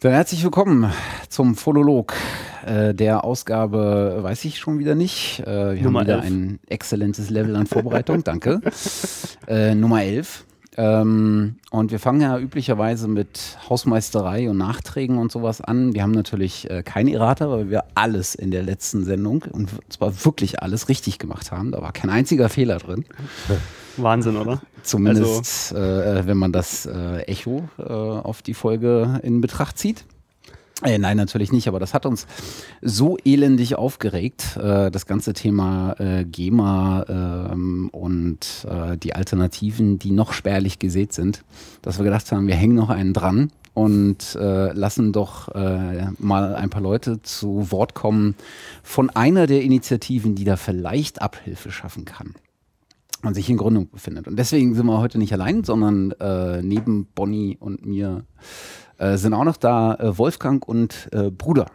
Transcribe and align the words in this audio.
Dann 0.00 0.12
herzlich 0.12 0.42
willkommen 0.42 0.90
zum 1.28 1.54
Phonolog 1.54 2.14
äh, 2.64 2.94
der 2.94 3.22
Ausgabe, 3.22 4.20
weiß 4.22 4.46
ich 4.46 4.58
schon 4.58 4.78
wieder 4.78 4.94
nicht. 4.94 5.40
Äh, 5.40 5.74
wir 5.74 5.82
Nummer 5.82 6.00
haben 6.00 6.06
wieder 6.06 6.22
11. 6.22 6.24
ein 6.24 6.58
exzellentes 6.68 7.28
Level 7.28 7.54
an 7.54 7.66
Vorbereitung, 7.66 8.24
danke. 8.24 8.62
Äh, 9.46 9.74
Nummer 9.74 10.02
11. 10.02 10.46
Ähm, 10.78 11.56
und 11.70 11.90
wir 11.90 11.98
fangen 11.98 12.22
ja 12.22 12.38
üblicherweise 12.38 13.08
mit 13.08 13.58
Hausmeisterei 13.68 14.48
und 14.48 14.56
Nachträgen 14.56 15.18
und 15.18 15.30
sowas 15.30 15.60
an. 15.60 15.92
Wir 15.92 16.02
haben 16.02 16.12
natürlich 16.12 16.70
äh, 16.70 16.82
keine 16.82 17.12
Errata, 17.12 17.50
weil 17.50 17.68
wir 17.68 17.84
alles 17.94 18.34
in 18.34 18.50
der 18.50 18.62
letzten 18.62 19.04
Sendung, 19.04 19.44
und 19.52 19.68
zwar 19.90 20.24
wirklich 20.24 20.62
alles 20.62 20.88
richtig 20.88 21.18
gemacht 21.18 21.52
haben. 21.52 21.72
Da 21.72 21.82
war 21.82 21.92
kein 21.92 22.08
einziger 22.08 22.48
Fehler 22.48 22.78
drin. 22.78 23.04
Wahnsinn, 24.02 24.36
oder? 24.36 24.60
Zumindest, 24.82 25.72
äh, 25.72 26.26
wenn 26.26 26.36
man 26.36 26.52
das 26.52 26.86
äh, 26.86 27.22
Echo 27.22 27.68
äh, 27.78 27.82
auf 27.82 28.42
die 28.42 28.54
Folge 28.54 29.20
in 29.22 29.40
Betracht 29.40 29.78
zieht. 29.78 30.04
Äh, 30.82 30.98
nein, 30.98 31.18
natürlich 31.18 31.52
nicht, 31.52 31.68
aber 31.68 31.78
das 31.78 31.92
hat 31.92 32.06
uns 32.06 32.26
so 32.80 33.18
elendig 33.24 33.76
aufgeregt, 33.76 34.56
äh, 34.56 34.90
das 34.90 35.06
ganze 35.06 35.34
Thema 35.34 35.94
äh, 35.98 36.24
GEMA 36.24 37.04
ähm, 37.08 37.90
und 37.92 38.66
die 39.02 39.14
Alternativen, 39.14 39.98
die 39.98 40.10
noch 40.10 40.32
spärlich 40.32 40.78
gesät 40.78 41.12
sind, 41.12 41.44
dass 41.82 41.98
wir 41.98 42.04
gedacht 42.04 42.30
haben, 42.32 42.46
wir 42.46 42.54
hängen 42.54 42.76
noch 42.76 42.88
einen 42.90 43.12
dran 43.12 43.50
und 43.74 44.36
äh, 44.36 44.72
lassen 44.72 45.12
doch 45.12 45.48
äh, 45.54 46.06
mal 46.18 46.54
ein 46.54 46.70
paar 46.70 46.82
Leute 46.82 47.22
zu 47.22 47.70
Wort 47.70 47.94
kommen 47.94 48.34
von 48.82 49.10
einer 49.10 49.46
der 49.46 49.62
Initiativen, 49.62 50.34
die 50.34 50.44
da 50.44 50.56
vielleicht 50.56 51.22
Abhilfe 51.22 51.70
schaffen 51.70 52.04
kann 52.04 52.34
und 53.22 53.34
sich 53.34 53.48
in 53.50 53.56
Gründung 53.56 53.90
befindet. 53.90 54.28
Und 54.28 54.36
deswegen 54.36 54.74
sind 54.74 54.86
wir 54.86 54.98
heute 54.98 55.18
nicht 55.18 55.32
allein, 55.32 55.64
sondern 55.64 56.12
äh, 56.12 56.62
neben 56.62 57.06
Bonnie 57.14 57.56
und 57.58 57.84
mir 57.84 58.24
äh, 58.98 59.16
sind 59.16 59.34
auch 59.34 59.44
noch 59.44 59.56
da 59.56 59.94
äh, 59.94 60.18
Wolfgang 60.18 60.66
und 60.66 61.08
äh, 61.12 61.30
Bruder. 61.30 61.66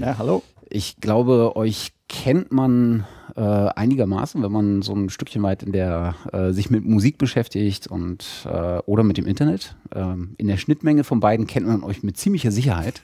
Ja, 0.00 0.18
hallo. 0.18 0.42
Ich 0.68 0.96
glaube, 1.00 1.54
euch 1.56 1.92
kennt 2.08 2.52
man 2.52 3.04
äh, 3.36 3.40
einigermaßen, 3.40 4.42
wenn 4.42 4.52
man 4.52 4.82
so 4.82 4.94
ein 4.94 5.10
Stückchen 5.10 5.42
weit 5.42 5.62
in 5.62 5.72
der 5.72 6.14
äh, 6.32 6.52
sich 6.52 6.70
mit 6.70 6.84
Musik 6.84 7.18
beschäftigt 7.18 7.86
und 7.86 8.46
äh, 8.46 8.78
oder 8.86 9.02
mit 9.02 9.18
dem 9.18 9.26
Internet. 9.26 9.76
Ähm, 9.94 10.34
in 10.38 10.46
der 10.46 10.56
Schnittmenge 10.56 11.04
von 11.04 11.20
beiden 11.20 11.46
kennt 11.46 11.66
man 11.66 11.82
euch 11.82 12.02
mit 12.02 12.16
ziemlicher 12.16 12.50
Sicherheit. 12.50 13.02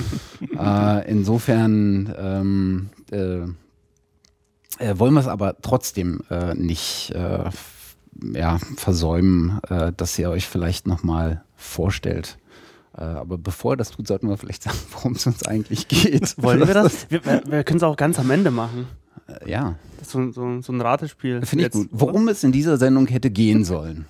äh, 0.58 1.10
insofern 1.10 2.14
ähm, 2.16 2.90
äh, 4.78 4.98
wollen 4.98 5.14
wir 5.14 5.20
es 5.20 5.26
aber 5.28 5.56
trotzdem 5.62 6.22
äh, 6.30 6.54
nicht 6.54 7.10
äh, 7.14 7.50
ja, 8.32 8.58
versäumen, 8.76 9.60
äh, 9.68 9.92
dass 9.96 10.18
ihr 10.18 10.30
euch 10.30 10.46
vielleicht 10.46 10.86
nochmal 10.86 11.42
vorstellt. 11.56 12.38
Äh, 12.96 13.02
aber 13.02 13.38
bevor 13.38 13.74
ihr 13.74 13.76
das 13.76 13.90
tut, 13.90 14.06
sollten 14.06 14.28
wir 14.28 14.36
vielleicht 14.36 14.62
sagen, 14.62 14.78
worum 14.92 15.12
es 15.12 15.26
uns 15.26 15.44
eigentlich 15.44 15.88
geht. 15.88 16.34
Wollen 16.42 16.66
wir 16.66 16.74
das? 16.74 17.06
Wir, 17.10 17.24
wir, 17.24 17.64
können 17.64 17.78
es 17.78 17.82
auch 17.82 17.96
ganz 17.96 18.18
am 18.18 18.30
Ende 18.30 18.50
machen. 18.50 18.86
Äh, 19.26 19.50
ja, 19.50 19.74
Das 19.98 20.08
ist 20.08 20.12
so, 20.12 20.30
so, 20.30 20.60
so 20.60 20.72
ein 20.72 20.80
Ratespiel. 20.80 21.44
finde 21.44 21.66
ich 21.66 21.70
gut. 21.72 21.88
Worum 21.90 22.28
es 22.28 22.44
in 22.44 22.52
dieser 22.52 22.76
Sendung 22.76 23.06
hätte 23.06 23.30
gehen 23.30 23.64
sollen. 23.64 24.06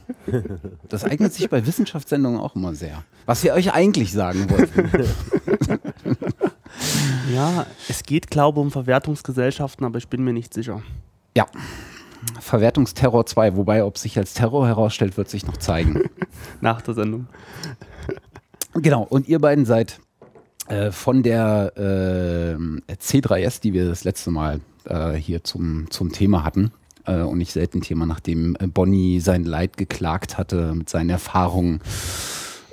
Das 0.88 1.04
eignet 1.04 1.32
sich 1.32 1.48
bei 1.48 1.66
Wissenschaftssendungen 1.66 2.40
auch 2.40 2.56
immer 2.56 2.74
sehr. 2.74 3.04
Was 3.26 3.42
wir 3.44 3.54
euch 3.54 3.72
eigentlich 3.72 4.12
sagen 4.12 4.50
wollten. 4.50 4.90
Ja, 7.32 7.66
es 7.88 8.02
geht, 8.02 8.30
glaube 8.30 8.60
ich, 8.60 8.64
um 8.64 8.70
Verwertungsgesellschaften, 8.70 9.84
aber 9.84 9.98
ich 9.98 10.08
bin 10.08 10.22
mir 10.22 10.33
nicht 10.33 10.55
sicher. 10.55 10.83
Ja. 11.36 11.46
Verwertungsterror 12.40 13.27
2, 13.27 13.56
wobei, 13.56 13.84
ob 13.84 13.98
sich 13.98 14.17
als 14.18 14.34
Terror 14.34 14.67
herausstellt, 14.67 15.17
wird 15.17 15.28
sich 15.28 15.46
noch 15.46 15.56
zeigen. 15.56 16.05
Nach 16.61 16.80
der 16.80 16.95
Sendung. 16.95 17.27
Genau, 18.74 19.02
und 19.02 19.28
ihr 19.28 19.39
beiden 19.39 19.64
seid 19.67 20.00
äh, 20.68 20.90
von 20.90 21.22
der 21.22 21.72
äh, 21.77 22.92
C3S, 22.95 23.61
die 23.61 23.72
wir 23.72 23.89
das 23.89 24.05
letzte 24.05 24.30
Mal 24.30 24.61
äh, 24.84 25.12
hier 25.12 25.45
zum, 25.45 25.90
zum 25.90 26.12
Thema 26.12 26.45
hatten. 26.45 26.72
Äh, 27.06 27.20
und 27.20 27.39
nicht 27.39 27.52
selten 27.52 27.83
Thema, 27.83 28.06
nachdem 28.06 28.56
Bonnie 28.72 29.20
sein 29.20 29.45
Leid 29.45 29.77
geklagt 29.77 30.39
hatte 30.39 30.74
mit 30.74 30.89
seinen 30.89 31.11
Erfahrungen 31.11 31.80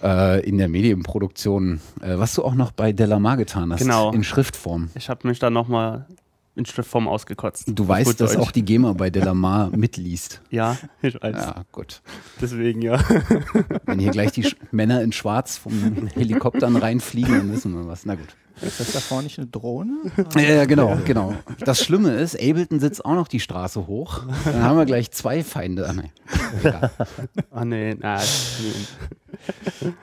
äh, 0.04 0.40
in 0.48 0.58
der 0.58 0.68
Medienproduktion, 0.68 1.80
äh, 2.02 2.18
was 2.18 2.34
du 2.36 2.44
auch 2.44 2.56
noch 2.56 2.72
bei 2.72 2.92
Delamar 2.94 3.38
getan 3.38 3.72
hast, 3.74 3.80
Genau. 3.80 4.12
in 4.12 4.24
Schriftform. 4.24 4.90
Ich 4.96 5.10
habe 5.10 5.28
mich 5.28 5.40
da 5.40 5.50
nochmal 5.50 6.06
in 6.56 6.66
Schriftform 6.66 7.08
ausgekotzt. 7.08 7.64
Du 7.68 7.88
weißt, 7.88 8.20
dass 8.20 8.34
Deutsch. 8.34 8.42
auch 8.42 8.52
die 8.52 8.64
GEMA 8.66 8.92
bei 8.94 9.10
Delamar 9.10 9.70
mitliest. 9.76 10.42
Ja, 10.50 10.78
ich 11.02 11.16
weiß. 11.16 11.36
Ja, 11.36 11.64
gut. 11.72 12.02
Deswegen, 12.42 12.82
ja. 12.82 13.00
Wenn 13.86 14.00
hier 14.00 14.12
gleich 14.12 14.34
die 14.34 14.44
Sch 14.44 14.56
Männer 14.72 15.02
in 15.02 15.12
Schwarz 15.14 15.58
vom 15.58 16.08
Helikoptern 16.14 16.76
reinfliegen, 16.76 17.34
dann 17.38 17.52
wissen 17.54 17.74
wir 17.74 17.88
was. 17.88 18.06
Na 18.06 18.16
gut. 18.16 18.36
Ist 18.62 18.80
das 18.82 18.92
da 18.92 19.00
vorne 19.00 19.24
nicht 19.24 19.40
eine 19.40 19.48
Drohne? 19.48 19.98
Ja, 20.36 20.42
ja, 20.42 20.66
genau, 20.66 20.98
genau. 21.06 21.34
Das 21.66 21.84
Schlimme 21.84 22.12
ist, 22.12 22.36
Ableton 22.36 22.80
sitzt 22.80 23.04
auch 23.04 23.16
noch 23.16 23.28
die 23.30 23.40
Straße 23.40 23.88
hoch. 23.88 24.22
Dann 24.44 24.62
haben 24.62 24.78
wir 24.78 24.86
gleich 24.86 25.10
zwei 25.12 25.44
Feinde. 25.44 25.88
Ah, 25.90 25.94
nee. 25.94 26.12
Ah, 27.50 27.66
nee, 27.66 27.96
na, 27.98 28.18
nee. 28.18 28.24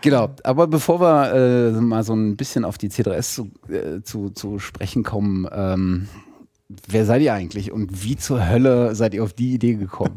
Genau, 0.01 0.31
aber 0.45 0.67
bevor 0.67 1.01
wir 1.01 1.33
äh, 1.33 1.71
mal 1.73 2.03
so 2.03 2.15
ein 2.15 2.37
bisschen 2.37 2.65
auf 2.65 2.79
die 2.79 2.89
C3S 2.89 3.35
zu, 3.35 3.51
äh, 3.73 4.03
zu, 4.03 4.31
zu 4.31 4.59
sprechen 4.59 5.03
kommen, 5.03 5.47
ähm, 5.53 6.09
wer 6.69 7.05
seid 7.05 7.23
ihr 7.23 7.35
eigentlich 7.35 7.73
und 7.73 8.05
wie 8.05 8.17
zur 8.17 8.49
Hölle 8.49 8.95
seid 8.95 9.15
ihr 9.15 9.23
auf 9.23 9.33
die 9.33 9.55
Idee 9.55 9.75
gekommen? 9.75 10.17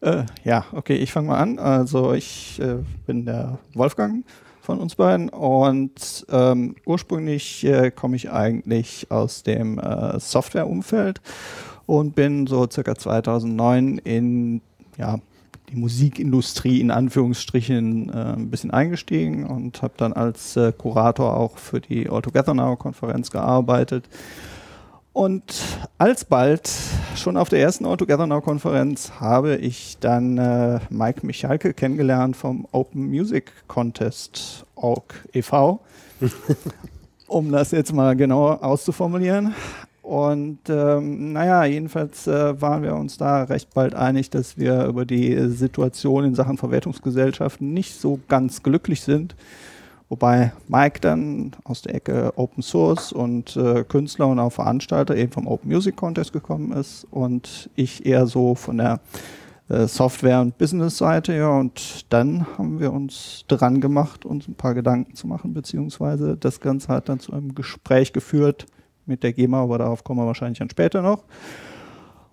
Äh, 0.00 0.24
ja, 0.44 0.66
okay, 0.72 0.96
ich 0.96 1.12
fange 1.12 1.28
mal 1.28 1.38
an. 1.38 1.58
Also 1.58 2.12
ich 2.12 2.60
äh, 2.60 2.76
bin 3.06 3.24
der 3.24 3.58
Wolfgang 3.72 4.24
von 4.60 4.78
uns 4.78 4.96
beiden 4.96 5.28
und 5.28 6.26
ähm, 6.30 6.76
ursprünglich 6.86 7.64
äh, 7.64 7.90
komme 7.90 8.16
ich 8.16 8.30
eigentlich 8.30 9.10
aus 9.10 9.42
dem 9.42 9.78
äh, 9.78 10.18
Softwareumfeld 10.18 11.20
und 11.86 12.14
bin 12.14 12.46
so 12.46 12.66
circa 12.70 12.94
2009 12.94 13.98
in 13.98 14.60
ja, 14.96 15.18
die 15.74 15.80
Musikindustrie 15.80 16.80
in 16.80 16.90
Anführungsstrichen 16.90 18.08
äh, 18.10 18.34
ein 18.36 18.50
bisschen 18.50 18.70
eingestiegen 18.70 19.46
und 19.46 19.82
habe 19.82 19.94
dann 19.96 20.12
als 20.12 20.56
äh, 20.56 20.72
Kurator 20.72 21.36
auch 21.36 21.58
für 21.58 21.80
die 21.80 22.08
All 22.08 22.22
Together 22.22 22.54
Now 22.54 22.76
Konferenz 22.76 23.30
gearbeitet. 23.30 24.08
Und 25.12 25.44
alsbald, 25.96 26.68
schon 27.14 27.36
auf 27.36 27.48
der 27.48 27.60
ersten 27.60 27.86
All 27.86 27.96
Together 27.96 28.26
Now 28.26 28.40
Konferenz, 28.40 29.12
habe 29.20 29.56
ich 29.56 29.98
dann 30.00 30.38
äh, 30.38 30.80
Mike 30.90 31.24
Michalke 31.24 31.72
kennengelernt 31.72 32.36
vom 32.36 32.66
Open 32.72 33.08
Music 33.08 33.52
Contest 33.68 34.66
Org 34.74 35.24
e.V., 35.32 35.80
um 37.26 37.52
das 37.52 37.70
jetzt 37.70 37.92
mal 37.92 38.16
genauer 38.16 38.64
auszuformulieren. 38.64 39.54
Und 40.04 40.58
ähm, 40.68 41.32
naja, 41.32 41.64
jedenfalls 41.64 42.26
äh, 42.26 42.60
waren 42.60 42.82
wir 42.82 42.94
uns 42.94 43.16
da 43.16 43.44
recht 43.44 43.72
bald 43.72 43.94
einig, 43.94 44.28
dass 44.28 44.58
wir 44.58 44.84
über 44.84 45.06
die 45.06 45.48
Situation 45.48 46.26
in 46.26 46.34
Sachen 46.34 46.58
Verwertungsgesellschaften 46.58 47.72
nicht 47.72 47.98
so 47.98 48.20
ganz 48.28 48.62
glücklich 48.62 49.00
sind. 49.00 49.34
Wobei 50.10 50.52
Mike 50.68 51.00
dann 51.00 51.52
aus 51.64 51.80
der 51.80 51.94
Ecke 51.94 52.34
Open 52.36 52.62
Source 52.62 53.12
und 53.12 53.56
äh, 53.56 53.82
Künstler 53.84 54.26
und 54.26 54.38
auch 54.40 54.52
Veranstalter 54.52 55.16
eben 55.16 55.32
vom 55.32 55.46
Open 55.46 55.72
Music 55.72 55.96
Contest 55.96 56.34
gekommen 56.34 56.72
ist 56.72 57.06
und 57.10 57.70
ich 57.74 58.04
eher 58.04 58.26
so 58.26 58.54
von 58.54 58.76
der 58.76 59.00
äh, 59.70 59.86
Software- 59.86 60.42
und 60.42 60.58
Business-Seite. 60.58 61.34
Ja, 61.34 61.48
und 61.48 62.12
dann 62.12 62.46
haben 62.58 62.78
wir 62.78 62.92
uns 62.92 63.46
dran 63.48 63.80
gemacht, 63.80 64.26
uns 64.26 64.48
ein 64.48 64.54
paar 64.54 64.74
Gedanken 64.74 65.14
zu 65.14 65.26
machen, 65.26 65.54
beziehungsweise 65.54 66.36
das 66.36 66.60
Ganze 66.60 66.88
hat 66.88 67.08
dann 67.08 67.20
zu 67.20 67.32
einem 67.32 67.54
Gespräch 67.54 68.12
geführt 68.12 68.66
mit 69.06 69.22
der 69.22 69.32
GEMA, 69.32 69.62
aber 69.62 69.78
darauf 69.78 70.04
kommen 70.04 70.20
wir 70.20 70.26
wahrscheinlich 70.26 70.58
dann 70.58 70.70
später 70.70 71.02
noch. 71.02 71.24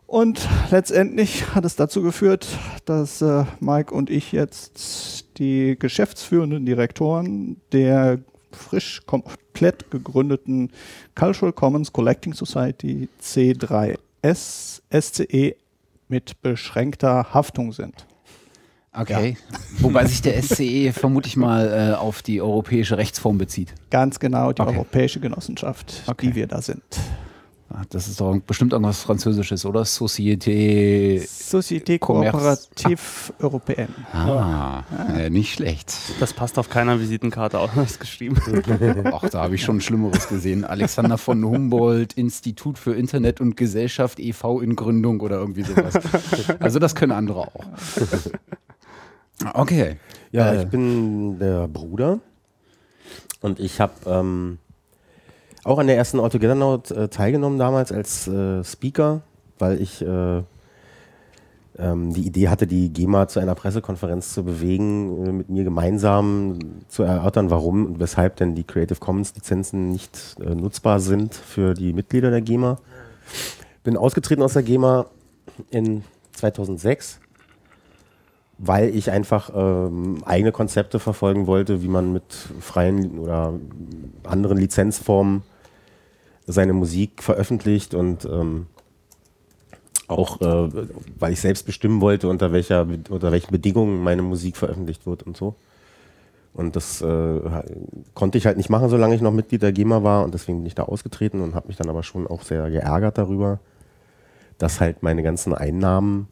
Und 0.08 0.46
letztendlich 0.72 1.56
hat 1.56 1.64
es 1.64 1.78
dazu 1.78 2.02
geführt, 2.02 2.46
dass 2.84 3.22
äh, 3.22 3.46
Mike 3.62 3.94
und 3.94 4.10
ich 4.10 4.34
jetzt 4.34 5.38
die 5.38 5.78
geschäftsführenden 5.80 6.66
Direktoren 6.66 7.62
der 7.72 8.20
frisch 8.52 9.02
komplett 9.06 9.90
gegründeten 9.90 10.72
Cultural 11.16 11.54
Commons 11.54 11.94
Collecting 11.94 12.34
Society 12.34 13.08
C3S 13.22 14.82
SCE 14.92 15.56
mit 16.10 16.42
beschränkter 16.42 17.34
Haftung 17.34 17.72
sind. 17.72 18.06
Okay. 18.94 19.38
Wobei 19.80 20.06
sich 20.06 20.22
der 20.22 20.42
SCE 20.44 20.92
vermute 20.94 21.28
ich 21.28 21.38
mal 21.38 21.92
äh, 21.94 21.96
auf 21.96 22.22
die 22.22 22.42
europäische 22.42 22.98
Rechtsform 22.98 23.38
bezieht. 23.38 23.74
Ganz 23.90 24.20
genau 24.20 24.52
die 24.52 24.62
Okay. 24.62 24.72
europäische 24.76 25.20
Genossenschaft, 25.22 26.04
Okay. 26.08 26.28
die 26.28 26.36
wir 26.36 26.48
da 26.48 26.62
sind. 26.62 26.84
Ah, 27.74 27.84
Das 27.90 28.08
ist 28.10 28.20
doch 28.20 28.38
bestimmt 28.46 28.74
irgendwas 28.74 29.02
Französisches, 29.02 29.66
oder? 29.66 29.84
Société. 29.86 31.22
Société 31.26 32.00
Commerce. 32.00 32.68
Coopérative 32.76 33.00
Européenne. 33.40 33.94
Ah, 34.14 34.84
äh, 35.16 35.30
nicht 35.30 35.54
schlecht. 35.54 35.94
Das 36.20 36.34
passt 36.34 36.60
auf 36.60 36.70
keiner 36.70 37.00
Visitenkarte 37.00 37.60
ausgeschrieben. 37.60 38.38
Ach, 39.14 39.30
da 39.30 39.44
habe 39.44 39.56
ich 39.56 39.64
schon 39.64 39.80
Schlimmeres 39.80 40.28
gesehen. 40.28 40.66
Alexander 40.66 41.18
von 41.18 41.44
Humboldt, 41.46 42.14
Institut 42.14 42.78
für 42.78 42.94
Internet 42.94 43.40
und 43.40 43.56
Gesellschaft 43.56 44.20
e.V. 44.20 44.60
in 44.60 44.76
Gründung 44.76 45.22
oder 45.22 45.38
irgendwie 45.38 45.64
sowas. 45.64 45.94
Also 46.60 46.80
das 46.80 46.94
können 46.96 47.14
andere 47.14 47.40
auch. 47.48 47.66
Okay. 49.54 49.98
Ja, 50.32 50.52
Äh. 50.54 50.64
ich 50.64 50.70
bin 50.70 51.40
der 51.40 51.68
Bruder 51.68 52.20
Und 53.42 53.60
ich 53.60 53.80
habe 53.80 53.94
ähm, 54.06 54.58
auch 55.64 55.78
an 55.78 55.88
der 55.88 55.98
ersten 55.98 56.18
Together 56.18 56.56
Now 56.56 56.82
äh, 56.90 57.08
teilgenommen 57.08 57.60
damals 57.60 57.92
als 57.92 58.28
äh, 58.28 58.64
Speaker, 58.64 59.22
weil 59.60 59.82
ich 59.82 60.02
äh, 60.02 60.42
ähm, 61.78 62.14
die 62.14 62.26
Idee 62.26 62.50
hatte, 62.50 62.68
die 62.68 62.92
GEMA 62.92 63.28
zu 63.28 63.40
einer 63.40 63.56
Pressekonferenz 63.56 64.34
zu 64.34 64.44
bewegen, 64.44 65.26
äh, 65.26 65.32
mit 65.32 65.50
mir 65.50 65.64
gemeinsam 65.64 66.60
zu 66.88 67.04
erörtern, 67.04 67.50
warum 67.50 67.86
und 67.86 68.00
weshalb 68.00 68.38
denn 68.38 68.56
die 68.56 68.64
Creative 68.64 69.00
Commons 69.00 69.36
Lizenzen 69.36 69.90
nicht 69.90 70.36
äh, 70.40 70.56
nutzbar 70.56 71.00
sind 71.00 71.36
für 71.36 71.74
die 71.74 71.94
Mitglieder 71.94 72.32
der 72.32 72.42
GEMA. 72.42 72.78
Bin 73.84 73.98
ausgetreten 73.98 74.44
aus 74.44 74.54
der 74.54 74.64
GEMA 74.64 75.08
in 75.70 76.04
2006 76.34 77.20
weil 78.64 78.96
ich 78.96 79.10
einfach 79.10 79.50
ähm, 79.56 80.22
eigene 80.24 80.52
Konzepte 80.52 81.00
verfolgen 81.00 81.48
wollte, 81.48 81.82
wie 81.82 81.88
man 81.88 82.14
mit 82.14 82.24
freien 82.60 83.18
oder 83.18 83.54
anderen 84.24 84.60
Lizenzformen 84.60 85.42
seine 86.48 86.74
Musik 86.74 87.24
veröffentlicht 87.24 87.94
und 87.94 88.26
ähm, 88.26 88.68
auch, 90.08 90.42
äh, 90.42 90.70
weil 91.20 91.34
ich 91.34 91.40
selbst 91.42 91.66
bestimmen 91.66 92.02
wollte, 92.02 92.28
unter, 92.28 92.52
welcher, 92.52 92.88
unter 93.10 93.32
welchen 93.32 93.52
Bedingungen 93.52 94.04
meine 94.04 94.22
Musik 94.22 94.58
veröffentlicht 94.58 95.06
wird 95.06 95.24
und 95.24 95.38
so. 95.38 95.56
Und 96.54 96.76
das 96.76 97.02
äh, 97.02 97.40
konnte 98.14 98.38
ich 98.38 98.46
halt 98.46 98.58
nicht 98.58 98.70
machen, 98.70 98.90
solange 98.90 99.16
ich 99.16 99.22
noch 99.22 99.32
Mitglied 99.32 99.62
der 99.62 99.72
GEMA 99.72 100.04
war 100.04 100.26
und 100.26 100.34
deswegen 100.34 100.60
bin 100.60 100.66
ich 100.66 100.76
da 100.76 100.84
ausgetreten 100.84 101.42
und 101.42 101.56
habe 101.56 101.70
mich 101.70 101.78
dann 101.78 101.90
aber 101.90 102.04
schon 102.04 102.28
auch 102.28 102.44
sehr 102.44 102.70
geärgert 102.70 103.18
darüber, 103.18 103.60
dass 104.58 104.82
halt 104.82 105.02
meine 105.02 105.24
ganzen 105.24 105.54
Einnahmen 105.54 106.28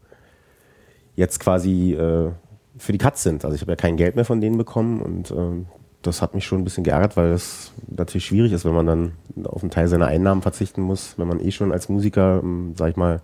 jetzt 1.15 1.39
quasi 1.39 1.93
äh, 1.93 2.31
für 2.77 2.91
die 2.91 2.97
Katz 2.97 3.23
sind. 3.23 3.45
Also 3.45 3.55
ich 3.55 3.61
habe 3.61 3.71
ja 3.71 3.75
kein 3.77 3.95
Geld 3.95 4.15
mehr 4.15 4.25
von 4.25 4.41
denen 4.41 4.57
bekommen 4.57 5.01
und 5.01 5.31
ähm, 5.31 5.67
das 6.01 6.21
hat 6.21 6.33
mich 6.33 6.45
schon 6.45 6.59
ein 6.59 6.63
bisschen 6.63 6.83
geärgert, 6.83 7.17
weil 7.17 7.31
es 7.31 7.73
natürlich 7.87 8.25
schwierig 8.25 8.53
ist, 8.53 8.65
wenn 8.65 8.73
man 8.73 8.85
dann 8.85 9.13
auf 9.43 9.61
einen 9.61 9.71
Teil 9.71 9.87
seiner 9.87 10.07
Einnahmen 10.07 10.41
verzichten 10.41 10.81
muss, 10.81 11.17
wenn 11.17 11.27
man 11.27 11.39
eh 11.39 11.51
schon 11.51 11.71
als 11.71 11.89
Musiker, 11.89 12.39
ähm, 12.41 12.73
sag 12.77 12.91
ich 12.91 12.95
mal, 12.95 13.21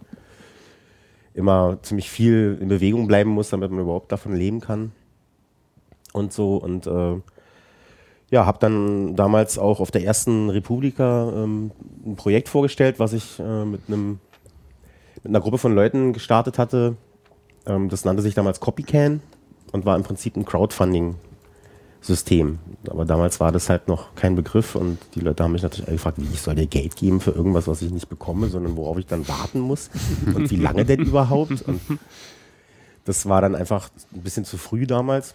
immer 1.33 1.77
ziemlich 1.81 2.10
viel 2.10 2.57
in 2.62 2.68
Bewegung 2.68 3.07
bleiben 3.07 3.30
muss, 3.30 3.50
damit 3.50 3.72
man 3.72 3.81
überhaupt 3.81 4.12
davon 4.12 4.36
leben 4.36 4.62
kann. 4.62 4.92
Und 6.13 6.33
so 6.33 6.57
und 6.57 6.88
äh, 6.88 7.16
ja, 8.31 8.45
habe 8.45 8.60
dann 8.60 9.16
damals 9.16 9.57
auch 9.57 9.80
auf 9.80 9.92
der 9.92 10.04
ersten 10.04 10.50
Republika 10.50 11.31
ähm, 11.36 11.72
ein 12.06 12.16
Projekt 12.16 12.50
vorgestellt, 12.50 13.00
was 13.00 13.13
ich 13.13 13.39
äh, 13.39 13.66
mit 13.66 13.81
einem 13.88 14.19
mit 15.24 15.27
einer 15.27 15.42
Gruppe 15.42 15.57
von 15.57 15.74
Leuten 15.74 16.13
gestartet 16.13 16.60
hatte, 16.60 16.98
ähm, 17.66 17.89
das 17.89 18.06
nannte 18.06 18.22
sich 18.22 18.36
damals 18.36 18.60
Copycan 18.60 19.22
und 19.72 19.86
war 19.86 19.95
im 19.95 20.04
Prinzip 20.04 20.38
ein 20.38 20.45
Crowdfunding-System. 22.05 22.59
Aber 22.89 23.05
damals 23.05 23.39
war 23.39 23.51
das 23.51 23.69
halt 23.69 23.87
noch 23.87 24.15
kein 24.15 24.35
Begriff 24.35 24.75
und 24.75 24.97
die 25.15 25.19
Leute 25.21 25.43
haben 25.43 25.53
mich 25.53 25.63
natürlich 25.63 25.85
gefragt, 25.85 26.17
wie 26.19 26.27
ich 26.31 26.41
soll 26.41 26.55
dir 26.55 26.67
Geld 26.67 26.95
geben 26.95 27.19
für 27.19 27.31
irgendwas, 27.31 27.67
was 27.67 27.81
ich 27.81 27.91
nicht 27.91 28.09
bekomme, 28.09 28.47
sondern 28.47 28.75
worauf 28.75 28.97
ich 28.97 29.05
dann 29.05 29.27
warten 29.27 29.59
muss 29.59 29.89
und 30.33 30.49
wie 30.51 30.57
lange 30.57 30.85
denn 30.85 30.99
überhaupt. 31.05 31.61
Und 31.63 31.81
das 33.05 33.27
war 33.27 33.41
dann 33.41 33.55
einfach 33.55 33.89
ein 34.13 34.21
bisschen 34.21 34.45
zu 34.45 34.57
früh 34.57 34.85
damals. 34.85 35.33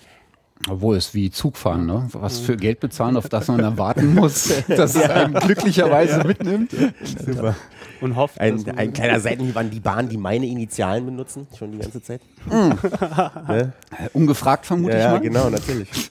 Obwohl 0.69 0.96
es 0.96 1.14
wie 1.14 1.31
Zugfahren, 1.31 1.87
ne? 1.87 2.06
Was 2.12 2.38
für 2.38 2.55
Geld 2.55 2.81
bezahlen, 2.81 3.17
auf 3.17 3.31
das 3.31 3.49
man 3.49 3.62
dann 3.62 3.78
warten 3.78 4.14
muss, 4.14 4.52
dass 4.69 4.94
es 4.94 5.08
einen 5.08 5.32
glücklicherweise 5.32 6.19
ja. 6.19 6.25
mitnimmt. 6.25 6.72
Super. 7.02 7.56
Und 8.02 8.14
hofft. 8.14 8.38
Ein, 8.38 8.62
ein 8.76 8.93
kleiner 8.93 9.20
Seitenhieb 9.20 9.56
an 9.56 9.70
die 9.70 9.81
Bahn, 9.81 10.11
die 10.11 10.19
meine 10.19 10.46
Initialen 10.46 11.06
benutzen, 11.06 11.46
schon 11.58 11.72
die 11.72 11.78
ganze 11.78 12.02
Zeit. 12.02 12.20
Mhm. 12.44 12.78
ne? 13.49 13.72
Ungefragt 14.12 14.67
vermute 14.67 14.99
ja, 14.99 14.99
ich 14.99 15.05
mal. 15.06 15.14
Ja, 15.14 15.19
genau, 15.19 15.49
natürlich. 15.49 16.11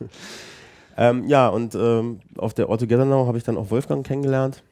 ähm, 0.96 1.26
ja, 1.28 1.48
und 1.48 1.74
ähm, 1.74 2.20
auf 2.36 2.54
der 2.54 2.68
All 2.68 2.78
Together 2.78 3.04
Now 3.04 3.26
habe 3.26 3.38
ich 3.38 3.44
dann 3.44 3.56
auch 3.56 3.70
Wolfgang 3.70 4.06
kennengelernt. 4.06 4.62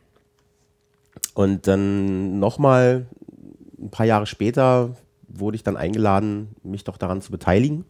Und 1.34 1.66
dann 1.66 2.38
nochmal 2.38 3.06
ein 3.80 3.90
paar 3.90 4.06
Jahre 4.06 4.26
später 4.26 4.96
wurde 5.28 5.56
ich 5.56 5.62
dann 5.62 5.76
eingeladen, 5.76 6.54
mich 6.62 6.84
doch 6.84 6.96
daran 6.96 7.20
zu 7.20 7.30
beteiligen 7.30 7.84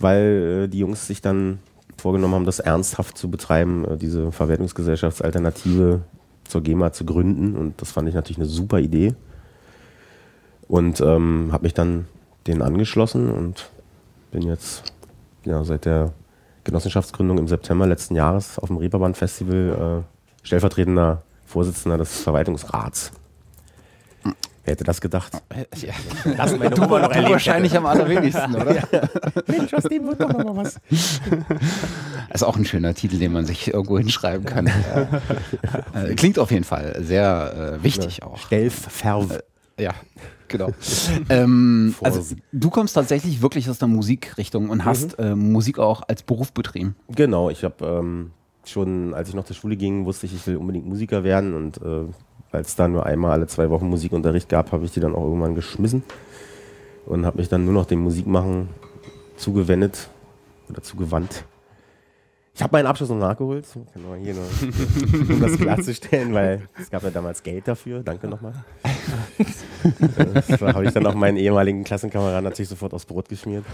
weil 0.00 0.64
äh, 0.64 0.68
die 0.68 0.78
Jungs 0.78 1.06
sich 1.06 1.20
dann 1.20 1.60
vorgenommen 1.96 2.34
haben, 2.34 2.46
das 2.46 2.58
ernsthaft 2.58 3.16
zu 3.16 3.30
betreiben, 3.30 3.84
äh, 3.84 3.96
diese 3.96 4.32
Verwertungsgesellschaftsalternative 4.32 6.02
zur 6.44 6.62
GEMA 6.62 6.92
zu 6.92 7.04
gründen. 7.04 7.54
Und 7.54 7.80
das 7.80 7.92
fand 7.92 8.08
ich 8.08 8.14
natürlich 8.14 8.38
eine 8.38 8.46
super 8.46 8.80
Idee. 8.80 9.14
Und 10.66 11.00
ähm, 11.00 11.50
habe 11.52 11.64
mich 11.64 11.74
dann 11.74 12.06
denen 12.46 12.62
angeschlossen 12.62 13.30
und 13.30 13.70
bin 14.30 14.42
jetzt 14.42 14.89
ja, 15.44 15.64
seit 15.64 15.84
der 15.84 16.12
Genossenschaftsgründung 16.64 17.38
im 17.38 17.48
September 17.48 17.86
letzten 17.86 18.14
Jahres 18.14 18.58
auf 18.58 18.68
dem 18.68 18.76
Reeperbahn 18.76 19.14
Festival 19.14 20.04
äh, 20.42 20.46
stellvertretender 20.46 21.22
Vorsitzender 21.46 21.98
des 21.98 22.20
Verwaltungsrats. 22.22 23.12
Wer 24.64 24.72
hätte 24.72 24.84
das 24.84 25.00
gedacht? 25.00 25.32
Ja. 25.76 25.94
Lass 26.36 26.56
meine 26.56 26.74
du, 26.74 26.82
Oma 26.82 27.00
noch 27.00 27.12
du 27.12 27.30
wahrscheinlich 27.30 27.74
am 27.76 27.86
allerwenigsten, 27.86 28.54
oder? 28.54 28.74
ja. 28.74 28.82
Mensch, 29.46 29.72
aus 29.72 29.84
dem 29.84 30.06
wird 30.06 30.20
doch 30.20 30.28
noch 30.28 30.44
mal 30.44 30.56
was. 30.56 30.78
Das 30.90 31.20
ist 32.34 32.42
auch 32.42 32.56
ein 32.56 32.66
schöner 32.66 32.94
Titel, 32.94 33.18
den 33.18 33.32
man 33.32 33.46
sich 33.46 33.72
irgendwo 33.72 33.98
hinschreiben 33.98 34.44
kann. 34.44 34.66
Ja. 34.66 36.02
Äh, 36.04 36.14
klingt 36.14 36.38
auf 36.38 36.50
jeden 36.50 36.64
Fall 36.64 36.98
sehr 37.00 37.78
äh, 37.80 37.82
wichtig 37.82 38.22
auch. 38.22 38.38
Stelfverv. 38.38 39.40
Äh, 39.76 39.82
ja, 39.82 39.94
genau. 40.50 40.72
ähm, 41.30 41.94
also 42.02 42.36
du 42.52 42.68
kommst 42.68 42.94
tatsächlich 42.94 43.40
wirklich 43.40 43.70
aus 43.70 43.78
der 43.78 43.88
Musikrichtung 43.88 44.68
und 44.68 44.84
hast 44.84 45.18
mhm. 45.18 45.24
äh, 45.24 45.34
Musik 45.34 45.78
auch 45.78 46.02
als 46.06 46.22
Beruf 46.22 46.52
betrieben. 46.52 46.96
Genau, 47.08 47.48
ich 47.48 47.64
habe 47.64 47.86
ähm, 47.86 48.32
schon, 48.66 49.14
als 49.14 49.30
ich 49.30 49.34
noch 49.34 49.44
zur 49.46 49.56
Schule 49.56 49.76
ging, 49.76 50.04
wusste 50.04 50.26
ich, 50.26 50.34
ich 50.34 50.46
will 50.46 50.56
unbedingt 50.56 50.86
Musiker 50.86 51.24
werden 51.24 51.54
und 51.54 51.78
äh, 51.78 52.04
als 52.52 52.68
es 52.68 52.76
da 52.76 52.88
nur 52.88 53.06
einmal 53.06 53.32
alle 53.32 53.46
zwei 53.46 53.70
Wochen 53.70 53.88
Musikunterricht 53.88 54.48
gab, 54.48 54.72
habe 54.72 54.84
ich 54.84 54.90
die 54.90 55.00
dann 55.00 55.14
auch 55.14 55.24
irgendwann 55.24 55.54
geschmissen 55.54 56.02
und 57.06 57.24
habe 57.24 57.38
mich 57.38 57.48
dann 57.48 57.64
nur 57.64 57.74
noch 57.74 57.86
dem 57.86 58.00
Musikmachen 58.00 58.68
zugewendet 59.36 60.10
oder 60.68 60.82
zugewandt. 60.82 61.44
Ich 62.60 62.62
habe 62.62 62.76
meinen 62.76 62.88
Abschluss 62.88 63.08
noch 63.08 63.16
nachgeholt, 63.16 63.64
genau 63.94 64.14
hier 64.16 64.34
nur, 64.34 64.44
um 65.30 65.40
das 65.40 65.56
klarzustellen, 65.56 66.34
weil 66.34 66.68
es 66.78 66.90
gab 66.90 67.02
ja 67.02 67.08
damals 67.08 67.42
Geld 67.42 67.66
dafür. 67.66 68.02
Danke 68.02 68.28
nochmal. 68.28 68.52
das 70.14 70.60
habe 70.60 70.84
ich 70.84 70.92
dann 70.92 71.06
auch 71.06 71.14
meinen 71.14 71.38
ehemaligen 71.38 71.84
Klassenkameraden 71.84 72.44
natürlich 72.44 72.68
sofort 72.68 72.92
aufs 72.92 73.06
Brot 73.06 73.30
geschmiert. 73.30 73.64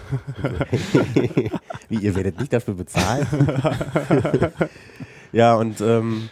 Wie, 1.88 1.96
ihr 1.96 2.14
werdet 2.14 2.38
nicht 2.38 2.52
dafür 2.52 2.74
bezahlt? 2.74 3.26
ja, 5.32 5.56
und 5.56 5.80
ähm, 5.80 6.30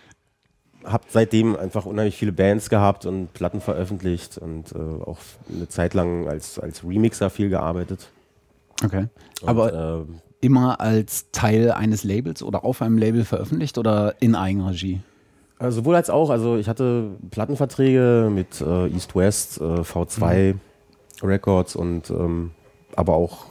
habe 0.85 1.03
seitdem 1.09 1.57
einfach 1.57 1.87
unheimlich 1.87 2.17
viele 2.17 2.31
Bands 2.31 2.71
gehabt 2.71 3.05
und 3.05 3.35
Platten 3.35 3.61
veröffentlicht 3.61 4.39
und 4.39 4.71
äh, 4.71 4.79
auch 4.79 5.19
eine 5.53 5.69
Zeit 5.69 5.93
lang 5.93 6.29
als, 6.29 6.61
als 6.61 6.85
Remixer 6.85 7.31
viel 7.31 7.49
gearbeitet. 7.49 8.11
Okay. 8.85 9.09
Und, 9.43 9.49
Aber 9.49 10.07
äh, 10.07 10.15
immer 10.45 10.81
als 10.81 11.31
Teil 11.33 11.73
eines 11.73 12.05
Labels 12.05 12.43
oder 12.43 12.65
auf 12.65 12.83
einem 12.83 12.99
Label 12.99 13.25
veröffentlicht 13.25 13.79
oder 13.79 14.15
in 14.21 14.35
Eigenregie? 14.35 15.01
Äh, 15.59 15.71
sowohl 15.71 15.97
als 15.97 16.11
auch. 16.11 16.29
Also 16.29 16.57
ich 16.57 16.69
hatte 16.69 17.13
Plattenverträge 17.31 18.31
mit 18.33 18.61
äh, 18.61 18.89
East 18.89 19.17
West, 19.17 19.59
äh, 19.61 19.81
V2 19.81 20.53
mhm. 20.53 20.61
Records 21.23 21.77
und 21.77 22.11
ähm, 22.11 22.51
aber 22.95 23.15
auch 23.15 23.47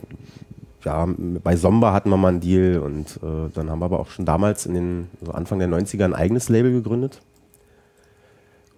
ja, 0.86 1.08
bei 1.44 1.56
Somba 1.56 1.94
hatten 1.94 2.10
wir 2.10 2.18
mal 2.18 2.28
einen 2.28 2.42
Deal 2.42 2.80
und 2.80 3.20
äh, 3.24 3.50
dann 3.54 3.70
haben 3.70 3.80
wir 3.80 3.86
aber 3.86 4.00
auch 4.00 4.10
schon 4.10 4.26
damals 4.26 4.66
in 4.66 4.74
den 4.74 5.08
so 5.24 5.32
Anfang 5.32 5.60
der 5.60 5.70
90er 5.70 6.04
ein 6.04 6.14
eigenes 6.14 6.50
Label 6.50 6.72
gegründet. 6.72 7.22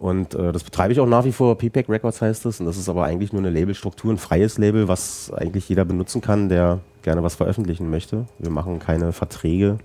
Und 0.05 0.35
äh, 0.35 0.51
das 0.51 0.63
betreibe 0.63 0.93
ich 0.93 1.00
auch 1.00 1.07
nach 1.07 1.25
wie 1.25 1.31
vor. 1.31 1.57
PPEC 1.57 1.89
Records 1.89 2.21
heißt 2.21 2.45
es. 2.45 2.59
Und 2.59 2.67
das 2.67 2.77
ist 2.77 2.89
aber 2.89 3.05
eigentlich 3.05 3.33
nur 3.33 3.41
eine 3.41 3.50
Labelstruktur, 3.50 4.13
ein 4.13 4.19
freies 4.19 4.59
Label, 4.59 4.88
was 4.88 5.33
eigentlich 5.33 5.67
jeder 5.67 5.83
benutzen 5.83 6.21
kann, 6.21 6.47
der 6.47 6.81
gerne 7.01 7.24
was 7.24 7.33
veröffentlichen 7.33 7.89
möchte. 7.89 8.27
Wir 8.38 8.51
machen 8.51 8.77
keine 8.77 9.13
Verträge 9.13 9.79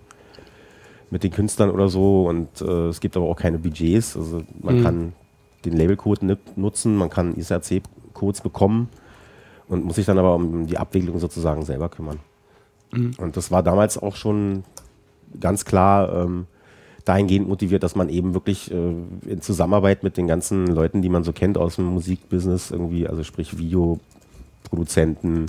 mit 1.09 1.25
den 1.25 1.31
Künstlern 1.31 1.71
oder 1.71 1.89
so. 1.89 2.29
Und 2.29 2.61
äh, 2.61 2.89
es 2.89 3.01
gibt 3.01 3.17
aber 3.17 3.25
auch 3.25 3.37
keine 3.37 3.59
Budgets. 3.59 4.15
Also 4.15 4.43
man 4.61 4.81
mhm. 4.81 4.83
kann 4.83 5.13
den 5.65 5.75
Labelcode 5.79 6.21
nutzen, 6.55 6.99
man 6.99 7.09
kann 7.09 7.35
ISRC-Codes 7.35 8.43
bekommen 8.43 8.91
und 9.69 9.87
muss 9.87 9.97
sich 9.97 10.05
dann 10.05 10.19
aber 10.19 10.35
um 10.35 10.67
die 10.67 10.77
Abwicklung 10.77 11.19
sozusagen 11.19 11.65
selber 11.65 11.89
kümmern. 11.89 12.19
Mhm. 12.93 13.13
Und 13.17 13.39
das 13.39 13.51
war 13.51 13.63
damals 13.63 13.97
auch 13.97 14.17
schon 14.17 14.65
ganz 15.41 15.65
klar 15.65 16.13
ähm, 16.13 16.47
dahingehend 17.05 17.49
motiviert, 17.49 17.83
dass 17.83 17.97
man 17.97 18.09
eben 18.09 18.35
wirklich 18.35 18.71
äh, 18.71 18.95
in 19.27 19.41
Zusammenarbeit 19.41 20.03
mit 20.03 20.17
den 20.17 20.27
ganzen 20.27 20.67
Leuten, 20.67 21.03
die 21.03 21.09
man 21.09 21.25
so 21.25 21.33
kennt 21.33 21.59
aus 21.59 21.77
dem 21.77 21.87
Musikbusiness, 21.87 22.71
irgendwie, 22.71 23.07
also 23.09 23.23
sprich 23.23 23.59
Videoproduzenten, 23.59 25.47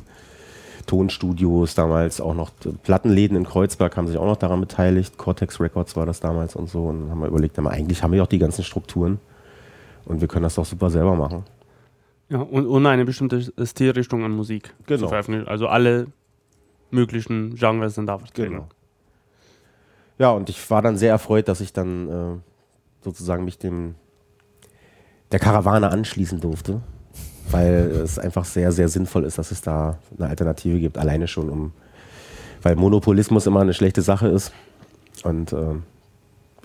Tonstudios, 0.88 1.76
damals 1.76 2.20
auch 2.20 2.34
noch 2.34 2.52
Plattenläden 2.84 3.38
in 3.38 3.44
Kreuzberg 3.44 3.96
haben 3.96 4.08
sich 4.08 4.18
auch 4.18 4.26
noch 4.26 4.38
daran 4.38 4.60
beteiligt. 4.60 5.18
Cortex 5.18 5.60
Records 5.60 5.96
war 5.96 6.06
das 6.06 6.20
damals 6.20 6.56
und 6.56 6.70
so. 6.70 6.86
Und 6.86 7.02
dann 7.02 7.12
haben 7.12 7.22
wir 7.22 7.28
überlegt, 7.28 7.58
eigentlich 7.60 8.04
haben 8.04 8.12
wir 8.14 8.24
auch 8.24 8.28
die 8.28 8.40
ganzen 8.40 8.64
Strukturen 8.64 9.20
und 10.06 10.22
wir 10.22 10.28
können 10.28 10.44
das 10.44 10.56
doch 10.56 10.66
super 10.66 10.90
selber 10.90 11.16
machen. 11.16 11.44
Ja, 12.30 12.40
und, 12.40 12.66
und 12.66 12.86
eine 12.86 13.06
bestimmte 13.06 13.52
Stilrichtung 13.66 14.24
an 14.24 14.32
Musik 14.32 14.74
genau. 14.88 15.10
Also 15.46 15.68
alle 15.68 16.08
möglichen 16.90 17.56
Genres 17.56 17.96
sind 17.96 18.08
da 18.08 18.18
vertreten. 18.18 18.52
Genau. 18.52 18.68
Ja, 20.22 20.30
und 20.30 20.50
ich 20.50 20.70
war 20.70 20.84
dann 20.84 20.98
sehr 20.98 21.10
erfreut, 21.10 21.48
dass 21.48 21.62
ich 21.62 21.74
dann 21.74 22.08
äh, 22.08 22.38
sozusagen 23.04 23.44
mich 23.44 23.58
dem 23.58 23.96
der 25.32 25.40
Karawane 25.40 25.90
anschließen 25.90 26.40
durfte, 26.40 26.82
weil 27.50 27.90
es 28.04 28.20
einfach 28.20 28.46
sehr, 28.46 28.72
sehr 28.72 28.88
sinnvoll 28.88 29.24
ist, 29.24 29.40
dass 29.40 29.50
es 29.50 29.62
da 29.64 29.98
eine 30.16 30.28
Alternative 30.30 30.78
gibt, 30.80 31.00
alleine 31.00 31.28
schon 31.28 31.50
um, 31.50 31.72
weil 32.62 32.76
Monopolismus 32.76 33.48
immer 33.48 33.62
eine 33.62 33.74
schlechte 33.74 34.04
Sache 34.04 34.28
ist 34.28 34.52
und 35.24 35.54
äh, 35.54 35.74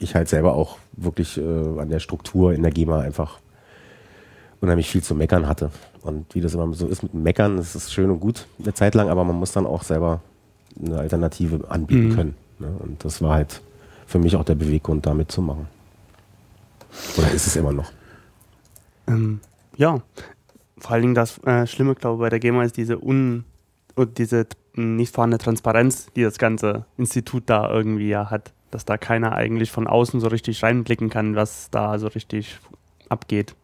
ich 0.01 0.15
halt 0.15 0.29
selber 0.29 0.53
auch 0.53 0.77
wirklich 0.93 1.39
äh, 1.39 1.81
an 1.81 1.89
der 1.89 2.01
Struktur 2.01 2.53
in 2.53 2.63
der 2.63 2.73
GEMA 2.73 3.01
einfach 3.01 3.39
unheimlich 4.61 4.91
viel 4.91 5.03
zu 5.03 5.15
meckern 5.15 5.49
hatte. 5.49 5.71
Und 6.03 6.35
wie 6.35 6.43
das 6.43 6.53
immer 6.53 6.71
so 6.75 6.89
ist 6.89 7.03
mit 7.03 7.15
dem 7.15 7.23
Meckern, 7.23 7.57
das 7.57 7.75
ist 7.75 7.91
schön 7.91 8.11
und 8.11 8.21
gut 8.21 8.47
eine 8.63 8.75
Zeit 8.75 8.95
lang, 8.95 9.09
aber 9.09 9.25
man 9.25 9.37
muss 9.37 9.53
dann 9.53 9.65
auch 9.65 9.83
selber 9.83 10.21
eine 10.79 10.99
Alternative 10.99 11.71
anbieten 11.71 12.09
Mhm. 12.09 12.15
können. 12.15 12.35
Ne? 12.59 12.75
Und 12.79 13.05
das 13.05 13.23
war 13.23 13.35
halt 13.35 13.61
für 14.07 14.19
mich 14.19 14.37
auch 14.37 14.45
der 14.45 14.55
Beweggrund, 14.55 15.07
da 15.07 15.15
mitzumachen. 15.15 15.67
Oder 17.17 17.31
ist 17.33 17.47
es 17.47 17.57
immer 17.57 17.73
noch? 17.73 17.91
Ähm, 19.07 19.41
ja, 19.77 20.01
vor 20.79 20.93
allen 20.93 21.03
Dingen 21.03 21.15
das 21.15 21.39
äh, 21.45 21.67
Schlimme, 21.67 21.95
glaube 21.95 22.17
ich, 22.17 22.21
bei 22.21 22.31
der 22.31 22.41
GEMA 22.41 22.65
ist 22.65 22.77
diese 22.77 23.03
un 23.03 23.45
und 23.95 24.19
diese 24.19 24.47
nicht 24.75 25.15
vorhandene 25.15 25.39
Transparenz, 25.39 26.09
die 26.15 26.23
das 26.23 26.39
ganze 26.39 26.85
Institut 26.99 27.45
da 27.47 27.71
irgendwie 27.71 28.09
ja 28.09 28.31
hat, 28.31 28.53
dass 28.71 28.85
da 28.85 28.99
keiner 28.99 29.33
eigentlich 29.33 29.71
von 29.71 29.87
außen 29.87 30.21
so 30.21 30.29
richtig 30.29 30.63
reinblicken 30.63 31.09
kann, 31.09 31.35
was 31.35 31.71
da 31.71 31.99
so 31.99 32.09
richtig 32.09 32.59
abgeht. 33.09 33.55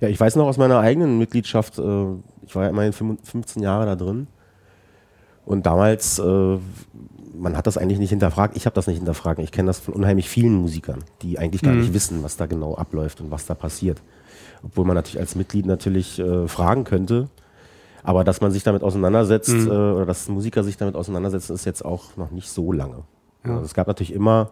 Ja, 0.00 0.08
ich 0.08 0.18
weiß 0.18 0.36
noch 0.36 0.46
aus 0.46 0.56
meiner 0.56 0.80
eigenen 0.80 1.18
Mitgliedschaft, 1.18 1.78
äh, 1.78 2.06
ich 2.44 2.54
war 2.54 2.64
ja 2.64 2.70
immerhin 2.70 2.92
15 2.92 3.62
Jahre 3.62 3.86
da 3.86 3.94
drin. 3.94 4.26
Und 5.44 5.66
damals, 5.66 6.18
äh, 6.18 6.58
man 7.34 7.56
hat 7.56 7.66
das 7.66 7.78
eigentlich 7.78 7.98
nicht 7.98 8.10
hinterfragt. 8.10 8.56
Ich 8.56 8.66
habe 8.66 8.74
das 8.74 8.86
nicht 8.86 8.98
hinterfragt. 8.98 9.38
Ich 9.40 9.52
kenne 9.52 9.66
das 9.68 9.80
von 9.80 9.94
unheimlich 9.94 10.28
vielen 10.28 10.54
Musikern, 10.54 11.04
die 11.22 11.38
eigentlich 11.38 11.62
gar 11.62 11.72
Mhm. 11.74 11.80
nicht 11.80 11.94
wissen, 11.94 12.22
was 12.22 12.36
da 12.36 12.46
genau 12.46 12.74
abläuft 12.74 13.20
und 13.20 13.30
was 13.30 13.46
da 13.46 13.54
passiert. 13.54 14.02
Obwohl 14.62 14.84
man 14.84 14.94
natürlich 14.94 15.18
als 15.20 15.34
Mitglied 15.34 15.66
natürlich 15.66 16.18
äh, 16.18 16.46
fragen 16.48 16.84
könnte. 16.84 17.28
Aber 18.04 18.24
dass 18.24 18.40
man 18.40 18.50
sich 18.50 18.62
damit 18.64 18.82
auseinandersetzt 18.82 19.50
Mhm. 19.50 19.68
äh, 19.68 19.70
oder 19.70 20.06
dass 20.06 20.28
Musiker 20.28 20.64
sich 20.64 20.76
damit 20.76 20.94
auseinandersetzen, 20.96 21.54
ist 21.54 21.64
jetzt 21.64 21.84
auch 21.84 22.16
noch 22.16 22.30
nicht 22.30 22.48
so 22.50 22.72
lange. 22.72 23.04
Ja. 23.44 23.52
Also 23.52 23.64
es 23.64 23.74
gab 23.74 23.86
natürlich 23.86 24.12
immer 24.12 24.50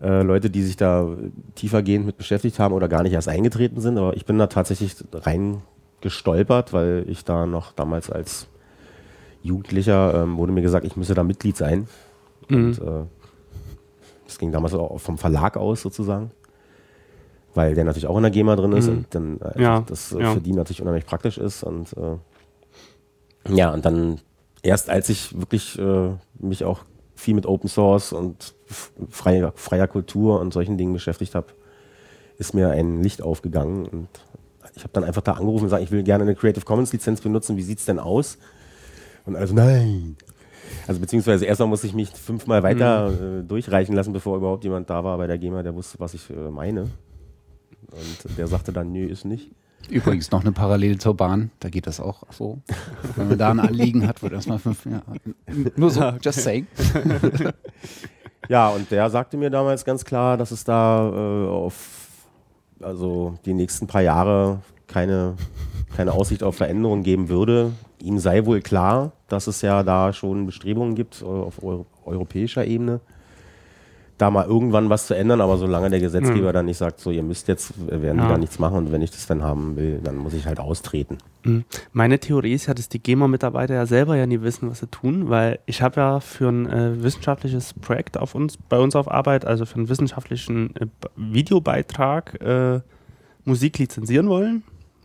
äh, 0.00 0.22
Leute, 0.22 0.50
die 0.50 0.62
sich 0.64 0.76
da 0.76 1.06
tiefergehend 1.54 2.04
mit 2.04 2.16
beschäftigt 2.16 2.58
haben 2.58 2.74
oder 2.74 2.88
gar 2.88 3.04
nicht 3.04 3.12
erst 3.12 3.28
eingetreten 3.28 3.80
sind, 3.80 3.98
aber 3.98 4.16
ich 4.16 4.26
bin 4.26 4.36
da 4.36 4.48
tatsächlich 4.48 4.96
rein 5.12 5.62
gestolpert, 6.00 6.72
weil 6.72 7.04
ich 7.06 7.24
da 7.24 7.46
noch 7.46 7.70
damals 7.70 8.10
als 8.10 8.48
Jugendlicher 9.42 10.22
ähm, 10.22 10.36
wurde 10.36 10.52
mir 10.52 10.62
gesagt, 10.62 10.86
ich 10.86 10.96
müsse 10.96 11.14
da 11.14 11.22
Mitglied 11.24 11.56
sein. 11.56 11.88
Mhm. 12.48 12.56
Und 12.66 12.78
äh, 12.78 13.04
das 14.26 14.38
ging 14.38 14.52
damals 14.52 14.74
auch 14.74 14.98
vom 14.98 15.18
Verlag 15.18 15.56
aus 15.56 15.82
sozusagen, 15.82 16.30
weil 17.54 17.74
der 17.74 17.84
natürlich 17.84 18.06
auch 18.06 18.16
in 18.16 18.22
der 18.22 18.30
GEMA 18.30 18.56
drin 18.56 18.72
ist 18.72 18.86
Mhm. 18.88 18.92
und 18.98 19.06
dann 19.14 19.40
äh, 19.40 19.62
Ja, 19.62 19.80
das 19.86 20.12
äh, 20.12 20.20
ja. 20.20 20.32
für 20.32 20.40
die 20.40 20.52
natürlich 20.52 20.80
unheimlich 20.80 21.06
praktisch 21.06 21.38
ist. 21.38 21.62
Und 21.64 21.94
äh, 21.96 23.54
ja, 23.54 23.72
und 23.72 23.84
dann 23.84 24.20
erst 24.62 24.88
als 24.90 25.08
ich 25.08 25.38
wirklich 25.38 25.78
äh, 25.78 26.10
mich 26.38 26.64
auch 26.64 26.80
viel 27.14 27.34
mit 27.34 27.46
Open 27.46 27.68
Source 27.68 28.12
und 28.12 28.54
freier, 29.10 29.52
freier 29.54 29.86
Kultur 29.86 30.40
und 30.40 30.52
solchen 30.52 30.78
Dingen 30.78 30.92
beschäftigt 30.92 31.34
habe, 31.34 31.48
ist 32.38 32.54
mir 32.54 32.70
ein 32.70 33.02
Licht 33.02 33.22
aufgegangen 33.22 33.86
und 33.86 34.08
ich 34.74 34.82
habe 34.84 34.92
dann 34.94 35.04
einfach 35.04 35.20
da 35.22 35.32
angerufen 35.32 35.64
und 35.64 35.66
gesagt, 35.66 35.82
ich 35.82 35.90
will 35.90 36.02
gerne 36.02 36.24
eine 36.24 36.34
Creative 36.34 36.64
Commons 36.64 36.92
Lizenz 36.92 37.20
benutzen, 37.20 37.56
wie 37.56 37.62
sieht's 37.62 37.84
denn 37.84 37.98
aus? 37.98 38.38
Und 39.24 39.36
also 39.36 39.54
nein. 39.54 40.16
Also 40.86 41.00
beziehungsweise 41.00 41.44
erstmal 41.44 41.68
musste 41.68 41.86
ich 41.86 41.94
mich 41.94 42.10
fünfmal 42.10 42.62
weiter 42.62 43.40
äh, 43.40 43.42
durchreichen 43.42 43.94
lassen, 43.94 44.12
bevor 44.12 44.36
überhaupt 44.36 44.64
jemand 44.64 44.90
da 44.90 45.04
war 45.04 45.16
bei 45.18 45.26
der 45.26 45.38
GEMA, 45.38 45.62
der 45.62 45.74
wusste, 45.74 46.00
was 46.00 46.14
ich 46.14 46.30
äh, 46.30 46.50
meine. 46.50 46.82
Und 47.90 48.38
der 48.38 48.46
sagte 48.46 48.72
dann, 48.72 48.92
nö, 48.92 49.06
ist 49.06 49.24
nicht. 49.24 49.50
Übrigens 49.90 50.30
noch 50.30 50.42
eine 50.42 50.52
Parallele 50.52 50.96
zur 50.98 51.16
Bahn, 51.16 51.50
da 51.58 51.68
geht 51.68 51.86
das 51.86 52.00
auch 52.00 52.22
so. 52.30 52.62
Wenn 53.16 53.28
man 53.28 53.38
da 53.38 53.50
ein 53.50 53.60
Anliegen 53.60 54.06
hat, 54.06 54.22
wird 54.22 54.32
erstmal 54.32 54.58
fünf 54.58 54.86
Jahre. 54.86 55.16
Nur 55.76 55.90
so, 55.90 56.12
just 56.22 56.40
saying. 56.40 56.66
Ja, 58.48 58.70
und 58.70 58.90
der 58.90 59.08
sagte 59.10 59.36
mir 59.36 59.50
damals 59.50 59.84
ganz 59.84 60.04
klar, 60.04 60.36
dass 60.36 60.50
es 60.50 60.64
da 60.64 61.08
äh, 61.08 61.48
auf 61.48 62.08
also 62.80 63.38
die 63.44 63.54
nächsten 63.54 63.86
paar 63.86 64.02
Jahre 64.02 64.60
keine, 64.86 65.36
keine 65.96 66.12
Aussicht 66.12 66.42
auf 66.42 66.56
Veränderung 66.56 67.02
geben 67.02 67.28
würde. 67.28 67.72
Ihm 68.02 68.18
sei 68.18 68.44
wohl 68.46 68.60
klar, 68.60 69.12
dass 69.28 69.46
es 69.46 69.62
ja 69.62 69.82
da 69.82 70.12
schon 70.12 70.46
Bestrebungen 70.46 70.94
gibt 70.94 71.22
äh, 71.22 71.24
auf 71.24 71.62
eu 71.62 71.84
europäischer 72.04 72.64
Ebene, 72.66 72.98
da 74.18 74.30
mal 74.30 74.44
irgendwann 74.44 74.90
was 74.90 75.06
zu 75.06 75.14
ändern, 75.14 75.40
aber 75.40 75.56
solange 75.56 75.88
der 75.90 76.00
Gesetzgeber 76.00 76.48
Mhm. 76.48 76.52
dann 76.52 76.66
nicht 76.66 76.76
sagt, 76.78 76.98
so 77.00 77.10
ihr 77.12 77.22
müsst 77.22 77.46
jetzt, 77.48 77.72
äh, 77.88 78.02
werden 78.02 78.18
Ja. 78.18 78.24
die 78.26 78.32
da 78.32 78.38
nichts 78.38 78.58
machen 78.58 78.76
und 78.78 78.92
wenn 78.92 79.02
ich 79.02 79.10
das 79.12 79.26
dann 79.26 79.42
haben 79.42 79.76
will, 79.76 80.00
dann 80.02 80.16
muss 80.16 80.34
ich 80.34 80.46
halt 80.46 80.58
austreten. 80.60 81.18
Mhm. 81.44 81.64
Meine 81.92 82.18
Theorie 82.18 82.52
ist 82.54 82.66
ja, 82.66 82.74
dass 82.74 82.88
die 82.88 83.00
GEMA-Mitarbeiter 83.00 83.74
ja 83.74 83.86
selber 83.86 84.16
ja 84.16 84.26
nie 84.26 84.42
wissen, 84.42 84.68
was 84.70 84.80
sie 84.80 84.86
tun, 84.88 85.28
weil 85.30 85.60
ich 85.66 85.80
habe 85.82 86.00
ja 86.00 86.20
für 86.20 86.48
ein 86.48 86.66
äh, 86.68 87.02
wissenschaftliches 87.02 87.74
Projekt 87.74 88.16
auf 88.18 88.34
uns, 88.34 88.56
bei 88.56 88.78
uns 88.78 88.96
auf 88.96 89.08
Arbeit, 89.10 89.44
also 89.44 89.64
für 89.64 89.76
einen 89.76 89.88
wissenschaftlichen 89.88 90.74
äh, 90.76 90.86
Videobeitrag 91.16 92.40
äh, 92.42 92.80
Musik 93.44 93.78
lizenzieren 93.78 94.28
wollen. 94.28 94.62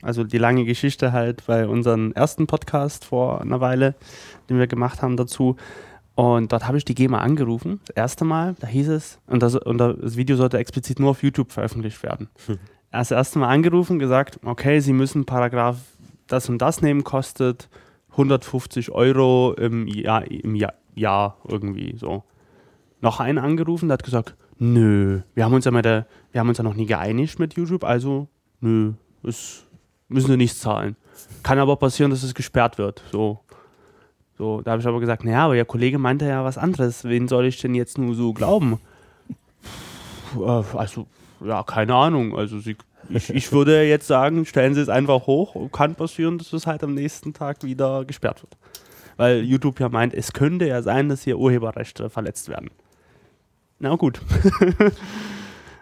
Also 0.08 0.24
die 0.24 0.38
lange 0.38 0.64
Geschichte 0.64 1.12
halt 1.12 1.46
bei 1.48 1.68
unserem 1.68 2.14
ersten 2.14 2.48
Podcast 2.48 3.04
vor 3.04 3.42
einer 3.42 3.60
Weile, 3.60 3.94
den 4.50 4.58
wir 4.58 4.66
gemacht 4.66 5.02
haben 5.02 5.18
dazu. 5.18 5.58
Und 6.16 6.54
dort 6.54 6.66
habe 6.66 6.78
ich 6.78 6.86
die 6.86 6.96
GEMA 6.96 7.20
angerufen, 7.20 7.82
das 7.88 7.98
erste 7.98 8.24
Mal, 8.24 8.56
da 8.62 8.68
hieß 8.68 8.88
es, 8.88 9.20
und 9.28 9.44
das, 9.44 9.56
und 9.56 9.80
das 9.80 10.16
Video 10.16 10.38
sollte 10.38 10.60
explizit 10.60 11.02
nur 11.02 11.10
auf 11.10 11.24
YouTube 11.24 11.52
veröffentlicht 11.52 12.02
werden. 12.04 12.30
Erst 12.90 13.12
das 13.12 13.18
erste 13.18 13.40
Mal 13.40 13.50
angerufen, 13.50 14.00
gesagt, 14.00 14.40
okay, 14.46 14.80
Sie 14.80 14.94
müssen 14.94 15.26
Paragraph 15.26 15.78
das 16.28 16.48
und 16.48 16.60
das 16.62 16.82
nehmen, 16.82 17.04
kostet 17.04 17.68
150 18.12 18.92
Euro 18.92 19.56
im 19.58 19.88
Jahr, 19.88 20.24
im 20.32 20.56
Jahr, 20.56 20.76
Jahr 20.96 21.38
irgendwie 21.50 21.98
so. 21.98 22.24
Noch 23.02 23.20
einen 23.20 23.40
angerufen, 23.40 23.90
der 23.90 23.96
hat 23.96 24.04
gesagt, 24.04 24.38
nö, 24.58 25.20
wir 25.34 25.44
haben 25.44 25.54
uns 25.54 25.66
ja, 25.66 25.72
mit 25.72 25.84
der, 25.84 26.08
wir 26.32 26.40
haben 26.40 26.48
uns 26.48 26.60
ja 26.60 26.64
noch 26.64 26.76
nie 26.76 26.86
geeinigt 26.86 27.40
mit 27.40 27.56
YouTube, 27.56 27.84
also 27.84 28.30
nö, 28.62 28.94
das 29.22 29.67
müssen 30.08 30.28
Sie 30.28 30.38
nichts 30.38 30.60
zahlen. 30.60 30.96
Kann 31.44 31.60
aber 31.60 31.76
passieren, 31.76 32.12
dass 32.12 32.24
es 32.24 32.34
gesperrt 32.34 32.78
wird. 32.78 33.02
So. 33.12 33.40
So, 34.38 34.62
da 34.62 34.72
habe 34.72 34.82
ich 34.82 34.88
aber 34.88 35.00
gesagt, 35.00 35.24
naja, 35.24 35.46
aber 35.46 35.56
Ihr 35.56 35.66
Kollege 35.66 35.98
meinte 35.98 36.26
ja 36.28 36.44
was 36.46 36.58
anderes. 36.60 37.04
Wen 37.04 37.28
soll 37.28 37.46
ich 37.48 37.60
denn 37.60 37.74
jetzt 37.74 37.98
nur 37.98 38.14
so 38.14 38.34
glauben? 38.34 38.80
Äh, 40.36 40.64
Also, 40.76 41.08
ja, 41.44 41.64
keine 41.64 41.96
Ahnung. 41.96 42.38
Also, 42.38 42.60
Sie, 42.60 42.76
ich, 43.10 43.32
ich 43.32 43.52
würde 43.52 43.84
jetzt 43.84 44.06
sagen, 44.06 44.46
stellen 44.46 44.76
Sie 44.76 44.82
es 44.82 44.90
einfach 44.90 45.26
hoch. 45.26 45.72
Kann 45.72 45.96
passieren, 45.96 46.38
dass 46.38 46.54
es 46.54 46.68
halt 46.68 46.84
am 46.84 46.94
nächsten 46.94 47.34
Tag 47.34 47.64
wieder 47.64 48.06
gesperrt 48.06 48.44
wird. 48.44 48.58
Weil 49.16 49.42
YouTube 49.42 49.80
ja 49.80 49.90
meint, 49.90 50.14
es 50.14 50.34
könnte 50.34 50.68
ja 50.68 50.84
sein, 50.84 51.10
dass 51.10 51.24
hier 51.24 51.40
Urheberrechte 51.40 52.12
verletzt 52.12 52.50
werden. 52.50 52.70
Na 53.80 53.96
gut. 53.96 54.22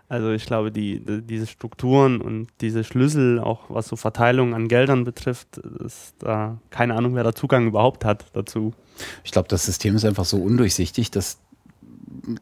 also 0.08 0.32
ich 0.32 0.46
glaube, 0.46 0.72
die, 0.72 1.00
die, 1.00 1.22
diese 1.22 1.48
Strukturen 1.48 2.22
und 2.22 2.48
diese 2.62 2.84
Schlüssel, 2.84 3.40
auch 3.40 3.64
was 3.70 3.88
so 3.88 3.96
Verteilung 3.96 4.54
an 4.54 4.68
Geldern 4.68 5.04
betrifft, 5.04 5.58
ist 5.58 6.14
da 6.20 6.60
keine 6.70 6.96
Ahnung, 6.96 7.16
wer 7.16 7.24
da 7.24 7.34
Zugang 7.34 7.68
überhaupt 7.68 8.06
hat 8.06 8.26
dazu. 8.34 8.74
Ich 9.24 9.32
glaube, 9.32 9.48
das 9.48 9.66
System 9.66 9.96
ist 9.96 10.06
einfach 10.06 10.26
so 10.26 10.38
undurchsichtig, 10.38 11.10
dass, 11.10 11.40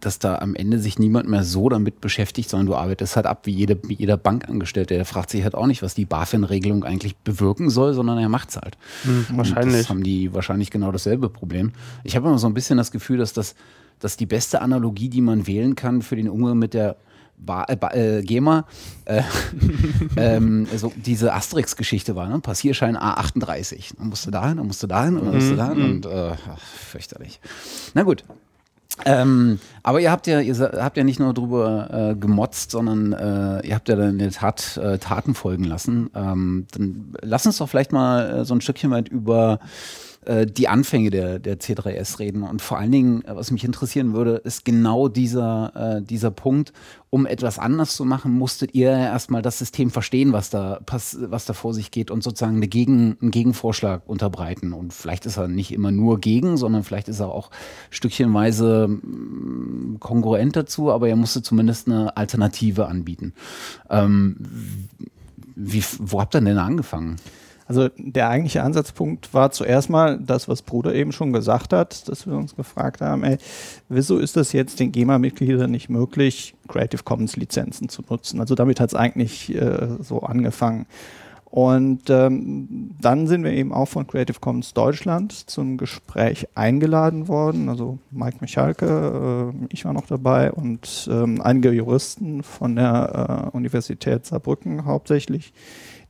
dass 0.02 0.20
da 0.20 0.40
am 0.40 0.56
Ende 0.56 0.78
sich 0.78 1.00
niemand 1.00 1.30
mehr 1.30 1.44
so 1.44 1.70
damit 1.70 2.02
beschäftigt, 2.02 2.50
sondern 2.50 2.68
du 2.68 2.76
arbeitest 2.76 3.16
halt 3.16 3.26
ab 3.26 3.46
wie, 3.46 3.52
jede, 3.52 3.80
wie 3.88 3.94
jeder 3.94 4.18
Bankangestellte. 4.18 4.96
Der 4.96 5.06
fragt 5.06 5.30
sich 5.30 5.44
halt 5.44 5.56
auch 5.56 5.68
nicht, 5.68 5.82
was 5.82 5.96
die 5.96 6.06
BaFin-Regelung 6.06 6.84
eigentlich 6.84 7.16
bewirken 7.16 7.70
soll, 7.70 7.94
sondern 7.94 8.18
er 8.18 8.30
macht's 8.30 8.58
halt. 8.58 8.78
Und 9.06 9.38
wahrscheinlich. 9.38 9.78
Das 9.78 9.90
haben 9.90 10.04
die 10.04 10.34
wahrscheinlich 10.34 10.70
genau 10.70 10.92
dasselbe 10.92 11.30
Problem. 11.30 11.72
Ich 12.04 12.18
habe 12.18 12.28
immer 12.28 12.38
so 12.40 12.48
ein 12.48 12.54
bisschen 12.54 12.78
das 12.78 12.92
Gefühl, 12.92 13.20
dass 13.20 13.32
das 13.32 13.56
dass 14.00 14.18
die 14.18 14.26
beste 14.26 14.62
Analogie, 14.62 15.08
die 15.08 15.22
man 15.22 15.48
wählen 15.48 15.76
kann 15.76 16.02
für 16.02 16.18
den 16.18 16.28
Umgang 16.28 16.60
mit 16.60 16.74
der 16.74 16.98
äh, 17.68 17.76
ba 17.76 17.92
äh, 17.94 18.22
GEMA, 18.22 18.66
äh, 19.06 19.22
ähm, 20.18 20.68
so 20.76 20.92
diese 20.96 21.34
Asterix-Geschichte 21.34 22.16
war, 22.16 22.28
ne? 22.28 22.40
Passierschein 22.40 22.98
A38. 22.98 23.98
Dann 23.98 24.10
musst 24.10 24.26
du 24.26 24.32
dahin, 24.32 24.58
dann 24.58 24.68
musst 24.68 24.84
du 24.84 24.88
dahin, 24.88 25.16
dann 25.16 25.34
musst 25.34 25.52
du 25.52 25.56
dahin 25.56 25.84
und 25.84 26.06
äh, 26.06 26.32
ach, 26.32 26.60
fürchterlich. 26.60 27.40
Na 27.94 28.04
gut. 28.04 28.24
Ähm, 29.06 29.60
aber 29.82 30.00
ihr 30.02 30.12
habt 30.12 30.28
ja, 30.28 30.40
ihr 30.40 30.56
habt 30.60 30.98
ja 30.98 31.04
nicht 31.04 31.20
nur 31.20 31.34
drüber 31.34 32.12
äh, 32.12 32.16
gemotzt, 32.16 32.72
sondern 32.72 33.12
äh, 33.14 33.66
ihr 33.68 33.76
habt 33.76 33.90
ja 33.90 33.96
dann 33.96 34.12
in 34.12 34.18
der 34.20 34.32
Tat 34.32 34.78
äh, 34.78 35.00
Taten 35.00 35.34
folgen 35.34 35.64
lassen. 35.64 36.10
Ähm, 36.14 36.68
dann 36.72 37.16
lass 37.22 37.46
uns 37.46 37.58
doch 37.58 37.68
vielleicht 37.68 37.92
mal 37.92 38.42
äh, 38.42 38.46
so 38.46 38.54
ein 38.54 38.62
Stückchen 38.62 38.92
weit 38.92 39.10
über 39.10 39.60
äh, 40.26 40.46
die 40.46 40.68
Anfänge 40.68 41.10
der, 41.10 41.40
der 41.40 41.60
C3S 41.60 42.20
reden. 42.20 42.44
Und 42.44 42.62
vor 42.62 42.78
allen 42.78 42.92
Dingen, 42.92 43.26
äh, 43.26 43.36
was 43.36 43.52
mich 43.52 43.64
interessieren 43.64 44.14
würde, 44.14 44.36
ist 44.38 44.66
genau 44.66 45.08
dieser, 45.08 45.98
äh, 45.98 46.02
dieser 46.02 46.32
Punkt, 46.32 46.74
um 47.10 47.26
etwas 47.26 47.60
anders 47.60 47.96
zu 47.96 48.06
machen, 48.06 48.34
musstet 48.34 48.74
ihr 48.74 48.90
erstmal 48.90 49.42
das 49.42 49.60
System 49.60 49.92
verstehen, 49.92 50.34
was 50.34 50.50
da, 50.50 50.80
was 50.88 51.46
da 51.46 51.54
vor 51.54 51.74
sich 51.74 51.92
geht 51.92 52.10
und 52.10 52.24
sozusagen 52.24 52.56
eine 52.56 52.68
Gegen, 52.68 53.18
einen 53.22 53.32
Gegenvorschlag 53.32 54.02
unterbreiten. 54.08 54.74
Und 54.74 54.94
vielleicht 54.94 55.26
ist 55.26 55.38
er 55.38 55.48
nicht 55.48 55.72
immer 55.72 55.92
nur 55.92 56.20
gegen, 56.20 56.58
sondern 56.58 56.84
vielleicht 56.84 57.10
ist 57.10 57.20
er 57.20 57.30
auch 57.30 57.52
stückchenweise 57.92 58.88
mm, 58.88 59.98
kongruent 60.00 60.56
dazu, 60.56 60.92
aber 60.92 61.08
er 61.08 61.16
musste 61.16 61.44
zumindest 61.44 61.88
eine 61.88 62.18
Alternative 62.18 62.88
anbieten. 62.88 63.34
Ähm, 63.90 64.38
wie, 65.56 65.84
wo 66.00 66.20
habt 66.20 66.36
ihr 66.36 66.42
denn 66.42 66.58
angefangen? 66.58 67.18
Also 67.74 67.90
der 67.98 68.30
eigentliche 68.30 68.62
Ansatzpunkt 68.62 69.34
war 69.34 69.50
zuerst 69.50 69.90
mal 69.90 70.20
das, 70.20 70.48
was 70.48 70.62
Bruder 70.62 70.94
eben 70.94 71.12
schon 71.12 71.34
gesagt 71.34 71.74
hat, 71.74 72.08
dass 72.08 72.28
wir 72.28 72.36
uns 72.36 72.56
gefragt 72.56 73.02
haben, 73.02 73.24
ey, 73.24 73.40
wieso 73.90 74.20
ist 74.20 74.38
das 74.38 74.54
jetzt 74.54 74.80
den 74.80 74.92
GEMA-Mitgliedern 74.92 75.72
nicht 75.72 75.90
möglich, 75.90 76.54
Creative 76.68 77.02
Commons 77.02 77.36
Lizenzen 77.36 77.90
zu 77.90 78.04
nutzen? 78.08 78.40
Also 78.40 78.54
damit 78.54 78.80
hat 78.80 78.90
es 78.90 78.96
eigentlich 78.96 79.56
äh, 79.56 79.88
so 80.02 80.22
angefangen. 80.22 80.86
Und 81.46 82.12
ähm, 82.12 82.92
dann 83.02 83.26
sind 83.26 83.44
wir 83.44 83.54
eben 83.54 83.74
auch 83.74 83.88
von 83.88 84.06
Creative 84.06 84.40
Commons 84.40 84.76
Deutschland 84.76 85.32
zum 85.34 85.78
Gespräch 85.78 86.48
eingeladen 86.54 87.28
worden. 87.28 87.70
Also 87.70 87.98
Mike 88.12 88.38
Michalke, 88.42 89.52
äh, 89.52 89.66
ich 89.70 89.84
war 89.84 89.94
noch 89.94 90.06
dabei 90.06 90.52
und 90.52 91.10
ähm, 91.12 91.42
einige 91.42 91.72
Juristen 91.72 92.44
von 92.44 92.76
der 92.76 93.50
äh, 93.52 93.58
Universität 93.58 94.28
Saarbrücken 94.28 94.86
hauptsächlich, 94.86 95.54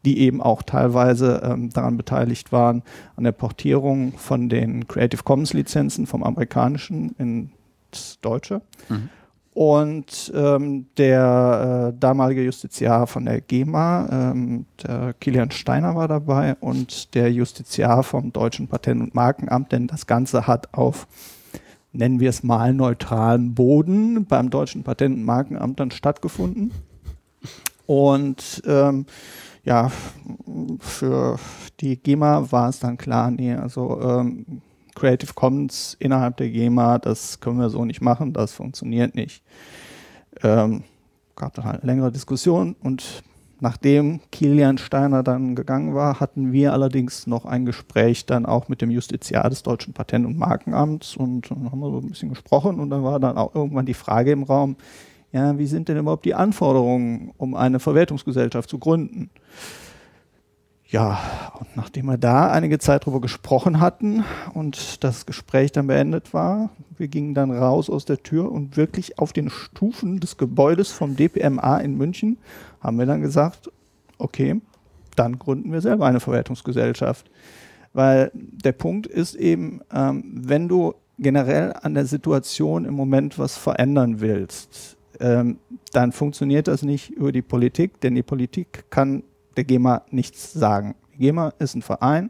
die 0.05 0.19
eben 0.19 0.41
auch 0.41 0.63
teilweise 0.63 1.41
ähm, 1.43 1.69
daran 1.69 1.97
beteiligt 1.97 2.51
waren, 2.51 2.83
an 3.15 3.23
der 3.23 3.31
Portierung 3.31 4.13
von 4.17 4.49
den 4.49 4.87
Creative 4.87 5.23
Commons 5.23 5.53
Lizenzen 5.53 6.07
vom 6.07 6.23
amerikanischen 6.23 7.15
ins 7.17 8.19
Deutsche. 8.21 8.61
Mhm. 8.89 9.09
Und 9.53 10.33
ähm, 10.35 10.87
der 10.97 11.93
äh, 11.93 11.99
damalige 11.99 12.43
Justiziar 12.43 13.05
von 13.05 13.25
der 13.25 13.39
GEMA, 13.39 14.09
ähm, 14.11 14.65
der 14.81 15.13
Kilian 15.19 15.51
Steiner 15.51 15.95
war 15.95 16.07
dabei 16.07 16.55
und 16.59 17.13
der 17.13 17.31
Justiziar 17.31 18.01
vom 18.01 18.33
Deutschen 18.33 18.67
Patent- 18.67 19.01
und 19.01 19.13
Markenamt, 19.13 19.71
denn 19.71 19.85
das 19.85 20.07
Ganze 20.07 20.47
hat 20.47 20.73
auf, 20.73 21.07
nennen 21.91 22.19
wir 22.19 22.31
es 22.31 22.41
mal, 22.41 22.73
neutralem 22.73 23.53
Boden 23.53 24.25
beim 24.25 24.49
Deutschen 24.49 24.83
Patent- 24.83 25.17
und 25.17 25.23
Markenamt 25.23 25.79
dann 25.79 25.91
stattgefunden. 25.91 26.71
Und 27.85 28.63
ähm, 28.65 29.05
ja, 29.63 29.91
für 30.79 31.39
die 31.79 31.97
GEMA 31.97 32.51
war 32.51 32.69
es 32.69 32.79
dann 32.79 32.97
klar, 32.97 33.31
nee, 33.31 33.53
also 33.53 33.99
ähm, 34.01 34.61
Creative 34.95 35.33
Commons 35.33 35.95
innerhalb 35.99 36.37
der 36.37 36.49
GEMA, 36.49 36.99
das 36.99 37.39
können 37.39 37.59
wir 37.59 37.69
so 37.69 37.85
nicht 37.85 38.01
machen, 38.01 38.33
das 38.33 38.53
funktioniert 38.53 39.15
nicht. 39.15 39.43
Ähm, 40.41 40.83
gab 41.35 41.53
dann 41.53 41.65
halt 41.65 41.81
eine 41.81 41.91
längere 41.91 42.11
Diskussion 42.11 42.75
und 42.81 43.23
nachdem 43.59 44.19
Kilian 44.31 44.77
Steiner 44.77 45.23
dann 45.23 45.55
gegangen 45.55 45.95
war, 45.95 46.19
hatten 46.19 46.51
wir 46.51 46.73
allerdings 46.73 47.27
noch 47.27 47.45
ein 47.45 47.65
Gespräch 47.65 48.25
dann 48.25 48.45
auch 48.45 48.67
mit 48.67 48.81
dem 48.81 48.91
Justiziar 48.91 49.49
des 49.49 49.63
Deutschen 49.63 49.93
Patent- 49.93 50.25
und 50.25 50.37
Markenamts 50.37 51.15
und 51.15 51.49
dann 51.49 51.71
haben 51.71 51.79
wir 51.79 51.89
so 51.89 51.99
ein 51.99 52.09
bisschen 52.09 52.29
gesprochen 52.29 52.79
und 52.79 52.89
dann 52.89 53.03
war 53.03 53.19
dann 53.19 53.37
auch 53.37 53.55
irgendwann 53.55 53.85
die 53.85 53.93
Frage 53.93 54.31
im 54.31 54.43
Raum, 54.43 54.75
ja, 55.33 55.57
wie 55.57 55.65
sind 55.65 55.89
denn 55.89 55.97
überhaupt 55.97 56.25
die 56.25 56.35
Anforderungen, 56.35 57.33
um 57.37 57.55
eine 57.55 57.79
Verwertungsgesellschaft 57.79 58.69
zu 58.69 58.77
gründen? 58.77 59.31
Ja, 60.85 61.19
und 61.59 61.75
nachdem 61.75 62.05
wir 62.05 62.19
da 62.19 62.51
einige 62.51 62.77
Zeit 62.77 63.07
drüber 63.07 63.19
gesprochen 63.19 63.79
hatten 63.79 64.23
und 64.53 65.03
das 65.03 65.25
Gespräch 65.25 65.71
dann 65.71 65.87
beendet 65.87 66.35
war, 66.35 66.69
wir 66.99 67.07
gingen 67.07 67.33
dann 67.33 67.49
raus 67.49 67.89
aus 67.89 68.05
der 68.05 68.21
Tür 68.21 68.51
und 68.51 68.77
wirklich 68.77 69.17
auf 69.17 69.33
den 69.33 69.49
Stufen 69.49 70.19
des 70.19 70.37
Gebäudes 70.37 70.91
vom 70.91 71.15
DPMA 71.15 71.77
in 71.79 71.97
München 71.97 72.37
haben 72.79 72.99
wir 72.99 73.07
dann 73.07 73.21
gesagt, 73.21 73.71
okay, 74.19 74.61
dann 75.15 75.39
gründen 75.39 75.71
wir 75.71 75.81
selber 75.81 76.05
eine 76.05 76.19
Verwertungsgesellschaft. 76.19 77.31
Weil 77.93 78.29
der 78.33 78.73
Punkt 78.73 79.07
ist 79.07 79.33
eben, 79.33 79.81
ähm, 79.91 80.23
wenn 80.35 80.67
du 80.67 80.93
generell 81.17 81.73
an 81.81 81.95
der 81.95 82.05
Situation 82.05 82.85
im 82.85 82.93
Moment 82.93 83.39
was 83.39 83.57
verändern 83.57 84.19
willst, 84.19 84.97
ähm, 85.23 85.57
dann 85.93 86.11
funktioniert 86.11 86.67
das 86.67 86.83
nicht 86.83 87.09
über 87.09 87.31
die 87.31 87.41
Politik, 87.41 88.01
denn 88.01 88.13
die 88.13 88.23
Politik 88.23 88.85
kann 88.89 89.23
der 89.55 89.63
GEMA 89.63 90.03
nichts 90.11 90.51
sagen. 90.51 90.95
Die 91.13 91.19
GEMA 91.19 91.53
ist 91.59 91.75
ein 91.75 91.81
Verein 91.81 92.29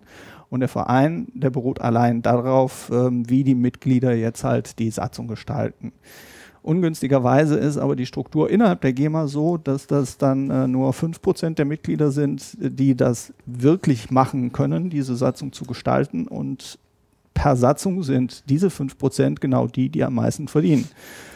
und 0.49 0.59
der 0.59 0.69
Verein, 0.69 1.27
der 1.33 1.49
beruht 1.49 1.81
allein 1.81 2.21
darauf, 2.21 2.91
ähm, 2.93 3.27
wie 3.27 3.43
die 3.43 3.55
Mitglieder 3.55 4.13
jetzt 4.13 4.43
halt 4.43 4.77
die 4.77 4.91
Satzung 4.91 5.27
gestalten. 5.27 5.91
Ungünstigerweise 6.61 7.57
ist 7.57 7.77
aber 7.77 7.95
die 7.95 8.05
Struktur 8.05 8.49
innerhalb 8.49 8.81
der 8.81 8.93
GEMA 8.93 9.27
so, 9.27 9.57
dass 9.57 9.87
das 9.87 10.19
dann 10.19 10.51
äh, 10.51 10.67
nur 10.67 10.91
5% 10.91 11.55
der 11.55 11.65
Mitglieder 11.65 12.11
sind, 12.11 12.55
die 12.59 12.95
das 12.95 13.33
wirklich 13.47 14.11
machen 14.11 14.51
können, 14.51 14.91
diese 14.91 15.15
Satzung 15.15 15.51
zu 15.51 15.65
gestalten 15.65 16.27
und 16.27 16.77
per 17.33 17.55
Satzung 17.55 18.03
sind 18.03 18.49
diese 18.49 18.67
5% 18.67 19.39
genau 19.39 19.67
die, 19.67 19.89
die 19.89 20.03
am 20.03 20.15
meisten 20.15 20.47
verdienen. 20.47 20.87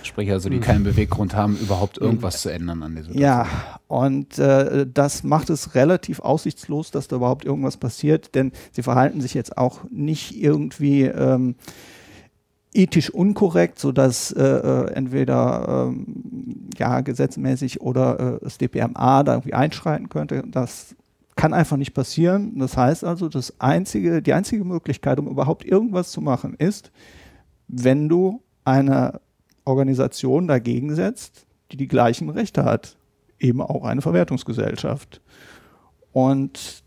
Sprich 0.03 0.31
also, 0.31 0.49
die 0.49 0.59
keinen 0.59 0.83
Beweggrund 0.83 1.35
haben, 1.35 1.57
überhaupt 1.57 1.97
irgendwas 1.97 2.41
zu 2.41 2.49
ändern 2.49 2.83
an 2.83 2.95
der 2.95 3.03
Situation. 3.03 3.21
Ja, 3.21 3.47
und 3.87 4.39
äh, 4.39 4.85
das 4.91 5.23
macht 5.23 5.49
es 5.49 5.75
relativ 5.75 6.19
aussichtslos, 6.19 6.91
dass 6.91 7.07
da 7.07 7.17
überhaupt 7.17 7.45
irgendwas 7.45 7.77
passiert, 7.77 8.35
denn 8.35 8.51
sie 8.71 8.83
verhalten 8.83 9.21
sich 9.21 9.33
jetzt 9.33 9.57
auch 9.57 9.81
nicht 9.89 10.41
irgendwie 10.41 11.03
ähm, 11.03 11.55
ethisch 12.73 13.09
unkorrekt, 13.09 13.79
sodass 13.79 14.31
äh, 14.31 14.43
äh 14.43 14.91
entweder 14.93 15.87
ähm, 15.89 16.69
ja, 16.77 17.01
gesetzmäßig 17.01 17.81
oder 17.81 18.35
äh, 18.35 18.43
das 18.43 18.57
DPMA 18.57 19.23
da 19.23 19.33
irgendwie 19.33 19.53
einschreiten 19.53 20.09
könnte. 20.09 20.43
Das 20.47 20.95
kann 21.37 21.53
einfach 21.53 21.77
nicht 21.77 21.93
passieren. 21.93 22.59
Das 22.59 22.75
heißt 22.75 23.05
also, 23.05 23.29
das 23.29 23.61
einzige, 23.61 24.21
die 24.21 24.33
einzige 24.33 24.65
Möglichkeit, 24.65 25.19
um 25.19 25.27
überhaupt 25.27 25.63
irgendwas 25.63 26.11
zu 26.11 26.19
machen, 26.19 26.55
ist, 26.55 26.91
wenn 27.69 28.09
du 28.09 28.43
eine 28.65 29.21
Organisation 29.63 30.47
dagegen 30.47 30.95
setzt, 30.95 31.45
die 31.71 31.77
die 31.77 31.87
gleichen 31.87 32.29
Rechte 32.29 32.65
hat, 32.65 32.97
eben 33.39 33.61
auch 33.61 33.85
eine 33.85 34.01
Verwertungsgesellschaft. 34.01 35.21
Und 36.11 36.83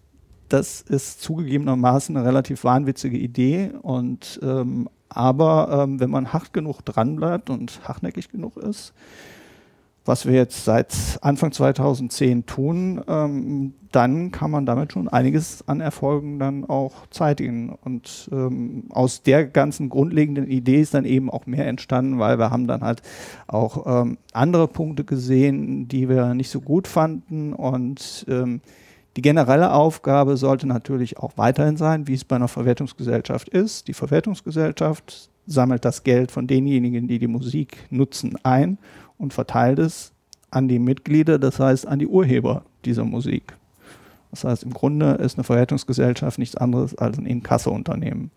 das 0.48 0.80
ist 0.80 1.22
zugegebenermaßen 1.22 2.16
eine 2.16 2.26
relativ 2.26 2.64
wahnwitzige 2.64 3.16
Idee. 3.16 3.70
Und 3.82 4.40
ähm, 4.42 4.88
aber 5.08 5.84
ähm, 5.84 6.00
wenn 6.00 6.10
man 6.10 6.32
hart 6.32 6.52
genug 6.52 6.82
dranbleibt 6.82 7.50
und 7.50 7.80
hartnäckig 7.86 8.28
genug 8.30 8.56
ist, 8.56 8.92
was 10.10 10.26
wir 10.26 10.34
jetzt 10.34 10.64
seit 10.64 10.92
Anfang 11.20 11.52
2010 11.52 12.44
tun, 12.44 13.00
ähm, 13.06 13.74
dann 13.92 14.32
kann 14.32 14.50
man 14.50 14.66
damit 14.66 14.92
schon 14.92 15.06
einiges 15.06 15.62
an 15.68 15.80
Erfolgen 15.80 16.40
dann 16.40 16.64
auch 16.64 17.06
zeitigen. 17.10 17.70
Und 17.84 18.28
ähm, 18.32 18.86
aus 18.90 19.22
der 19.22 19.46
ganzen 19.46 19.88
grundlegenden 19.88 20.48
Idee 20.48 20.80
ist 20.80 20.94
dann 20.94 21.04
eben 21.04 21.30
auch 21.30 21.46
mehr 21.46 21.68
entstanden, 21.68 22.18
weil 22.18 22.40
wir 22.40 22.50
haben 22.50 22.66
dann 22.66 22.80
halt 22.80 23.02
auch 23.46 24.02
ähm, 24.02 24.18
andere 24.32 24.66
Punkte 24.66 25.04
gesehen, 25.04 25.86
die 25.86 26.08
wir 26.08 26.34
nicht 26.34 26.50
so 26.50 26.60
gut 26.60 26.88
fanden. 26.88 27.52
Und 27.52 28.26
ähm, 28.28 28.62
die 29.16 29.22
generelle 29.22 29.72
Aufgabe 29.72 30.36
sollte 30.36 30.66
natürlich 30.66 31.18
auch 31.18 31.34
weiterhin 31.36 31.76
sein, 31.76 32.08
wie 32.08 32.14
es 32.14 32.24
bei 32.24 32.34
einer 32.34 32.48
Verwertungsgesellschaft 32.48 33.48
ist. 33.48 33.86
Die 33.86 33.94
Verwertungsgesellschaft 33.94 35.30
sammelt 35.46 35.84
das 35.84 36.02
Geld 36.02 36.32
von 36.32 36.48
denjenigen, 36.48 37.06
die 37.06 37.20
die 37.20 37.28
Musik 37.28 37.76
nutzen, 37.90 38.36
ein 38.42 38.76
und 39.20 39.32
verteilt 39.32 39.78
es 39.78 40.12
an 40.50 40.66
die 40.66 40.78
Mitglieder, 40.78 41.38
das 41.38 41.60
heißt 41.60 41.86
an 41.86 41.98
die 41.98 42.08
Urheber 42.08 42.64
dieser 42.84 43.04
Musik. 43.04 43.56
Das 44.30 44.44
heißt, 44.44 44.62
im 44.62 44.72
Grunde 44.72 45.12
ist 45.12 45.36
eine 45.36 45.44
Verwertungsgesellschaft 45.44 46.38
nichts 46.38 46.56
anderes 46.56 46.96
als 46.96 47.18
ein 47.18 47.26
Inkasso-Unternehmen. 47.26 48.30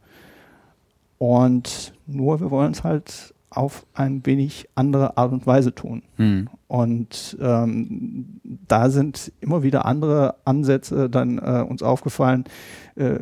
Und 1.17 1.93
nur 2.05 2.39
wir 2.39 2.51
wollen 2.51 2.71
es 2.71 2.83
halt 2.83 3.33
auf 3.49 3.85
ein 3.93 4.25
wenig 4.25 4.67
andere 4.75 5.17
Art 5.17 5.31
und 5.31 5.45
Weise 5.45 5.73
tun. 5.73 6.01
Mhm. 6.17 6.49
Und 6.67 7.37
ähm, 7.39 8.41
da 8.67 8.89
sind 8.89 9.31
immer 9.39 9.61
wieder 9.63 9.85
andere 9.85 10.35
Ansätze 10.43 11.09
dann 11.09 11.37
äh, 11.37 11.63
uns 11.67 11.83
aufgefallen, 11.83 12.45
äh, 12.95 13.19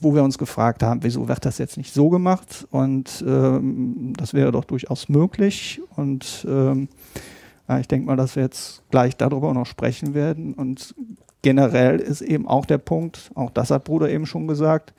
wo 0.00 0.14
wir 0.14 0.22
uns 0.24 0.38
gefragt 0.38 0.82
haben, 0.82 1.02
wieso 1.02 1.28
wird 1.28 1.44
das 1.44 1.58
jetzt 1.58 1.76
nicht 1.76 1.94
so 1.94 2.08
gemacht? 2.08 2.66
Und 2.70 3.24
ähm, 3.26 4.12
das 4.16 4.34
wäre 4.34 4.52
doch 4.52 4.64
durchaus 4.64 5.08
möglich. 5.08 5.80
Und 5.96 6.46
ähm, 6.48 6.88
ich 7.80 7.88
denke 7.88 8.06
mal, 8.06 8.16
dass 8.16 8.36
wir 8.36 8.42
jetzt 8.42 8.82
gleich 8.90 9.16
darüber 9.16 9.54
noch 9.54 9.66
sprechen 9.66 10.14
werden. 10.14 10.54
Und 10.54 10.94
generell 11.42 12.00
ist 12.00 12.22
eben 12.22 12.48
auch 12.48 12.66
der 12.66 12.78
Punkt, 12.78 13.30
auch 13.34 13.50
das 13.50 13.70
hat 13.70 13.84
Bruder 13.84 14.10
eben 14.10 14.26
schon 14.26 14.48
gesagt, 14.48 14.92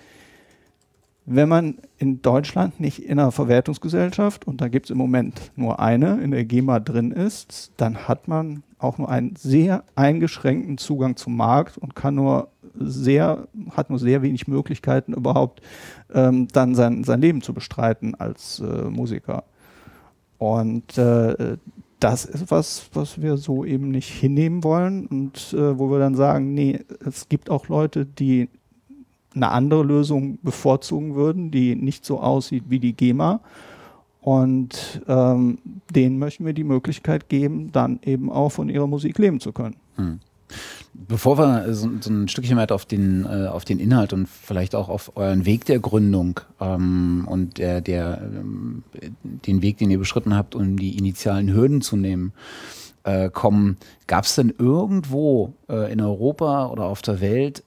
wenn 1.26 1.50
man 1.50 1.80
in 1.98 2.22
Deutschland 2.22 2.80
nicht 2.80 3.00
in 3.00 3.20
einer 3.20 3.32
Verwertungsgesellschaft, 3.32 4.46
und 4.46 4.62
da 4.62 4.68
gibt 4.68 4.86
es 4.86 4.92
im 4.92 4.98
Moment 4.98 5.52
nur 5.56 5.80
eine, 5.80 6.22
in 6.22 6.32
der 6.32 6.46
GEMA 6.46 6.80
drin 6.80 7.12
ist, 7.12 7.72
dann 7.78 8.08
hat 8.08 8.28
man 8.28 8.64
auch 8.78 9.00
nur 9.00 9.10
einen 9.10 9.36
sehr 9.36 9.84
eingeschränkten 9.96 10.78
Zugang 10.78 11.16
zum 11.16 11.36
Markt 11.36 11.78
und 11.78 11.96
kann 11.96 12.16
nur 12.16 12.50
sehr, 12.80 13.48
hat 13.72 13.90
nur 13.90 14.00
sehr 14.00 14.22
wenig 14.22 14.48
Möglichkeiten 14.48 15.14
überhaupt 15.14 15.62
ähm, 16.14 16.48
dann 16.52 16.76
sein, 16.76 17.04
sein 17.04 17.22
Leben 17.22 17.42
zu 17.42 17.54
bestreiten 17.54 18.16
als 18.16 18.60
äh, 18.60 18.90
Musiker. 18.90 19.44
Und 20.38 20.98
äh, 20.98 21.58
das 22.00 22.26
ist 22.26 22.52
was, 22.52 22.90
was 22.94 23.22
wir 23.22 23.38
so 23.38 23.66
eben 23.66 23.90
nicht 23.90 24.10
hinnehmen 24.10 24.64
wollen 24.64 25.08
und 25.08 25.54
äh, 25.54 25.80
wo 25.80 25.90
wir 25.90 26.00
dann 26.00 26.16
sagen, 26.16 26.54
nee, 26.54 26.80
es 27.06 27.30
gibt 27.30 27.50
auch 27.50 27.68
Leute, 27.68 28.06
die 28.06 28.50
eine 29.34 29.50
andere 29.50 29.84
Lösung 29.84 30.40
bevorzugen 30.42 31.16
würden, 31.16 31.52
die 31.52 31.76
nicht 31.76 32.06
so 32.06 32.20
aussieht 32.20 32.66
wie 32.70 32.80
die 32.80 32.94
GEMA. 32.94 33.42
Und 34.22 35.02
ähm, 35.08 35.60
denen 35.94 36.18
möchten 36.18 36.46
wir 36.46 36.54
die 36.54 36.64
Möglichkeit 36.64 37.30
geben, 37.30 37.72
dann 37.72 38.00
eben 38.04 38.32
auch 38.32 38.50
von 38.50 38.70
ihrer 38.70 38.88
Musik 38.88 39.20
leben 39.20 39.40
zu 39.40 39.52
können. 39.52 39.76
Hm. 39.98 40.20
Bevor 41.08 41.38
wir 41.38 41.74
so, 41.74 41.90
so, 42.00 42.10
ein 42.10 42.28
Stückchen 42.28 42.58
weiter 42.58 42.74
auf 42.74 42.86
den, 42.86 43.26
äh, 43.26 43.48
auf 43.48 43.66
den 43.66 43.80
Inhalt 43.80 44.14
und 44.14 44.28
vielleicht 44.28 44.76
auch 44.76 44.90
auf 44.90 45.16
euren 45.16 45.46
Weg 45.46 45.66
der 45.66 45.80
Gründung 45.80 46.40
ähm, 46.62 47.28
und 47.30 47.58
der, 47.58 47.82
der, 47.82 48.22
ähm, 48.22 48.84
den 49.24 49.62
Weg, 49.62 49.78
den 49.78 49.92
ihr 49.92 50.00
beschritten 50.00 50.36
habt, 50.36 50.56
um 50.56 50.78
die 50.78 50.98
initialen 50.98 51.54
Hürden 51.54 51.82
zu 51.82 51.98
nehmen, 51.98 52.34
äh, 53.04 53.30
kommen, 53.30 53.78
gab 54.08 54.24
es 54.24 54.36
denn 54.36 54.54
irgendwo 54.58 55.54
äh, 55.70 55.92
in 55.92 56.02
Europa 56.02 56.68
oder 56.68 56.86
auf 56.86 57.02
der 57.02 57.20
Welt 57.22 57.64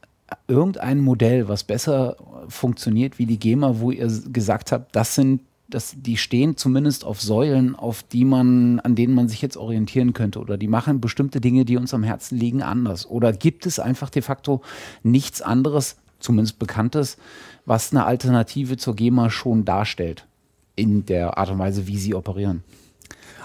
irgendein 0.47 1.01
Modell, 1.01 1.49
was 1.49 1.65
besser 1.65 2.17
funktioniert 2.49 3.19
wie 3.19 3.27
die 3.27 3.39
GEMA, 3.39 3.79
wo 3.79 3.91
ihr 3.91 4.09
gesagt 4.33 4.73
habt, 4.73 4.95
das 4.95 5.15
sind 5.15 5.41
das, 5.69 5.95
die 5.97 6.17
stehen 6.17 6.57
zumindest 6.57 7.05
auf 7.05 7.21
Säulen, 7.21 7.77
auf 7.77 8.03
die 8.03 8.25
man, 8.25 8.81
an 8.81 8.95
denen 8.95 9.15
man 9.15 9.29
sich 9.29 9.43
jetzt 9.43 9.59
orientieren 9.59 10.15
könnte. 10.15 10.41
Oder 10.41 10.57
die 10.57 10.69
machen 10.69 11.01
bestimmte 11.01 11.41
Dinge, 11.41 11.65
die 11.67 11.77
uns 11.77 11.93
am 11.93 12.03
Herzen 12.03 12.39
liegen, 12.39 12.63
anders. 12.63 13.07
Oder 13.09 13.33
gibt 13.33 13.67
es 13.67 13.79
einfach 13.79 14.09
de 14.09 14.23
facto 14.23 14.63
nichts 15.03 15.43
anderes, 15.43 15.97
zumindest 16.21 16.59
Bekanntes, 16.59 17.19
was 17.67 17.93
eine 17.93 18.07
Alternative 18.07 18.79
zur 18.79 18.97
GEMA 18.97 19.29
schon 19.29 19.67
darstellt, 19.67 20.27
in 20.75 21.05
der 21.05 21.37
Art 21.37 21.51
und 21.51 21.59
Weise, 21.59 21.87
wie 21.87 21.99
sie 21.99 22.15
operieren? 22.15 22.65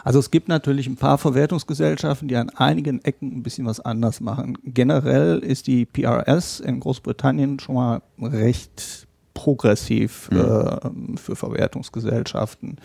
Also 0.06 0.20
es 0.20 0.32
gibt 0.32 0.48
natürlich 0.48 0.88
ein 0.88 0.98
paar 0.98 1.18
Verwertungsgesellschaften, 1.18 2.28
die 2.28 2.36
an 2.36 2.50
einigen 2.50 3.04
Ecken 3.04 3.38
ein 3.38 3.44
bisschen 3.44 3.66
was 3.66 3.80
anders 3.80 4.22
machen. 4.22 4.58
Generell 4.64 5.40
ist 5.40 5.68
die 5.68 5.86
PRS 5.86 6.62
in 6.62 6.80
Großbritannien 6.80 7.60
schon 7.60 7.76
mal 7.76 8.02
recht 8.22 9.08
progressiv 9.34 10.30
mhm. 10.32 11.16
äh, 11.16 11.18
für 11.18 11.36
Verwertungsgesellschaften. 11.36 12.78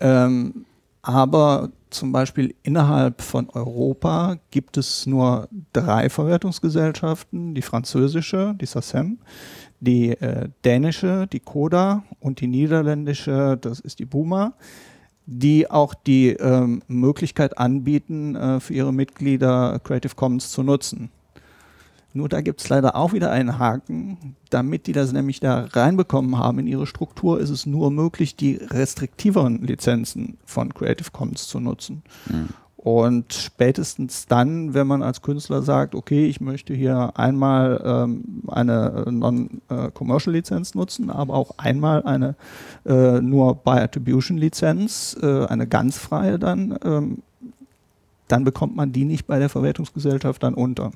Ähm, 0.00 0.64
aber 1.02 1.70
zum 1.90 2.12
Beispiel 2.12 2.54
innerhalb 2.62 3.20
von 3.20 3.50
Europa 3.50 4.38
gibt 4.50 4.78
es 4.78 5.06
nur 5.06 5.48
drei 5.72 6.08
Verwertungsgesellschaften, 6.08 7.54
die 7.54 7.62
französische, 7.62 8.54
die 8.58 8.66
SACEM, 8.66 9.18
die 9.80 10.10
äh, 10.10 10.48
dänische, 10.64 11.26
die 11.26 11.40
Coda 11.40 12.04
und 12.20 12.40
die 12.40 12.46
niederländische, 12.46 13.58
das 13.60 13.80
ist 13.80 13.98
die 13.98 14.06
Buma, 14.06 14.54
die 15.26 15.70
auch 15.70 15.94
die 15.94 16.30
ähm, 16.30 16.82
Möglichkeit 16.88 17.58
anbieten, 17.58 18.34
äh, 18.34 18.60
für 18.60 18.74
ihre 18.74 18.92
Mitglieder 18.92 19.78
Creative 19.84 20.14
Commons 20.14 20.50
zu 20.50 20.62
nutzen. 20.62 21.10
Nur 22.16 22.28
da 22.28 22.40
gibt 22.40 22.60
es 22.60 22.68
leider 22.68 22.94
auch 22.94 23.12
wieder 23.12 23.32
einen 23.32 23.58
Haken. 23.58 24.36
Damit 24.48 24.86
die 24.86 24.92
das 24.92 25.12
nämlich 25.12 25.40
da 25.40 25.66
reinbekommen 25.72 26.38
haben 26.38 26.60
in 26.60 26.68
ihre 26.68 26.86
Struktur, 26.86 27.40
ist 27.40 27.50
es 27.50 27.66
nur 27.66 27.90
möglich, 27.90 28.36
die 28.36 28.54
restriktiveren 28.54 29.60
Lizenzen 29.62 30.38
von 30.44 30.72
Creative 30.72 31.10
Commons 31.10 31.48
zu 31.48 31.58
nutzen. 31.58 32.02
Mhm. 32.26 32.48
Und 32.76 33.32
spätestens 33.32 34.26
dann, 34.26 34.74
wenn 34.74 34.86
man 34.86 35.02
als 35.02 35.22
Künstler 35.22 35.62
sagt, 35.62 35.94
okay, 35.94 36.26
ich 36.26 36.40
möchte 36.40 36.74
hier 36.74 37.12
einmal 37.14 37.82
ähm, 37.82 38.42
eine 38.46 39.06
Non-Commercial-Lizenz 39.10 40.74
nutzen, 40.74 41.10
aber 41.10 41.34
auch 41.34 41.52
einmal 41.56 42.04
eine 42.04 42.36
äh, 42.84 43.22
nur 43.22 43.54
by 43.56 43.70
Attribution-Lizenz, 43.70 45.16
äh, 45.20 45.46
eine 45.46 45.66
ganz 45.66 45.96
freie 45.96 46.38
dann, 46.38 46.78
ähm, 46.84 47.22
dann 48.28 48.44
bekommt 48.44 48.76
man 48.76 48.92
die 48.92 49.06
nicht 49.06 49.26
bei 49.26 49.38
der 49.38 49.48
Verwertungsgesellschaft 49.48 50.42
dann 50.42 50.54
unter. 50.54 50.92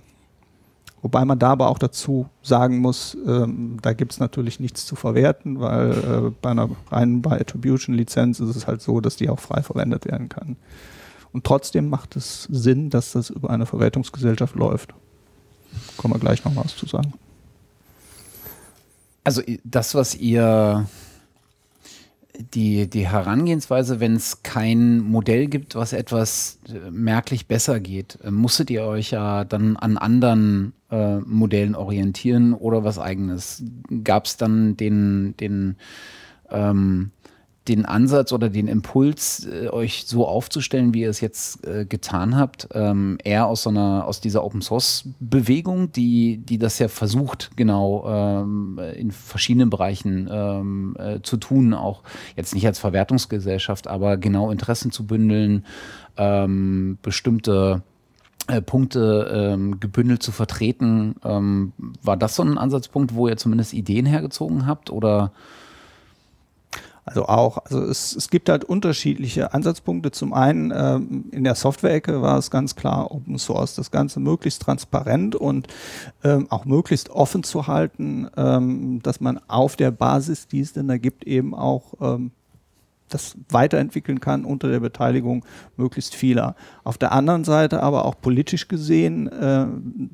Wobei 1.02 1.24
man 1.24 1.38
da 1.38 1.50
aber 1.50 1.68
auch 1.68 1.78
dazu 1.78 2.28
sagen 2.42 2.78
muss, 2.78 3.16
ähm, 3.26 3.78
da 3.82 3.92
gibt 3.92 4.12
es 4.12 4.18
natürlich 4.18 4.58
nichts 4.58 4.84
zu 4.84 4.96
verwerten, 4.96 5.61
weil 5.61 5.92
äh, 5.92 6.30
bei 6.42 6.50
einer 6.50 6.70
reinen 6.90 7.22
by 7.22 7.30
Attribution-Lizenz 7.30 8.40
ist 8.40 8.56
es 8.56 8.66
halt 8.66 8.82
so, 8.82 9.00
dass 9.00 9.16
die 9.16 9.28
auch 9.28 9.38
frei 9.38 9.62
verwendet 9.62 10.06
werden 10.06 10.28
kann. 10.28 10.56
Und 11.32 11.44
trotzdem 11.44 11.88
macht 11.88 12.16
es 12.16 12.44
Sinn, 12.50 12.90
dass 12.90 13.12
das 13.12 13.30
über 13.30 13.50
eine 13.50 13.66
Verwertungsgesellschaft 13.66 14.56
läuft. 14.56 14.94
Kommen 15.96 16.14
wir 16.14 16.20
gleich 16.20 16.44
noch 16.44 16.56
was 16.56 16.74
zu 16.74 16.87
sagen. 16.87 17.12
Also 19.22 19.42
das, 19.62 19.94
was 19.94 20.14
ihr 20.14 20.87
die, 22.38 22.88
die 22.88 23.09
Herangehensweise, 23.09 24.01
wenn 24.01 24.14
es 24.14 24.42
kein 24.42 25.01
Modell 25.01 25.46
gibt, 25.46 25.74
was 25.74 25.92
etwas 25.92 26.61
äh, 26.68 26.90
merklich 26.90 27.46
besser 27.46 27.81
geht, 27.81 28.18
äh, 28.22 28.31
musstet 28.31 28.70
ihr 28.70 28.85
euch 28.85 29.11
ja 29.11 29.44
dann 29.44 29.77
an 29.77 29.98
anderen 29.98 30.72
äh, 30.90 31.18
Modellen 31.18 31.74
orientieren 31.74 32.55
oder 32.55 32.85
was 32.85 32.98
eigenes? 32.98 33.64
Gab 34.05 34.27
es 34.27 34.37
dann 34.37 34.77
den, 34.77 35.37
den 35.38 35.77
ähm, 36.51 37.11
den 37.68 37.85
Ansatz 37.85 38.33
oder 38.33 38.48
den 38.48 38.66
Impuls, 38.66 39.46
äh, 39.46 39.68
euch 39.68 40.04
so 40.07 40.26
aufzustellen, 40.26 40.94
wie 40.94 41.02
ihr 41.02 41.11
es 41.11 41.20
jetzt 41.20 41.66
äh, 41.66 41.85
getan 41.85 42.37
habt, 42.37 42.68
ähm, 42.72 43.18
eher 43.22 43.46
aus 43.46 43.62
so 43.62 43.70
einer, 43.70 44.04
aus 44.07 44.20
dieser 44.20 44.44
Open 44.44 44.62
Source 44.62 45.09
Bewegung, 45.20 45.92
die, 45.92 46.38
die 46.38 46.59
das 46.59 46.78
ja 46.78 46.88
versucht, 46.88 47.50
genau 47.57 48.04
ähm, 48.09 48.81
in 48.96 49.11
verschiedenen 49.11 49.70
Bereichen 49.70 50.28
ähm, 50.31 50.96
äh, 50.98 51.20
zu 51.22 51.37
tun, 51.37 51.74
auch 51.74 52.02
jetzt 52.37 52.54
nicht 52.54 52.66
als 52.66 52.78
Verwertungsgesellschaft, 52.78 53.87
aber 53.87 54.16
genau 54.16 54.50
Interessen 54.50 54.90
zu 54.90 55.07
bündeln, 55.07 55.64
ähm, 56.16 56.98
bestimmte 57.02 57.83
äh, 58.48 58.62
Punkte 58.62 59.31
ähm, 59.31 59.78
gebündelt 59.78 60.22
zu 60.22 60.33
vertreten. 60.33 61.16
Ähm, 61.22 61.72
war 62.02 62.16
das 62.16 62.35
so 62.35 62.42
ein 62.42 62.57
Ansatzpunkt, 62.57 63.14
wo 63.14 63.28
ihr 63.28 63.37
zumindest 63.37 63.74
Ideen 63.74 64.07
hergezogen 64.07 64.66
habt 64.66 64.90
oder 64.90 65.33
also 67.09 67.27
auch, 67.27 67.59
also 67.64 67.83
es, 67.83 68.14
es 68.14 68.31
gibt 68.31 68.49
halt 68.49 68.64
unterschiedliche 68.64 69.55
Ansatzpunkte. 69.55 70.11
Zum 70.11 70.33
einen 70.33 70.73
ähm, 70.75 71.25
in 71.33 71.44
der 71.44 71.55
Software-Ecke 71.55 72.23
war 72.23 72.38
es 72.38 72.51
ganz 72.51 72.77
klar 72.77 73.11
Open 73.11 73.38
Source, 73.38 73.75
das 73.75 73.90
Ganze 73.90 74.21
möglichst 74.21 74.62
transparent 74.62 75.35
und 75.35 75.68
ähm, 76.25 76.47
auch 76.51 76.64
möglichst 76.64 77.11
offen 77.11 77.42
zu 77.42 77.66
halten, 77.66 78.29
ähm, 78.37 79.01
dass 79.03 79.21
man 79.21 79.40
auf 79.49 79.77
der 79.77 79.90
Basis, 79.90 80.49
die 80.49 80.61
es 80.61 80.73
denn 80.73 80.88
da 80.88 80.99
gibt, 80.99 81.25
eben 81.25 81.55
auch 81.55 81.94
ähm, 82.01 82.33
das 83.09 83.37
weiterentwickeln 83.49 84.21
kann 84.21 84.44
unter 84.44 84.68
der 84.68 84.81
Beteiligung 84.81 85.44
möglichst 85.77 86.14
vieler. 86.14 86.55
Auf 86.85 86.99
der 86.99 87.12
anderen 87.12 87.44
Seite 87.44 87.83
aber 87.83 88.05
auch 88.05 88.21
politisch 88.21 88.68
gesehen 88.68 89.29
äh, 89.29 89.66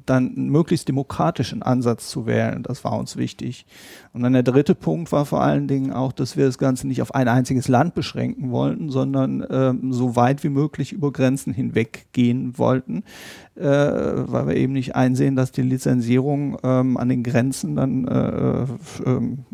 dann 0.07 0.35
möglichst 0.35 0.88
demokratischen 0.88 1.62
Ansatz 1.62 2.09
zu 2.09 2.26
wählen. 2.26 2.62
Das 2.62 2.85
war 2.85 2.98
uns 2.98 3.16
wichtig. 3.16 3.66
Und 4.12 4.22
dann 4.22 4.33
der 4.33 4.42
dritte 4.42 4.74
Punkt 4.74 5.12
war 5.12 5.26
vor 5.26 5.42
allen 5.42 5.68
Dingen 5.68 5.92
auch, 5.92 6.12
dass 6.12 6.37
wir 6.37 6.46
das 6.46 6.59
Ganze 6.59 6.87
nicht 6.87 7.02
auf 7.02 7.14
ein 7.14 7.28
einziges 7.28 7.68
Land 7.68 7.94
beschränken 7.94 8.50
wollten, 8.50 8.90
sondern 8.90 9.42
äh, 9.42 9.74
so 9.90 10.16
weit 10.16 10.44
wie 10.44 10.48
möglich 10.48 10.92
über 10.92 11.12
Grenzen 11.12 11.52
hinweg 11.52 12.07
gehen 12.12 12.59
wollten, 12.59 13.04
äh, 13.56 13.62
weil 13.62 14.48
wir 14.48 14.56
eben 14.56 14.72
nicht 14.72 14.96
einsehen, 14.96 15.36
dass 15.36 15.52
die 15.52 15.62
Lizenzierung 15.62 16.58
ähm, 16.62 16.96
an 16.96 17.08
den 17.08 17.22
Grenzen 17.22 17.76
dann 17.76 18.08
äh, 18.08 18.66
ähm, 19.06 19.44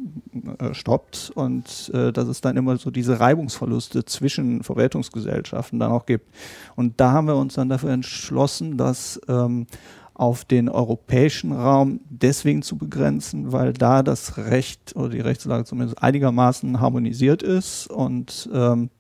äh, 0.58 0.72
stoppt 0.72 1.32
und 1.34 1.90
äh, 1.92 2.12
dass 2.12 2.28
es 2.28 2.40
dann 2.40 2.56
immer 2.56 2.76
so 2.78 2.90
diese 2.90 3.20
Reibungsverluste 3.20 4.04
zwischen 4.04 4.62
Verwertungsgesellschaften 4.62 5.78
dann 5.78 5.92
auch 5.92 6.06
gibt. 6.06 6.32
Und 6.76 7.00
da 7.00 7.12
haben 7.12 7.26
wir 7.26 7.36
uns 7.36 7.54
dann 7.54 7.68
dafür 7.68 7.90
entschlossen, 7.90 8.76
dass 8.76 9.20
ähm, 9.28 9.66
auf 10.14 10.44
den 10.44 10.68
europäischen 10.68 11.52
Raum 11.52 12.00
deswegen 12.08 12.62
zu 12.62 12.76
begrenzen, 12.76 13.52
weil 13.52 13.72
da 13.72 14.02
das 14.02 14.36
Recht 14.36 14.94
oder 14.94 15.08
die 15.08 15.20
Rechtslage 15.20 15.64
zumindest 15.64 16.02
einigermaßen 16.02 16.80
harmonisiert 16.80 17.42
ist 17.42 17.86
und 17.86 18.48
ähm, 18.52 18.90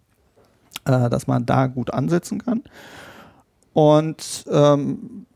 äh, 0.86 1.10
dass 1.10 1.26
man 1.26 1.44
da 1.44 1.66
gut 1.66 1.92
ansetzen 1.92 2.42
kann. 2.42 2.62
Und 3.72 4.44
ähm, 4.50 5.26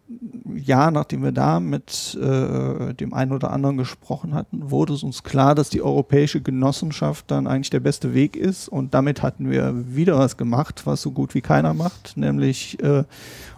ja, 0.54 0.90
nachdem 0.90 1.22
wir 1.22 1.32
da 1.32 1.60
mit 1.60 2.16
äh, 2.20 2.94
dem 2.94 3.14
einen 3.14 3.32
oder 3.32 3.50
anderen 3.50 3.76
gesprochen 3.76 4.34
hatten, 4.34 4.70
wurde 4.70 4.92
es 4.94 5.02
uns 5.02 5.22
klar, 5.22 5.54
dass 5.54 5.70
die 5.70 5.82
europäische 5.82 6.40
Genossenschaft 6.40 7.30
dann 7.30 7.46
eigentlich 7.46 7.70
der 7.70 7.80
beste 7.80 8.14
Weg 8.14 8.36
ist. 8.36 8.68
Und 8.68 8.94
damit 8.94 9.22
hatten 9.22 9.50
wir 9.50 9.74
wieder 9.94 10.18
was 10.18 10.36
gemacht, 10.36 10.82
was 10.84 11.02
so 11.02 11.10
gut 11.10 11.34
wie 11.34 11.40
keiner 11.40 11.74
macht, 11.74 12.16
nämlich 12.16 12.82
äh, 12.82 13.04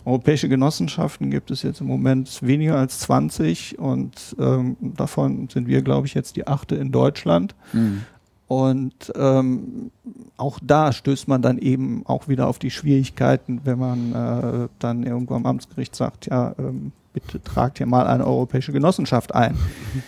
europäische 0.05 0.49
Genossenschaften 0.49 1.31
gibt 1.31 1.51
es 1.51 1.63
jetzt 1.63 1.81
im 1.81 1.89
Moment 1.89 2.41
weniger 2.43 2.77
als 2.77 3.01
20 3.01 3.79
und 3.79 4.37
ähm, 4.39 4.77
davon 4.81 5.49
sind 5.49 5.67
wir, 5.67 5.83
glaube 5.83 6.07
ich, 6.07 6.15
jetzt 6.15 6.37
die 6.37 6.47
achte 6.47 6.77
in 6.77 6.93
Deutschland. 6.93 7.57
Mhm. 7.73 8.03
Und 8.49 9.13
ähm, 9.17 9.91
auch 10.37 10.59
da 10.63 10.93
stößt 10.93 11.27
man 11.27 11.43
dann 11.43 11.59
eben 11.59 12.07
auch 12.07 12.29
wieder 12.29 12.47
auf 12.47 12.59
die 12.61 12.71
Schwierigkeiten, 12.71 13.61
wenn 13.65 13.79
man 13.79 14.13
äh, 14.13 14.69
dann 14.79 15.03
irgendwo 15.03 15.35
am 15.35 15.47
Amtsgericht 15.47 15.97
sagt, 15.97 16.27
ja, 16.27 16.55
ähm, 16.59 16.93
bitte 17.13 17.43
tragt 17.43 17.79
hier 17.79 17.87
mal 17.87 18.07
eine 18.07 18.27
europäische 18.27 18.73
Genossenschaft 18.73 19.35
ein. 19.35 19.57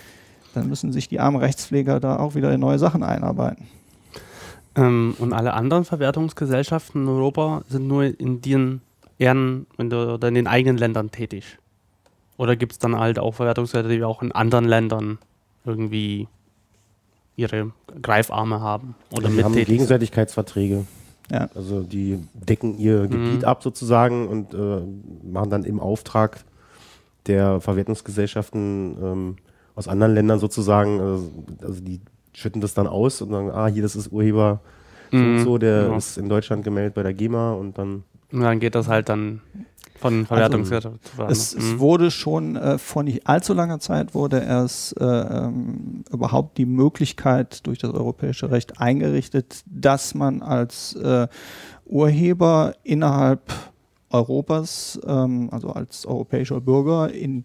Dann 0.55 0.69
müssen 0.69 0.93
sich 0.93 1.09
die 1.09 1.21
armen 1.21 1.37
Rechtspfleger 1.37 2.01
da 2.01 2.19
auch 2.19 2.35
wieder 2.35 2.53
in 2.53 2.61
neue 2.61 2.79
Sachen 2.79 3.03
einarbeiten. 3.03 3.67
Ähm, 4.77 5.17
und 5.19 5.33
alle 5.33 5.55
anderen 5.55 5.85
Verwertungsgesellschaften 5.85 7.03
in 7.03 7.09
Europa 7.09 7.63
sind 7.69 7.89
nur 7.89 8.05
in 8.21 8.41
den 8.41 8.81
Ehren 9.19 9.67
oder 9.79 10.29
in 10.29 10.35
den 10.35 10.47
eigenen 10.47 10.79
Ländern 10.79 11.11
tätig. 11.11 11.59
Oder 12.37 12.55
gibt 12.55 12.73
es 12.73 12.79
dann 12.79 12.97
halt 12.97 13.19
auch 13.19 13.35
Verwertungsgesellschaften, 13.35 13.99
die 13.99 14.05
auch 14.05 14.23
in 14.23 14.31
anderen 14.31 14.65
Ländern 14.65 15.19
irgendwie 15.65 16.29
ihre 17.39 17.71
Greifarme 18.03 18.61
haben 18.61 18.95
oder 19.11 19.29
die 19.29 19.43
haben 19.45 19.53
tätig 19.53 19.67
sind? 19.69 19.75
Gegenseitigkeitsverträge. 19.77 20.85
Ja. 21.31 21.49
Also 21.55 21.83
die 21.83 22.19
decken 22.35 22.79
ihr 22.79 23.07
Gebiet 23.07 23.45
ab 23.45 23.63
sozusagen 23.63 24.29
und 24.29 24.55
äh, 24.55 24.81
machen 25.31 25.51
dann 25.51 25.65
im 25.65 25.79
Auftrag 25.79 26.39
der 27.27 27.61
Verwertungsgesellschaften 27.61 28.97
ähm, 29.03 29.37
aus 29.75 29.89
anderen 29.89 30.15
Ländern 30.15 30.39
sozusagen, 30.39 30.99
äh, 30.99 31.65
also 31.65 31.81
die 31.81 32.01
schütten 32.33 32.61
das 32.61 32.75
dann 32.75 32.87
aus 32.87 33.21
und 33.23 33.31
sagen, 33.31 33.51
ah, 33.51 33.67
hier, 33.67 33.83
das 33.83 33.95
ist 33.95 34.11
Urheber 34.13 34.61
so 35.11 35.17
und 35.17 35.35
Mhm, 35.37 35.45
so, 35.45 35.59
der 35.59 35.85
genau. 35.85 35.97
ist 35.97 36.19
in 36.19 36.29
Deutschland 36.29 36.65
gemeldet 36.65 36.95
bei 36.95 37.03
der 37.03 37.15
GEMA 37.15 37.53
und 37.53 37.79
dann 37.79 38.05
Und 38.33 38.41
dann 38.41 38.59
geht 38.61 38.75
das 38.75 38.89
halt 38.89 39.09
dann 39.09 39.41
von 39.99 40.27
Verwertungsgesellschaften 40.27 41.01
zu 41.03 41.23
Es, 41.25 41.55
es 41.55 41.65
Mhm. 41.65 41.79
wurde 41.81 42.11
schon 42.11 42.57
äh, 42.57 42.79
vor 42.79 43.03
nicht 43.03 43.27
allzu 43.27 43.55
langer 43.55 43.81
Zeit 43.81 44.15
wurde 44.15 44.41
erst 44.41 45.01
äh, 45.01 45.05
ähm, 45.05 46.05
überhaupt 46.11 46.59
die 46.59 46.67
Möglichkeit 46.67 47.67
durch 47.67 47.79
das 47.79 47.93
europäische 47.93 48.51
Recht 48.51 48.81
eingerichtet, 48.81 49.63
dass 49.67 50.15
man 50.15 50.43
als 50.43 50.95
äh, 50.97 51.29
Urheber 51.87 52.75
innerhalb 52.85 53.53
Europas, 54.11 54.99
ähm, 55.07 55.49
also 55.53 55.71
als 55.71 56.07
europäischer 56.07 56.61
Bürger 56.61 57.13
in 57.13 57.45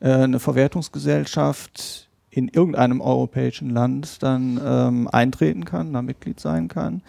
äh, 0.00 0.10
eine 0.10 0.38
Verwertungsgesellschaft 0.40 2.08
in 2.30 2.48
irgendeinem 2.48 3.00
europäischen 3.00 3.70
Land 3.70 4.22
dann 4.22 4.60
ähm, 4.64 5.08
eintreten 5.08 5.64
kann, 5.64 5.92
da 5.92 6.02
Mitglied 6.02 6.38
sein 6.38 6.68
kann. 6.68 7.02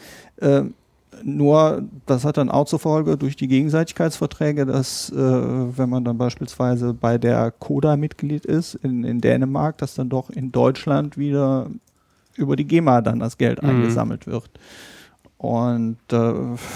Nur, 1.23 1.83
das 2.05 2.25
hat 2.25 2.37
dann 2.37 2.49
auch 2.49 2.65
zur 2.65 2.79
Folge 2.79 3.17
durch 3.17 3.35
die 3.35 3.47
Gegenseitigkeitsverträge, 3.47 4.65
dass, 4.65 5.09
äh, 5.11 5.15
wenn 5.15 5.89
man 5.89 6.03
dann 6.05 6.17
beispielsweise 6.17 6.93
bei 6.93 7.17
der 7.17 7.51
Coda 7.51 7.97
Mitglied 7.97 8.45
ist 8.45 8.75
in, 8.75 9.03
in 9.03 9.21
Dänemark, 9.21 9.77
dass 9.77 9.95
dann 9.95 10.09
doch 10.09 10.29
in 10.29 10.51
Deutschland 10.51 11.17
wieder 11.17 11.69
über 12.35 12.55
die 12.55 12.65
GEMA 12.65 13.01
dann 13.01 13.19
das 13.19 13.37
Geld 13.37 13.61
Mhm. 13.61 13.69
eingesammelt 13.69 14.27
wird. 14.27 14.49
Und 15.37 15.99
äh, 16.11 16.33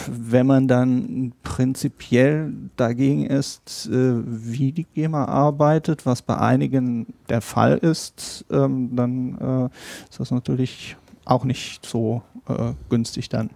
wenn 0.07 0.47
man 0.47 0.69
dann 0.69 1.33
prinzipiell 1.43 2.53
dagegen 2.77 3.25
ist, 3.25 3.89
äh, 3.91 4.21
wie 4.25 4.71
die 4.71 4.85
GEMA 4.85 5.25
arbeitet, 5.25 6.05
was 6.05 6.21
bei 6.21 6.37
einigen 6.37 7.07
der 7.27 7.41
Fall 7.41 7.77
ist, 7.77 8.45
ähm, 8.49 8.95
dann 8.95 9.37
äh, 9.69 10.09
ist 10.09 10.21
das 10.21 10.31
natürlich 10.31 10.95
auch 11.25 11.45
nicht 11.45 11.85
so 11.85 12.21
äh, 12.47 12.73
günstig 12.89 13.29
dann. 13.29 13.49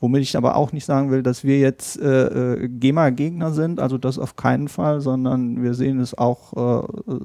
Womit 0.00 0.22
ich 0.22 0.36
aber 0.36 0.56
auch 0.56 0.72
nicht 0.72 0.84
sagen 0.84 1.10
will, 1.10 1.22
dass 1.22 1.44
wir 1.44 1.58
jetzt 1.58 1.98
äh, 1.98 2.54
äh, 2.54 2.68
GEMA-Gegner 2.68 3.52
sind, 3.52 3.80
also 3.80 3.98
das 3.98 4.18
auf 4.18 4.36
keinen 4.36 4.68
Fall, 4.68 5.00
sondern 5.00 5.62
wir 5.62 5.74
sehen 5.74 6.00
es 6.00 6.16
auch 6.16 6.84
äh, 6.84 7.16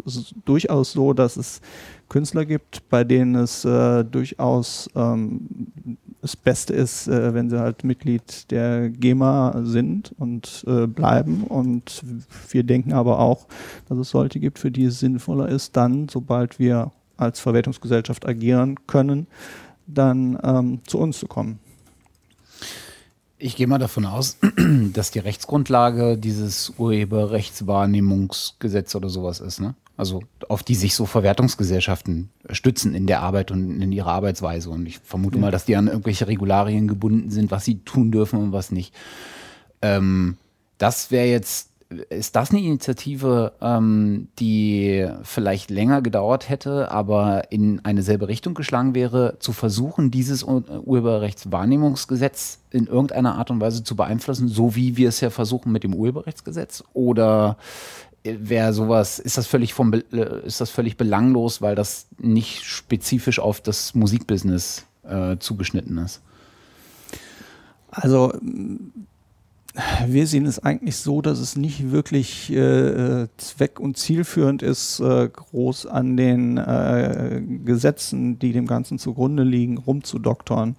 durchaus 0.46 0.94
so, 0.94 1.14
dass 1.14 1.38
es 1.38 1.62
Künstler 2.08 2.46
gibt, 2.46 2.90
bei 2.90 3.04
denen 3.04 3.36
es 3.36 3.66
äh, 3.66 4.04
durchaus 4.06 4.90
ähm, 4.96 5.78
das 6.22 6.36
Beste 6.36 6.74
ist, 6.74 7.08
äh, 7.08 7.34
wenn 7.34 7.50
sie 7.50 7.60
halt 7.60 7.84
Mitglied 7.84 8.50
der 8.52 8.90
GEMA 8.90 9.62
sind 9.64 10.14
und 10.18 10.66
bleiben. 10.96 11.44
Und 11.44 12.04
wir 12.50 12.64
denken 12.64 12.94
aber 12.94 13.20
auch, 13.20 13.48
dass 13.88 13.98
es 13.98 14.10
solche 14.10 14.40
gibt, 14.40 14.60
für 14.60 14.72
die 14.72 14.86
es 14.86 15.00
sinnvoller 15.00 15.50
ist, 15.50 15.76
dann, 15.78 16.08
sobald 16.10 16.60
wir 16.60 16.92
als 17.18 17.40
Verwertungsgesellschaft 17.40 18.28
agieren 18.28 18.76
können, 18.88 19.28
dann 19.94 20.38
ähm, 20.44 20.82
zu 20.86 20.98
uns 21.00 21.20
zu 21.20 21.28
kommen. 21.28 21.60
Ich 23.38 23.56
gehe 23.56 23.68
mal 23.68 23.78
davon 23.78 24.06
aus, 24.06 24.38
dass 24.94 25.12
die 25.12 25.20
Rechtsgrundlage 25.20 26.18
dieses 26.18 26.74
Urheberrechtswahrnehmungsgesetz 26.78 28.96
oder 28.96 29.08
sowas 29.10 29.40
ist, 29.40 29.62
ne? 29.62 29.76
Also 29.96 30.24
auf 30.48 30.64
die 30.64 30.76
sich 30.76 30.96
so 30.96 31.06
Verwertungsgesellschaften 31.06 32.30
stützen 32.52 32.96
in 32.96 33.06
der 33.06 33.22
Arbeit 33.22 33.52
und 33.52 33.82
in 33.82 33.92
ihrer 33.92 34.14
Arbeitsweise. 34.14 34.70
Und 34.70 34.86
ich 34.86 35.00
vermute 35.00 35.38
mal, 35.38 35.52
dass 35.52 35.66
die 35.66 35.76
an 35.76 35.88
irgendwelche 35.88 36.28
Regularien 36.28 36.88
gebunden 36.88 37.32
sind, 37.32 37.52
was 37.52 37.66
sie 37.66 37.80
tun 37.80 38.10
dürfen 38.10 38.40
und 38.40 38.54
was 38.54 38.72
nicht. 38.72 38.96
Ähm, 39.82 40.38
das 40.78 41.12
wäre 41.12 41.28
jetzt, 41.28 41.69
ist 42.10 42.36
das 42.36 42.52
eine 42.52 42.62
Initiative, 42.62 43.54
ähm, 43.62 44.28
die 44.38 45.08
vielleicht 45.24 45.72
länger 45.72 46.02
gedauert 46.04 46.48
hätte, 46.48 46.92
aber 46.92 47.52
in 47.52 47.84
eine 47.84 48.04
selbe 48.04 48.28
Richtung 48.28 48.54
geschlagen 48.54 48.94
wäre, 48.94 49.38
zu 49.40 49.54
versuchen, 49.54 50.12
dieses 50.12 50.44
Ur- 50.44 50.64
Urheberrechtswahrnehmungsgesetz 50.86 52.60
in 52.70 52.86
irgendeiner 52.86 53.36
Art 53.36 53.50
und 53.50 53.60
Weise 53.60 53.84
zu 53.84 53.96
beeinflussen, 53.96 54.48
so 54.50 54.76
wie 54.76 54.98
wir 54.98 55.10
es 55.10 55.20
ja 55.20 55.32
versuchen 55.32 55.72
mit 55.72 55.84
dem 55.84 55.96
Urheberrechtsgesetz? 55.96 56.84
Oder 56.94 57.58
wäre 58.24 58.74
sowas, 58.74 59.18
ist 59.18 59.40
das 59.40 59.48
völlig 59.48 59.74
vom, 59.74 59.94
äh, 59.94 60.02
ist 60.46 60.62
das 60.62 60.70
völlig 60.70 60.96
belanglos, 60.96 61.62
weil 61.62 61.74
das 61.74 62.08
nicht 62.20 62.66
spezifisch 62.66 63.40
auf 63.40 63.62
das 63.62 63.96
Musikbusiness 63.96 64.86
äh, 65.04 65.38
zugeschnitten 65.40 65.98
ist? 65.98 66.22
Also 67.90 68.32
wir 70.08 70.26
sehen 70.26 70.46
es 70.46 70.60
eigentlich 70.60 70.98
so, 70.98 71.22
dass 71.22 71.40
es 71.40 71.56
nicht 71.56 71.92
wirklich 71.92 72.52
äh, 72.52 73.28
zweck- 73.38 73.80
und 73.80 73.98
zielführend 73.98 74.64
ist, 74.64 75.00
äh, 75.00 75.30
groß 75.30 75.86
an 75.86 76.18
den 76.18 76.58
äh, 76.58 77.42
Gesetzen, 77.64 78.40
die 78.40 78.52
dem 78.52 78.66
Ganzen 78.66 78.98
zugrunde 78.98 79.44
liegen, 79.44 79.78
rumzudoktern. 79.78 80.76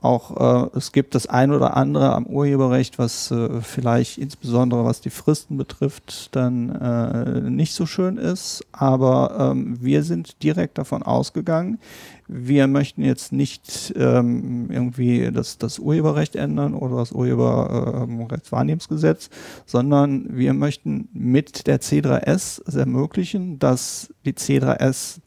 Auch 0.00 0.72
äh, 0.72 0.76
es 0.76 0.92
gibt 0.92 1.14
das 1.14 1.26
ein 1.26 1.52
oder 1.52 1.76
andere 1.76 2.12
am 2.12 2.26
Urheberrecht, 2.26 2.98
was 2.98 3.30
äh, 3.30 3.60
vielleicht 3.60 4.18
insbesondere 4.18 4.84
was 4.84 5.00
die 5.00 5.10
Fristen 5.10 5.56
betrifft, 5.56 6.34
dann 6.34 6.70
äh, 6.70 7.50
nicht 7.50 7.74
so 7.74 7.86
schön 7.86 8.16
ist. 8.16 8.66
Aber 8.72 9.52
ähm, 9.52 9.76
wir 9.80 10.02
sind 10.02 10.42
direkt 10.42 10.78
davon 10.78 11.02
ausgegangen, 11.04 11.78
wir 12.28 12.66
möchten 12.66 13.02
jetzt 13.02 13.32
nicht 13.32 13.92
ähm, 13.96 14.70
irgendwie 14.70 15.30
das, 15.32 15.58
das 15.58 15.78
Urheberrecht 15.78 16.36
ändern 16.36 16.74
oder 16.74 16.96
das 16.96 17.12
Urheberrechtswahrnehmungsgesetz, 17.12 19.30
sondern 19.66 20.36
wir 20.36 20.54
möchten 20.54 21.08
mit 21.12 21.66
der 21.66 21.80
C3S 21.80 22.62
es 22.66 22.74
ermöglichen, 22.74 23.58
dass 23.58 24.12
die 24.24 24.32
C3S 24.32 25.20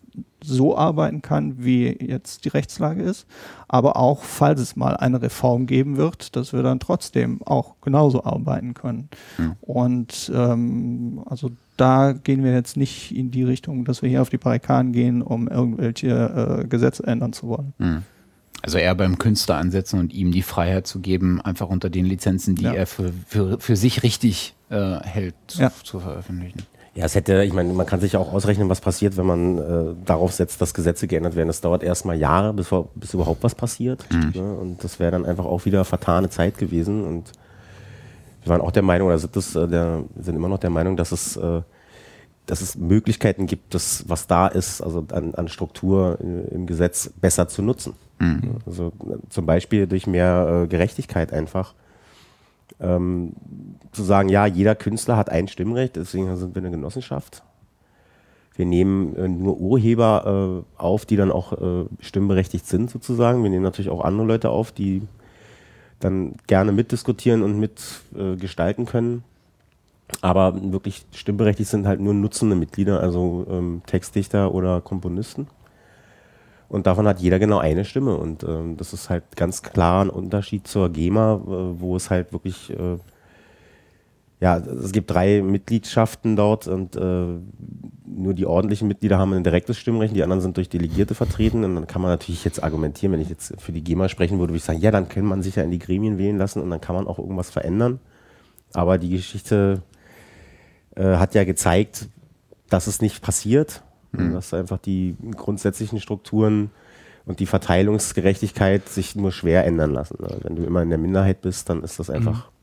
so 0.44 0.78
arbeiten 0.78 1.22
kann, 1.22 1.64
wie 1.64 1.88
jetzt 1.88 2.46
die 2.46 2.50
Rechtslage 2.50 3.02
ist, 3.02 3.26
aber 3.68 3.98
auch, 3.98 4.24
falls 4.24 4.62
es 4.62 4.76
mal 4.76 4.96
eine 4.96 5.22
Reform 5.22 5.66
geben 5.66 5.98
wird, 5.98 6.36
dass 6.36 6.54
wir 6.54 6.62
dann 6.62 6.80
trotzdem 6.80 7.42
auch 7.44 7.76
genauso 7.82 8.24
arbeiten 8.24 8.74
können. 8.74 9.10
Und 9.62 10.32
ähm, 10.34 11.24
also 11.26 11.52
da 11.78 12.14
gehen 12.14 12.44
wir 12.44 12.54
jetzt 12.54 12.78
nicht 12.78 13.16
in 13.16 13.32
die 13.32 13.44
Richtung, 13.44 13.86
dass 13.86 14.02
wir 14.02 14.10
hier 14.10 14.22
auf 14.22 14.30
die 14.30 14.38
Barrikaden 14.38 14.92
gehen, 14.94 15.22
um 15.22 15.48
irgendwelche 15.48 16.62
äh, 16.64 16.68
Gesetze 16.68 17.04
ändern 17.06 17.34
zu 17.34 17.48
wollen. 17.48 17.74
Also 18.62 18.78
eher 18.78 18.96
beim 18.96 19.18
Künstler 19.20 19.58
ansetzen 19.58 20.00
und 20.00 20.14
ihm 20.14 20.32
die 20.32 20.42
Freiheit 20.42 20.88
zu 20.88 21.00
geben, 21.00 21.42
einfach 21.42 21.70
unter 21.70 21.90
den 21.90 22.06
Lizenzen, 22.06 22.56
die 22.56 22.64
Ja. 22.64 22.74
er 22.74 22.88
für, 22.88 23.12
für, 23.28 23.60
für 23.60 23.76
sich 23.76 24.02
richtig 24.04 24.56
äh, 24.70 25.00
hält, 25.02 25.36
zu, 25.48 25.62
Ja. 25.62 25.72
zu 25.84 26.00
veröffentlichen. 26.00 26.64
Ja, 26.96 27.04
es 27.04 27.14
hätte, 27.14 27.44
ich 27.44 27.52
meine, 27.52 27.74
man 27.74 27.86
kann 27.86 28.00
sich 28.00 28.14
ja 28.14 28.20
auch 28.20 28.32
ausrechnen, 28.32 28.70
was 28.70 28.80
passiert, 28.80 29.18
wenn 29.18 29.26
man 29.26 29.58
äh, 29.58 29.62
darauf 30.06 30.32
setzt, 30.32 30.62
dass 30.62 30.74
Gesetze 30.74 31.08
geändert 31.08 31.36
werden. 31.36 31.48
Das 31.50 31.60
dauert 31.60 31.84
erstmal 31.84 32.18
Jahre, 32.18 32.54
bis, 32.54 32.70
bis 32.96 33.14
überhaupt 33.14 33.44
was 33.44 33.54
passiert. 33.54 34.06
Ne? 34.34 34.42
Und 34.56 34.82
das 34.82 34.98
wäre 34.98 35.12
dann 35.12 35.26
einfach 35.26 35.44
auch 35.44 35.66
wieder 35.66 35.84
vertane 35.84 36.30
Zeit 36.30 36.58
gewesen. 36.58 37.04
Und 37.04 37.34
wir 38.46 38.52
waren 38.52 38.62
auch 38.62 38.72
der 38.72 38.84
Meinung, 38.84 39.08
oder 39.08 39.18
sind, 39.18 39.36
das, 39.36 39.56
äh, 39.56 39.68
der, 39.68 40.04
sind 40.20 40.36
immer 40.36 40.48
noch 40.48 40.60
der 40.60 40.70
Meinung, 40.70 40.96
dass 40.96 41.12
es, 41.12 41.36
äh, 41.36 41.62
dass 42.46 42.62
es 42.62 42.76
Möglichkeiten 42.78 43.48
gibt, 43.48 43.74
das, 43.74 44.08
was 44.08 44.28
da 44.28 44.48
ist, 44.48 44.82
also 44.82 45.06
an, 45.12 45.34
an 45.34 45.48
Struktur 45.48 46.20
äh, 46.22 46.54
im 46.54 46.68
Gesetz 46.68 47.10
besser 47.10 47.48
zu 47.48 47.62
nutzen. 47.62 47.94
Ja, 48.22 48.52
Also 48.66 48.94
zum 49.30 49.46
Beispiel 49.46 49.88
durch 49.88 50.08
mehr 50.08 50.68
Gerechtigkeit 50.70 51.34
einfach 51.34 51.74
ähm, 52.80 53.34
zu 53.92 54.04
sagen, 54.04 54.30
ja, 54.30 54.46
jeder 54.46 54.76
Künstler 54.76 55.18
hat 55.18 55.30
ein 55.30 55.48
Stimmrecht, 55.48 55.96
deswegen 55.96 56.34
sind 56.38 56.56
wir 56.56 56.62
eine 56.62 56.72
Genossenschaft. 56.72 57.44
Wir 58.56 58.66
nehmen 58.66 59.16
äh, 59.16 59.28
nur 59.28 59.58
Urheber 59.58 60.64
äh, 60.78 60.82
auf, 60.82 61.06
die 61.06 61.18
dann 61.18 61.32
auch 61.32 61.54
äh, 61.54 61.86
stimmberechtigt 62.00 62.66
sind 62.66 62.90
sozusagen. 62.90 63.44
Wir 63.44 63.50
nehmen 63.50 63.64
natürlich 63.64 63.90
auch 63.90 64.04
andere 64.04 64.28
Leute 64.28 64.50
auf, 64.50 64.72
die 64.72 65.02
dann 66.06 66.36
gerne 66.48 66.72
mitdiskutieren 66.72 67.44
und 67.44 67.60
mitgestalten 67.60 68.86
äh, 68.86 68.90
können. 68.90 69.24
Aber 70.22 70.54
wirklich 70.72 71.06
stimmberechtigt 71.14 71.70
sind 71.70 71.88
halt 71.88 72.00
nur 72.00 72.14
nutzende 72.14 72.56
Mitglieder, 72.56 73.00
also 73.00 73.48
ähm, 73.50 73.82
Textdichter 73.88 74.54
oder 74.54 74.80
Komponisten. 74.82 75.48
Und 76.70 76.86
davon 76.86 77.08
hat 77.08 77.20
jeder 77.20 77.40
genau 77.40 77.58
eine 77.58 77.86
Stimme. 77.86 78.16
Und 78.16 78.44
ähm, 78.44 78.78
das 78.78 78.94
ist 78.94 79.10
halt 79.10 79.24
ganz 79.36 79.64
klar 79.64 80.06
ein 80.06 80.10
Unterschied 80.10 80.68
zur 80.68 80.90
GEMA, 80.90 81.36
äh, 81.36 81.80
wo 81.80 81.96
es 81.96 82.10
halt 82.10 82.34
wirklich 82.34 82.70
äh, 82.70 82.98
ja, 84.46 84.58
es 84.58 84.92
gibt 84.92 85.10
drei 85.10 85.42
Mitgliedschaften 85.42 86.36
dort 86.36 86.68
und 86.68 86.96
äh, 86.96 87.00
nur 88.06 88.36
die 88.36 88.46
ordentlichen 88.46 88.88
Mitglieder 88.88 89.18
haben 89.18 89.34
ein 89.34 89.44
direktes 89.44 89.76
Stimmrecht, 89.76 90.16
die 90.16 90.22
anderen 90.22 90.40
sind 90.40 90.56
durch 90.58 90.70
Delegierte 90.70 91.16
vertreten. 91.16 91.64
Und 91.64 91.74
dann 91.74 91.88
kann 91.88 92.00
man 92.00 92.12
natürlich 92.12 92.46
jetzt 92.46 92.64
argumentieren, 92.64 93.12
wenn 93.14 93.22
ich 93.22 93.30
jetzt 93.30 93.60
für 93.60 93.72
die 93.72 93.84
GEMA 93.84 94.08
sprechen 94.08 94.38
würde, 94.38 94.52
würde 94.52 94.58
ich 94.58 94.64
sagen, 94.64 94.82
ja, 94.82 94.92
dann 94.92 95.10
kann 95.10 95.26
man 95.26 95.42
sich 95.42 95.56
ja 95.56 95.64
in 95.64 95.72
die 95.72 95.80
Gremien 95.80 96.20
wählen 96.20 96.38
lassen 96.38 96.62
und 96.62 96.70
dann 96.70 96.80
kann 96.80 96.96
man 96.96 97.08
auch 97.08 97.18
irgendwas 97.18 97.50
verändern. 97.50 98.00
Aber 98.76 99.00
die 99.00 99.10
Geschichte 99.10 99.82
äh, 100.96 101.16
hat 101.16 101.34
ja 101.34 101.44
gezeigt, 101.44 102.08
dass 102.70 102.86
es 102.86 103.02
nicht 103.02 103.24
passiert, 103.24 103.82
mhm. 104.12 104.34
dass 104.34 104.54
einfach 104.54 104.78
die 104.78 105.16
grundsätzlichen 105.36 106.00
Strukturen 106.00 106.70
und 107.26 107.40
die 107.40 107.48
Verteilungsgerechtigkeit 107.48 108.88
sich 108.90 109.16
nur 109.16 109.32
schwer 109.32 109.66
ändern 109.66 109.92
lassen. 109.92 110.18
Ne? 110.22 110.38
Wenn 110.44 110.56
du 110.56 110.64
immer 110.66 110.84
in 110.84 110.90
der 110.90 111.00
Minderheit 111.00 111.42
bist, 111.42 111.68
dann 111.68 111.82
ist 111.82 111.98
das 111.98 112.12
einfach 112.12 112.46
mhm. 112.46 112.55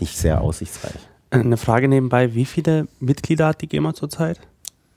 Nicht 0.00 0.16
sehr 0.16 0.40
aussichtsreich. 0.40 0.98
Eine 1.30 1.56
Frage 1.56 1.88
nebenbei, 1.88 2.34
wie 2.34 2.44
viele 2.44 2.88
Mitglieder 2.98 3.48
hat 3.48 3.62
die 3.62 3.68
GEMA 3.68 3.94
zurzeit? 3.94 4.40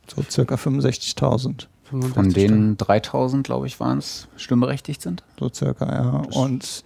So 0.07 0.23
circa 0.23 0.55
65.000. 0.55 1.67
Von 2.13 2.29
denen 2.31 2.75
3000, 2.77 3.45
glaube 3.45 3.67
ich, 3.67 3.79
waren 3.79 3.99
es, 3.99 4.27
stimmberechtigt 4.35 5.01
sind? 5.01 5.23
So 5.39 5.49
circa, 5.53 5.85
ja. 5.85 6.23
Und 6.33 6.83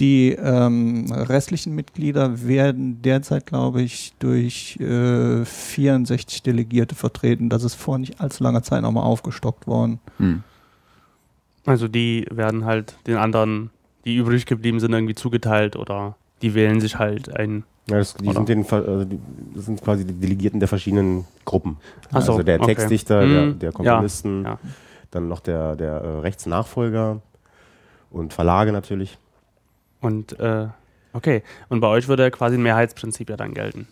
die 0.00 0.30
ähm, 0.32 1.12
restlichen 1.12 1.74
Mitglieder 1.74 2.46
werden 2.46 3.02
derzeit, 3.02 3.46
glaube 3.46 3.82
ich, 3.82 4.14
durch 4.18 4.76
äh, 4.80 5.44
64 5.44 6.42
Delegierte 6.42 6.94
vertreten. 6.94 7.50
Das 7.50 7.62
ist 7.62 7.74
vor 7.74 7.98
nicht 7.98 8.20
allzu 8.20 8.42
langer 8.42 8.62
Zeit 8.62 8.82
nochmal 8.82 9.04
aufgestockt 9.04 9.66
worden. 9.66 10.00
Hm. 10.16 10.42
Also 11.66 11.86
die 11.86 12.26
werden 12.30 12.64
halt 12.64 12.96
den 13.06 13.18
anderen, 13.18 13.70
die 14.06 14.16
übrig 14.16 14.46
geblieben 14.46 14.80
sind, 14.80 14.92
irgendwie 14.92 15.14
zugeteilt 15.14 15.76
oder 15.76 16.16
die 16.42 16.54
wählen 16.54 16.80
sich 16.80 16.98
halt 16.98 17.34
ein 17.34 17.64
ja, 17.88 17.98
das, 17.98 18.14
die 18.14 18.32
sind 18.32 18.48
den, 18.48 18.64
also 18.70 19.04
die, 19.04 19.18
das 19.54 19.64
sind 19.66 19.82
quasi 19.82 20.04
die 20.04 20.12
Delegierten 20.12 20.60
der 20.60 20.68
verschiedenen 20.68 21.24
Gruppen. 21.44 21.78
So, 22.10 22.16
also 22.16 22.42
der 22.42 22.60
okay. 22.60 22.74
Textdichter, 22.74 23.26
der, 23.26 23.46
der, 23.52 23.72
Komponisten, 23.72 24.44
ja, 24.44 24.50
ja. 24.50 24.58
dann 25.10 25.28
noch 25.28 25.40
der, 25.40 25.74
der 25.74 25.92
äh, 25.94 26.18
Rechtsnachfolger 26.20 27.20
und 28.10 28.32
Verlage 28.32 28.70
natürlich. 28.70 29.18
Und 30.00 30.38
äh, 30.38 30.68
okay, 31.12 31.42
und 31.68 31.80
bei 31.80 31.88
euch 31.88 32.06
würde 32.06 32.30
quasi 32.30 32.56
ein 32.56 32.62
Mehrheitsprinzip 32.62 33.28
ja 33.28 33.36
dann 33.36 33.54
gelten, 33.54 33.88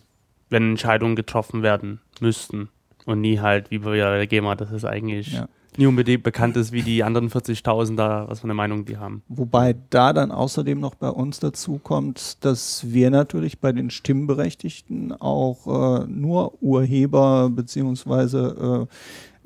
wenn 0.49 0.71
Entscheidungen 0.71 1.17
getroffen 1.17 1.61
werden 1.61 1.99
müssten 2.21 2.69
und 3.05 3.19
nie 3.19 3.39
halt 3.39 3.69
wie 3.69 3.79
bei 3.79 3.97
der 3.97 4.27
GEMA, 4.27 4.55
das 4.55 4.71
ist 4.71 4.85
eigentlich 4.85 5.33
ja 5.33 5.47
nie 5.77 5.85
unbedingt 5.85 6.23
bekannt 6.23 6.57
ist 6.57 6.71
wie 6.71 6.81
die 6.81 7.03
anderen 7.03 7.29
40.000 7.29 7.95
da, 7.95 8.25
was 8.27 8.39
für 8.39 8.45
eine 8.45 8.53
Meinung 8.53 8.85
die 8.85 8.97
haben. 8.97 9.23
Wobei 9.27 9.75
da 9.89 10.13
dann 10.13 10.31
außerdem 10.31 10.79
noch 10.79 10.95
bei 10.95 11.09
uns 11.09 11.39
dazu 11.39 11.79
kommt, 11.81 12.43
dass 12.43 12.91
wir 12.91 13.11
natürlich 13.11 13.59
bei 13.59 13.71
den 13.71 13.89
Stimmberechtigten 13.89 15.13
auch 15.13 16.01
äh, 16.01 16.05
nur 16.07 16.61
Urheber 16.61 17.49
beziehungsweise 17.49 18.87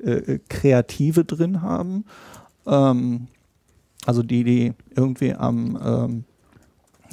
äh, 0.02 0.10
äh, 0.10 0.38
Kreative 0.48 1.24
drin 1.24 1.62
haben. 1.62 2.04
Ähm, 2.66 3.28
also 4.06 4.22
die, 4.22 4.44
die 4.44 4.72
irgendwie 4.94 5.34
am 5.34 5.78
ähm, 5.82 6.24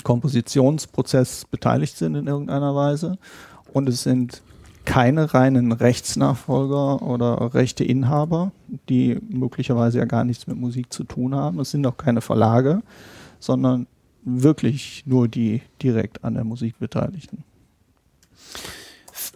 Kompositionsprozess 0.03 1.45
beteiligt 1.45 1.97
sind 1.97 2.15
in 2.15 2.27
irgendeiner 2.27 2.75
Weise. 2.75 3.17
Und 3.73 3.87
es 3.87 4.03
sind 4.03 4.41
keine 4.85 5.33
reinen 5.33 5.71
Rechtsnachfolger 5.71 7.01
oder 7.01 7.53
Rechteinhaber, 7.53 8.51
die 8.89 9.19
möglicherweise 9.29 9.99
ja 9.99 10.05
gar 10.05 10.23
nichts 10.23 10.47
mit 10.47 10.57
Musik 10.57 10.91
zu 10.91 11.03
tun 11.03 11.35
haben. 11.35 11.59
Es 11.59 11.71
sind 11.71 11.85
auch 11.85 11.97
keine 11.97 12.21
Verlage, 12.21 12.81
sondern 13.39 13.87
wirklich 14.23 15.03
nur 15.05 15.27
die 15.27 15.61
direkt 15.81 16.23
an 16.23 16.35
der 16.35 16.43
Musik 16.43 16.79
Beteiligten. 16.79 17.43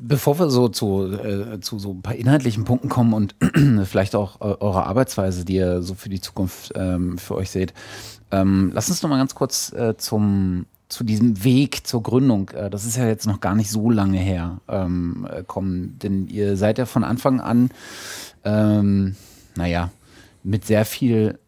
Bevor 0.01 0.38
wir 0.39 0.49
so 0.49 0.67
zu, 0.67 1.13
äh, 1.13 1.60
zu 1.62 1.79
so 1.79 1.91
ein 1.91 2.01
paar 2.01 2.15
inhaltlichen 2.15 2.65
Punkten 2.65 2.89
kommen 2.89 3.13
und 3.13 3.36
vielleicht 3.86 4.15
auch 4.15 4.41
äh, 4.41 4.55
eure 4.60 4.86
Arbeitsweise, 4.86 5.45
die 5.45 5.55
ihr 5.55 5.81
so 5.81 5.95
für 5.95 6.10
die 6.10 6.19
Zukunft 6.19 6.73
ähm, 6.75 7.17
für 7.17 7.36
euch 7.36 7.49
seht, 7.49 7.73
ähm, 8.31 8.71
lasst 8.73 8.89
uns 8.89 9.01
noch 9.01 9.10
mal 9.10 9.17
ganz 9.17 9.36
kurz 9.36 9.71
äh, 9.71 9.95
zum 9.95 10.65
zu 10.89 11.04
diesem 11.04 11.43
Weg 11.43 11.88
zur 11.88 12.04
Gründung, 12.04 12.50
äh, 12.50 12.69
das 12.69 12.86
ist 12.86 12.98
ja 12.98 13.08
jetzt 13.08 13.28
noch 13.28 13.39
gar 13.39 13.56
nicht 13.56 13.69
so 13.69 13.89
lange 13.89 14.19
her, 14.19 14.60
ähm, 14.67 15.28
äh, 15.30 15.43
kommen. 15.43 15.98
Denn 16.00 16.28
ihr 16.28 16.58
seid 16.58 16.78
ja 16.78 16.86
von 16.86 17.04
Anfang 17.04 17.39
an, 17.39 17.69
ähm, 18.43 19.15
naja, 19.56 19.91
mit 20.43 20.65
sehr 20.65 20.86
viel 20.86 21.39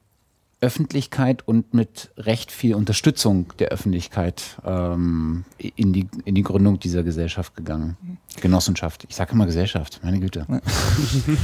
Öffentlichkeit 0.59 1.47
und 1.47 1.73
mit 1.73 2.09
recht 2.17 2.51
viel 2.51 2.73
Unterstützung 2.73 3.53
der 3.59 3.69
Öffentlichkeit 3.69 4.57
ähm, 4.65 5.45
in, 5.57 5.93
die, 5.93 6.07
in 6.25 6.33
die 6.33 6.41
Gründung 6.41 6.79
dieser 6.79 7.03
Gesellschaft 7.03 7.55
gegangen. 7.55 7.95
Genossenschaft. 8.41 9.05
Ich 9.09 9.15
sage 9.15 9.33
immer 9.33 9.45
Gesellschaft, 9.45 9.99
meine 10.03 10.19
Güte. 10.19 10.45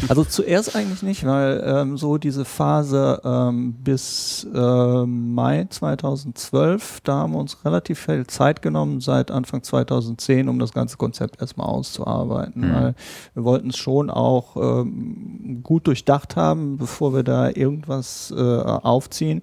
Also 0.09 0.23
zuerst 0.23 0.75
eigentlich 0.75 1.01
nicht, 1.01 1.25
weil 1.25 1.63
ähm, 1.65 1.97
so 1.97 2.17
diese 2.17 2.45
Phase 2.45 3.21
ähm, 3.23 3.73
bis 3.73 4.45
äh, 4.53 5.05
Mai 5.05 5.65
2012, 5.69 7.01
da 7.03 7.19
haben 7.19 7.33
wir 7.33 7.39
uns 7.39 7.63
relativ 7.65 7.99
viel 7.99 8.27
Zeit 8.27 8.61
genommen, 8.61 9.01
seit 9.01 9.31
Anfang 9.31 9.63
2010, 9.63 10.49
um 10.49 10.59
das 10.59 10.73
ganze 10.73 10.97
Konzept 10.97 11.41
erstmal 11.41 11.67
auszuarbeiten. 11.67 12.67
Mhm. 12.67 12.73
Weil 12.73 12.95
wir 13.33 13.43
wollten 13.43 13.69
es 13.69 13.77
schon 13.77 14.09
auch 14.09 14.55
ähm, 14.57 15.61
gut 15.63 15.87
durchdacht 15.87 16.35
haben, 16.35 16.77
bevor 16.77 17.13
wir 17.13 17.23
da 17.23 17.49
irgendwas 17.49 18.33
äh, 18.35 18.41
aufziehen. 18.41 19.41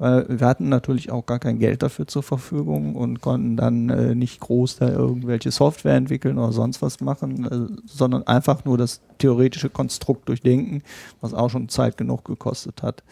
Weil 0.00 0.24
wir 0.40 0.46
hatten 0.46 0.70
natürlich 0.70 1.10
auch 1.10 1.26
gar 1.26 1.38
kein 1.38 1.58
Geld 1.58 1.82
dafür 1.82 2.06
zur 2.06 2.22
Verfügung 2.22 2.96
und 2.96 3.20
konnten 3.20 3.58
dann 3.58 3.90
äh, 3.90 4.14
nicht 4.14 4.40
groß 4.40 4.76
da 4.76 4.88
irgendwelche 4.88 5.50
Software 5.50 5.94
entwickeln 5.94 6.38
oder 6.38 6.52
sonst 6.52 6.80
was 6.80 7.02
machen, 7.02 7.44
äh, 7.44 7.80
sondern 7.84 8.26
einfach 8.26 8.64
nur 8.64 8.78
das 8.78 9.02
theoretische 9.18 9.68
Konstrukt 9.68 10.26
durchdenken, 10.30 10.82
was 11.20 11.34
auch 11.34 11.50
schon 11.50 11.68
Zeit 11.68 11.98
genug 11.98 12.24
gekostet 12.24 12.82
hat. 12.82 13.02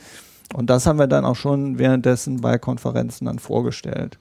Und 0.54 0.70
das 0.70 0.86
haben 0.86 0.98
wir 0.98 1.08
dann 1.08 1.26
auch 1.26 1.36
schon 1.36 1.78
währenddessen 1.78 2.40
bei 2.40 2.56
Konferenzen 2.56 3.26
dann 3.26 3.38
vorgestellt. 3.38 4.18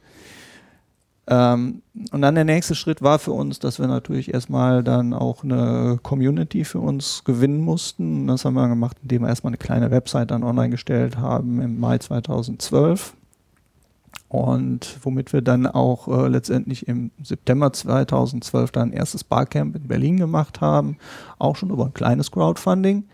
Ähm, 1.30 1.82
und 2.12 2.22
dann 2.22 2.36
der 2.36 2.46
nächste 2.46 2.74
Schritt 2.74 3.02
war 3.02 3.20
für 3.20 3.34
uns, 3.34 3.60
dass 3.60 3.80
wir 3.80 3.88
natürlich 3.88 4.34
erstmal 4.34 4.84
dann 4.84 5.14
auch 5.14 5.44
eine 5.44 6.00
Community 6.02 6.64
für 6.64 6.80
uns 6.80 7.24
gewinnen 7.26 7.62
mussten. 7.62 8.22
Und 8.22 8.28
das 8.28 8.46
haben 8.46 8.54
wir 8.54 8.68
gemacht, 8.68 8.98
indem 9.02 9.24
wir 9.24 9.30
erstmal 9.30 9.52
eine 9.52 9.58
kleine 9.58 9.92
Website 9.92 10.32
dann 10.32 10.44
online 10.44 10.70
gestellt 10.70 11.18
haben 11.18 11.62
im 11.62 11.80
Mai 11.80 11.98
2012 11.98 13.14
und 14.30 14.98
womit 15.04 15.32
wir 15.32 15.42
dann 15.42 15.68
auch 15.68 16.08
äh, 16.08 16.28
letztendlich 16.28 16.88
im 16.88 17.12
September 17.24 17.72
2012 17.72 18.72
dann 18.72 18.90
ein 18.90 18.94
erstes 18.94 19.24
Barcamp 19.24 19.76
in 19.76 19.88
Berlin 19.88 20.18
gemacht 20.18 20.60
haben, 20.60 20.98
auch 21.40 21.56
schon 21.56 21.70
über 21.70 21.86
ein 21.86 21.94
kleines 21.94 22.32
Crowdfunding. 22.32 23.06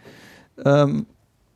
Ähm, 0.65 1.05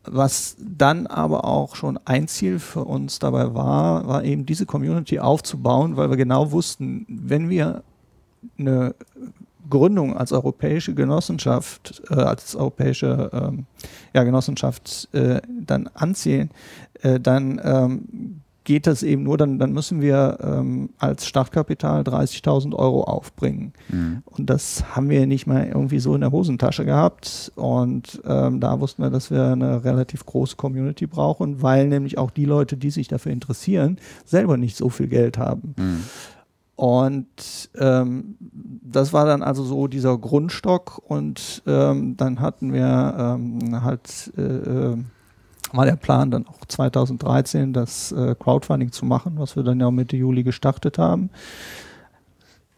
was 0.10 0.56
dann 0.60 1.08
aber 1.08 1.46
auch 1.46 1.76
schon 1.76 2.00
ein 2.06 2.28
Ziel 2.28 2.60
für 2.60 2.84
uns 2.84 3.20
dabei 3.20 3.54
war, 3.54 4.08
war 4.08 4.24
eben 4.24 4.46
diese 4.46 4.66
Community 4.66 5.20
aufzubauen, 5.20 5.98
weil 5.98 6.10
wir 6.10 6.18
genau 6.18 6.52
wussten, 6.52 7.06
wenn 7.10 7.50
wir 7.50 7.84
eine 8.58 8.96
Gründung 9.70 10.16
als 10.16 10.32
europäische 10.32 10.94
Genossenschaft, 10.94 12.02
äh, 12.10 12.16
als 12.16 12.56
europäische 12.56 13.30
ähm, 13.34 13.66
ja, 14.14 14.24
Genossenschaft 14.24 15.10
äh, 15.14 15.42
dann 15.50 15.88
anziehen, 15.94 16.52
äh, 17.02 17.20
dann 17.20 17.60
ähm, 17.64 18.42
geht 18.68 18.86
das 18.86 19.02
eben 19.02 19.24
nur, 19.24 19.38
dann, 19.38 19.60
dann 19.60 19.72
müssen 19.72 20.02
wir 20.02 20.40
ähm, 20.42 20.90
als 20.98 21.26
Startkapital 21.26 22.02
30.000 22.02 22.76
Euro 22.76 23.06
aufbringen. 23.06 23.72
Mhm. 23.88 24.24
Und 24.26 24.50
das 24.50 24.94
haben 24.94 25.10
wir 25.10 25.26
nicht 25.26 25.48
mal 25.48 25.66
irgendwie 25.66 26.00
so 26.00 26.14
in 26.14 26.20
der 26.20 26.34
Hosentasche 26.34 26.84
gehabt. 26.84 27.54
Und 27.56 28.22
ähm, 28.26 28.60
da 28.60 28.82
wussten 28.82 29.04
wir, 29.04 29.10
dass 29.10 29.32
wir 29.32 29.46
eine 29.46 29.86
relativ 29.86 30.26
große 30.26 30.58
Community 30.58 31.08
brauchen, 31.08 31.62
weil 31.62 31.88
nämlich 31.88 32.18
auch 32.18 32.30
die 32.30 32.44
Leute, 32.44 32.76
die 32.76 32.90
sich 32.90 33.08
dafür 33.08 33.32
interessieren, 33.32 34.00
selber 34.26 34.58
nicht 34.58 34.76
so 34.76 34.90
viel 34.90 35.08
Geld 35.08 35.38
haben. 35.38 35.74
Mhm. 35.78 36.04
Und 36.76 37.70
ähm, 37.80 38.36
das 38.42 39.14
war 39.14 39.26
dann 39.26 39.44
also 39.44 39.64
so 39.64 39.88
dieser 39.88 40.18
Grundstock 40.18 41.02
und 41.08 41.64
ähm, 41.66 42.18
dann 42.18 42.42
hatten 42.42 42.74
wir 42.74 43.16
ähm, 43.18 43.82
halt 43.82 44.34
äh, 44.38 44.42
äh 44.42 44.98
war 45.72 45.86
der 45.86 45.96
Plan, 45.96 46.32
dann 46.32 46.48
auch 46.48 46.66
2013 46.66 47.74
das 47.74 48.12
äh, 48.12 48.36
Crowdfunding 48.40 48.92
zu 48.92 49.06
machen, 49.06 49.34
was 49.38 49.56
wir 49.56 49.64
dann 49.64 49.80
ja 49.80 49.92
Mitte 49.92 50.18
Juli 50.18 50.44
gestartet 50.44 50.98
haben. 50.98 51.30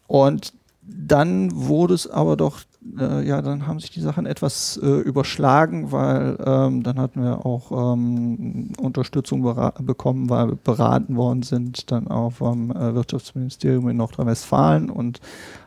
Und 0.07 0.53
dann 0.81 1.49
wurde 1.53 1.93
es 1.93 2.09
aber 2.09 2.35
doch, 2.35 2.61
äh, 2.97 3.27
ja, 3.27 3.41
dann 3.41 3.67
haben 3.67 3.79
sich 3.79 3.91
die 3.91 4.01
Sachen 4.01 4.25
etwas 4.25 4.79
äh, 4.81 4.87
überschlagen, 4.87 5.91
weil 5.91 6.37
ähm, 6.43 6.81
dann 6.81 6.99
hatten 6.99 7.21
wir 7.21 7.45
auch 7.45 7.93
ähm, 7.93 8.73
Unterstützung 8.79 9.43
bekommen, 9.81 10.29
weil 10.29 10.47
wir 10.47 10.55
beraten 10.55 11.15
worden 11.15 11.43
sind, 11.43 11.91
dann 11.91 12.07
auch 12.07 12.31
vom 12.31 12.71
äh, 12.71 12.95
Wirtschaftsministerium 12.95 13.89
in 13.89 13.97
Nordrhein-Westfalen 13.97 14.89
und 14.89 15.19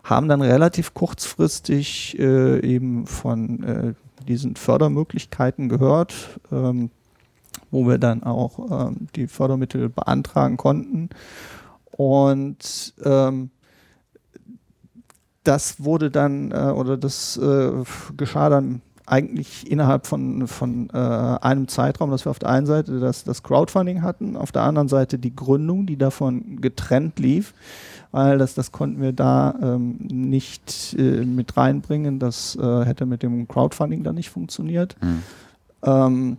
haben 0.02 0.28
dann 0.28 0.42
relativ 0.42 0.92
kurzfristig 0.94 2.18
äh, 2.18 2.60
eben 2.66 3.06
von 3.06 3.62
äh, 3.62 3.94
diesen 4.26 4.56
Fördermöglichkeiten 4.56 5.68
gehört. 5.68 6.40
Ähm, 6.50 6.90
wo 7.72 7.88
wir 7.88 7.98
dann 7.98 8.22
auch 8.22 8.88
ähm, 8.88 9.08
die 9.16 9.26
Fördermittel 9.26 9.88
beantragen 9.88 10.56
konnten. 10.56 11.10
Und 11.90 12.94
ähm, 13.04 13.50
das 15.42 15.82
wurde 15.82 16.10
dann, 16.10 16.52
äh, 16.52 16.70
oder 16.70 16.96
das 16.96 17.36
äh, 17.38 17.72
geschah 18.16 18.48
dann 18.48 18.82
eigentlich 19.04 19.68
innerhalb 19.68 20.06
von, 20.06 20.46
von 20.46 20.88
äh, 20.90 20.96
einem 20.96 21.66
Zeitraum, 21.66 22.10
dass 22.10 22.24
wir 22.24 22.30
auf 22.30 22.38
der 22.38 22.50
einen 22.50 22.66
Seite 22.66 23.00
das, 23.00 23.24
das 23.24 23.42
Crowdfunding 23.42 24.02
hatten, 24.02 24.36
auf 24.36 24.52
der 24.52 24.62
anderen 24.62 24.88
Seite 24.88 25.18
die 25.18 25.34
Gründung, 25.34 25.86
die 25.86 25.96
davon 25.96 26.60
getrennt 26.60 27.18
lief, 27.18 27.52
weil 28.12 28.38
das, 28.38 28.54
das 28.54 28.70
konnten 28.70 29.02
wir 29.02 29.12
da 29.12 29.54
ähm, 29.60 29.96
nicht 30.00 30.94
äh, 30.96 31.24
mit 31.24 31.56
reinbringen. 31.56 32.20
Das 32.20 32.56
äh, 32.56 32.84
hätte 32.84 33.06
mit 33.06 33.22
dem 33.22 33.48
Crowdfunding 33.48 34.04
dann 34.04 34.14
nicht 34.14 34.30
funktioniert. 34.30 34.96
Hm. 35.00 35.22
Ähm, 35.82 36.36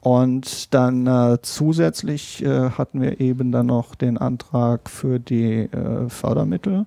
und 0.00 0.72
dann 0.72 1.06
äh, 1.06 1.38
zusätzlich 1.42 2.42
äh, 2.42 2.70
hatten 2.70 3.02
wir 3.02 3.20
eben 3.20 3.52
dann 3.52 3.66
noch 3.66 3.94
den 3.94 4.16
Antrag 4.16 4.88
für 4.88 5.18
die 5.18 5.64
äh, 5.64 6.08
Fördermittel. 6.08 6.86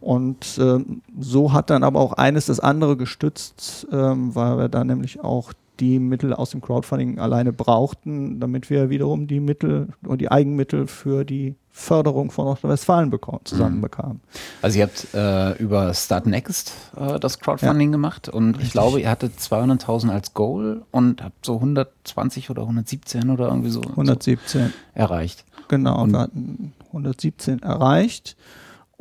Und 0.00 0.58
ähm, 0.58 1.02
so 1.18 1.52
hat 1.52 1.68
dann 1.68 1.84
aber 1.84 2.00
auch 2.00 2.14
eines 2.14 2.46
das 2.46 2.58
andere 2.58 2.96
gestützt, 2.96 3.86
ähm, 3.92 4.34
weil 4.34 4.56
wir 4.56 4.68
dann 4.70 4.86
nämlich 4.86 5.20
auch 5.20 5.52
die 5.80 5.98
Mittel 5.98 6.32
aus 6.34 6.50
dem 6.50 6.60
Crowdfunding 6.60 7.18
alleine 7.18 7.52
brauchten, 7.52 8.38
damit 8.40 8.70
wir 8.70 8.90
wiederum 8.90 9.26
die 9.26 9.40
Mittel 9.40 9.88
oder 10.06 10.16
die 10.18 10.30
Eigenmittel 10.30 10.86
für 10.86 11.24
die 11.24 11.54
Förderung 11.72 12.30
von 12.30 12.44
Nordrhein-Westfalen 12.46 13.12
zusammenbekamen. 13.44 14.20
Also 14.60 14.78
ihr 14.78 14.84
habt 14.84 15.14
äh, 15.14 15.52
über 15.62 15.94
Start 15.94 16.26
Next 16.26 16.72
äh, 16.96 17.18
das 17.18 17.38
Crowdfunding 17.38 17.88
Ja. 17.88 17.92
gemacht 17.92 18.28
und 18.28 18.50
ich 18.50 18.56
Richtig. 18.56 18.72
glaube, 18.72 19.00
ihr 19.00 19.08
hattet 19.10 19.38
200.000 19.38 20.10
als 20.10 20.34
Goal 20.34 20.82
und 20.90 21.22
habt 21.22 21.46
so 21.46 21.54
120 21.54 22.50
oder 22.50 22.62
117 22.62 23.30
oder 23.30 23.48
irgendwie 23.48 23.70
so, 23.70 23.80
117. 23.82 24.66
so 24.66 24.72
erreicht. 24.94 25.44
Genau, 25.68 26.02
Und- 26.02 26.12
wir 26.12 26.18
hatten 26.20 26.72
117 26.92 27.62
erreicht. 27.62 28.36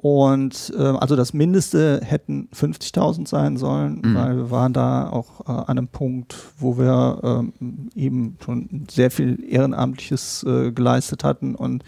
Und 0.01 0.71
ähm, 0.79 0.95
also 0.95 1.17
das 1.17 1.33
Mindeste 1.33 1.99
hätten 2.01 2.47
50.000 2.55 3.27
sein 3.27 3.57
sollen, 3.57 3.99
Mhm. 4.01 4.15
weil 4.15 4.37
wir 4.37 4.49
waren 4.49 4.71
da 4.71 5.09
auch 5.09 5.41
äh, 5.41 5.51
an 5.51 5.77
einem 5.77 5.87
Punkt, 5.89 6.37
wo 6.57 6.77
wir 6.77 7.19
ähm, 7.21 7.89
eben 7.95 8.37
schon 8.43 8.87
sehr 8.89 9.11
viel 9.11 9.43
Ehrenamtliches 9.45 10.43
äh, 10.43 10.71
geleistet 10.71 11.25
hatten. 11.25 11.53
Und 11.53 11.83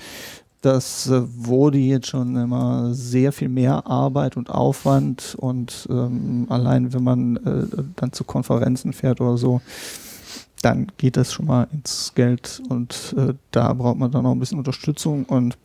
das 0.59 1.07
äh, 1.09 1.22
wurde 1.38 1.78
jetzt 1.78 2.07
schon 2.07 2.36
immer 2.36 2.93
sehr 2.93 3.32
viel 3.32 3.47
mehr 3.47 3.88
Arbeit 3.88 4.36
und 4.36 4.49
Aufwand. 4.49 5.36
Und 5.39 5.88
ähm, 5.89 6.47
allein 6.49 6.91
wenn 6.93 7.03
man 7.05 7.38
äh, 7.38 7.84
dann 7.95 8.12
zu 8.12 8.26
Konferenzen 8.26 8.91
fährt 8.91 9.22
oder 9.22 9.38
so, 9.38 9.62
dann 10.62 10.88
geht 10.97 11.16
das 11.16 11.32
schon 11.32 11.45
mal 11.45 11.68
ins 11.72 12.12
Geld. 12.14 12.62
Und 12.68 13.16
äh, 13.18 13.36
da 13.51 13.72
braucht 13.72 13.97
man 13.97 14.12
dann 14.12 14.24
noch 14.24 14.34
ein 14.34 14.39
bisschen 14.39 14.57
Unterstützung. 14.57 15.24
Und 15.24 15.57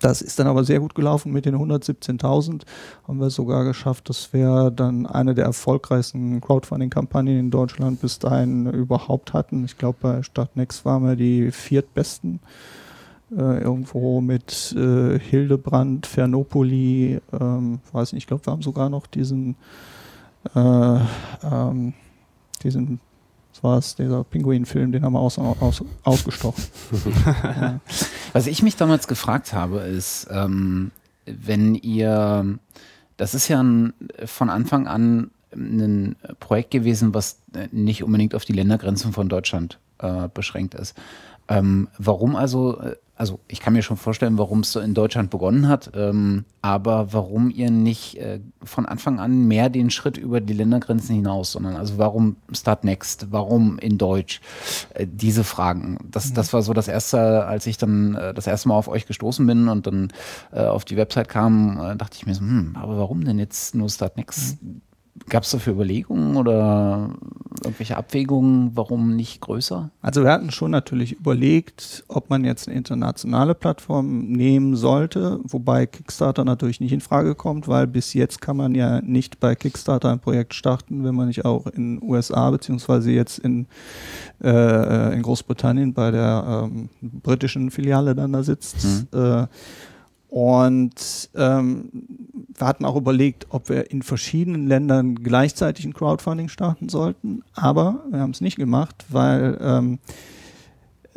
das 0.00 0.22
ist 0.22 0.38
dann 0.38 0.46
aber 0.46 0.64
sehr 0.64 0.80
gut 0.80 0.94
gelaufen 0.94 1.32
mit 1.32 1.46
den 1.46 1.56
117.000 1.56 2.62
haben 3.06 3.20
wir 3.20 3.30
sogar 3.30 3.64
geschafft, 3.64 4.08
dass 4.08 4.32
wir 4.32 4.70
dann 4.70 5.06
eine 5.06 5.34
der 5.34 5.44
erfolgreichsten 5.44 6.40
Crowdfunding-Kampagnen 6.40 7.38
in 7.38 7.50
Deutschland 7.50 8.00
bis 8.00 8.18
dahin 8.18 8.66
überhaupt 8.66 9.32
hatten. 9.32 9.64
Ich 9.64 9.78
glaube, 9.78 9.98
bei 10.00 10.22
Startnext 10.22 10.84
waren 10.84 11.04
wir 11.04 11.16
die 11.16 11.50
viertbesten. 11.50 12.40
Äh, 13.36 13.62
irgendwo 13.62 14.20
mit 14.20 14.72
äh, 14.76 15.18
Hildebrand, 15.18 16.06
Fernopoli, 16.06 17.20
ähm, 17.32 17.80
weiß 17.90 18.12
nicht, 18.12 18.24
ich 18.24 18.26
glaube, 18.26 18.46
wir 18.46 18.52
haben 18.52 18.62
sogar 18.62 18.90
noch 18.90 19.06
diesen, 19.06 19.56
äh, 20.54 20.98
ähm, 21.42 21.94
diesen, 22.62 23.00
war 23.64 23.78
es, 23.78 23.96
dieser 23.96 24.22
Pinguin-Film, 24.22 24.92
den 24.92 25.04
haben 25.04 25.14
wir 25.14 25.20
aus, 25.20 25.38
aus, 25.38 25.82
ausgestochen. 26.04 26.62
Was 28.32 28.46
ich 28.46 28.62
mich 28.62 28.76
damals 28.76 29.08
gefragt 29.08 29.52
habe, 29.52 29.80
ist, 29.80 30.28
ähm, 30.30 30.92
wenn 31.24 31.74
ihr, 31.74 32.58
das 33.16 33.34
ist 33.34 33.48
ja 33.48 33.62
ein, 33.62 33.94
von 34.26 34.50
Anfang 34.50 34.86
an 34.86 35.30
ein 35.52 36.16
Projekt 36.40 36.72
gewesen, 36.72 37.14
was 37.14 37.38
nicht 37.70 38.02
unbedingt 38.02 38.34
auf 38.34 38.44
die 38.44 38.52
Ländergrenzen 38.52 39.12
von 39.12 39.28
Deutschland 39.28 39.78
äh, 39.98 40.28
beschränkt 40.32 40.74
ist. 40.74 40.96
Ähm, 41.48 41.88
warum 41.98 42.36
also, 42.36 42.80
äh, 42.80 42.96
also 43.16 43.38
ich 43.46 43.60
kann 43.60 43.74
mir 43.74 43.82
schon 43.82 43.96
vorstellen, 43.96 44.38
warum 44.38 44.60
es 44.60 44.72
so 44.72 44.80
in 44.80 44.94
Deutschland 44.94 45.30
begonnen 45.30 45.68
hat, 45.68 45.92
ähm, 45.94 46.44
aber 46.62 47.12
warum 47.12 47.48
ihr 47.50 47.70
nicht 47.70 48.16
äh, 48.16 48.40
von 48.62 48.86
Anfang 48.86 49.20
an 49.20 49.46
mehr 49.46 49.68
den 49.68 49.90
Schritt 49.90 50.16
über 50.16 50.40
die 50.40 50.54
Ländergrenzen 50.54 51.14
hinaus, 51.14 51.52
sondern 51.52 51.76
also 51.76 51.98
warum 51.98 52.36
Start 52.52 52.82
Next, 52.82 53.28
warum 53.30 53.78
in 53.78 53.98
Deutsch, 53.98 54.40
äh, 54.94 55.06
diese 55.08 55.44
Fragen. 55.44 55.98
Das, 56.10 56.32
das 56.32 56.52
war 56.52 56.62
so 56.62 56.72
das 56.72 56.88
erste, 56.88 57.46
als 57.46 57.66
ich 57.66 57.78
dann 57.78 58.14
äh, 58.14 58.34
das 58.34 58.46
erste 58.46 58.68
Mal 58.68 58.76
auf 58.76 58.88
euch 58.88 59.06
gestoßen 59.06 59.46
bin 59.46 59.68
und 59.68 59.86
dann 59.86 60.12
äh, 60.52 60.64
auf 60.64 60.84
die 60.84 60.96
Website 60.96 61.28
kam, 61.28 61.78
äh, 61.78 61.96
dachte 61.96 62.16
ich 62.16 62.26
mir 62.26 62.34
so, 62.34 62.40
hm, 62.40 62.74
aber 62.74 62.98
warum 62.98 63.24
denn 63.24 63.38
jetzt 63.38 63.74
nur 63.74 63.88
Start 63.90 64.16
Next? 64.16 64.58
Gab 65.28 65.44
es 65.44 65.50
dafür 65.52 65.74
Überlegungen 65.74 66.36
oder 66.36 67.10
irgendwelche 67.62 67.96
Abwägungen, 67.96 68.72
warum 68.74 69.14
nicht 69.14 69.40
größer? 69.40 69.90
Also 70.02 70.24
wir 70.24 70.32
hatten 70.32 70.50
schon 70.50 70.72
natürlich 70.72 71.12
überlegt, 71.12 72.04
ob 72.08 72.30
man 72.30 72.44
jetzt 72.44 72.66
eine 72.66 72.76
internationale 72.76 73.54
Plattform 73.54 74.26
nehmen 74.26 74.74
sollte, 74.74 75.38
wobei 75.44 75.86
Kickstarter 75.86 76.44
natürlich 76.44 76.80
nicht 76.80 76.92
in 76.92 77.00
Frage 77.00 77.36
kommt, 77.36 77.68
weil 77.68 77.86
bis 77.86 78.12
jetzt 78.12 78.40
kann 78.40 78.56
man 78.56 78.74
ja 78.74 79.00
nicht 79.02 79.38
bei 79.38 79.54
Kickstarter 79.54 80.10
ein 80.10 80.18
Projekt 80.18 80.52
starten, 80.52 81.04
wenn 81.04 81.14
man 81.14 81.28
nicht 81.28 81.44
auch 81.44 81.66
in 81.68 82.02
USA 82.02 82.50
beziehungsweise 82.50 83.12
jetzt 83.12 83.38
in, 83.38 83.66
äh, 84.42 85.14
in 85.14 85.22
Großbritannien 85.22 85.94
bei 85.94 86.10
der 86.10 86.64
ähm, 86.66 86.88
britischen 87.00 87.70
Filiale 87.70 88.16
dann 88.16 88.32
da 88.32 88.42
sitzt. 88.42 89.06
Äh, 89.14 89.46
und 90.34 91.30
ähm, 91.36 91.90
wir 92.56 92.66
hatten 92.66 92.84
auch 92.84 92.96
überlegt, 92.96 93.46
ob 93.50 93.68
wir 93.68 93.92
in 93.92 94.02
verschiedenen 94.02 94.66
Ländern 94.66 95.14
gleichzeitig 95.22 95.84
ein 95.84 95.94
Crowdfunding 95.94 96.48
starten 96.48 96.88
sollten, 96.88 97.44
aber 97.54 98.02
wir 98.10 98.18
haben 98.18 98.32
es 98.32 98.40
nicht 98.40 98.56
gemacht, 98.56 99.04
weil 99.10 99.56
ähm, 99.60 100.00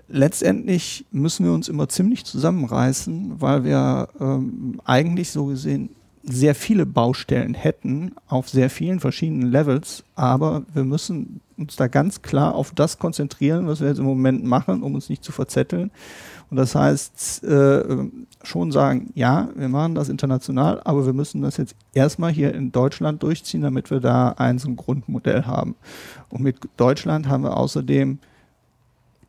letztendlich 0.07 1.07
müssen 1.09 1.47
wir 1.47 1.51
uns 1.51 1.68
immer 1.68 1.89
ziemlich 1.89 2.26
zusammenreißen, 2.26 3.41
weil 3.41 3.63
wir 3.63 4.09
ähm, 4.20 4.80
eigentlich 4.86 5.32
so 5.32 5.45
gesehen 5.45 5.89
sehr 6.22 6.53
viele 6.53 6.86
Baustellen 6.86 7.55
hätten 7.55 8.11
auf 8.28 8.49
sehr 8.49 8.70
vielen 8.70 8.99
verschiedenen 8.99 9.49
Levels, 9.51 10.03
aber 10.13 10.61
wir 10.76 10.84
müssen 10.84 11.41
uns 11.57 11.76
da 11.76 11.88
ganz 11.88 12.22
klar 12.22 12.53
auf 12.53 12.72
das 12.76 12.99
konzentrieren, 12.99 13.65
was 13.65 13.82
wir 13.82 13.88
jetzt 13.88 13.97
im 13.97 14.05
Moment 14.05 14.43
machen, 14.43 14.84
um 14.84 14.93
uns 14.93 15.09
nicht 15.09 15.24
zu 15.24 15.32
verzetteln. 15.32 15.89
Und 16.50 16.58
das 16.58 16.76
heißt, 16.76 17.43
äh, 17.43 18.10
schon 18.43 18.72
sagen, 18.72 19.12
ja, 19.16 19.50
wir 19.56 19.68
machen 19.68 19.95
das 19.95 20.08
international, 20.08 20.82
aber 20.86 21.06
wir 21.06 21.14
müssen 21.14 21.41
das 21.41 21.58
jetzt 21.58 21.76
erstmal 21.93 22.32
hier 22.32 22.54
in 22.54 22.72
Deutschland 22.72 23.22
durchziehen, 23.22 23.62
damit 23.62 23.91
wir 23.91 24.00
da 24.00 24.30
ein 24.38 24.58
so 24.58 24.70
ein 24.70 24.78
Grundmodell 24.78 25.45
haben. 25.45 25.76
Und 26.30 26.41
mit 26.41 26.58
Deutschland 26.78 27.28
haben 27.28 27.43
wir 27.43 27.58
außerdem 27.58 28.20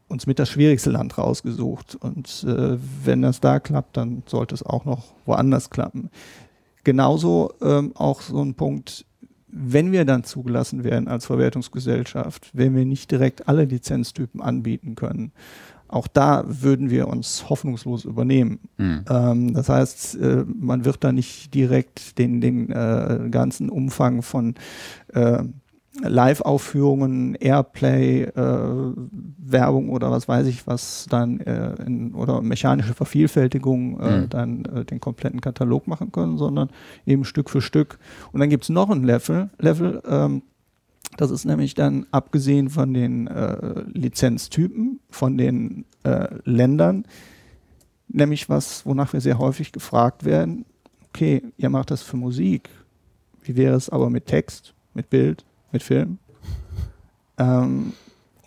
uns 0.08 0.26
mit 0.26 0.38
das 0.38 0.48
schwierigste 0.48 0.90
Land 0.90 1.18
rausgesucht. 1.18 1.96
Und 1.96 2.44
äh, 2.48 2.78
wenn 3.04 3.22
das 3.22 3.40
da 3.40 3.58
klappt, 3.58 3.96
dann 3.96 4.22
sollte 4.26 4.54
es 4.54 4.62
auch 4.62 4.84
noch 4.84 5.12
woanders 5.26 5.70
klappen. 5.70 6.10
Genauso 6.84 7.52
ähm, 7.60 7.92
auch 7.96 8.20
so 8.22 8.42
ein 8.42 8.54
Punkt, 8.54 9.04
wenn 9.48 9.92
wir 9.92 10.04
dann 10.04 10.24
zugelassen 10.24 10.84
werden 10.84 11.08
als 11.08 11.26
Verwertungsgesellschaft, 11.26 12.50
wenn 12.52 12.76
wir 12.76 12.84
nicht 12.84 13.10
direkt 13.10 13.48
alle 13.48 13.64
Lizenztypen 13.64 14.40
anbieten 14.40 14.94
können, 14.94 15.32
auch 15.88 16.06
da 16.06 16.44
würden 16.46 16.90
wir 16.90 17.08
uns 17.08 17.48
hoffnungslos 17.48 18.04
übernehmen. 18.04 18.60
Hm. 18.76 19.04
Ähm, 19.08 19.54
das 19.54 19.68
heißt, 19.68 20.16
äh, 20.16 20.44
man 20.46 20.84
wird 20.84 21.02
da 21.02 21.12
nicht 21.12 21.54
direkt 21.54 22.18
den, 22.18 22.40
den 22.40 22.70
äh, 22.70 23.28
ganzen 23.30 23.70
Umfang 23.70 24.22
von 24.22 24.54
äh, 25.14 25.42
Live-Aufführungen, 26.00 27.34
Airplay, 27.34 28.22
äh, 28.22 28.92
Werbung 29.38 29.88
oder 29.90 30.10
was 30.12 30.28
weiß 30.28 30.46
ich, 30.46 30.66
was 30.66 31.06
dann 31.10 31.40
äh, 31.40 31.74
in, 31.84 32.14
oder 32.14 32.40
mechanische 32.40 32.94
Vervielfältigung 32.94 33.98
Mhm. 33.98 34.28
dann 34.28 34.62
den 34.88 35.00
kompletten 35.00 35.40
Katalog 35.40 35.88
machen 35.88 36.12
können, 36.12 36.38
sondern 36.38 36.68
eben 37.04 37.24
Stück 37.24 37.50
für 37.50 37.60
Stück. 37.60 37.98
Und 38.32 38.38
dann 38.40 38.50
gibt 38.50 38.64
es 38.64 38.68
noch 38.68 38.90
ein 38.90 39.02
Level, 39.02 39.50
Level 39.58 40.00
ähm, 40.08 40.42
das 41.16 41.30
ist 41.30 41.44
nämlich 41.44 41.74
dann 41.74 42.06
abgesehen 42.10 42.70
von 42.70 42.94
den 42.94 43.26
äh, 43.26 43.82
Lizenztypen, 43.92 45.00
von 45.10 45.36
den 45.36 45.84
äh, 46.04 46.28
Ländern, 46.44 47.04
nämlich 48.08 48.48
was, 48.48 48.86
wonach 48.86 49.12
wir 49.12 49.20
sehr 49.20 49.38
häufig 49.38 49.72
gefragt 49.72 50.24
werden, 50.24 50.64
okay, 51.08 51.42
ihr 51.56 51.70
macht 51.70 51.90
das 51.90 52.02
für 52.02 52.16
Musik, 52.16 52.68
wie 53.42 53.56
wäre 53.56 53.74
es 53.74 53.88
aber 53.88 54.10
mit 54.10 54.26
Text, 54.26 54.74
mit 54.94 55.10
Bild, 55.10 55.44
mit 55.72 55.82
Film? 55.82 56.18
Ähm, 57.38 57.94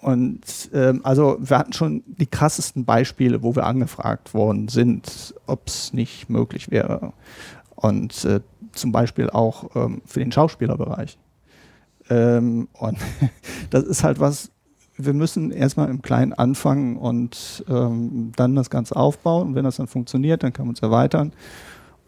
und 0.01 0.69
ähm, 0.73 1.01
also 1.03 1.37
wir 1.39 1.57
hatten 1.57 1.73
schon 1.73 2.03
die 2.07 2.25
krassesten 2.25 2.85
Beispiele, 2.85 3.43
wo 3.43 3.55
wir 3.55 3.65
angefragt 3.65 4.33
worden 4.33 4.67
sind, 4.67 5.35
ob 5.45 5.67
es 5.67 5.93
nicht 5.93 6.29
möglich 6.29 6.71
wäre. 6.71 7.13
Und 7.75 8.25
äh, 8.25 8.41
zum 8.71 8.91
Beispiel 8.91 9.29
auch 9.29 9.75
ähm, 9.75 10.01
für 10.05 10.19
den 10.19 10.31
Schauspielerbereich. 10.31 11.17
Ähm, 12.11 12.67
und 12.73 12.97
das 13.71 13.83
ist 13.85 14.03
halt 14.03 14.19
was, 14.19 14.51
wir 14.97 15.13
müssen 15.13 15.49
erstmal 15.51 15.89
im 15.89 16.01
Kleinen 16.01 16.33
anfangen 16.33 16.97
und 16.97 17.63
ähm, 17.69 18.31
dann 18.35 18.55
das 18.55 18.69
Ganze 18.69 18.95
aufbauen. 18.95 19.47
Und 19.49 19.55
wenn 19.55 19.63
das 19.63 19.77
dann 19.77 19.87
funktioniert, 19.87 20.43
dann 20.43 20.53
kann 20.53 20.65
man 20.67 20.75
es 20.75 20.81
erweitern. 20.81 21.31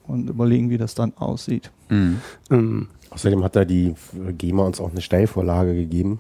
und 0.06 0.30
überlegen, 0.30 0.70
wie 0.70 0.78
das 0.78 0.94
dann 0.96 1.14
aussieht. 1.18 1.72
Mhm. 1.90 2.20
Ähm, 2.52 2.88
Außerdem 3.10 3.44
hat 3.44 3.56
da 3.56 3.64
die 3.64 3.94
GEMA 4.38 4.64
uns 4.66 4.82
auch 4.82 4.92
eine 4.92 5.02
Steilvorlage 5.02 5.74
gegeben 5.76 6.20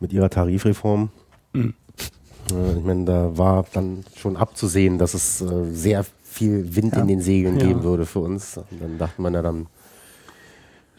mit 0.00 0.12
ihrer 0.12 0.28
Tarifreform. 0.28 1.08
Mhm. 1.54 1.74
Äh, 2.52 2.72
Ich 2.78 2.84
meine, 2.84 3.04
da 3.06 3.38
war 3.38 3.64
dann 3.72 4.04
schon 4.16 4.36
abzusehen, 4.36 4.98
dass 4.98 5.14
es 5.14 5.40
äh, 5.40 5.70
sehr 5.72 6.04
viel 6.24 6.74
Wind 6.76 6.94
Ja. 6.96 7.00
in 7.02 7.08
den 7.08 7.20
Segeln 7.22 7.58
Ja. 7.58 7.66
geben 7.68 7.82
würde 7.82 8.04
für 8.04 8.18
uns. 8.20 8.56
Und 8.58 8.66
dann 8.82 8.98
dachte 8.98 9.22
man, 9.22 9.32
ja, 9.34 9.40
dann 9.42 9.66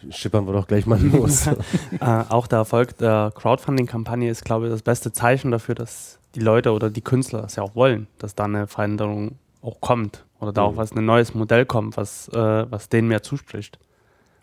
schippern 0.09 0.45
wir 0.47 0.53
doch 0.53 0.67
gleich 0.67 0.85
mal 0.85 0.99
los. 1.13 1.47
äh, 1.47 1.53
auch 2.01 2.47
der 2.47 2.59
Erfolg 2.59 2.97
der 2.97 3.31
Crowdfunding-Kampagne 3.35 4.29
ist, 4.29 4.43
glaube 4.45 4.67
ich, 4.67 4.71
das 4.71 4.81
beste 4.81 5.11
Zeichen 5.11 5.51
dafür, 5.51 5.75
dass 5.75 6.19
die 6.35 6.39
Leute 6.39 6.71
oder 6.71 6.89
die 6.89 7.01
Künstler 7.01 7.41
das 7.43 7.55
ja 7.55 7.63
auch 7.63 7.75
wollen, 7.75 8.07
dass 8.17 8.35
da 8.35 8.45
eine 8.45 8.67
Veränderung 8.67 9.33
auch 9.61 9.79
kommt 9.81 10.25
oder 10.39 10.51
da 10.51 10.63
auch 10.63 10.73
Mhm. 10.73 10.77
was 10.77 10.91
ein 10.91 11.05
neues 11.05 11.33
Modell 11.33 11.65
kommt, 11.65 11.95
was, 11.97 12.27
äh, 12.29 12.65
was 12.71 12.89
denen 12.89 13.07
mehr 13.07 13.23
zuspricht. 13.23 13.79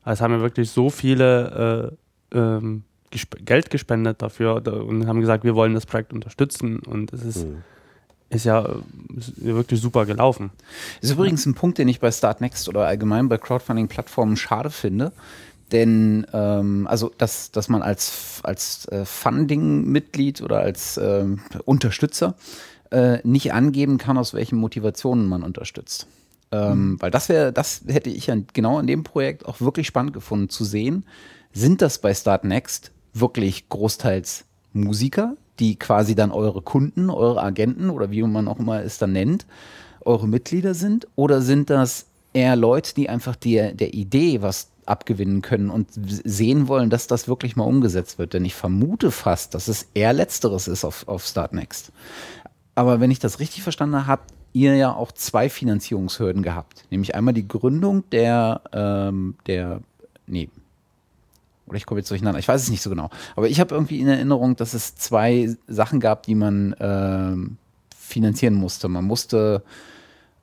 Also 0.02 0.14
es 0.18 0.20
haben 0.22 0.32
ja 0.32 0.40
wirklich 0.40 0.70
so 0.70 0.88
viele 0.88 1.90
äh, 2.32 2.38
ähm, 2.38 2.84
gesp 3.11 3.36
Geld 3.44 3.70
gespendet 3.70 4.22
dafür 4.22 4.61
da- 4.61 4.72
und 4.72 5.06
haben 5.06 5.20
gesagt, 5.20 5.42
wir 5.44 5.54
wollen 5.56 5.74
das 5.74 5.84
Projekt 5.84 6.12
unterstützen 6.12 6.78
und 6.78 7.12
es 7.12 7.24
ist, 7.24 7.46
Mhm. 7.46 7.62
ist 8.30 8.44
ja 8.44 8.64
äh, 8.64 8.68
ist 9.18 9.32
ja 9.38 9.54
wirklich 9.56 9.80
super 9.80 10.06
gelaufen. 10.06 10.50
Ist 11.02 11.11
übrigens 11.11 11.44
ein 11.44 11.54
Punkt, 11.54 11.76
den 11.78 11.88
ich 11.88 11.98
bei 12.00 12.11
Startnext 12.12 12.68
oder 12.68 12.86
allgemein 12.86 13.28
bei 13.28 13.36
Crowdfunding-Plattformen 13.36 14.36
schade 14.36 14.70
finde. 14.70 15.12
Denn, 15.72 16.26
ähm, 16.32 16.86
also, 16.88 17.12
dass, 17.16 17.52
dass 17.52 17.68
man 17.68 17.82
als, 17.82 18.40
als 18.42 18.86
äh, 18.86 19.04
Funding-Mitglied 19.04 20.42
oder 20.42 20.60
als 20.60 20.98
ähm, 20.98 21.40
Unterstützer 21.64 22.34
äh, 22.90 23.18
nicht 23.22 23.52
angeben 23.52 23.98
kann, 23.98 24.18
aus 24.18 24.34
welchen 24.34 24.56
Motivationen 24.58 25.26
man 25.26 25.42
unterstützt. 25.42 26.06
Ähm, 26.52 26.96
Weil 27.00 27.10
das 27.10 27.28
wäre, 27.28 27.52
das 27.52 27.82
hätte 27.86 28.10
ich 28.10 28.26
ja 28.26 28.36
genau 28.52 28.78
an 28.78 28.86
dem 28.86 29.04
Projekt 29.04 29.46
auch 29.46 29.60
wirklich 29.60 29.86
spannend 29.86 30.12
gefunden 30.12 30.48
zu 30.48 30.64
sehen. 30.64 31.04
Sind 31.52 31.82
das 31.82 31.98
bei 31.98 32.12
Startnext 32.12 32.90
wirklich 33.12 33.68
großteils 33.68 34.44
Musiker, 34.72 35.36
die 35.58 35.76
quasi 35.78 36.14
dann 36.14 36.32
eure 36.32 36.62
Kunden, 36.62 37.10
eure 37.10 37.42
Agenten 37.42 37.90
oder 37.90 38.10
wie 38.10 38.22
man 38.22 38.48
auch 38.48 38.58
immer 38.58 38.82
es 38.82 38.98
dann 38.98 39.12
nennt, 39.12 39.46
eure 40.04 40.26
Mitglieder 40.26 40.74
sind? 40.74 41.06
Oder 41.14 41.42
sind 41.42 41.70
das 41.70 42.06
eher 42.32 42.56
Leute, 42.56 42.94
die 42.94 43.08
einfach 43.08 43.36
der, 43.36 43.72
der 43.72 43.94
Idee 43.94 44.42
was 44.42 44.69
abgewinnen 44.91 45.43
können 45.43 45.70
und 45.70 45.88
sehen 45.93 46.68
wollen, 46.68 46.91
dass 46.91 47.07
das 47.07 47.28
wirklich 47.28 47.57
mal 47.57 47.64
umgesetzt 47.64 48.18
wird? 48.18 48.34
Denn 48.34 48.45
ich 48.45 48.55
vermute 48.55 49.11
fast, 49.11 49.55
dass 49.55 49.68
es 49.68 49.88
eher 49.95 50.12
Letzteres 50.12 50.68
ist 50.68 50.84
auf, 50.84 51.09
auf 51.09 51.24
Startnext. 51.24 51.93
Aber 52.74 53.01
wenn 53.01 53.11
ich 53.11 53.18
das 53.18 53.41
richtig 53.41 53.62
verstanden 53.62 54.07
habe, 54.07 54.22
ihr 54.53 54.76
ja 54.76 54.93
auch 54.93 55.12
zwei 55.12 55.49
Finanzierungshürden 55.49 56.43
gehabt. 56.43 56.84
Nämlich 56.91 57.14
einmal 57.14 57.34
die 57.34 57.47
Gründung 57.47 58.09
der, 58.11 58.62
ähm, 58.72 59.36
der, 59.47 59.80
nee, 60.26 60.49
oder 61.66 61.76
ich 61.76 61.86
komme 61.86 62.01
jetzt 62.01 62.11
durcheinander, 62.11 62.41
ich 62.41 62.49
weiß 62.49 62.62
es 62.62 62.70
nicht 62.70 62.82
so 62.82 62.91
genau. 62.91 63.11
Aber 63.36 63.49
ich 63.49 63.61
habe 63.61 63.74
irgendwie 63.74 64.01
in 64.01 64.09
Erinnerung, 64.09 64.57
dass 64.57 64.74
es 64.74 64.97
zwei 64.97 65.55
Sachen 65.68 66.01
gab, 66.01 66.24
die 66.24 66.34
man 66.34 66.74
ähm, 66.80 67.59
finanzieren 67.97 68.55
musste. 68.55 68.88
Man 68.88 69.05
musste 69.05 69.62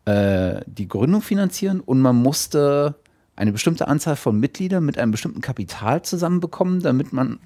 äh, 0.06 0.62
die 0.66 0.88
Gründung 0.88 1.22
finanzieren 1.22 1.82
und 1.82 2.00
man 2.00 2.16
musste 2.16 2.96
eine 3.38 3.52
bestimmte 3.52 3.88
Anzahl 3.88 4.16
von 4.16 4.38
Mitgliedern 4.40 4.84
mit 4.84 4.98
einem 4.98 5.12
bestimmten 5.12 5.42
Kapital 5.42 6.02
zusammenbekommen, 6.02 6.82
damit 6.82 7.14
man, 7.14 7.40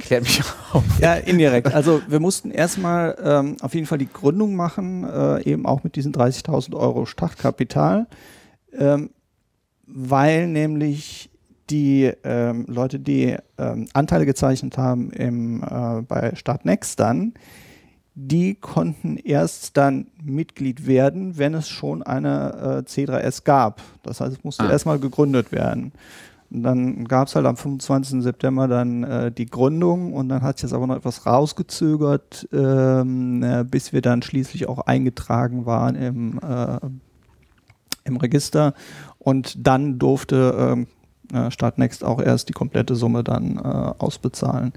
klärt 0.00 0.24
mich 0.24 0.42
auf. 0.72 0.84
Ja, 1.00 1.14
indirekt. 1.14 1.72
Also 1.72 2.02
wir 2.08 2.20
mussten 2.20 2.50
erstmal 2.50 3.16
ähm, 3.22 3.56
auf 3.62 3.74
jeden 3.74 3.86
Fall 3.86 3.98
die 3.98 4.12
Gründung 4.12 4.56
machen, 4.56 5.04
äh, 5.04 5.42
eben 5.44 5.64
auch 5.64 5.84
mit 5.84 5.96
diesen 5.96 6.12
30.000 6.12 6.74
Euro 6.74 7.06
Startkapital, 7.06 8.08
ähm, 8.76 9.10
weil 9.86 10.48
nämlich 10.48 11.30
die 11.70 12.12
ähm, 12.24 12.66
Leute, 12.68 12.98
die 12.98 13.36
ähm, 13.58 13.86
Anteile 13.92 14.26
gezeichnet 14.26 14.76
haben 14.76 15.10
im, 15.12 15.62
äh, 15.62 16.02
bei 16.02 16.34
Startnext 16.34 16.98
dann, 16.98 17.34
die 18.14 18.54
konnten 18.54 19.16
erst 19.16 19.76
dann 19.76 20.06
Mitglied 20.22 20.86
werden, 20.86 21.38
wenn 21.38 21.54
es 21.54 21.68
schon 21.68 22.02
eine 22.02 22.84
äh, 22.86 22.88
C3S 22.88 23.44
gab. 23.44 23.80
Das 24.02 24.20
heißt, 24.20 24.38
es 24.38 24.44
musste 24.44 24.64
Ah. 24.64 24.70
erstmal 24.70 24.98
gegründet 24.98 25.50
werden. 25.52 25.92
Und 26.50 26.62
dann 26.64 27.06
gab 27.06 27.28
es 27.28 27.34
halt 27.34 27.46
am 27.46 27.56
25. 27.56 28.22
September 28.22 28.68
dann 28.68 29.04
äh, 29.04 29.32
die 29.32 29.46
Gründung 29.46 30.12
und 30.12 30.28
dann 30.28 30.42
hat 30.42 30.58
sich 30.58 30.68
das 30.68 30.74
aber 30.74 30.86
noch 30.86 30.96
etwas 30.96 31.24
rausgezögert, 31.24 32.46
ähm, 32.52 33.42
äh, 33.42 33.64
bis 33.64 33.94
wir 33.94 34.02
dann 34.02 34.20
schließlich 34.20 34.68
auch 34.68 34.80
eingetragen 34.80 35.64
waren 35.64 35.94
im, 35.94 36.38
äh, 36.40 36.78
im 38.04 38.16
Register. 38.18 38.74
Und 39.18 39.66
dann 39.66 39.98
durfte 39.98 40.54
ähm, 40.58 40.86
äh, 41.32 41.50
Startnext 41.50 42.04
auch 42.04 42.20
erst 42.20 42.48
die 42.48 42.52
komplette 42.52 42.94
Summe 42.94 43.24
dann 43.24 43.56
äh, 43.56 43.60
ausbezahlen. 43.60 44.72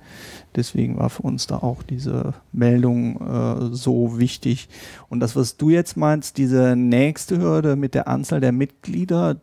Deswegen 0.56 0.98
war 0.98 1.10
für 1.10 1.24
uns 1.24 1.48
da 1.48 1.58
auch 1.58 1.84
diese 1.84 2.34
Meldung 2.52 3.20
äh, 3.22 3.76
so 3.76 4.18
wichtig. 4.18 4.70
Und 5.10 5.20
das, 5.20 5.36
was 5.36 5.58
du 5.58 5.70
jetzt 5.70 5.98
meinst, 5.98 6.38
diese 6.38 6.76
nächste 6.76 7.40
Hürde 7.40 7.76
mit 7.76 7.94
der 7.94 8.08
Anzahl 8.08 8.40
der 8.40 8.52
Mitglieder, 8.52 9.38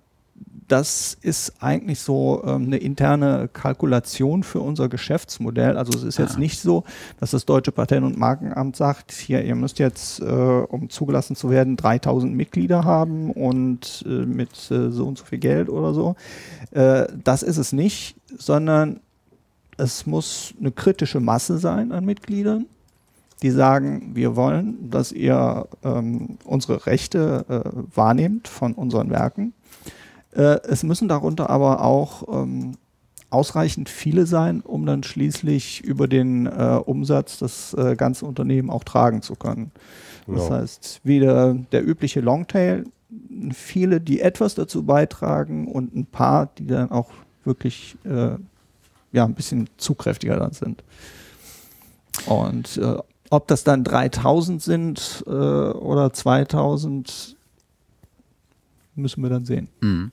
das 0.69 1.17
ist 1.21 1.55
eigentlich 1.61 2.01
so 2.01 2.43
ähm, 2.45 2.65
eine 2.67 2.79
interne 2.79 3.49
Kalkulation 3.53 4.43
für 4.43 4.61
unser 4.61 4.89
Geschäftsmodell. 4.89 5.77
Also 5.77 5.97
es 5.99 6.05
ist 6.05 6.19
jetzt 6.19 6.37
Ah. 6.37 6.39
nicht 6.41 6.61
so, 6.61 6.85
dass 7.21 7.33
das 7.33 7.45
Deutsche 7.45 7.73
Patent- 7.73 8.05
und 8.07 8.19
Markenamt 8.19 8.77
sagt, 8.77 9.13
hier, 9.13 9.45
ihr 9.45 9.55
müsst 9.55 9.79
jetzt, 9.79 10.21
äh, 10.21 10.25
um 10.25 10.89
zugelassen 10.89 11.37
zu 11.37 11.51
werden, 11.51 11.77
3000 11.77 12.35
Mitglieder 12.35 12.85
haben 12.85 13.31
und 13.33 14.05
äh, 14.07 14.25
mit 14.27 14.71
äh, 14.71 14.91
so 14.91 15.07
und 15.07 15.19
so 15.19 15.25
viel 15.25 15.39
Geld 15.39 15.69
oder 15.69 15.95
so. 15.95 16.17
Äh, 16.71 17.07
das 17.23 17.43
ist 17.43 17.59
es 17.59 17.73
nicht, 17.73 18.17
sondern 18.39 19.01
es 19.77 20.07
muss 20.07 20.55
eine 20.61 20.71
kritische 20.71 21.21
Masse 21.21 21.59
sein 21.59 21.93
an 21.93 22.05
Mitgliedern, 22.05 22.67
die 23.43 23.51
sagen, 23.51 24.13
wir 24.15 24.37
wollen, 24.37 24.91
dass 24.91 25.11
ihr 25.13 25.67
ähm, 25.83 26.39
unsere 26.45 26.87
Rechte 26.87 27.45
äh, 27.49 27.71
wahrnehmt 27.97 28.47
von 28.49 28.75
unseren 28.75 29.11
Werken. 29.11 29.53
Äh, 30.33 30.61
es 30.65 30.83
müssen 30.83 31.09
darunter 31.09 31.51
aber 31.51 31.85
auch 31.85 32.43
ähm, 32.43 32.77
ausreichend 33.31 33.89
viele 33.89 34.27
sein, 34.27 34.61
um 34.61 34.85
dann 34.87 35.03
schließlich 35.03 35.83
über 35.83 36.07
den 36.09 36.47
äh, 36.47 36.81
Umsatz 36.85 37.39
das 37.39 37.75
äh, 37.75 37.97
ganze 37.97 38.27
Unternehmen 38.27 38.71
auch 38.71 38.85
tragen 38.85 39.23
zu 39.23 39.35
können. 39.35 39.71
Das 40.27 40.45
Genau. 40.45 40.51
heißt, 40.51 41.01
wieder 41.05 41.55
der 41.73 41.87
übliche 41.87 42.21
Longtail, 42.21 42.85
viele, 43.53 44.01
die 44.01 44.21
etwas 44.21 44.55
dazu 44.55 44.85
beitragen 44.85 45.67
und 45.69 45.95
ein 45.95 46.07
paar, 46.07 46.47
die 46.59 46.67
dann 46.67 46.91
auch 46.91 47.11
wirklich 47.45 47.97
äh, 48.05 48.37
ja, 49.13 49.25
ein 49.25 49.35
bisschen 49.35 49.69
zugkräftiger 49.77 50.37
dann 50.37 50.53
sind. 50.53 50.85
Und 52.27 52.77
äh, 52.79 52.97
ob 53.31 53.49
das 53.49 53.65
dann 53.65 53.83
3000 53.85 54.63
sind 54.63 55.25
äh, 55.27 55.31
oder 55.31 56.13
2000, 56.13 57.37
müssen 58.95 59.23
wir 59.23 59.31
dann 59.31 59.45
sehen. 59.45 59.69
Mhm. 59.81 60.13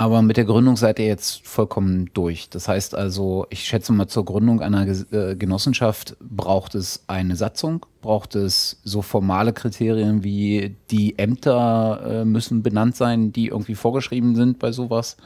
Aber 0.00 0.22
mit 0.22 0.36
der 0.36 0.44
Gründung 0.44 0.76
seid 0.76 1.00
ihr 1.00 1.06
jetzt 1.06 1.44
vollkommen 1.44 2.08
durch. 2.14 2.48
Das 2.50 2.68
heißt 2.68 2.94
also, 2.94 3.46
ich 3.50 3.64
schätze 3.64 3.92
mal, 3.92 4.06
zur 4.06 4.24
Gründung 4.24 4.60
einer 4.60 4.86
äh, 4.86 5.34
Genossenschaft 5.34 6.16
braucht 6.20 6.76
es 6.76 7.02
eine 7.08 7.34
Satzung, 7.34 7.84
braucht 8.00 8.36
es 8.36 8.80
so 8.84 9.02
formale 9.02 9.52
Kriterien 9.52 10.22
wie 10.22 10.76
die 10.92 11.18
Ämter 11.18 12.20
äh, 12.20 12.24
müssen 12.24 12.62
benannt 12.62 12.94
sein, 12.94 13.32
die 13.32 13.48
irgendwie 13.48 13.74
vorgeschrieben 13.74 14.36
sind 14.36 14.60
bei 14.60 14.70
sowas. 14.70 15.16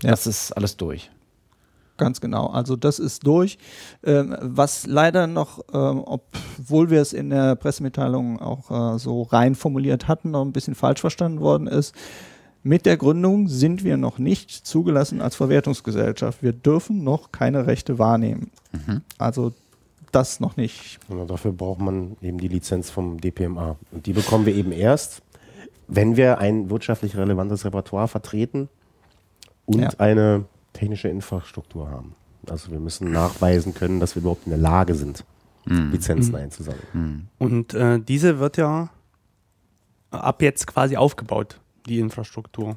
Ja. 0.00 0.10
Das 0.10 0.28
ist 0.28 0.52
alles 0.52 0.76
durch. 0.76 1.10
Ganz 1.96 2.20
genau. 2.20 2.46
Also 2.46 2.76
das 2.76 3.00
ist 3.00 3.26
durch. 3.26 3.58
Ähm, 4.04 4.36
was 4.40 4.86
leider 4.86 5.26
noch, 5.26 5.58
ähm, 5.72 6.02
obwohl 6.04 6.88
wir 6.90 7.00
es 7.00 7.12
in 7.12 7.30
der 7.30 7.56
Pressemitteilung 7.56 8.40
auch 8.40 8.94
äh, 8.94 8.98
so 9.00 9.22
rein 9.22 9.56
formuliert 9.56 10.06
hatten, 10.06 10.30
noch 10.30 10.44
ein 10.44 10.52
bisschen 10.52 10.76
falsch 10.76 11.00
verstanden 11.00 11.40
worden 11.40 11.66
ist. 11.66 11.96
Mit 12.66 12.86
der 12.86 12.96
Gründung 12.96 13.46
sind 13.46 13.84
wir 13.84 13.96
noch 13.98 14.18
nicht 14.18 14.50
zugelassen 14.50 15.20
als 15.20 15.36
Verwertungsgesellschaft. 15.36 16.42
Wir 16.42 16.52
dürfen 16.52 17.04
noch 17.04 17.30
keine 17.30 17.66
Rechte 17.66 17.98
wahrnehmen. 17.98 18.50
Mhm. 18.72 19.02
Also 19.18 19.52
das 20.12 20.40
noch 20.40 20.56
nicht. 20.56 20.98
Und 21.08 21.28
dafür 21.28 21.52
braucht 21.52 21.80
man 21.80 22.16
eben 22.22 22.38
die 22.38 22.48
Lizenz 22.48 22.88
vom 22.90 23.20
DPMA. 23.20 23.76
Und 23.92 24.06
die 24.06 24.14
bekommen 24.14 24.46
wir 24.46 24.54
eben 24.54 24.72
erst, 24.72 25.20
wenn 25.88 26.16
wir 26.16 26.38
ein 26.38 26.70
wirtschaftlich 26.70 27.16
relevantes 27.16 27.64
Repertoire 27.66 28.08
vertreten 28.08 28.68
und 29.66 29.80
Ja. 29.80 29.90
eine 29.98 30.46
technische 30.72 31.08
Infrastruktur 31.08 31.90
haben. 31.90 32.14
Also 32.48 32.70
wir 32.70 32.80
müssen 32.80 33.12
nachweisen 33.12 33.74
können, 33.74 34.00
dass 34.00 34.14
wir 34.14 34.20
überhaupt 34.22 34.46
in 34.46 34.50
der 34.50 34.58
Lage 34.58 34.94
sind, 34.94 35.24
Lizenzen 35.66 36.30
Mhm. 36.30 36.36
einzusammeln. 36.36 37.28
Und 37.38 37.74
äh, 37.74 37.98
diese 38.00 38.38
wird 38.38 38.56
ja 38.56 38.88
ab 40.10 40.40
jetzt 40.42 40.66
quasi 40.66 40.96
aufgebaut, 40.96 41.58
die 41.86 42.00
Infrastruktur. 42.00 42.76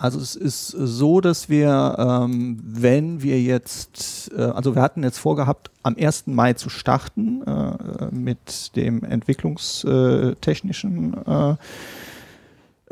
Also 0.00 0.18
es 0.18 0.34
ist 0.34 0.68
so, 0.68 1.20
dass 1.20 1.48
wir, 1.50 1.96
ähm, 1.98 2.58
wenn 2.62 3.22
wir 3.22 3.42
jetzt, 3.42 4.32
äh, 4.34 4.40
also 4.40 4.74
wir 4.74 4.80
hatten 4.80 5.02
jetzt 5.02 5.18
vorgehabt, 5.18 5.70
am 5.82 5.94
1. 5.94 6.28
Mai 6.28 6.54
zu 6.54 6.70
starten 6.70 7.42
äh, 7.42 8.06
mit 8.10 8.74
dem 8.76 9.04
entwicklungstechnischen 9.04 11.26
äh, 11.26 11.56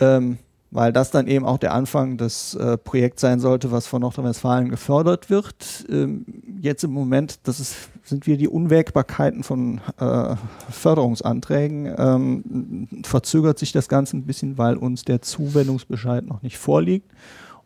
ähm, 0.00 0.36
weil 0.70 0.92
das 0.92 1.10
dann 1.10 1.26
eben 1.26 1.46
auch 1.46 1.58
der 1.58 1.72
Anfang 1.72 2.18
des 2.18 2.54
äh, 2.54 2.76
Projekts 2.76 3.22
sein 3.22 3.40
sollte, 3.40 3.72
was 3.72 3.86
von 3.86 4.02
Nordrhein-Westfalen 4.02 4.68
gefördert 4.68 5.30
wird. 5.30 5.86
Ähm, 5.90 6.26
jetzt 6.60 6.84
im 6.84 6.92
Moment, 6.92 7.40
das 7.44 7.58
ist, 7.58 7.76
sind 8.04 8.26
wir 8.26 8.36
die 8.36 8.48
Unwägbarkeiten 8.48 9.42
von 9.42 9.80
äh, 9.98 10.36
Förderungsanträgen, 10.70 11.94
ähm, 11.96 12.88
verzögert 13.04 13.58
sich 13.58 13.72
das 13.72 13.88
Ganze 13.88 14.16
ein 14.18 14.24
bisschen, 14.24 14.58
weil 14.58 14.76
uns 14.76 15.04
der 15.04 15.22
Zuwendungsbescheid 15.22 16.26
noch 16.26 16.42
nicht 16.42 16.58
vorliegt. 16.58 17.10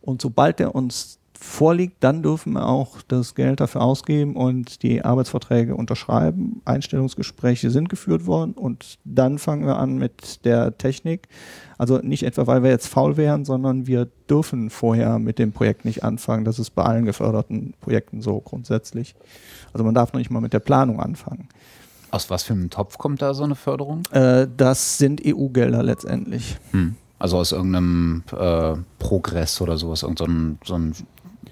Und 0.01 0.21
sobald 0.21 0.59
der 0.59 0.75
uns 0.75 1.19
vorliegt, 1.43 1.97
dann 1.99 2.23
dürfen 2.23 2.53
wir 2.53 2.67
auch 2.67 3.01
das 3.07 3.35
Geld 3.35 3.59
dafür 3.59 3.81
ausgeben 3.81 4.35
und 4.35 4.81
die 4.81 5.03
Arbeitsverträge 5.03 5.75
unterschreiben. 5.75 6.61
Einstellungsgespräche 6.63 7.69
sind 7.69 7.89
geführt 7.89 8.25
worden 8.25 8.53
und 8.53 8.97
dann 9.03 9.37
fangen 9.37 9.65
wir 9.65 9.77
an 9.77 9.97
mit 9.97 10.45
der 10.45 10.77
Technik. 10.77 11.27
Also 11.83 11.97
nicht 11.97 12.23
etwa, 12.23 12.47
weil 12.47 12.63
wir 12.63 12.69
jetzt 12.69 12.87
faul 12.87 13.17
wären, 13.17 13.43
sondern 13.43 13.87
wir 13.87 14.07
dürfen 14.29 14.69
vorher 14.69 15.19
mit 15.19 15.37
dem 15.37 15.51
Projekt 15.51 15.83
nicht 15.83 16.01
anfangen. 16.01 16.45
Das 16.45 16.57
ist 16.57 16.69
bei 16.69 16.83
allen 16.83 17.03
geförderten 17.03 17.73
Projekten 17.81 18.21
so 18.21 18.39
grundsätzlich. 18.39 19.15
Also 19.73 19.83
man 19.83 19.93
darf 19.93 20.13
noch 20.13 20.19
nicht 20.19 20.31
mal 20.31 20.39
mit 20.39 20.53
der 20.53 20.61
Planung 20.61 21.01
anfangen. 21.01 21.49
Aus 22.09 22.29
was 22.29 22.43
für 22.43 22.53
einem 22.53 22.69
Topf 22.69 22.97
kommt 22.97 23.21
da 23.21 23.33
so 23.33 23.43
eine 23.43 23.55
Förderung? 23.55 24.03
Äh, 24.11 24.47
das 24.55 24.97
sind 24.97 25.23
EU-Gelder 25.25 25.83
letztendlich. 25.83 26.55
Hm. 26.71 26.95
Also 27.19 27.37
aus 27.37 27.51
irgendeinem 27.51 28.23
äh, 28.31 28.75
Progress 28.97 29.59
oder 29.59 29.75
sowas, 29.75 30.03
irgendein 30.03 30.59
so 30.63 30.75
ein 30.75 30.95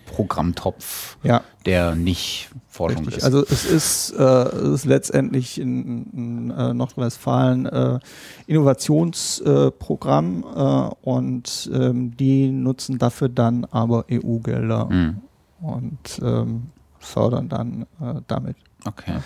Programmtopf, 0.06 1.18
ja. 1.24 1.42
der 1.66 1.96
nicht 1.96 2.50
Forschung 2.68 3.06
Richtig. 3.06 3.18
ist. 3.18 3.24
Also 3.24 3.44
es 3.44 3.66
ist, 3.66 4.12
äh, 4.12 4.24
es 4.24 4.70
ist 4.82 4.86
letztendlich 4.86 5.60
in, 5.60 6.06
in 6.14 6.52
äh, 6.52 6.74
Nordrhein-Westfalen 6.74 7.66
äh, 7.66 8.00
Innovationsprogramm 8.48 10.44
äh, 10.44 10.90
und 11.08 11.70
ähm, 11.74 12.16
die 12.18 12.50
nutzen 12.50 12.98
dafür 12.98 13.30
dann 13.30 13.66
aber 13.66 14.06
EU-Gelder 14.12 14.90
Hm. 14.90 15.18
und 15.62 16.20
ähm, 16.24 16.70
fördern 17.00 17.50
dann 17.50 17.84
äh, 18.02 18.22
damit. 18.28 18.56
Okay. 18.86 19.18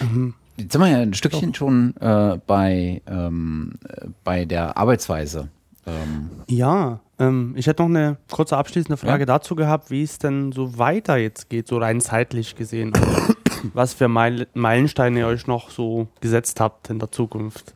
Mhm. 0.00 0.34
Jetzt 0.56 0.72
sind 0.72 0.80
wir 0.80 0.88
ja 0.88 0.98
ein 0.98 1.14
Stückchen 1.14 1.54
schon 1.54 1.96
äh, 1.96 2.38
bei, 2.46 3.02
ähm, 3.06 3.72
äh, 3.88 4.08
bei 4.22 4.44
der 4.44 4.76
Arbeitsweise. 4.76 5.48
Ähm, 5.86 6.30
Ja, 6.48 7.00
ähm, 7.18 7.54
ich 7.56 7.66
hätte 7.66 7.82
noch 7.82 7.88
eine 7.90 8.16
kurze 8.30 8.56
abschließende 8.56 8.96
Frage 8.96 9.22
Ja. 9.22 9.26
dazu 9.26 9.54
gehabt, 9.54 9.90
wie 9.90 10.02
es 10.02 10.18
denn 10.18 10.52
so 10.52 10.78
weiter 10.78 11.16
jetzt 11.16 11.48
geht, 11.50 11.66
so 11.68 11.78
rein 11.78 12.00
zeitlich 12.00 12.54
gesehen. 12.56 12.92
Also, 12.94 13.34
was 13.74 13.94
für 13.94 14.08
Meil 14.08 14.46
Meilensteine 14.54 15.20
ihr 15.20 15.26
euch 15.26 15.46
noch 15.46 15.70
so 15.70 16.08
gesetzt 16.20 16.60
habt 16.60 16.90
in 16.90 16.98
der 16.98 17.10
Zukunft. 17.12 17.74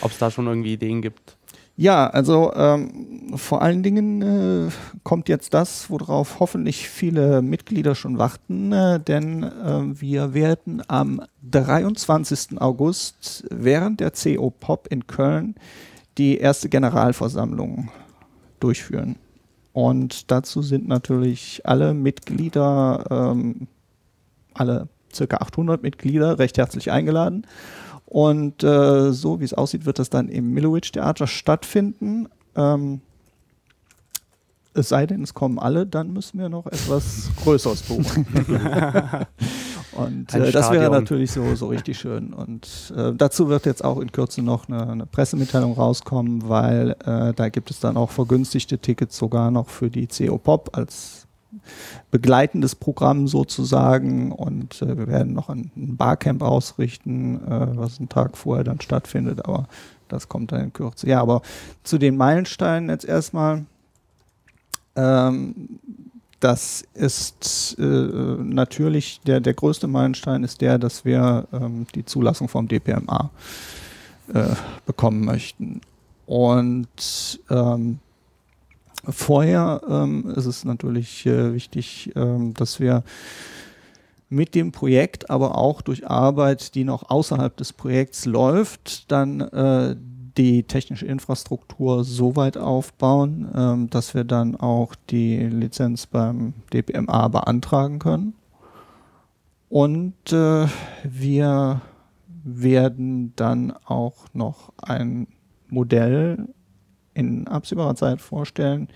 Ob 0.00 0.10
es 0.10 0.18
da 0.18 0.30
schon 0.30 0.46
irgendwie 0.46 0.74
Ideen 0.74 1.02
gibt. 1.02 1.36
Ja, 1.78 2.06
also 2.08 2.54
ähm, 2.54 3.34
vor 3.36 3.60
allen 3.60 3.82
Dingen 3.82 4.22
äh, 4.22 4.70
kommt 5.02 5.28
jetzt 5.28 5.52
das, 5.52 5.90
worauf 5.90 6.40
hoffentlich 6.40 6.88
viele 6.88 7.42
Mitglieder 7.42 7.94
schon 7.94 8.16
warten, 8.16 8.72
äh, 8.72 8.98
denn 8.98 9.42
äh, 9.42 10.00
wir 10.00 10.32
werden 10.32 10.82
am 10.88 11.20
23. 11.50 12.58
August 12.58 13.44
während 13.50 14.00
der 14.00 14.10
CO 14.12 14.48
Pop 14.48 14.86
in 14.90 15.06
Köln 15.06 15.54
die 16.18 16.38
erste 16.38 16.68
Generalversammlung 16.68 17.90
durchführen. 18.60 19.16
Und 19.72 20.30
dazu 20.30 20.62
sind 20.62 20.88
natürlich 20.88 21.62
alle 21.64 21.92
Mitglieder, 21.92 23.04
ähm, 23.10 23.68
alle 24.54 24.88
circa 25.14 25.38
800 25.38 25.82
Mitglieder, 25.82 26.38
recht 26.38 26.56
herzlich 26.56 26.90
eingeladen. 26.90 27.46
Und 28.06 28.62
äh, 28.62 29.12
so 29.12 29.40
wie 29.40 29.44
es 29.44 29.52
aussieht, 29.52 29.84
wird 29.84 29.98
das 29.98 30.10
dann 30.10 30.28
im 30.28 30.52
Millowitch 30.52 30.92
Theater 30.92 31.26
stattfinden. 31.26 32.28
Ähm, 32.54 33.00
es 34.74 34.88
sei 34.88 35.06
denn, 35.06 35.22
es 35.22 35.34
kommen 35.34 35.58
alle, 35.58 35.86
dann 35.86 36.12
müssen 36.12 36.38
wir 36.38 36.48
noch 36.48 36.66
etwas 36.66 37.30
Größeres 37.42 37.82
buchen. 37.88 38.26
Und 39.96 40.34
äh, 40.34 40.52
das 40.52 40.70
wäre 40.70 40.90
natürlich 40.90 41.32
so, 41.32 41.54
so 41.54 41.68
richtig 41.68 41.98
schön. 41.98 42.32
Und 42.32 42.92
äh, 42.96 43.12
dazu 43.14 43.48
wird 43.48 43.66
jetzt 43.66 43.84
auch 43.84 43.98
in 43.98 44.12
Kürze 44.12 44.42
noch 44.42 44.68
eine, 44.68 44.88
eine 44.88 45.06
Pressemitteilung 45.06 45.72
rauskommen, 45.72 46.48
weil 46.48 46.96
äh, 47.04 47.32
da 47.34 47.48
gibt 47.48 47.70
es 47.70 47.80
dann 47.80 47.96
auch 47.96 48.10
vergünstigte 48.10 48.78
Tickets 48.78 49.16
sogar 49.16 49.50
noch 49.50 49.68
für 49.68 49.90
die 49.90 50.06
CO 50.06 50.38
Pop 50.38 50.76
als 50.76 51.26
begleitendes 52.10 52.74
Programm 52.74 53.28
sozusagen. 53.28 54.32
Und 54.32 54.82
äh, 54.82 54.96
wir 54.96 55.06
werden 55.06 55.32
noch 55.32 55.48
ein, 55.48 55.70
ein 55.76 55.96
Barcamp 55.96 56.42
ausrichten, 56.42 57.36
äh, 57.46 57.76
was 57.76 57.98
einen 57.98 58.08
Tag 58.08 58.36
vorher 58.36 58.64
dann 58.64 58.80
stattfindet, 58.80 59.44
aber 59.44 59.66
das 60.08 60.28
kommt 60.28 60.52
dann 60.52 60.62
in 60.62 60.72
Kürze. 60.72 61.08
Ja, 61.08 61.20
aber 61.20 61.42
zu 61.82 61.98
den 61.98 62.16
Meilensteinen 62.16 62.90
jetzt 62.90 63.04
erstmal. 63.04 63.64
Ähm, 64.94 65.78
das 66.40 66.84
ist 66.94 67.76
äh, 67.78 67.82
natürlich 67.82 69.20
der, 69.26 69.40
der 69.40 69.54
größte 69.54 69.86
Meilenstein 69.86 70.44
ist 70.44 70.60
der, 70.60 70.78
dass 70.78 71.04
wir 71.04 71.48
ähm, 71.52 71.86
die 71.94 72.04
Zulassung 72.04 72.48
vom 72.48 72.68
DPMA 72.68 73.30
äh, 74.32 74.54
bekommen 74.84 75.24
möchten. 75.24 75.80
Und 76.26 77.40
ähm, 77.48 78.00
vorher 79.08 79.80
ähm, 79.88 80.28
ist 80.36 80.46
es 80.46 80.64
natürlich 80.64 81.24
äh, 81.26 81.54
wichtig, 81.54 82.12
ähm, 82.16 82.52
dass 82.54 82.80
wir 82.80 83.02
mit 84.28 84.54
dem 84.54 84.72
Projekt, 84.72 85.30
aber 85.30 85.56
auch 85.56 85.80
durch 85.80 86.08
Arbeit, 86.08 86.74
die 86.74 86.84
noch 86.84 87.10
außerhalb 87.10 87.56
des 87.56 87.72
Projekts 87.72 88.24
läuft, 88.26 89.10
dann 89.10 89.40
äh, 89.40 89.96
die 90.36 90.64
technische 90.64 91.06
Infrastruktur 91.06 92.04
so 92.04 92.36
weit 92.36 92.56
aufbauen, 92.56 93.48
ähm, 93.54 93.90
dass 93.90 94.14
wir 94.14 94.24
dann 94.24 94.56
auch 94.56 94.94
die 95.10 95.38
Lizenz 95.38 96.06
beim 96.06 96.54
DPMA 96.72 97.28
beantragen 97.28 97.98
können. 97.98 98.34
Und 99.68 100.32
äh, 100.32 100.66
wir 101.04 101.80
werden 102.44 103.32
dann 103.36 103.72
auch 103.84 104.26
noch 104.32 104.72
ein 104.78 105.26
Modell 105.68 106.48
in 107.14 107.48
absehbarer 107.48 107.96
Zeit 107.96 108.20
vorstellen, 108.20 108.88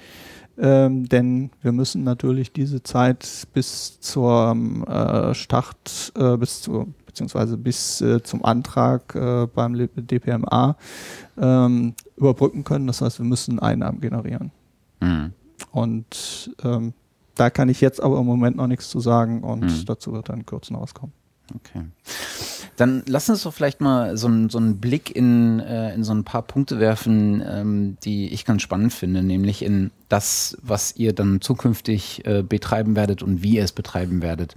ähm, 0.59 1.09
denn 1.09 1.51
wir 1.63 1.73
müssen 1.73 2.05
natürlich 2.05 2.53
diese 2.53 2.83
Zeit 2.83 3.49
bis 3.55 3.99
zum 4.01 4.85
äh, 4.85 5.35
Start, 5.35 6.13
äh, 6.17 6.37
bis 6.37 6.61
zur, 6.61 6.89
beziehungsweise 7.21 7.57
bis 7.59 8.01
äh, 8.01 8.23
zum 8.23 8.45
Antrag 8.45 9.15
äh, 9.15 9.47
beim 9.47 9.75
DPMA 9.75 10.77
ähm, 11.39 11.95
überbrücken 12.17 12.65
können. 12.65 12.87
Das 12.87 13.03
heißt, 13.03 13.19
wir 13.19 13.27
müssen 13.27 13.59
Einnahmen 13.59 14.01
generieren. 14.01 14.51
hm. 15.01 15.33
Und 15.73 16.55
ähm, 16.65 16.95
da 17.35 17.51
kann 17.51 17.69
ich 17.69 17.83
jetzt 17.83 18.03
aber 18.03 18.19
im 18.19 18.27
Moment 18.27 18.57
noch 18.57 18.67
nichts 18.67 18.89
zu 18.89 18.99
sagen 18.99 19.43
und 19.43 19.61
Mhm. 19.61 19.85
dazu 19.85 20.13
wird 20.13 20.31
dann 20.31 20.47
Kürze 20.47 20.73
noch 20.73 20.81
was 20.81 20.95
kommen. 20.95 21.13
Okay. 21.55 21.85
Dann 22.81 23.03
lass 23.07 23.29
uns 23.29 23.43
doch 23.43 23.53
vielleicht 23.53 23.83
mal 23.83 24.17
so, 24.17 24.27
einen- 24.27 24.49
so 24.49 24.57
einen 24.57 24.79
Blick 24.79 25.15
in, 25.15 25.61
äh, 25.61 25.93
in 25.93 26.03
so 26.03 26.15
ein 26.15 26.25
paar 26.25 26.41
Punkte 26.41 26.81
werfen, 26.81 27.43
ähm, 27.47 27.99
die 28.05 28.33
ich 28.33 28.47
ganz 28.47 28.63
spannend 28.63 28.95
finde, 28.95 29.23
nämlich 29.23 29.63
in 29.63 29.91
das, 30.09 30.57
was 30.63 30.97
ihr 30.97 31.13
dann 31.13 31.43
zukünftig 31.43 32.25
äh, 32.25 32.43
betreiben 32.43 32.97
werdet 32.97 33.23
und 33.23 33.43
wie 33.43 33.57
ihr 33.57 33.65
es 33.65 33.73
betreiben 33.73 34.23
werdet. 34.23 34.55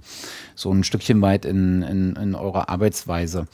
So 0.54 0.72
ein 0.72 0.84
Stückchen 0.84 1.20
weit 1.20 1.44
in, 1.44 1.82
in, 1.82 2.16
in 2.16 2.34
eurer 2.34 2.70
Arbeitsweise. 2.70 3.46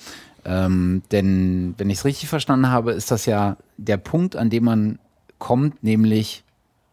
Ähm, 0.44 1.02
denn 1.10 1.74
wenn 1.76 1.90
ich 1.90 1.98
es 1.98 2.04
richtig 2.04 2.28
verstanden 2.28 2.68
habe, 2.68 2.92
ist 2.92 3.10
das 3.10 3.26
ja 3.26 3.56
der 3.76 3.96
Punkt, 3.96 4.36
an 4.36 4.50
dem 4.50 4.62
man 4.62 5.00
kommt, 5.40 5.82
nämlich 5.82 6.44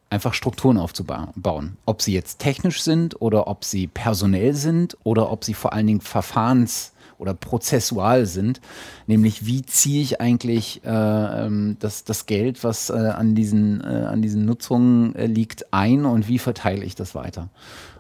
einfach 0.10 0.34
Strukturen 0.34 0.78
aufzubauen. 0.80 1.78
Ob 1.86 2.02
sie 2.02 2.14
jetzt 2.14 2.40
technisch 2.40 2.82
sind 2.82 3.22
oder 3.22 3.46
ob 3.48 3.64
sie 3.64 3.86
personell 3.86 4.56
sind 4.56 4.98
oder 5.04 5.32
ob 5.32 5.44
sie 5.44 5.54
vor 5.54 5.74
allen 5.74 5.86
Dingen 5.86 6.02
verfahrens- 6.02 6.94
oder 7.18 7.34
prozessual 7.34 8.26
sind. 8.26 8.62
Nämlich, 9.08 9.46
wie 9.46 9.64
ziehe 9.64 10.02
ich 10.02 10.22
eigentlich 10.22 10.82
äh, 10.86 10.90
ähm, 10.90 11.78
das, 11.80 12.04
das 12.04 12.26
Geld, 12.26 12.64
was 12.64 12.90
äh, 12.90 12.94
an, 12.94 13.36
diesen, 13.36 13.82
äh, 13.82 14.06
an 14.08 14.22
diesen 14.22 14.46
Nutzungen 14.46 15.16
äh, 15.16 15.26
liegt, 15.26 15.74
ein 15.74 16.06
und 16.06 16.28
wie 16.28 16.40
verteile 16.40 16.84
ich 16.84 16.96
das 16.96 17.16
weiter? 17.16 17.50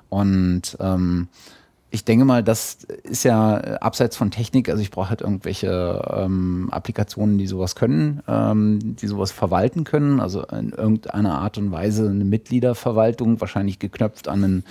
Und 0.09 0.77
ähm, 0.79 1.27
ich 1.89 2.03
denke 2.03 2.25
mal, 2.25 2.43
das 2.43 2.79
ist 3.03 3.23
ja 3.23 3.59
äh, 3.59 3.77
abseits 3.79 4.17
von 4.17 4.29
Technik, 4.29 4.67
also 4.69 4.81
ich 4.81 4.91
brauche 4.91 5.07
halt 5.09 5.21
irgendwelche 5.21 6.01
ähm, 6.13 6.67
Applikationen, 6.71 7.37
die 7.37 7.47
sowas 7.47 7.75
können, 7.75 8.21
ähm, 8.27 8.97
die 8.97 9.07
sowas 9.07 9.31
verwalten 9.31 9.85
können, 9.85 10.19
also 10.19 10.43
in 10.43 10.71
irgendeiner 10.71 11.39
Art 11.39 11.57
und 11.57 11.71
Weise 11.71 12.09
eine 12.09 12.25
Mitgliederverwaltung, 12.25 13.39
wahrscheinlich 13.39 13.79
geknöpft 13.79 14.27
an, 14.27 14.43
einen, 14.43 14.65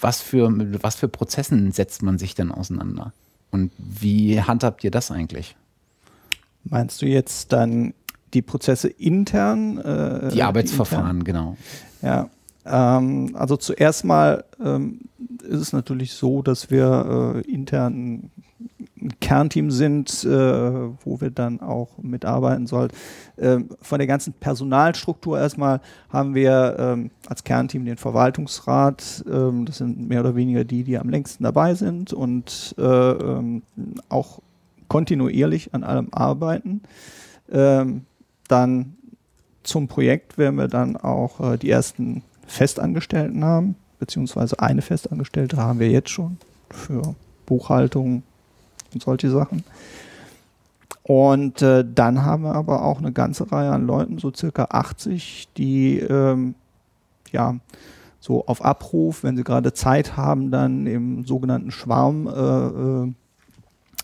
was 0.00 0.20
für, 0.20 0.50
was 0.82 0.96
für 0.96 1.06
Prozessen 1.08 1.70
setzt 1.70 2.02
man 2.02 2.18
sich 2.18 2.34
denn 2.34 2.50
auseinander? 2.50 3.12
Und 3.50 3.72
wie 3.78 4.42
handhabt 4.42 4.84
ihr 4.84 4.90
das 4.90 5.10
eigentlich? 5.10 5.56
Meinst 6.64 7.02
du 7.02 7.06
jetzt 7.06 7.52
dann 7.52 7.94
die 8.34 8.42
Prozesse 8.42 8.88
intern? 8.88 9.78
Äh, 9.78 10.28
Die 10.32 10.42
Arbeitsverfahren, 10.42 11.24
genau. 11.24 11.56
Ja, 12.02 12.28
ähm, 12.64 13.34
also 13.34 13.56
zuerst 13.56 14.04
mal 14.04 14.44
ähm, 14.62 15.00
ist 15.42 15.60
es 15.60 15.72
natürlich 15.72 16.12
so, 16.12 16.42
dass 16.42 16.70
wir 16.70 17.34
äh, 17.36 17.50
intern 17.50 18.30
ein 19.00 19.18
Kernteam 19.20 19.70
sind, 19.70 20.24
äh, 20.24 20.28
wo 20.28 21.20
wir 21.20 21.30
dann 21.30 21.60
auch 21.60 21.98
mitarbeiten 21.98 22.66
sollen. 22.66 22.90
Ähm, 23.38 23.68
von 23.80 23.98
der 23.98 24.06
ganzen 24.06 24.32
Personalstruktur 24.32 25.38
erstmal 25.38 25.80
haben 26.10 26.34
wir 26.34 26.76
ähm, 26.78 27.10
als 27.26 27.44
Kernteam 27.44 27.84
den 27.84 27.96
Verwaltungsrat. 27.96 29.24
Ähm, 29.30 29.64
das 29.64 29.78
sind 29.78 30.08
mehr 30.08 30.20
oder 30.20 30.34
weniger 30.34 30.64
die, 30.64 30.84
die 30.84 30.98
am 30.98 31.08
längsten 31.08 31.44
dabei 31.44 31.74
sind 31.74 32.12
und 32.12 32.74
äh, 32.78 32.82
ähm, 32.82 33.62
auch 34.08 34.40
kontinuierlich 34.88 35.74
an 35.74 35.84
allem 35.84 36.08
arbeiten. 36.12 36.82
Ähm, 37.50 38.02
dann 38.48 38.96
zum 39.62 39.88
Projekt 39.88 40.38
werden 40.38 40.56
wir 40.56 40.68
dann 40.68 40.96
auch 40.96 41.40
äh, 41.40 41.58
die 41.58 41.70
ersten 41.70 42.22
Festangestellten 42.46 43.44
haben, 43.44 43.76
beziehungsweise 43.98 44.58
eine 44.60 44.82
Festangestellte 44.82 45.58
haben 45.58 45.78
wir 45.78 45.90
jetzt 45.90 46.10
schon 46.10 46.38
für 46.70 47.14
Buchhaltung 47.46 48.22
und 48.92 49.02
solche 49.02 49.30
Sachen. 49.30 49.64
Und 51.02 51.62
äh, 51.62 51.84
dann 51.86 52.24
haben 52.24 52.42
wir 52.42 52.54
aber 52.54 52.84
auch 52.84 52.98
eine 52.98 53.12
ganze 53.12 53.50
Reihe 53.50 53.70
an 53.70 53.86
Leuten, 53.86 54.18
so 54.18 54.32
circa 54.32 54.68
80, 54.70 55.48
die 55.56 55.98
ähm, 56.00 56.54
ja 57.32 57.56
so 58.20 58.46
auf 58.46 58.64
Abruf, 58.64 59.22
wenn 59.22 59.36
sie 59.36 59.44
gerade 59.44 59.72
Zeit 59.72 60.16
haben, 60.16 60.50
dann 60.50 60.86
im 60.86 61.24
sogenannten 61.24 61.70
Schwarm 61.70 62.26
äh, 62.26 63.14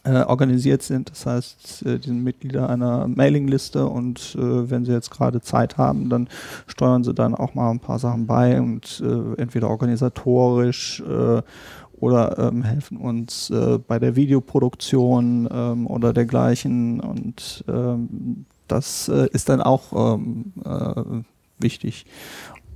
äh, 0.05 0.22
organisiert 0.22 0.82
sind. 0.82 1.11
Das 1.11 1.26
heißt, 1.26 1.86
äh, 1.86 1.98
die 1.98 2.09
sind 2.09 2.22
Mitglieder 2.22 2.68
einer 2.68 3.09
Mailingliste 3.09 3.86
und 3.86 4.36
äh, 4.38 4.70
wenn 4.70 4.84
sie 4.84 4.92
jetzt 4.92 5.11
gerade 5.11 5.40
Zeit 5.40 5.78
haben, 5.78 6.11
dann 6.11 6.28
steuern 6.66 7.05
sie 7.05 7.14
dann 7.14 7.34
auch 7.34 7.55
mal 7.55 7.70
ein 7.70 7.80
paar 7.80 7.98
Sachen 7.98 8.26
bei 8.26 8.61
und 8.61 9.02
äh, 9.05 9.40
entweder 9.40 9.70
organisatorisch 9.70 11.00
äh, 11.00 11.42
oder 11.98 12.38
ähm, 12.38 12.62
helfen 12.62 12.98
uns 12.98 13.48
äh, 13.48 13.78
bei 13.78 13.98
der 13.98 14.14
Videoproduktion 14.14 15.48
ähm, 15.50 15.86
oder 15.86 16.12
dergleichen. 16.12 17.00
Und 17.00 17.64
ähm, 17.66 18.44
das 18.68 19.09
ist 19.09 19.48
dann 19.48 19.62
auch 19.62 20.14
ähm, 20.16 20.52
äh, 20.64 21.22
wichtig. 21.59 22.05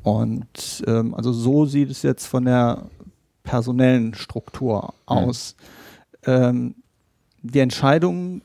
Und 0.02 0.82
ähm, 0.86 1.14
also 1.14 1.32
so 1.32 1.66
sieht 1.66 1.90
es 1.90 2.02
jetzt 2.02 2.26
von 2.26 2.44
der 2.46 2.86
personellen 3.42 4.14
Struktur 4.14 4.94
aus. 5.04 5.56
Mhm 6.26 6.74
die 7.42 7.60
Entscheidung, 7.60 8.42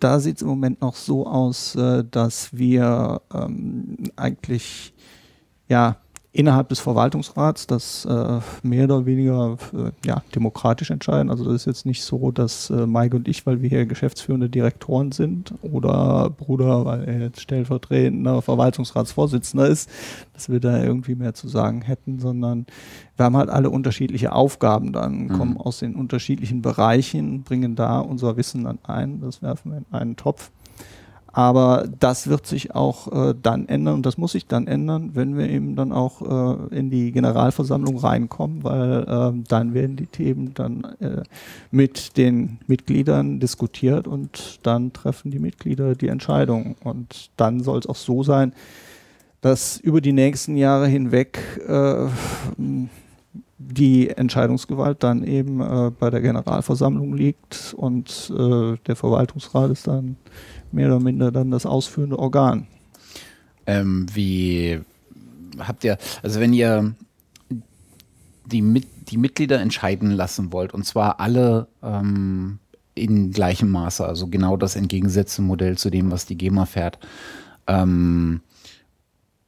da 0.00 0.20
sieht 0.20 0.36
es 0.36 0.42
im 0.42 0.48
Moment 0.48 0.80
noch 0.80 0.94
so 0.94 1.26
aus, 1.26 1.74
äh, 1.74 2.04
dass 2.10 2.56
wir 2.56 3.20
ähm, 3.32 3.96
eigentlich 4.16 4.94
ja 5.68 5.96
innerhalb 6.36 6.68
des 6.68 6.80
Verwaltungsrats 6.80 7.66
das 7.66 8.04
äh, 8.04 8.40
mehr 8.62 8.84
oder 8.84 9.06
weniger 9.06 9.56
äh, 9.72 9.90
ja, 10.06 10.22
demokratisch 10.34 10.90
entscheiden. 10.90 11.30
Also 11.30 11.44
das 11.44 11.54
ist 11.54 11.66
jetzt 11.66 11.86
nicht 11.86 12.02
so, 12.02 12.30
dass 12.30 12.68
äh, 12.68 12.86
Mike 12.86 13.16
und 13.16 13.26
ich, 13.26 13.46
weil 13.46 13.62
wir 13.62 13.70
hier 13.70 13.86
geschäftsführende 13.86 14.50
Direktoren 14.50 15.12
sind 15.12 15.54
oder 15.62 16.28
Bruder, 16.28 16.84
weil 16.84 17.04
er 17.04 17.20
jetzt 17.20 17.40
stellvertretender 17.40 18.42
Verwaltungsratsvorsitzender 18.42 19.66
ist, 19.66 19.88
dass 20.34 20.50
wir 20.50 20.60
da 20.60 20.82
irgendwie 20.82 21.14
mehr 21.14 21.32
zu 21.32 21.48
sagen 21.48 21.80
hätten, 21.80 22.20
sondern 22.20 22.66
wir 23.16 23.24
haben 23.24 23.36
halt 23.36 23.48
alle 23.48 23.70
unterschiedliche 23.70 24.32
Aufgaben 24.32 24.92
dann, 24.92 25.24
mhm. 25.24 25.28
kommen 25.28 25.56
aus 25.56 25.78
den 25.78 25.94
unterschiedlichen 25.94 26.60
Bereichen, 26.60 27.44
bringen 27.44 27.76
da 27.76 27.98
unser 28.00 28.36
Wissen 28.36 28.64
dann 28.64 28.78
ein, 28.82 29.22
das 29.22 29.40
werfen 29.40 29.72
wir 29.72 29.78
in 29.78 29.86
einen 29.90 30.16
Topf. 30.16 30.50
Aber 31.36 31.86
das 32.00 32.28
wird 32.28 32.46
sich 32.46 32.74
auch 32.74 33.12
äh, 33.12 33.34
dann 33.42 33.68
ändern 33.68 33.96
und 33.96 34.06
das 34.06 34.16
muss 34.16 34.32
sich 34.32 34.46
dann 34.46 34.66
ändern, 34.66 35.10
wenn 35.12 35.36
wir 35.36 35.50
eben 35.50 35.76
dann 35.76 35.92
auch 35.92 36.22
äh, 36.22 36.74
in 36.74 36.88
die 36.88 37.12
Generalversammlung 37.12 37.98
reinkommen, 37.98 38.64
weil 38.64 39.02
äh, 39.02 39.44
dann 39.46 39.74
werden 39.74 39.96
die 39.96 40.06
Themen 40.06 40.54
dann 40.54 40.84
äh, 40.98 41.24
mit 41.70 42.16
den 42.16 42.56
Mitgliedern 42.66 43.38
diskutiert 43.38 44.08
und 44.08 44.60
dann 44.62 44.94
treffen 44.94 45.30
die 45.30 45.38
Mitglieder 45.38 45.94
die 45.94 46.08
Entscheidung. 46.08 46.74
Und 46.82 47.28
dann 47.36 47.62
soll 47.62 47.80
es 47.80 47.86
auch 47.86 47.96
so 47.96 48.22
sein, 48.22 48.54
dass 49.42 49.78
über 49.78 50.00
die 50.00 50.14
nächsten 50.14 50.56
Jahre 50.56 50.86
hinweg 50.86 51.38
äh, 51.68 52.06
die 53.58 54.10
Entscheidungsgewalt 54.10 55.02
dann 55.02 55.24
eben 55.24 55.60
äh, 55.60 55.90
bei 55.90 56.10
der 56.10 56.20
Generalversammlung 56.20 57.14
liegt 57.14 57.74
und 57.76 58.30
der 58.30 58.96
Verwaltungsrat 58.96 59.70
ist 59.70 59.86
dann 59.86 60.16
mehr 60.72 60.88
oder 60.88 61.00
minder 61.00 61.32
dann 61.32 61.50
das 61.50 61.64
ausführende 61.64 62.18
Organ. 62.18 62.66
Ähm, 63.66 64.06
wie 64.12 64.80
habt 65.58 65.84
ihr, 65.84 65.96
also 66.22 66.40
wenn 66.40 66.52
ihr 66.52 66.94
die, 68.44 68.62
Mit 68.62 68.86
die 69.08 69.18
Mitglieder 69.18 69.60
entscheiden 69.60 70.10
lassen 70.10 70.52
wollt, 70.52 70.74
und 70.74 70.84
zwar 70.84 71.20
alle 71.20 71.68
ähm, 71.82 72.58
in 72.94 73.30
gleichem 73.30 73.70
Maße, 73.70 74.04
also 74.04 74.26
genau 74.26 74.56
das 74.56 74.76
entgegengesetzte 74.76 75.42
Modell 75.42 75.78
zu 75.78 75.90
dem, 75.90 76.10
was 76.10 76.26
die 76.26 76.36
GEMA 76.36 76.66
fährt, 76.66 76.98
ähm, 77.66 78.40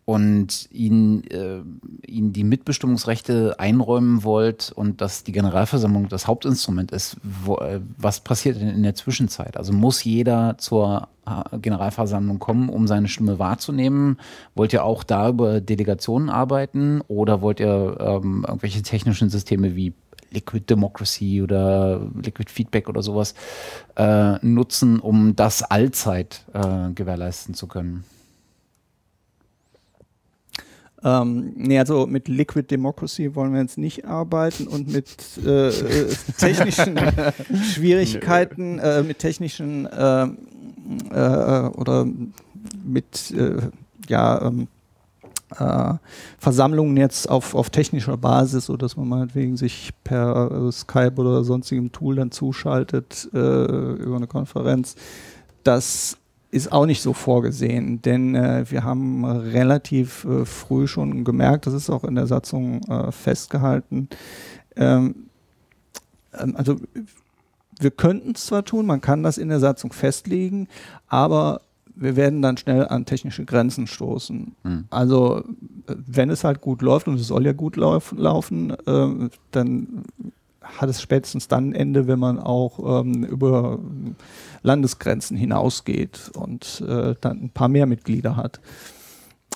und 0.09 0.71
ihnen, 0.73 1.23
äh, 1.25 1.61
ihnen 2.07 2.33
die 2.33 2.43
Mitbestimmungsrechte 2.43 3.57
einräumen 3.59 4.25
wollt 4.25 4.73
und 4.75 5.03
dass 5.03 5.23
die 5.23 5.33
Generalversammlung 5.33 6.09
das 6.09 6.27
Hauptinstrument 6.27 6.93
ist, 6.93 7.19
wo, 7.23 7.57
äh, 7.57 7.83
was 7.99 8.21
passiert 8.21 8.59
denn 8.59 8.71
in 8.71 8.83
der 8.83 8.95
Zwischenzeit? 8.95 9.59
Also 9.59 9.75
muss 9.75 10.03
jeder 10.03 10.57
zur 10.57 11.09
äh, 11.27 11.59
Generalversammlung 11.59 12.39
kommen, 12.39 12.71
um 12.71 12.87
seine 12.87 13.09
Stimme 13.09 13.39
wahrzunehmen? 13.39 14.17
Wollt 14.55 14.73
ihr 14.73 14.83
auch 14.83 15.05
da 15.05 15.29
über 15.29 15.61
Delegationen 15.61 16.31
arbeiten 16.31 17.03
oder 17.09 17.43
wollt 17.43 17.61
ihr 17.61 17.99
ähm, 18.01 18.47
irgendwelche 18.49 18.81
technischen 18.81 19.29
Systeme 19.29 19.77
wie 19.77 19.93
Liquid 20.31 20.65
Democracy 20.71 21.43
oder 21.43 22.01
Liquid 22.15 22.51
Feedback 22.51 22.89
oder 22.89 23.03
sowas 23.03 23.35
äh, 23.97 24.39
nutzen, 24.41 25.01
um 25.01 25.37
das 25.37 25.63
allzeit 25.63 26.47
äh, 26.55 26.93
gewährleisten 26.95 27.53
zu 27.53 27.67
können? 27.67 28.05
Ähm, 31.05 31.53
nee, 31.55 31.79
also 31.79 32.07
mit 32.07 32.27
Liquid 32.27 32.69
Democracy 32.71 33.35
wollen 33.35 33.53
wir 33.53 33.61
jetzt 33.61 33.79
nicht 33.79 34.05
arbeiten 34.05 34.67
und 34.67 34.93
mit 34.93 35.09
äh, 35.45 35.69
äh 35.69 36.15
technischen 36.39 36.99
Schwierigkeiten, 37.73 38.79
äh, 38.81 39.03
mit 39.05 39.21
technischen 39.21 39.87
äh, 39.87 40.25
äh, 41.11 41.69
oder 41.69 42.07
mit 42.85 43.31
äh, 43.31 43.69
ja, 44.09 44.43
ähm, 44.43 44.69
Versammlungen 46.39 46.99
jetzt 46.99 47.31
auf, 47.31 47.55
auf 47.55 47.71
technischer 47.71 48.19
Basis, 48.19 48.67
so 48.67 48.77
dass 48.77 48.99
man 48.99 49.09
meinetwegen 49.09 49.57
sich 49.57 49.93
per 50.05 50.71
Skype 50.71 51.15
oder 51.17 51.43
sonstigem 51.43 51.91
Tool 51.91 52.17
dann 52.17 52.31
zuschaltet 52.31 53.27
über 53.33 54.17
eine 54.17 54.27
Konferenz. 54.27 54.95
Das 55.65 56.18
ist 56.51 56.73
auch 56.73 56.87
nicht 56.87 57.03
so 57.03 57.13
vorgesehen, 57.13 58.01
denn 58.03 58.35
äh, 58.35 58.65
wir 58.71 58.85
haben 58.85 59.25
relativ 59.25 60.25
äh, 60.25 60.45
früh 60.45 60.87
schon 60.87 61.25
gemerkt, 61.25 61.67
das 61.67 61.75
ist 61.75 61.91
auch 61.91 62.05
in 62.05 62.15
der 62.15 62.27
Satzung 62.27 62.83
äh, 62.85 63.13
festgehalten, 63.13 64.09
ähm, 64.77 65.29
ähm, 66.39 66.57
also 66.57 66.77
wir 67.81 67.91
könnten 67.91 68.33
es 68.33 68.47
zwar 68.47 68.65
tun, 68.65 68.87
man 68.87 69.01
kann 69.01 69.23
das 69.23 69.39
in 69.39 69.49
der 69.49 69.61
Satzung 69.61 69.93
festlegen, 69.93 70.69
aber 71.07 71.61
wir 71.95 72.17
werden 72.17 72.43
dann 72.43 72.57
schnell 72.57 72.87
an 72.87 73.07
technische 73.07 73.45
Grenzen 73.45 73.87
stoßen. 73.87 74.55
Mhm. 74.63 74.85
Also 74.91 75.45
äh, 75.87 75.95
wenn 76.07 76.31
es 76.31 76.45
halt 76.45 76.61
gut 76.61 76.83
läuft 76.83 77.09
und 77.09 77.21
es 77.21 77.27
soll 77.27 77.45
ja 77.45 77.53
gut 77.53 77.77
lauf, 77.77 78.15
laufen, 78.17 78.71
äh, 78.71 79.29
dann 79.51 80.05
hat 80.77 80.89
es 80.89 81.01
spätestens 81.01 81.49
dann 81.49 81.71
ein 81.71 81.75
Ende, 81.75 82.07
wenn 82.07 82.19
man 82.19 82.39
auch 82.39 83.01
ähm, 83.01 83.25
über 83.25 83.79
Landesgrenzen 84.63 85.37
hinausgeht 85.37 86.31
und 86.35 86.83
äh, 86.87 87.15
dann 87.21 87.45
ein 87.45 87.51
paar 87.51 87.69
mehr 87.69 87.87
Mitglieder 87.87 88.37
hat. 88.37 88.61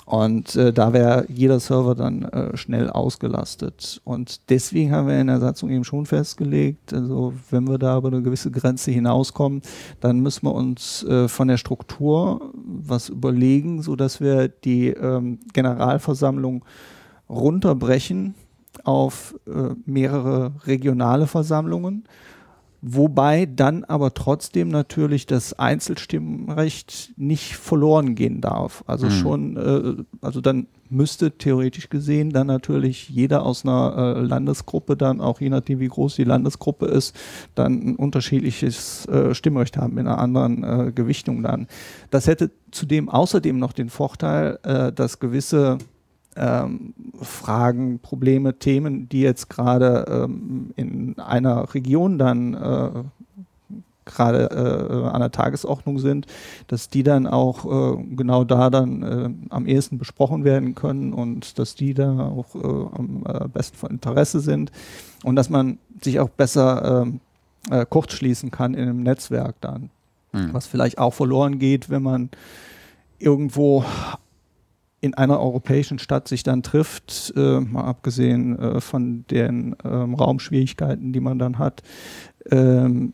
Und 0.05 0.55
äh, 0.57 0.73
da 0.73 0.91
wäre 0.91 1.25
jeder 1.29 1.59
Server 1.61 1.95
dann 1.95 2.23
äh, 2.23 2.57
schnell 2.57 2.89
ausgelastet. 2.89 4.01
Und 4.03 4.49
deswegen 4.49 4.91
haben 4.91 5.07
wir 5.07 5.19
in 5.19 5.27
der 5.27 5.39
Satzung 5.39 5.69
eben 5.69 5.85
schon 5.85 6.05
festgelegt, 6.05 6.93
also 6.93 7.33
wenn 7.49 7.69
wir 7.69 7.77
da 7.77 7.97
über 7.97 8.09
eine 8.09 8.21
gewisse 8.21 8.51
Grenze 8.51 8.91
hinauskommen, 8.91 9.61
dann 10.01 10.19
müssen 10.19 10.45
wir 10.45 10.53
uns 10.53 11.03
äh, 11.03 11.29
von 11.29 11.47
der 11.47 11.57
Struktur 11.57 12.51
was 12.53 13.07
überlegen, 13.07 13.81
sodass 13.81 14.19
wir 14.19 14.49
die 14.49 14.89
ähm, 14.89 15.39
Generalversammlung 15.53 16.65
runterbrechen 17.29 18.35
auf 18.83 19.35
äh, 19.47 19.75
mehrere 19.85 20.53
regionale 20.65 21.27
Versammlungen 21.27 22.05
wobei 22.85 23.45
dann 23.45 23.85
aber 23.85 24.13
trotzdem 24.13 24.67
natürlich 24.67 25.25
das 25.25 25.57
Einzelstimmrecht 25.57 27.13
nicht 27.15 27.55
verloren 27.55 28.13
gehen 28.13 28.41
darf. 28.41 28.83
Also 28.85 29.07
mhm. 29.07 29.11
schon, 29.11 29.57
äh, 29.57 30.03
also 30.21 30.41
dann 30.41 30.67
müsste 30.89 31.31
theoretisch 31.31 31.89
gesehen 31.89 32.31
dann 32.31 32.47
natürlich 32.47 33.09
jeder 33.09 33.45
aus 33.45 33.63
einer 33.63 34.17
äh, 34.17 34.19
Landesgruppe 34.19 34.97
dann, 34.97 35.21
auch 35.21 35.39
je 35.39 35.49
nachdem 35.49 35.79
wie 35.79 35.87
groß 35.87 36.15
die 36.15 36.25
Landesgruppe 36.25 36.87
ist, 36.87 37.15
dann 37.55 37.87
ein 37.87 37.95
unterschiedliches 37.95 39.05
äh, 39.07 39.33
Stimmrecht 39.33 39.77
haben 39.77 39.97
in 39.97 40.05
einer 40.05 40.19
anderen 40.19 40.63
äh, 40.63 40.91
Gewichtung 40.91 41.41
dann. 41.41 41.67
Das 42.11 42.27
hätte 42.27 42.51
zudem 42.71 43.07
außerdem 43.07 43.57
noch 43.57 43.71
den 43.71 43.89
Vorteil, 43.89 44.59
äh, 44.63 44.91
dass 44.91 45.19
gewisse 45.19 45.77
ähm, 46.35 46.93
Fragen, 47.21 47.99
Probleme, 47.99 48.57
Themen, 48.57 49.09
die 49.09 49.21
jetzt 49.21 49.49
gerade 49.49 50.05
ähm, 50.09 50.71
in 50.75 51.19
einer 51.19 51.73
Region 51.73 52.17
dann 52.17 52.53
äh, 52.53 52.89
gerade 54.05 54.49
äh, 54.51 55.07
an 55.07 55.21
der 55.21 55.31
Tagesordnung 55.31 55.99
sind, 55.99 56.27
dass 56.67 56.89
die 56.89 57.03
dann 57.03 57.25
auch 57.25 57.65
äh, 57.95 58.03
genau 58.15 58.43
da 58.43 58.69
dann 58.69 59.03
äh, 59.03 59.29
am 59.49 59.65
ehesten 59.65 59.97
besprochen 59.97 60.43
werden 60.43 60.75
können 60.75 61.13
und 61.13 61.57
dass 61.57 61.75
die 61.75 61.93
da 61.93 62.19
auch 62.19 62.55
äh, 62.55 62.97
am 62.97 63.23
äh, 63.25 63.47
besten 63.47 63.77
von 63.77 63.91
Interesse 63.91 64.39
sind 64.41 64.71
und 65.23 65.35
dass 65.35 65.49
man 65.49 65.77
sich 66.01 66.19
auch 66.19 66.29
besser 66.29 67.03
ähm, 67.03 67.21
äh, 67.69 67.85
kurzschließen 67.85 68.51
kann 68.51 68.73
in 68.73 68.81
einem 68.81 69.03
Netzwerk 69.03 69.55
dann, 69.61 69.89
Hm. 70.33 70.51
was 70.51 70.65
vielleicht 70.65 70.97
auch 70.97 71.13
verloren 71.13 71.59
geht, 71.59 71.89
wenn 71.89 72.03
man 72.03 72.29
irgendwo 73.19 73.85
in 75.03 75.13
einer 75.15 75.37
europäischen 75.41 75.99
Stadt 75.99 76.29
sich 76.29 76.43
dann 76.43 76.63
trifft, 76.63 77.33
äh, 77.35 77.59
mal 77.59 77.83
abgesehen 77.83 78.57
äh, 78.57 78.79
von 78.79 79.25
den 79.29 79.75
ähm, 79.83 80.13
Raumschwierigkeiten, 80.15 81.11
die 81.11 81.19
man 81.19 81.39
dann 81.39 81.59
hat. 81.59 81.83
Ähm, 82.49 83.11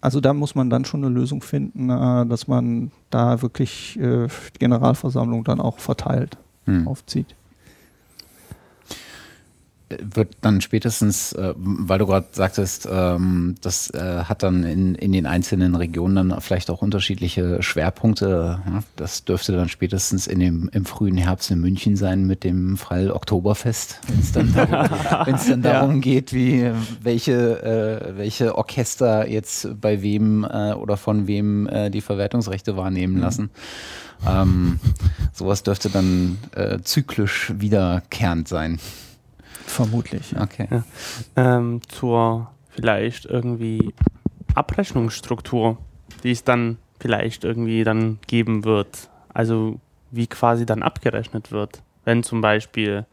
also 0.00 0.20
da 0.20 0.32
muss 0.32 0.54
man 0.54 0.70
dann 0.70 0.84
schon 0.84 1.04
eine 1.04 1.12
Lösung 1.12 1.42
finden, 1.42 1.90
äh, 1.90 2.24
dass 2.24 2.46
man 2.46 2.92
da 3.10 3.42
wirklich 3.42 3.98
äh, 3.98 4.28
die 4.28 4.58
Generalversammlung 4.60 5.42
dann 5.42 5.60
auch 5.60 5.78
verteilt, 5.80 6.38
Hm. 6.66 6.86
aufzieht. 6.86 7.34
Wird 9.90 10.36
dann 10.42 10.60
spätestens, 10.60 11.32
äh, 11.32 11.54
weil 11.56 11.98
du 11.98 12.06
gerade 12.06 12.26
sagtest, 12.32 12.88
ähm, 12.90 13.54
das 13.62 13.90
äh, 13.90 14.24
hat 14.24 14.42
dann 14.42 14.62
in, 14.64 14.94
in 14.94 15.12
den 15.12 15.26
einzelnen 15.26 15.74
Regionen 15.74 16.28
dann 16.28 16.40
vielleicht 16.40 16.70
auch 16.70 16.82
unterschiedliche 16.82 17.62
Schwerpunkte. 17.62 18.60
Ja? 18.64 18.82
Das 18.96 19.24
dürfte 19.24 19.52
dann 19.52 19.68
spätestens 19.68 20.26
in 20.26 20.40
dem, 20.40 20.68
im 20.72 20.84
frühen 20.84 21.16
Herbst 21.16 21.50
in 21.50 21.60
München 21.60 21.96
sein 21.96 22.26
mit 22.26 22.44
dem 22.44 22.76
Fall 22.76 23.10
Oktoberfest, 23.10 24.00
wenn 24.08 24.20
es 24.20 24.32
dann, 24.32 24.52
darum, 24.54 25.26
dann 25.48 25.62
darum 25.62 26.00
geht, 26.00 26.32
wie 26.32 26.70
welche, 27.02 27.62
äh, 27.62 28.18
welche 28.18 28.56
Orchester 28.56 29.28
jetzt 29.28 29.80
bei 29.80 30.02
wem 30.02 30.44
äh, 30.44 30.74
oder 30.74 30.96
von 30.96 31.26
wem 31.26 31.66
äh, 31.66 31.90
die 31.90 32.02
Verwertungsrechte 32.02 32.76
wahrnehmen 32.76 33.18
lassen. 33.18 33.50
Ähm, 34.26 34.80
sowas 35.32 35.62
dürfte 35.62 35.90
dann 35.90 36.38
äh, 36.54 36.78
zyklisch 36.80 37.52
wiederkehrend 37.56 38.48
sein. 38.48 38.78
Vermutlich. 39.68 40.34
Okay. 40.38 40.68
Ja. 40.70 40.84
ähm, 41.36 41.80
zur 41.88 42.50
vielleicht 42.70 43.26
irgendwie 43.26 43.92
Abrechnungsstruktur, 44.54 45.78
die 46.22 46.32
es 46.32 46.44
dann 46.44 46.78
vielleicht 47.00 47.44
irgendwie 47.44 47.84
dann 47.84 48.18
geben 48.26 48.64
wird. 48.64 49.10
Also 49.32 49.80
wie 50.10 50.26
quasi 50.26 50.66
dann 50.66 50.82
abgerechnet 50.82 51.52
wird, 51.52 51.82
wenn 52.04 52.22
zum 52.22 52.40
Beispiel 52.40 53.06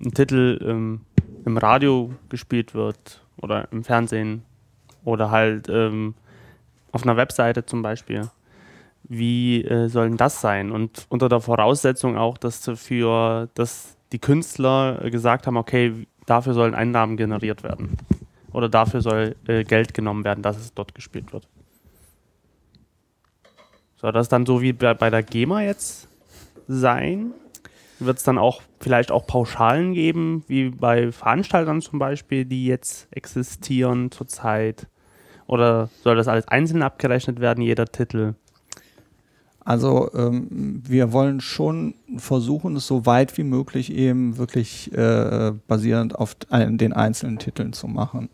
ein 0.00 0.12
Titel 0.12 0.60
ähm, 0.64 1.00
im 1.44 1.56
Radio 1.56 2.12
gespielt 2.28 2.74
wird 2.74 3.22
oder 3.40 3.68
im 3.72 3.82
Fernsehen 3.84 4.42
oder 5.04 5.30
halt 5.30 5.68
ähm, 5.68 6.14
auf 6.92 7.02
einer 7.02 7.16
Webseite 7.16 7.66
zum 7.66 7.82
Beispiel. 7.82 8.30
Wie 9.04 9.64
äh, 9.64 9.88
soll 9.88 10.08
denn 10.08 10.16
das 10.16 10.40
sein? 10.40 10.70
Und 10.70 11.06
unter 11.08 11.28
der 11.28 11.40
Voraussetzung 11.40 12.16
auch, 12.16 12.38
dass 12.38 12.70
für 12.76 13.48
dass 13.54 13.93
die 14.14 14.20
Künstler 14.20 15.04
äh, 15.04 15.10
gesagt 15.10 15.48
haben, 15.48 15.56
okay, 15.56 16.06
dafür 16.24 16.54
sollen 16.54 16.74
Einnahmen 16.74 17.16
generiert 17.16 17.64
werden. 17.64 17.96
Oder 18.52 18.68
dafür 18.68 19.00
soll 19.00 19.34
äh, 19.48 19.64
Geld 19.64 19.92
genommen 19.92 20.22
werden, 20.22 20.40
dass 20.40 20.56
es 20.56 20.72
dort 20.72 20.94
gespielt 20.94 21.32
wird. 21.32 21.48
Soll 23.96 24.12
das 24.12 24.28
dann 24.28 24.46
so 24.46 24.62
wie 24.62 24.72
bei, 24.72 24.94
bei 24.94 25.10
der 25.10 25.24
GEMA 25.24 25.62
jetzt 25.62 26.06
sein? 26.68 27.32
Wird 27.98 28.18
es 28.18 28.22
dann 28.22 28.38
auch 28.38 28.62
vielleicht 28.78 29.10
auch 29.10 29.26
Pauschalen 29.26 29.94
geben, 29.94 30.44
wie 30.46 30.70
bei 30.70 31.10
Veranstaltern 31.10 31.80
zum 31.80 31.98
Beispiel, 31.98 32.44
die 32.44 32.66
jetzt 32.66 33.08
existieren 33.10 34.12
zurzeit? 34.12 34.86
Oder 35.48 35.88
soll 36.04 36.14
das 36.14 36.28
alles 36.28 36.46
einzeln 36.46 36.82
abgerechnet 36.82 37.40
werden, 37.40 37.62
jeder 37.62 37.86
Titel? 37.86 38.34
Also 39.64 40.10
ähm, 40.14 40.82
wir 40.86 41.12
wollen 41.12 41.40
schon 41.40 41.94
versuchen, 42.16 42.76
es 42.76 42.86
so 42.86 43.06
weit 43.06 43.36
wie 43.38 43.44
möglich 43.44 43.92
eben 43.92 44.36
wirklich 44.36 44.92
äh, 44.92 45.52
basierend 45.66 46.18
auf 46.18 46.34
den 46.34 46.92
einzelnen 46.92 47.38
Titeln 47.38 47.72
zu 47.72 47.88
machen. 47.88 48.28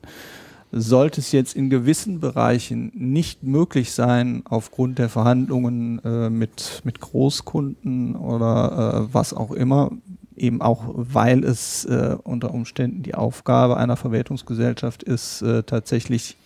Sollte 0.72 1.20
es 1.20 1.32
jetzt 1.32 1.54
in 1.54 1.70
gewissen 1.70 2.20
Bereichen 2.20 2.92
nicht 2.94 3.42
möglich 3.42 3.92
sein, 3.92 4.42
aufgrund 4.44 4.98
der 4.98 5.08
Verhandlungen 5.08 6.00
äh, 6.04 6.30
mit, 6.30 6.82
mit 6.84 7.00
Großkunden 7.00 8.16
oder 8.16 9.06
äh, 9.08 9.14
was 9.14 9.32
auch 9.32 9.52
immer, 9.52 9.90
eben 10.36 10.62
auch 10.62 10.84
weil 10.94 11.44
es 11.44 11.84
äh, 11.84 12.16
unter 12.22 12.52
Umständen 12.52 13.02
die 13.02 13.14
Aufgabe 13.14 13.76
einer 13.76 13.96
Verwertungsgesellschaft 13.96 15.02
ist, 15.02 15.42
äh, 15.42 15.62
tatsächlich 15.64 16.36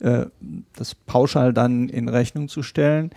äh, 0.00 0.26
das 0.76 0.94
pauschal 0.94 1.52
dann 1.52 1.88
in 1.88 2.08
Rechnung 2.08 2.48
zu 2.48 2.62
stellen, 2.62 3.10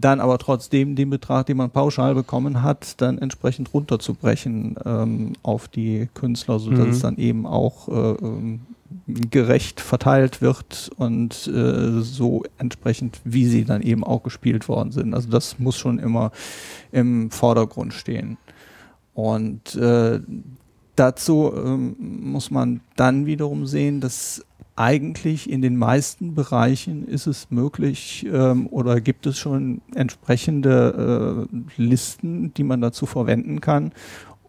dann 0.00 0.20
aber 0.20 0.38
trotzdem 0.38 0.96
den 0.96 1.10
Betrag, 1.10 1.46
den 1.46 1.56
man 1.56 1.70
pauschal 1.70 2.14
bekommen 2.14 2.62
hat, 2.62 3.00
dann 3.00 3.18
entsprechend 3.18 3.72
runterzubrechen 3.72 4.76
ähm, 4.84 5.32
auf 5.42 5.68
die 5.68 6.08
Künstler, 6.14 6.58
sodass 6.58 6.86
Mhm. 6.86 6.90
es 6.90 7.00
dann 7.00 7.16
eben 7.16 7.46
auch 7.46 7.88
äh, 7.88 7.92
ähm, 8.24 8.60
gerecht 9.06 9.80
verteilt 9.80 10.40
wird 10.40 10.90
und 10.96 11.46
äh, 11.48 12.00
so 12.00 12.42
entsprechend, 12.58 13.20
wie 13.24 13.46
sie 13.46 13.64
dann 13.64 13.82
eben 13.82 14.04
auch 14.04 14.22
gespielt 14.22 14.68
worden 14.68 14.92
sind. 14.92 15.14
Also 15.14 15.28
das 15.30 15.58
muss 15.58 15.76
schon 15.76 15.98
immer 15.98 16.30
im 16.92 17.30
Vordergrund 17.30 17.92
stehen. 17.92 18.36
Und 19.14 19.74
äh, 19.76 20.20
dazu 20.96 21.52
ähm, 21.56 21.96
muss 21.98 22.50
man 22.50 22.80
dann 22.96 23.26
wiederum 23.26 23.66
sehen, 23.66 24.00
dass 24.00 24.44
eigentlich 24.76 25.48
in 25.48 25.62
den 25.62 25.76
meisten 25.76 26.34
Bereichen 26.34 27.06
ist 27.06 27.26
es 27.26 27.50
möglich 27.50 28.26
ähm, 28.32 28.66
oder 28.68 29.00
gibt 29.00 29.26
es 29.26 29.38
schon 29.38 29.82
entsprechende 29.94 31.46
äh, 31.52 31.56
Listen, 31.76 32.52
die 32.54 32.64
man 32.64 32.80
dazu 32.80 33.06
verwenden 33.06 33.60
kann. 33.60 33.92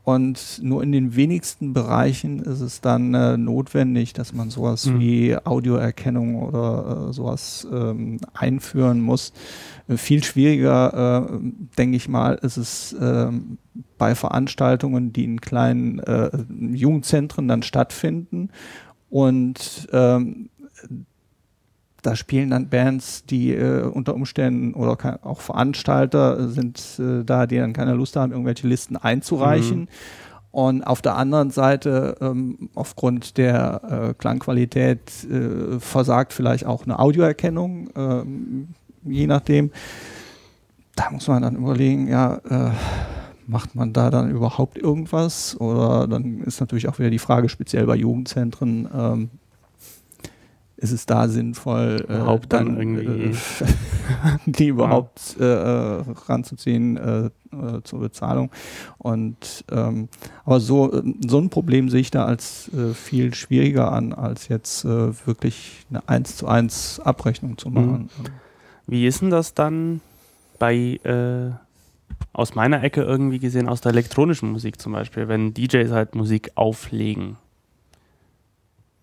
Und 0.04 0.60
nur 0.62 0.84
in 0.84 0.92
den 0.92 1.16
wenigsten 1.16 1.74
Bereichen 1.74 2.40
ist 2.40 2.62
es 2.62 2.80
dann 2.80 3.16
äh, 3.16 3.38
notwendig, 3.38 4.14
dass 4.14 4.34
man 4.34 4.52
sowas 4.52 4.86
Mhm. 4.86 5.00
wie 5.00 5.36
Audioerkennung 5.36 6.44
oder 6.44 7.08
äh, 7.10 7.14
sowas 7.14 7.68
ähm, 7.74 8.20
einführen 8.36 9.02
muss. 9.02 9.34
Äh, 9.88 9.98
viel 9.98 10.24
schwieriger, 10.24 11.28
äh, 11.28 11.40
denke 11.76 11.98
ich 11.98 12.08
mal, 12.08 12.36
ist 12.36 12.58
es 12.58 12.96
ähm, 13.02 13.58
bei 13.98 14.14
Veranstaltungen, 14.14 15.12
die 15.12 15.24
in 15.24 15.42
kleinen 15.42 15.98
äh, 15.98 16.30
Jugendzentren 16.74 17.48
dann 17.48 17.64
stattfinden. 17.64 18.50
Und 19.16 19.88
ähm, 19.94 20.50
da 22.02 22.18
spielen 22.18 22.50
dann 22.50 22.68
Bands, 22.68 23.24
die 23.24 23.54
äh, 23.54 23.84
unter 23.84 24.14
Umständen 24.14 24.74
oder 24.74 25.22
auch 25.26 25.40
Veranstalter 25.40 26.50
sind 26.50 27.00
äh, 27.00 27.24
da, 27.24 27.48
die 27.48 27.56
dann 27.56 27.72
keine 27.72 27.94
Lust 27.94 28.18
haben, 28.18 28.34
irgendwelche 28.34 28.68
Listen 28.68 28.98
einzureichen. 28.98 29.80
Mhm. 29.80 29.88
Und 30.52 30.84
auf 30.84 31.02
der 31.02 31.16
anderen 31.16 31.50
Seite, 31.50 32.18
ähm, 32.20 32.70
aufgrund 32.76 33.38
der 33.38 34.10
äh, 34.10 34.14
Klangqualität, 34.16 35.00
äh, 35.32 35.80
versagt 35.80 36.34
vielleicht 36.34 36.66
auch 36.66 36.84
eine 36.84 37.00
Audioerkennung, 37.00 37.92
ähm, 37.96 38.68
je 39.06 39.28
nachdem. 39.28 39.72
Da 40.98 41.10
muss 41.12 41.30
man 41.30 41.42
dann 41.42 41.56
überlegen, 41.56 42.10
ja, 42.10 42.42
äh, 42.50 42.72
macht 43.48 43.76
man 43.76 43.94
da 43.94 44.10
dann 44.10 44.30
überhaupt 44.32 44.78
irgendwas? 44.78 45.60
Oder 45.60 46.08
dann 46.08 46.42
ist 46.42 46.60
natürlich 46.60 46.88
auch 46.88 47.00
wieder 47.00 47.10
die 47.10 47.20
Frage, 47.20 47.50
speziell 47.50 47.86
bei 47.86 47.96
Jugendzentren, 47.96 48.88
ähm, 48.94 49.30
ist 50.78 50.92
es 50.92 51.06
da 51.06 51.28
sinnvoll, 51.28 52.06
äh, 52.10 52.48
dann 52.50 52.98
äh, 52.98 53.34
die 54.46 54.68
überhaupt 54.68 55.38
äh, 55.40 55.46
ranzuziehen 55.46 56.98
äh, 56.98 57.26
äh, 57.26 57.82
zur 57.84 58.00
Bezahlung? 58.00 58.52
Und 58.98 59.64
ähm, 59.72 60.10
aber 60.44 60.60
so, 60.60 60.92
äh, 60.92 61.02
so 61.26 61.40
ein 61.40 61.50
Problem 61.50 61.90
sehe 61.90 62.02
ich 62.02 62.12
da 62.12 62.26
als 62.26 62.70
viel 62.94 63.34
schwieriger 63.34 63.92
an, 63.92 64.14
als 64.14 64.48
jetzt 64.48 64.86
wirklich 64.86 65.86
eine 65.90 66.08
1 66.08 66.38
zu 66.38 66.48
1 66.48 67.00
Abrechnung 67.00 67.58
zu 67.58 67.70
machen. 67.70 68.10
Wie 68.86 69.08
ist 69.08 69.22
denn 69.22 69.30
das 69.30 69.54
dann 69.54 70.02
bei, 70.60 71.00
aus 72.36 72.54
meiner 72.54 72.84
Ecke 72.84 73.02
irgendwie 73.02 73.40
gesehen, 73.40 73.70
aus 73.70 73.80
der 73.80 73.94
elektronischen 73.94 74.52
Musik 74.52 74.82
zum 74.82 74.92
Beispiel, 74.92 75.30
wenn 75.30 75.54
DJs 75.54 75.92
halt 75.92 76.16
Musik 76.16 76.52
auflegen? 76.56 77.38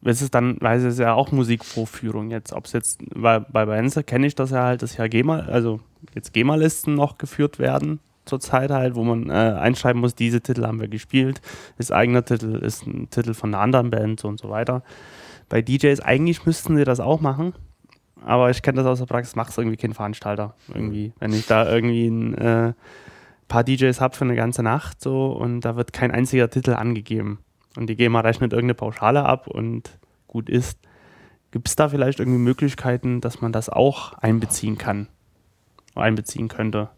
Es 0.04 0.20
ist 0.20 0.34
dann, 0.34 0.58
weil 0.60 0.84
es 0.84 0.98
ja 0.98 1.14
auch 1.14 1.32
Musikvorführung 1.32 2.30
jetzt, 2.30 2.52
ob 2.52 2.66
es 2.66 2.72
jetzt, 2.72 3.00
bei, 3.14 3.38
bei 3.38 3.64
Benzer 3.64 4.02
kenne 4.02 4.26
ich 4.26 4.34
das 4.34 4.50
ja 4.50 4.64
halt, 4.64 4.82
dass 4.82 4.96
ja 4.96 5.06
GEMA, 5.06 5.40
also 5.40 5.80
jetzt 6.14 6.34
GEMA-Listen 6.34 6.94
noch 6.94 7.18
geführt 7.18 7.58
werden 7.58 8.00
zurzeit 8.24 8.70
halt, 8.70 8.94
wo 8.94 9.02
man 9.02 9.30
äh, 9.30 9.32
einschreiben 9.32 10.00
muss, 10.00 10.14
diese 10.14 10.40
Titel 10.40 10.64
haben 10.64 10.80
wir 10.80 10.88
gespielt, 10.88 11.40
ist 11.78 11.90
eigener 11.90 12.24
Titel, 12.24 12.56
ist 12.56 12.86
ein 12.86 13.08
Titel 13.10 13.34
von 13.34 13.54
einer 13.54 13.62
anderen 13.62 13.90
Band 13.90 14.24
und 14.24 14.38
so 14.38 14.50
weiter. 14.50 14.82
Bei 15.48 15.62
DJs, 15.62 16.00
eigentlich 16.00 16.46
müssten 16.46 16.76
sie 16.76 16.84
das 16.84 17.00
auch 17.00 17.20
machen, 17.20 17.54
aber 18.24 18.50
ich 18.50 18.62
kenne 18.62 18.76
das 18.76 18.86
aus 18.86 18.98
der 18.98 19.06
Praxis, 19.06 19.36
macht 19.36 19.50
es 19.50 19.58
irgendwie 19.58 19.76
kein 19.76 19.94
Veranstalter. 19.94 20.54
Irgendwie, 20.72 21.12
wenn 21.18 21.32
ich 21.32 21.46
da 21.46 21.68
irgendwie 21.68 22.06
ein 22.06 22.34
äh, 22.34 22.72
paar 23.52 23.64
DJs 23.64 24.00
habe 24.00 24.16
für 24.16 24.24
eine 24.24 24.34
ganze 24.34 24.62
Nacht 24.62 25.02
so 25.02 25.26
und 25.26 25.60
da 25.60 25.76
wird 25.76 25.92
kein 25.92 26.10
einziger 26.10 26.48
Titel 26.48 26.72
angegeben. 26.72 27.38
Und 27.76 27.86
die 27.88 27.96
GEMA 27.96 28.20
rechnet 28.20 28.54
irgendeine 28.54 28.74
Pauschale 28.74 29.24
ab 29.26 29.46
und 29.46 29.98
gut 30.26 30.48
ist. 30.48 30.78
Gibt 31.50 31.68
es 31.68 31.76
da 31.76 31.90
vielleicht 31.90 32.18
irgendwie 32.18 32.38
Möglichkeiten, 32.38 33.20
dass 33.20 33.42
man 33.42 33.52
das 33.52 33.68
auch 33.68 34.14
einbeziehen 34.14 34.78
kann? 34.78 35.06
Einbeziehen 35.94 36.48
könnte? 36.48 36.88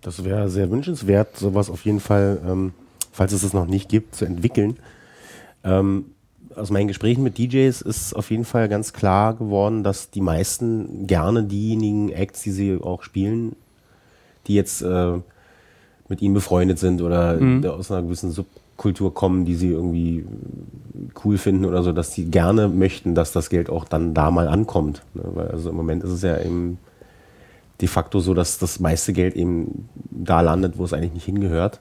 Das 0.00 0.24
wäre 0.24 0.48
sehr 0.48 0.70
wünschenswert, 0.70 1.36
sowas 1.36 1.68
auf 1.68 1.84
jeden 1.84 2.00
Fall, 2.00 2.40
ähm, 2.46 2.72
falls 3.12 3.32
es 3.32 3.42
es 3.42 3.52
noch 3.52 3.66
nicht 3.66 3.90
gibt, 3.90 4.14
zu 4.14 4.24
entwickeln. 4.24 4.78
Ähm, 5.62 6.06
aus 6.56 6.70
meinen 6.70 6.88
Gesprächen 6.88 7.22
mit 7.22 7.36
DJs 7.36 7.82
ist 7.82 8.14
auf 8.14 8.30
jeden 8.30 8.46
Fall 8.46 8.70
ganz 8.70 8.94
klar 8.94 9.34
geworden, 9.34 9.84
dass 9.84 10.10
die 10.10 10.22
meisten 10.22 11.06
gerne 11.06 11.44
diejenigen 11.44 12.08
Acts, 12.08 12.40
die 12.40 12.50
sie 12.50 12.78
auch 12.80 13.02
spielen, 13.02 13.56
die 14.46 14.54
jetzt 14.54 14.80
äh, 14.80 15.18
mit 16.08 16.22
ihnen 16.22 16.34
befreundet 16.34 16.78
sind 16.78 17.00
oder 17.02 17.34
mhm. 17.34 17.64
aus 17.66 17.90
einer 17.90 18.02
gewissen 18.02 18.30
Subkultur 18.30 19.14
kommen, 19.14 19.44
die 19.44 19.54
sie 19.54 19.68
irgendwie 19.68 20.24
cool 21.24 21.38
finden 21.38 21.64
oder 21.64 21.82
so, 21.82 21.92
dass 21.92 22.12
sie 22.12 22.26
gerne 22.26 22.68
möchten, 22.68 23.14
dass 23.14 23.32
das 23.32 23.50
Geld 23.50 23.70
auch 23.70 23.84
dann 23.84 24.14
da 24.14 24.30
mal 24.30 24.48
ankommt. 24.48 25.02
Ne? 25.14 25.22
Weil 25.24 25.48
also 25.48 25.70
im 25.70 25.76
Moment 25.76 26.04
ist 26.04 26.10
es 26.10 26.22
ja 26.22 26.38
eben 26.38 26.78
de 27.80 27.88
facto 27.88 28.20
so, 28.20 28.34
dass 28.34 28.58
das 28.58 28.80
meiste 28.80 29.12
Geld 29.12 29.34
eben 29.34 29.88
da 30.10 30.40
landet, 30.40 30.78
wo 30.78 30.84
es 30.84 30.92
eigentlich 30.92 31.14
nicht 31.14 31.24
hingehört. 31.24 31.80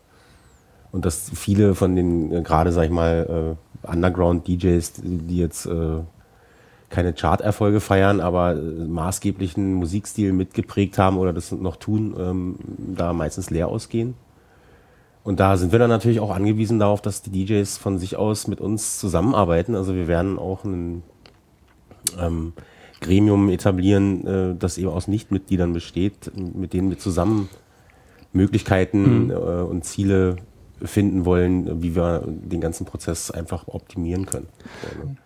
Und 0.92 1.06
dass 1.06 1.32
viele 1.34 1.76
von 1.76 1.96
den, 1.96 2.32
äh, 2.32 2.42
gerade 2.42 2.72
sag 2.72 2.86
ich 2.86 2.92
mal, 2.92 3.56
äh, 3.86 3.88
Underground-DJs, 3.92 4.94
die 5.04 5.38
jetzt 5.38 5.66
äh, 5.66 6.00
keine 6.92 7.14
Chart-Erfolge 7.14 7.80
feiern, 7.80 8.20
aber 8.20 8.54
äh, 8.56 8.60
maßgeblichen 8.60 9.74
Musikstil 9.74 10.34
mitgeprägt 10.34 10.98
haben 10.98 11.18
oder 11.18 11.34
das 11.34 11.52
noch 11.52 11.78
tun, 11.78 12.16
ähm, 12.20 12.56
da 12.96 13.14
meistens 13.14 13.50
leer 13.50 13.68
ausgehen. 13.68 14.14
Und 15.24 15.40
da 15.40 15.58
sind 15.58 15.72
wir 15.72 15.80
dann 15.80 15.90
natürlich 15.90 16.20
auch 16.20 16.32
angewiesen 16.32 16.80
darauf, 16.80 17.02
dass 17.02 17.22
die 17.22 17.46
DJs 17.46 17.78
von 17.78 17.98
sich 17.98 18.18
aus 18.18 18.48
mit 18.48 18.60
uns 18.60 19.00
zusammenarbeiten. 19.00 19.76
Also 19.76 19.96
wir 19.96 20.08
werden 20.08 20.38
auch 20.38 20.64
ein 20.64 21.04
ähm, 22.20 22.54
Gremium 23.02 23.50
etablieren, 23.50 24.26
äh, 24.26 24.56
das 24.58 24.78
eben 24.78 24.90
aus 24.90 25.08
Nichtmitgliedern 25.08 25.74
besteht, 25.74 26.32
mit 26.36 26.74
denen 26.74 26.90
wir 26.90 27.00
zusammen 27.00 27.50
Möglichkeiten 28.34 29.26
mhm. 29.26 29.32
äh, 29.32 29.36
und 29.36 29.86
Ziele 29.86 30.38
finden 30.84 31.26
wollen, 31.26 31.84
wie 31.84 31.96
wir 31.96 32.24
den 32.28 32.60
ganzen 32.60 32.86
Prozess 32.86 33.30
einfach 33.30 33.68
optimieren 33.68 34.26
können. 34.26 34.48
Mhm. 35.04 35.18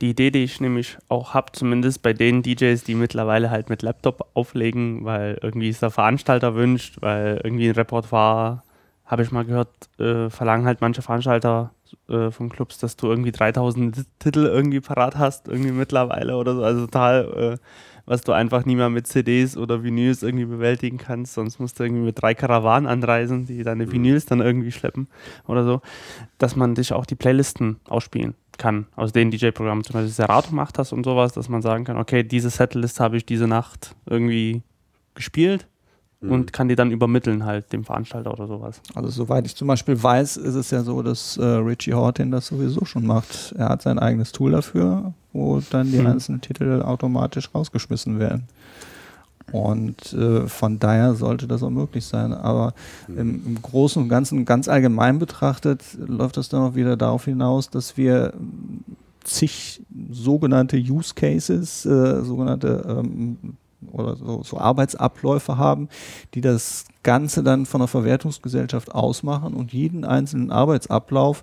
Die 0.00 0.10
Idee, 0.10 0.30
die 0.30 0.44
ich 0.44 0.60
nämlich 0.60 0.98
auch 1.08 1.34
habe, 1.34 1.52
zumindest 1.52 2.02
bei 2.02 2.12
den 2.12 2.42
DJs, 2.42 2.84
die 2.84 2.94
mittlerweile 2.94 3.50
halt 3.50 3.70
mit 3.70 3.82
Laptop 3.82 4.28
auflegen, 4.34 5.04
weil 5.04 5.38
irgendwie 5.42 5.68
es 5.68 5.80
der 5.80 5.90
Veranstalter 5.90 6.54
wünscht, 6.54 6.98
weil 7.00 7.40
irgendwie 7.42 7.68
ein 7.68 7.74
Repertoire, 7.74 8.62
habe 9.06 9.22
ich 9.22 9.32
mal 9.32 9.44
gehört, 9.44 9.68
äh, 9.98 10.30
verlangen 10.30 10.66
halt 10.66 10.80
manche 10.80 11.02
Veranstalter 11.02 11.72
äh, 12.08 12.30
von 12.30 12.48
Clubs, 12.48 12.78
dass 12.78 12.96
du 12.96 13.08
irgendwie 13.08 13.32
3000 13.32 14.06
Titel 14.18 14.46
irgendwie 14.46 14.80
parat 14.80 15.16
hast, 15.16 15.48
irgendwie 15.48 15.72
mittlerweile 15.72 16.36
oder 16.36 16.54
so. 16.54 16.62
Also 16.62 16.86
total, 16.86 17.58
äh, 17.58 17.64
was 18.06 18.22
du 18.22 18.32
einfach 18.32 18.64
nie 18.64 18.76
mehr 18.76 18.90
mit 18.90 19.06
CDs 19.06 19.56
oder 19.56 19.82
Vinyls 19.82 20.22
irgendwie 20.22 20.46
bewältigen 20.46 20.98
kannst. 20.98 21.34
Sonst 21.34 21.58
musst 21.58 21.78
du 21.78 21.84
irgendwie 21.84 22.02
mit 22.02 22.20
drei 22.20 22.34
Karawanen 22.34 22.88
anreisen, 22.88 23.46
die 23.46 23.62
deine 23.62 23.86
mhm. 23.86 23.92
Vinyls 23.92 24.26
dann 24.26 24.40
irgendwie 24.40 24.72
schleppen 24.72 25.08
oder 25.46 25.64
so. 25.64 25.80
Dass 26.38 26.56
man 26.56 26.74
dich 26.74 26.92
auch 26.92 27.06
die 27.06 27.16
Playlisten 27.16 27.80
ausspielen 27.88 28.34
kann, 28.58 28.86
aus 28.96 29.12
den 29.12 29.30
DJ-Programmen, 29.30 29.84
zum 29.84 29.94
Beispiel 29.94 30.12
Serato 30.12 30.54
macht 30.54 30.78
das 30.78 30.92
und 30.92 31.04
sowas, 31.04 31.32
dass 31.32 31.48
man 31.48 31.62
sagen 31.62 31.84
kann, 31.84 31.96
okay, 31.96 32.22
diese 32.22 32.50
Setlist 32.50 33.00
habe 33.00 33.16
ich 33.16 33.26
diese 33.26 33.46
Nacht 33.46 33.94
irgendwie 34.06 34.62
gespielt 35.14 35.66
mhm. 36.20 36.32
und 36.32 36.52
kann 36.52 36.68
die 36.68 36.74
dann 36.74 36.90
übermitteln 36.90 37.44
halt 37.44 37.72
dem 37.72 37.84
Veranstalter 37.84 38.32
oder 38.32 38.46
sowas. 38.46 38.80
Also 38.94 39.10
soweit 39.10 39.46
ich 39.46 39.56
zum 39.56 39.68
Beispiel 39.68 40.00
weiß, 40.02 40.36
ist 40.36 40.54
es 40.54 40.70
ja 40.70 40.82
so, 40.82 41.02
dass 41.02 41.36
äh, 41.36 41.44
Richie 41.44 41.94
Horton 41.94 42.30
das 42.30 42.46
sowieso 42.46 42.84
schon 42.84 43.06
macht. 43.06 43.54
Er 43.56 43.68
hat 43.68 43.82
sein 43.82 43.98
eigenes 43.98 44.32
Tool 44.32 44.52
dafür, 44.52 45.14
wo 45.32 45.60
dann 45.70 45.90
die 45.90 45.98
mhm. 45.98 46.06
einzelnen 46.06 46.40
Titel 46.40 46.82
automatisch 46.82 47.50
rausgeschmissen 47.54 48.18
werden. 48.18 48.48
Und 49.54 50.12
äh, 50.14 50.48
von 50.48 50.80
daher 50.80 51.14
sollte 51.14 51.46
das 51.46 51.62
auch 51.62 51.70
möglich 51.70 52.04
sein. 52.04 52.32
Aber 52.32 52.74
mhm. 53.06 53.18
im, 53.18 53.42
im, 53.46 53.62
Großen 53.62 54.02
und 54.02 54.08
Ganzen, 54.08 54.44
ganz 54.44 54.66
allgemein 54.66 55.20
betrachtet, 55.20 55.80
läuft 55.96 56.38
das 56.38 56.48
dann 56.48 56.62
auch 56.62 56.74
wieder 56.74 56.96
darauf 56.96 57.26
hinaus, 57.26 57.70
dass 57.70 57.96
wir 57.96 58.32
zig 59.22 59.80
sogenannte 60.10 60.76
Use 60.76 61.14
Cases, 61.14 61.86
äh, 61.86 62.22
sogenannte 62.24 62.84
ähm, 62.84 63.56
oder 63.92 64.16
so, 64.16 64.42
so 64.42 64.58
Arbeitsabläufe 64.58 65.56
haben, 65.56 65.88
die 66.34 66.40
das 66.40 66.84
Ganze 67.02 67.42
dann 67.42 67.66
von 67.66 67.80
der 67.80 67.88
Verwertungsgesellschaft 67.88 68.94
ausmachen 68.94 69.54
und 69.54 69.72
jeden 69.72 70.04
einzelnen 70.04 70.50
Arbeitsablauf 70.50 71.42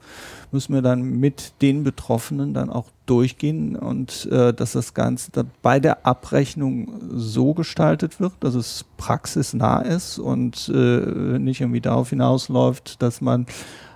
müssen 0.51 0.73
wir 0.73 0.81
dann 0.81 1.03
mit 1.03 1.53
den 1.61 1.83
Betroffenen 1.83 2.53
dann 2.53 2.69
auch 2.69 2.87
durchgehen 3.05 3.75
und 3.75 4.27
äh, 4.31 4.53
dass 4.53 4.71
das 4.73 4.93
Ganze 4.93 5.31
dann 5.31 5.51
bei 5.61 5.79
der 5.79 6.05
Abrechnung 6.05 6.99
so 7.13 7.53
gestaltet 7.53 8.19
wird, 8.19 8.33
dass 8.39 8.55
es 8.55 8.85
praxisnah 8.97 9.81
ist 9.81 10.17
und 10.17 10.69
äh, 10.73 11.39
nicht 11.39 11.61
irgendwie 11.61 11.81
darauf 11.81 12.09
hinausläuft, 12.09 13.01
dass 13.01 13.21
man 13.21 13.45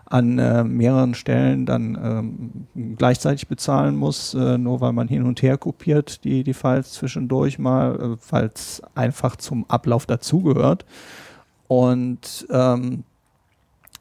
an 0.06 0.38
äh, 0.38 0.64
mehreren 0.64 1.16
Stellen 1.16 1.66
dann 1.66 2.68
ähm, 2.76 2.96
gleichzeitig 2.98 3.48
bezahlen 3.48 3.96
muss, 3.96 4.34
äh, 4.34 4.58
nur 4.58 4.82
weil 4.82 4.94
man 4.94 5.08
hin 5.08 5.24
und 5.24 5.42
her 5.42 5.58
kopiert 5.58 6.24
die, 6.24 6.44
die 6.44 6.54
Files 6.54 6.94
zwischendurch 6.94 7.58
mal, 7.58 8.18
äh, 8.32 8.46
es 8.54 8.82
einfach 8.94 9.36
zum 9.36 9.66
Ablauf 9.68 10.06
dazugehört. 10.06 10.86
Und 11.68 12.46
ähm, 12.52 13.04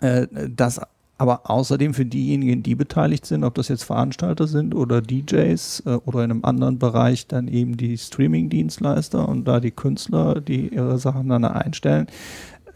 äh, 0.00 0.26
das 0.54 0.80
aber 1.16 1.48
außerdem 1.48 1.94
für 1.94 2.04
diejenigen, 2.04 2.62
die 2.62 2.74
beteiligt 2.74 3.24
sind, 3.24 3.44
ob 3.44 3.54
das 3.54 3.68
jetzt 3.68 3.84
Veranstalter 3.84 4.46
sind 4.46 4.74
oder 4.74 5.00
DJs 5.00 5.82
äh, 5.86 5.94
oder 6.04 6.24
in 6.24 6.30
einem 6.30 6.44
anderen 6.44 6.78
Bereich 6.78 7.26
dann 7.28 7.48
eben 7.48 7.76
die 7.76 7.96
Streaming-Dienstleister 7.96 9.28
und 9.28 9.44
da 9.44 9.60
die 9.60 9.70
Künstler, 9.70 10.40
die 10.40 10.74
ihre 10.74 10.98
Sachen 10.98 11.28
dann 11.28 11.44
einstellen, 11.44 12.08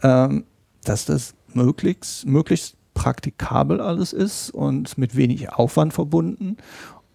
ähm, 0.01 0.45
dass 0.83 1.05
das 1.05 1.35
möglichst, 1.53 2.25
möglichst 2.25 2.78
praktikabel 2.99 3.79
alles 3.79 4.11
ist 4.11 4.49
und 4.49 4.97
mit 4.97 5.15
wenig 5.15 5.53
Aufwand 5.53 5.93
verbunden. 5.93 6.57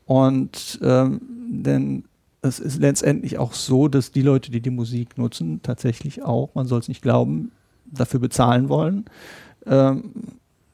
Und 0.06 0.80
ähm, 0.82 1.20
denn 1.46 2.04
es 2.40 2.58
ist 2.58 2.80
letztendlich 2.80 3.36
auch 3.36 3.52
so, 3.52 3.88
dass 3.88 4.10
die 4.10 4.22
Leute, 4.22 4.50
die 4.50 4.62
die 4.62 4.70
Musik 4.70 5.18
nutzen, 5.18 5.60
tatsächlich 5.62 6.22
auch, 6.22 6.54
man 6.54 6.66
soll 6.66 6.80
es 6.80 6.88
nicht 6.88 7.02
glauben, 7.02 7.52
dafür 7.84 8.18
bezahlen 8.18 8.70
wollen. 8.70 9.04
Ähm, 9.66 10.12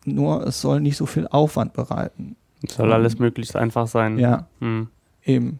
nur 0.04 0.46
es 0.46 0.60
soll 0.60 0.80
nicht 0.80 0.96
so 0.96 1.06
viel 1.06 1.26
Aufwand 1.26 1.72
bereiten. 1.72 2.36
Es 2.62 2.74
soll 2.74 2.92
alles 2.92 3.18
möglichst 3.18 3.56
einfach 3.56 3.88
sein. 3.88 4.16
Ja, 4.16 4.46
hm. 4.60 4.86
eben. 5.24 5.58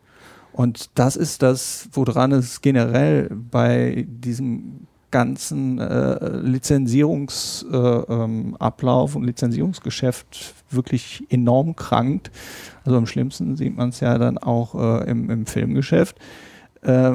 Und 0.53 0.90
das 0.94 1.16
ist 1.16 1.42
das, 1.42 1.88
woran 1.92 2.30
es 2.30 2.61
generell 2.61 3.30
bei 3.30 4.07
diesem 4.09 4.86
ganzen 5.11 5.78
äh, 5.78 6.38
Lizenzierungsablauf 6.38 9.11
äh, 9.11 9.14
ähm, 9.14 9.16
und 9.16 9.24
Lizenzierungsgeschäft 9.24 10.54
wirklich 10.70 11.24
enorm 11.30 11.76
krankt. 11.76 12.30
Also 12.84 12.96
am 12.96 13.06
schlimmsten 13.06 13.56
sieht 13.56 13.76
man 13.76 13.90
es 13.90 14.00
ja 14.00 14.16
dann 14.18 14.38
auch 14.38 14.74
äh, 14.74 15.11
im, 15.11 15.28
im, 15.30 15.46
Filmgeschäft, 15.46 16.16
äh, 16.82 17.12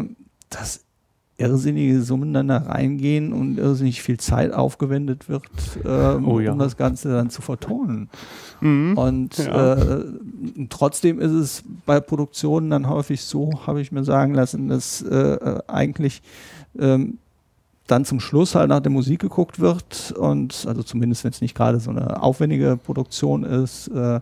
dass 0.50 0.86
irrsinnige 1.38 2.02
Summen 2.02 2.34
dann 2.34 2.48
da 2.48 2.58
reingehen 2.58 3.34
und 3.34 3.58
irrsinnig 3.58 4.02
viel 4.02 4.18
Zeit 4.18 4.54
aufgewendet 4.54 5.28
wird, 5.28 5.44
ähm, 5.84 6.26
oh 6.26 6.40
ja. 6.40 6.54
um 6.54 6.60
das 6.60 6.78
Ganze 6.78 7.12
dann 7.12 7.30
zu 7.30 7.42
vertonen. 7.42 8.10
Mhm. 8.62 8.98
Und 8.98 9.38
ja. 9.38 9.74
Äh, 9.74 10.06
trotzdem 10.70 11.20
ist 11.20 11.32
es 11.32 11.64
bei 11.86 12.00
Produktionen 12.00 12.70
dann 12.70 12.88
häufig 12.88 13.22
so, 13.22 13.52
habe 13.68 13.82
ich 13.82 13.92
mir 13.92 14.06
sagen 14.06 14.34
lassen, 14.34 14.70
dass 14.70 15.02
äh, 15.02 15.60
eigentlich 15.68 16.22
ähm, 16.80 17.18
dann 17.88 18.06
zum 18.06 18.20
Schluss 18.20 18.56
halt 18.56 18.70
nach 18.70 18.80
der 18.80 18.92
Musik 18.92 19.22
geguckt 19.22 19.60
wird 19.60 20.14
und 20.18 20.66
also 20.68 20.84
zumindest 20.84 21.24
wenn 21.24 21.32
es 21.32 21.42
nicht 21.42 21.56
gerade 21.56 21.80
so 21.80 21.92
eine 21.92 22.22
aufwendige 22.22 22.78
Produktion 22.78 23.44
ist 23.44 23.88
äh, 23.90 24.22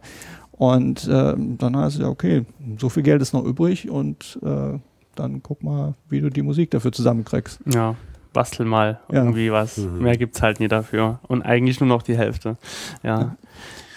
und 0.51 1.07
äh, 1.07 1.33
dann 1.37 1.77
heißt 1.77 1.95
es 1.95 2.01
ja 2.01 2.07
okay 2.07 2.45
so 2.77 2.89
viel 2.89 3.03
Geld 3.03 3.21
ist 3.21 3.33
noch 3.33 3.45
übrig 3.45 3.89
und 3.89 4.39
äh, 4.43 4.79
dann 5.15 5.43
guck 5.43 5.63
mal 5.63 5.93
wie 6.09 6.19
du 6.19 6.29
die 6.29 6.41
Musik 6.41 6.71
dafür 6.71 6.91
zusammenkriegst 6.91 7.59
ja 7.65 7.95
bastel 8.33 8.65
mal 8.65 8.99
irgendwie 9.09 9.47
ja. 9.47 9.53
was 9.53 9.77
mhm. 9.77 9.99
mehr 9.99 10.19
es 10.19 10.41
halt 10.41 10.59
nie 10.59 10.67
dafür 10.67 11.19
und 11.27 11.41
eigentlich 11.43 11.79
nur 11.79 11.87
noch 11.87 12.01
die 12.01 12.17
Hälfte 12.17 12.57
ja, 13.01 13.19
ja. 13.19 13.37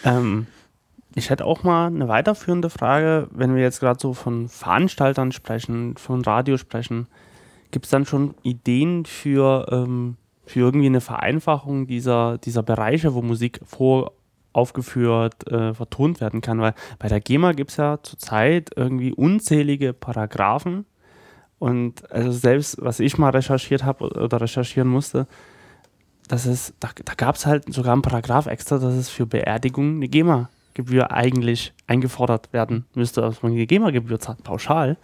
Ähm, 0.05 0.47
ich 1.15 1.31
hätte 1.31 1.47
auch 1.47 1.65
mal 1.65 1.87
eine 1.87 2.07
weiterführende 2.07 2.71
Frage 2.71 3.27
wenn 3.33 3.57
wir 3.57 3.63
jetzt 3.63 3.81
gerade 3.81 3.99
so 3.99 4.15
von 4.15 4.49
Veranstaltern 4.49 5.33
sprechen 5.33 5.97
von 5.97 6.23
Radio 6.23 6.57
sprechen 6.57 7.09
Gibt 7.77 7.85
es 7.85 7.91
dann 7.91 8.07
schon 8.07 8.35
Ideen 8.43 9.05
für, 9.05 9.67
ähm, 9.71 10.17
für 10.47 10.61
irgendwie 10.61 10.87
eine 10.87 11.03
Vereinfachung 11.03 11.87
dieser, 11.87 12.39
dieser 12.39 12.63
Bereiche, 12.63 13.13
wo 13.13 13.21
Musik 13.21 13.61
vor 13.67 14.13
aufgeführt, 14.55 15.47
äh, 15.53 15.75
vertont 15.75 16.23
werden 16.23 16.41
kann? 16.41 16.59
Weil 16.59 16.73
bei 16.99 17.09
der 17.09 17.21
GEMA 17.21 17.53
gibt 17.53 17.73
es 17.73 17.77
ja 17.77 17.99
zurzeit 18.03 18.71
irgendwie 18.77 19.13
unzählige 19.13 19.93
Paragraphen. 19.93 20.87
Und 21.59 22.11
also 22.11 22.33
selbst, 22.33 22.79
was 22.81 22.99
ich 22.99 23.19
mal 23.19 23.29
recherchiert 23.29 23.85
habe 23.85 24.09
oder 24.09 24.41
recherchieren 24.41 24.89
musste, 24.89 25.27
dass 26.29 26.47
es, 26.47 26.73
da, 26.81 26.89
da 27.05 27.13
gab 27.13 27.35
es 27.35 27.45
halt 27.45 27.71
sogar 27.71 27.93
einen 27.93 28.01
Paragraph 28.01 28.47
extra, 28.47 28.79
dass 28.79 28.95
es 28.95 29.11
für 29.11 29.27
Beerdigung 29.27 29.97
eine 29.97 30.09
GEMA-Gebühr 30.09 31.11
eigentlich 31.13 31.75
eingefordert 31.87 32.55
werden 32.55 32.87
müsste, 32.95 33.21
dass 33.21 33.43
man 33.43 33.55
die 33.55 33.67
GEMA-Gebühr 33.67 34.19
zahlt, 34.19 34.43
pauschal. 34.45 34.97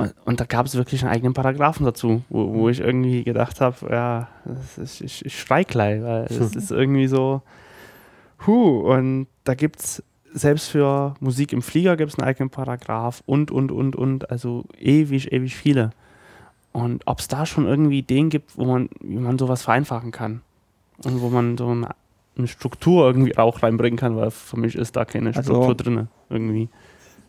Und, 0.00 0.14
und 0.24 0.40
da 0.40 0.44
gab 0.44 0.66
es 0.66 0.74
wirklich 0.76 1.02
einen 1.02 1.12
eigenen 1.12 1.34
Paragraphen 1.34 1.84
dazu, 1.84 2.22
wo, 2.28 2.54
wo 2.54 2.68
ich 2.68 2.80
irgendwie 2.80 3.22
gedacht 3.24 3.60
habe, 3.60 3.76
ja, 3.90 4.28
ist, 4.82 5.00
ich, 5.00 5.24
ich 5.26 5.38
schrei 5.38 5.64
gleich, 5.64 6.02
weil 6.02 6.24
es 6.24 6.54
ist 6.56 6.70
irgendwie 6.70 7.06
so, 7.06 7.42
huh, 8.46 8.80
und 8.92 9.26
da 9.44 9.54
gibt 9.54 9.80
es 9.80 10.02
selbst 10.32 10.68
für 10.68 11.14
Musik 11.20 11.52
im 11.52 11.60
Flieger 11.60 11.96
gibt 11.96 12.12
es 12.12 12.18
einen 12.18 12.28
eigenen 12.28 12.50
Paragraph 12.50 13.22
und, 13.26 13.50
und, 13.50 13.72
und, 13.72 13.96
und, 13.96 14.30
also 14.30 14.64
ewig, 14.78 15.32
ewig 15.32 15.54
viele. 15.56 15.90
Und 16.72 17.02
ob 17.06 17.18
es 17.18 17.28
da 17.28 17.46
schon 17.46 17.66
irgendwie 17.66 17.98
Ideen 17.98 18.30
gibt, 18.30 18.56
wo 18.56 18.64
man, 18.64 18.88
wie 19.00 19.18
man 19.18 19.38
sowas 19.38 19.62
vereinfachen 19.62 20.12
kann. 20.12 20.40
Und 21.04 21.20
wo 21.20 21.28
man 21.30 21.58
so 21.58 21.68
eine, 21.68 21.88
eine 22.38 22.46
Struktur 22.46 23.06
irgendwie 23.06 23.36
auch 23.36 23.62
reinbringen 23.62 23.98
kann, 23.98 24.16
weil 24.16 24.30
für 24.30 24.56
mich 24.58 24.76
ist 24.76 24.94
da 24.96 25.04
keine 25.04 25.34
Also- 25.34 25.42
Struktur 25.52 25.74
drin. 25.74 26.08
Irgendwie. 26.28 26.68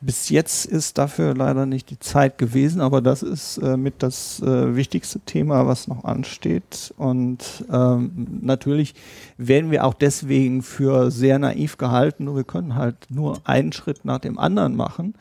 Bis 0.03 0.29
jetzt 0.29 0.65
ist 0.65 0.97
dafür 0.97 1.35
leider 1.35 1.67
nicht 1.67 1.91
die 1.91 1.99
Zeit 1.99 2.39
gewesen, 2.39 2.81
aber 2.81 3.01
das 3.01 3.21
ist 3.21 3.57
äh, 3.57 3.77
mit 3.77 4.01
das 4.01 4.41
äh, 4.41 4.75
wichtigste 4.75 5.19
Thema, 5.19 5.67
was 5.67 5.87
noch 5.87 6.03
ansteht. 6.05 6.91
Und 6.97 7.65
ähm, 7.71 8.39
natürlich 8.41 8.95
werden 9.37 9.69
wir 9.69 9.85
auch 9.85 9.93
deswegen 9.93 10.63
für 10.63 11.11
sehr 11.11 11.37
naiv 11.37 11.77
gehalten 11.77 12.27
und 12.27 12.35
wir 12.35 12.43
können 12.43 12.73
halt 12.73 12.95
nur 13.09 13.41
einen 13.43 13.73
Schritt 13.73 14.03
nach 14.03 14.17
dem 14.17 14.39
anderen 14.39 14.75
machen. 14.75 15.13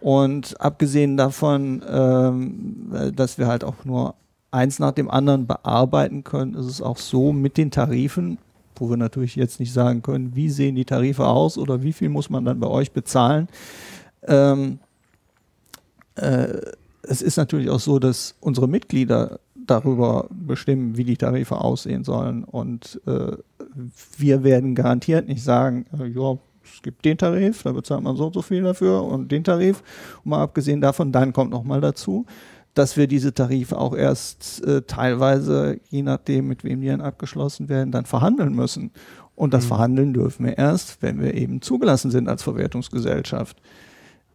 Und 0.00 0.58
abgesehen 0.58 1.18
davon, 1.18 1.82
ähm, 1.86 2.92
äh, 2.94 3.12
dass 3.12 3.36
wir 3.36 3.46
halt 3.46 3.62
auch 3.62 3.84
nur 3.84 4.14
eins 4.50 4.78
nach 4.78 4.92
dem 4.92 5.10
anderen 5.10 5.46
bearbeiten 5.46 6.24
können, 6.24 6.54
ist 6.54 6.66
es 6.66 6.80
auch 6.80 6.96
so 6.96 7.32
mit 7.32 7.58
den 7.58 7.70
Tarifen, 7.70 8.38
wo 8.76 8.88
wir 8.88 8.96
natürlich 8.96 9.36
jetzt 9.36 9.60
nicht 9.60 9.72
sagen 9.72 10.00
können, 10.00 10.34
wie 10.34 10.48
sehen 10.48 10.76
die 10.76 10.84
Tarife 10.84 11.26
aus 11.26 11.58
oder 11.58 11.82
wie 11.82 11.92
viel 11.92 12.08
muss 12.08 12.30
man 12.30 12.44
dann 12.44 12.60
bei 12.60 12.68
euch 12.68 12.92
bezahlen. 12.92 13.48
Ähm, 14.26 14.78
äh, 16.16 16.60
es 17.02 17.22
ist 17.22 17.36
natürlich 17.36 17.70
auch 17.70 17.80
so, 17.80 17.98
dass 17.98 18.34
unsere 18.40 18.68
Mitglieder 18.68 19.40
darüber 19.54 20.28
bestimmen, 20.30 20.96
wie 20.96 21.04
die 21.04 21.16
Tarife 21.16 21.56
aussehen 21.56 22.04
sollen. 22.04 22.44
Und 22.44 23.00
äh, 23.06 23.36
wir 24.18 24.44
werden 24.44 24.74
garantiert 24.74 25.26
nicht 25.26 25.42
sagen, 25.42 25.86
äh, 25.98 26.06
ja, 26.06 26.38
es 26.64 26.82
gibt 26.82 27.04
den 27.04 27.18
Tarif, 27.18 27.62
da 27.62 27.72
bezahlt 27.72 28.02
man 28.02 28.16
so 28.16 28.26
und 28.26 28.34
so 28.34 28.42
viel 28.42 28.62
dafür 28.62 29.02
und 29.02 29.30
den 29.30 29.44
Tarif. 29.44 29.82
Und 30.24 30.30
mal 30.30 30.42
abgesehen 30.42 30.80
davon, 30.80 31.12
dann 31.12 31.32
kommt 31.32 31.50
noch 31.50 31.64
mal 31.64 31.80
dazu, 31.80 32.24
dass 32.72 32.96
wir 32.96 33.06
diese 33.06 33.32
Tarife 33.32 33.78
auch 33.78 33.94
erst 33.94 34.64
äh, 34.64 34.82
teilweise, 34.82 35.78
je 35.90 36.02
nachdem, 36.02 36.48
mit 36.48 36.64
wem 36.64 36.80
die 36.80 36.88
dann 36.88 37.00
abgeschlossen 37.00 37.68
werden, 37.68 37.92
dann 37.92 38.06
verhandeln 38.06 38.54
müssen. 38.54 38.90
Und 39.36 39.54
das 39.54 39.64
Mhm. 39.64 39.68
Verhandeln 39.68 40.14
dürfen 40.14 40.46
wir 40.46 40.58
erst, 40.58 41.02
wenn 41.02 41.20
wir 41.20 41.34
eben 41.34 41.60
zugelassen 41.60 42.10
sind 42.10 42.28
als 42.28 42.42
Verwertungsgesellschaft. 42.42 43.56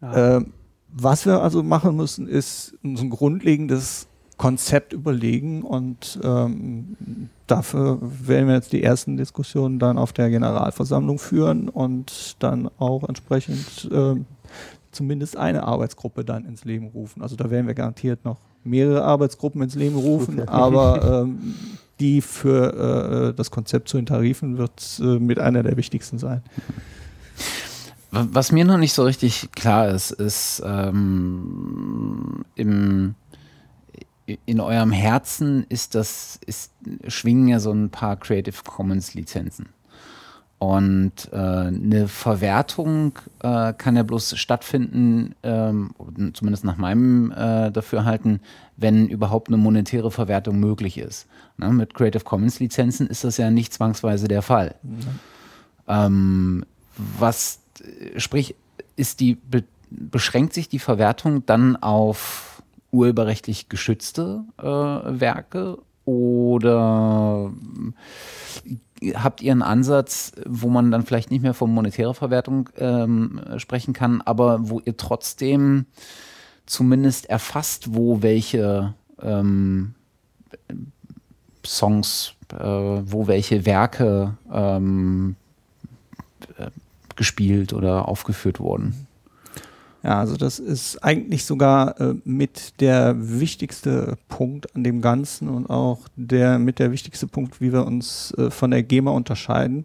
Ja. 0.01 0.37
Ähm, 0.37 0.53
was 0.91 1.25
wir 1.25 1.41
also 1.41 1.61
machen 1.61 1.95
müssen, 1.95 2.27
ist 2.27 2.75
uns 2.83 3.01
ein 3.01 3.09
grundlegendes 3.09 4.07
Konzept 4.37 4.93
überlegen 4.93 5.63
und 5.63 6.19
ähm, 6.23 7.29
dafür 7.45 7.99
werden 8.01 8.47
wir 8.47 8.55
jetzt 8.55 8.71
die 8.71 8.81
ersten 8.81 9.17
Diskussionen 9.17 9.79
dann 9.79 9.97
auf 9.97 10.13
der 10.13 10.29
Generalversammlung 10.29 11.19
führen 11.19 11.67
und 11.67 12.37
dann 12.39 12.69
auch 12.79 13.07
entsprechend 13.07 13.89
ähm, 13.91 14.25
zumindest 14.91 15.37
eine 15.37 15.63
Arbeitsgruppe 15.63 16.23
dann 16.23 16.45
ins 16.45 16.63
Leben 16.65 16.87
rufen. 16.87 17.21
Also 17.21 17.35
da 17.35 17.51
werden 17.51 17.67
wir 17.67 17.73
garantiert 17.73 18.23
noch 18.23 18.37
mehrere 18.63 19.03
Arbeitsgruppen 19.03 19.61
ins 19.61 19.75
Leben 19.75 19.95
rufen, 19.95 20.47
aber 20.47 21.23
ähm, 21.23 21.53
die 21.99 22.21
für 22.21 23.29
äh, 23.29 23.33
das 23.33 23.51
Konzept 23.51 23.89
zu 23.89 23.97
den 23.97 24.05
Tarifen 24.05 24.57
wird 24.57 24.99
äh, 25.01 25.19
mit 25.19 25.39
einer 25.39 25.63
der 25.63 25.75
wichtigsten 25.75 26.17
sein. 26.17 26.43
Wa- 28.11 28.27
Was 28.31 28.51
mir 28.51 28.65
noch 28.65 28.77
nicht 28.77 28.93
so 28.93 29.03
richtig 29.03 29.51
klar 29.51 29.89
ist, 29.89 30.11
ist 30.11 30.61
ähm, 30.65 32.43
im, 32.55 33.15
in 34.45 34.59
eurem 34.59 34.91
Herzen 34.91 35.65
ist 35.69 35.95
das, 35.95 36.39
ist, 36.45 36.71
schwingen 37.07 37.47
ja 37.47 37.59
so 37.59 37.71
ein 37.71 37.89
paar 37.89 38.15
Creative 38.17 38.57
Commons 38.65 39.13
Lizenzen. 39.13 39.69
Und 40.59 41.29
äh, 41.31 41.37
eine 41.37 42.09
Verwertung 42.09 43.13
äh, 43.41 43.71
kann 43.71 43.95
ja 43.95 44.03
bloß 44.03 44.37
stattfinden, 44.37 45.33
ähm, 45.41 45.91
zumindest 46.33 46.65
nach 46.65 46.75
meinem 46.75 47.31
äh, 47.31 47.71
Dafürhalten, 47.71 48.41
wenn 48.75 49.07
überhaupt 49.07 49.47
eine 49.47 49.55
monetäre 49.55 50.11
Verwertung 50.11 50.59
möglich 50.59 50.97
ist. 50.97 51.27
Ne? 51.55 51.69
Mit 51.71 51.93
Creative 51.93 52.25
Commons 52.25 52.59
Lizenzen 52.59 53.07
ist 53.07 53.23
das 53.23 53.37
ja 53.37 53.49
nicht 53.51 53.73
zwangsweise 53.73 54.27
der 54.27 54.41
Fall. 54.41 54.75
Ähm, 55.87 56.65
was, 56.97 57.59
sprich, 58.17 58.55
ist 58.95 59.19
die, 59.19 59.35
be, 59.35 59.63
beschränkt 59.89 60.53
sich 60.53 60.69
die 60.69 60.79
Verwertung 60.79 61.45
dann 61.45 61.75
auf 61.75 62.61
urheberrechtlich 62.91 63.69
geschützte 63.69 64.43
äh, 64.57 64.63
Werke 64.63 65.77
oder 66.05 67.51
äh, 69.01 69.13
habt 69.13 69.41
ihr 69.41 69.51
einen 69.51 69.61
Ansatz, 69.61 70.33
wo 70.45 70.69
man 70.69 70.91
dann 70.91 71.05
vielleicht 71.05 71.31
nicht 71.31 71.41
mehr 71.41 71.53
von 71.53 71.71
monetärer 71.71 72.13
Verwertung 72.13 72.69
ähm, 72.77 73.41
sprechen 73.57 73.93
kann, 73.93 74.21
aber 74.21 74.69
wo 74.69 74.81
ihr 74.83 74.97
trotzdem 74.97 75.85
zumindest 76.65 77.29
erfasst, 77.29 77.95
wo 77.95 78.21
welche 78.21 78.93
ähm, 79.21 79.95
Songs, 81.65 82.33
äh, 82.53 82.57
wo 82.57 83.27
welche 83.27 83.65
Werke 83.65 84.37
ähm, 84.51 85.35
äh, 86.57 86.69
gespielt 87.19 87.73
oder 87.73 88.07
aufgeführt 88.07 88.61
wurden. 88.61 89.05
Ja, 90.03 90.19
also 90.19 90.37
das 90.37 90.59
ist 90.59 91.03
eigentlich 91.03 91.43
sogar 91.43 91.99
äh, 91.99 92.15
mit 92.23 92.79
der 92.79 93.15
wichtigste 93.17 94.17
Punkt 94.29 94.73
an 94.73 94.85
dem 94.85 95.01
Ganzen 95.01 95.49
und 95.49 95.69
auch 95.69 95.99
der 96.15 96.57
mit 96.57 96.79
der 96.79 96.93
wichtigste 96.93 97.27
Punkt, 97.27 97.59
wie 97.59 97.73
wir 97.73 97.85
uns 97.85 98.33
äh, 98.37 98.49
von 98.49 98.71
der 98.71 98.81
GEMA 98.81 99.11
unterscheiden, 99.11 99.83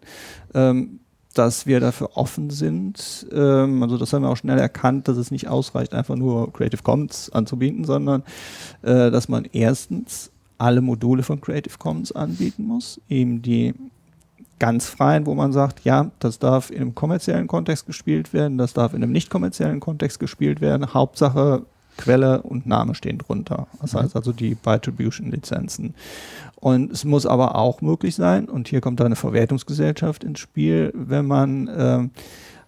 ähm, 0.53 1.01
dass 1.33 1.65
wir 1.65 1.81
dafür 1.81 2.15
offen 2.15 2.49
sind. 2.49 3.27
Ähm, 3.33 3.83
also 3.83 3.97
das 3.97 4.13
haben 4.13 4.21
wir 4.21 4.29
auch 4.29 4.37
schnell 4.37 4.57
erkannt, 4.57 5.09
dass 5.09 5.17
es 5.17 5.31
nicht 5.31 5.49
ausreicht, 5.49 5.93
einfach 5.93 6.15
nur 6.15 6.53
Creative 6.53 6.81
Commons 6.81 7.29
anzubieten, 7.29 7.83
sondern 7.83 8.23
äh, 8.83 9.11
dass 9.11 9.27
man 9.27 9.43
erstens 9.51 10.31
alle 10.57 10.79
Module 10.79 11.23
von 11.23 11.41
Creative 11.41 11.77
Commons 11.77 12.13
anbieten 12.13 12.63
muss, 12.63 13.01
eben 13.09 13.41
die 13.41 13.73
ganz 14.59 14.87
freien, 14.87 15.25
wo 15.25 15.35
man 15.35 15.51
sagt, 15.51 15.83
ja, 15.83 16.11
das 16.19 16.39
darf 16.39 16.69
in 16.71 16.77
einem 16.77 16.95
kommerziellen 16.95 17.47
Kontext 17.47 17.85
gespielt 17.85 18.33
werden, 18.33 18.57
das 18.57 18.73
darf 18.73 18.93
in 18.93 19.03
einem 19.03 19.11
nicht 19.11 19.29
kommerziellen 19.29 19.79
Kontext 19.79 20.19
gespielt 20.19 20.61
werden. 20.61 20.93
Hauptsache 20.93 21.65
Quelle 21.97 22.41
und 22.41 22.65
Name 22.65 22.95
stehen 22.95 23.17
drunter. 23.17 23.67
Das 23.81 23.93
heißt 23.93 24.15
also 24.15 24.33
die 24.33 24.55
By-Attribution-Lizenzen. 24.55 25.93
Und 26.55 26.91
es 26.91 27.05
muss 27.05 27.25
aber 27.25 27.55
auch 27.55 27.81
möglich 27.81 28.15
sein, 28.15 28.49
und 28.49 28.67
hier 28.67 28.81
kommt 28.81 28.99
da 28.99 29.05
eine 29.05 29.15
Verwertungsgesellschaft 29.15 30.23
ins 30.23 30.39
Spiel, 30.39 30.91
wenn 30.93 31.25
man 31.25 31.69
ähm, 31.75 32.11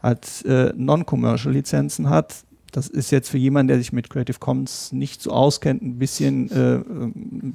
als 0.01 0.43
äh, 0.43 0.72
Non-Commercial-Lizenzen 0.76 2.09
hat. 2.09 2.35
Das 2.72 2.88
ist 2.88 3.11
jetzt 3.11 3.30
für 3.30 3.38
jemanden, 3.38 3.69
der 3.69 3.77
sich 3.77 3.91
mit 3.91 4.09
Creative 4.09 4.39
Commons 4.39 4.91
nicht 4.91 5.22
so 5.22 5.31
auskennt, 5.31 5.81
ein 5.81 5.97
bisschen 5.97 6.51
äh, 6.51 6.76
ähm, 6.76 7.53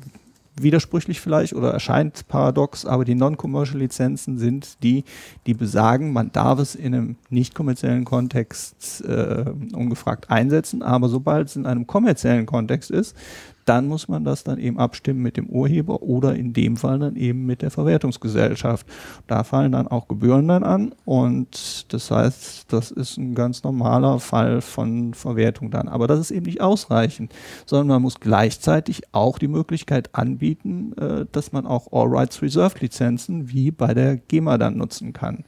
widersprüchlich 0.57 1.21
vielleicht 1.21 1.55
oder 1.55 1.71
erscheint 1.71 2.29
paradox, 2.29 2.85
aber 2.85 3.05
die 3.05 3.15
Non-Commercial-Lizenzen 3.15 4.39
sind 4.39 4.83
die, 4.83 5.05
die 5.47 5.55
besagen, 5.55 6.13
man 6.13 6.31
darf 6.33 6.59
es 6.59 6.75
in 6.75 6.95
einem 6.95 7.17
nicht 7.31 7.55
kommerziellen 7.55 8.05
Kontext 8.05 9.03
äh, 9.05 9.45
ungefragt 9.73 10.31
einsetzen, 10.31 10.83
aber 10.83 11.09
sobald 11.09 11.49
es 11.49 11.57
in 11.57 11.67
einem 11.67 11.87
kommerziellen 11.87 12.47
Kontext 12.47 12.91
ist, 12.91 13.17
dann 13.65 13.87
muss 13.87 14.09
man 14.09 14.25
das 14.25 14.45
dann 14.45 14.59
eben 14.59 14.79
abstimmen 14.79 15.23
mit 15.23 15.37
dem 15.37 15.47
Urheber 15.47 16.03
oder 16.03 16.35
in 16.35 16.53
dem 16.53 16.77
Fall 16.77 16.99
dann 16.99 17.17
eben 17.17 17.47
mit 17.47 17.63
der 17.63 17.71
Verwertungsgesellschaft. 17.71 18.87
Da 19.27 19.45
fallen 19.45 19.73
dann 19.73 19.89
auch 19.89 20.09
Gebühren 20.09 20.49
dann 20.49 20.65
an 20.65 20.95
und 21.05 21.93
das 21.93 22.11
heißt, 22.11 22.73
das 22.73 22.91
ist 22.91 23.17
ein 23.17 23.35
ganz 23.35 23.63
normaler 23.63 24.21
Fall 24.21 24.61
von 24.61 25.15
Verwertung 25.15 25.71
dann. 25.71 25.89
Aber 25.89 26.07
das 26.07 26.19
ist 26.19 26.31
eben 26.31 26.47
nicht 26.47 26.61
ausreichend, 26.61 27.33
sondern 27.67 27.89
man 27.89 28.03
muss 28.03 28.21
gleichzeitig 28.21 29.03
auch 29.13 29.39
die 29.39 29.49
Möglichkeit 29.49 30.15
anbieten, 30.15 30.93
äh, 30.99 31.27
dass 31.31 31.53
man 31.53 31.67
auch 31.67 31.93
All 31.93 32.09
Rights 32.09 32.43
Reserved 32.43 32.81
Lizenzen 32.81 33.51
wie 33.51 33.71
bei 33.71 33.95
der 33.95 34.17
GEMA 34.17 34.59
dann 34.59 34.77
nutzen 34.77 35.13
kann. 35.13 35.45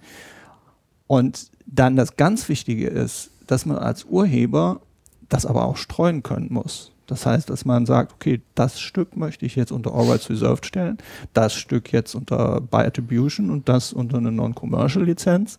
Und 1.07 1.51
dann 1.67 1.97
das 1.97 2.17
ganz 2.17 2.49
Wichtige 2.49 2.89
ist, 2.89 3.31
dass 3.47 3.67
man 3.67 3.79
als 3.79 4.05
Urheber 4.05 4.81
das 5.29 5.47
aber 5.47 5.65
auch 5.65 5.77
streuen 5.77 6.23
können 6.23 6.49
muss. 6.51 6.94
Das 7.07 7.27
heißt, 7.27 7.51
dass 7.51 7.65
man 7.65 7.87
sagt, 7.87 8.13
okay, 8.13 8.41
das 8.55 8.81
Stück 8.81 9.17
möchte 9.17 9.45
ich 9.45 9.57
jetzt 9.57 9.73
unter 9.73 9.95
All 9.95 10.11
Rights 10.11 10.31
Reserved 10.31 10.65
stellen, 10.65 10.99
das 11.33 11.55
Stück 11.55 11.93
jetzt 11.93 12.15
unter 12.15 12.61
By 12.61 12.79
Attribution 12.79 13.51
und 13.51 13.69
das 13.69 13.93
unter 13.93 14.19
eine 14.19 14.33
Non-Commercial 14.33 15.05
Lizenz. 15.05 15.59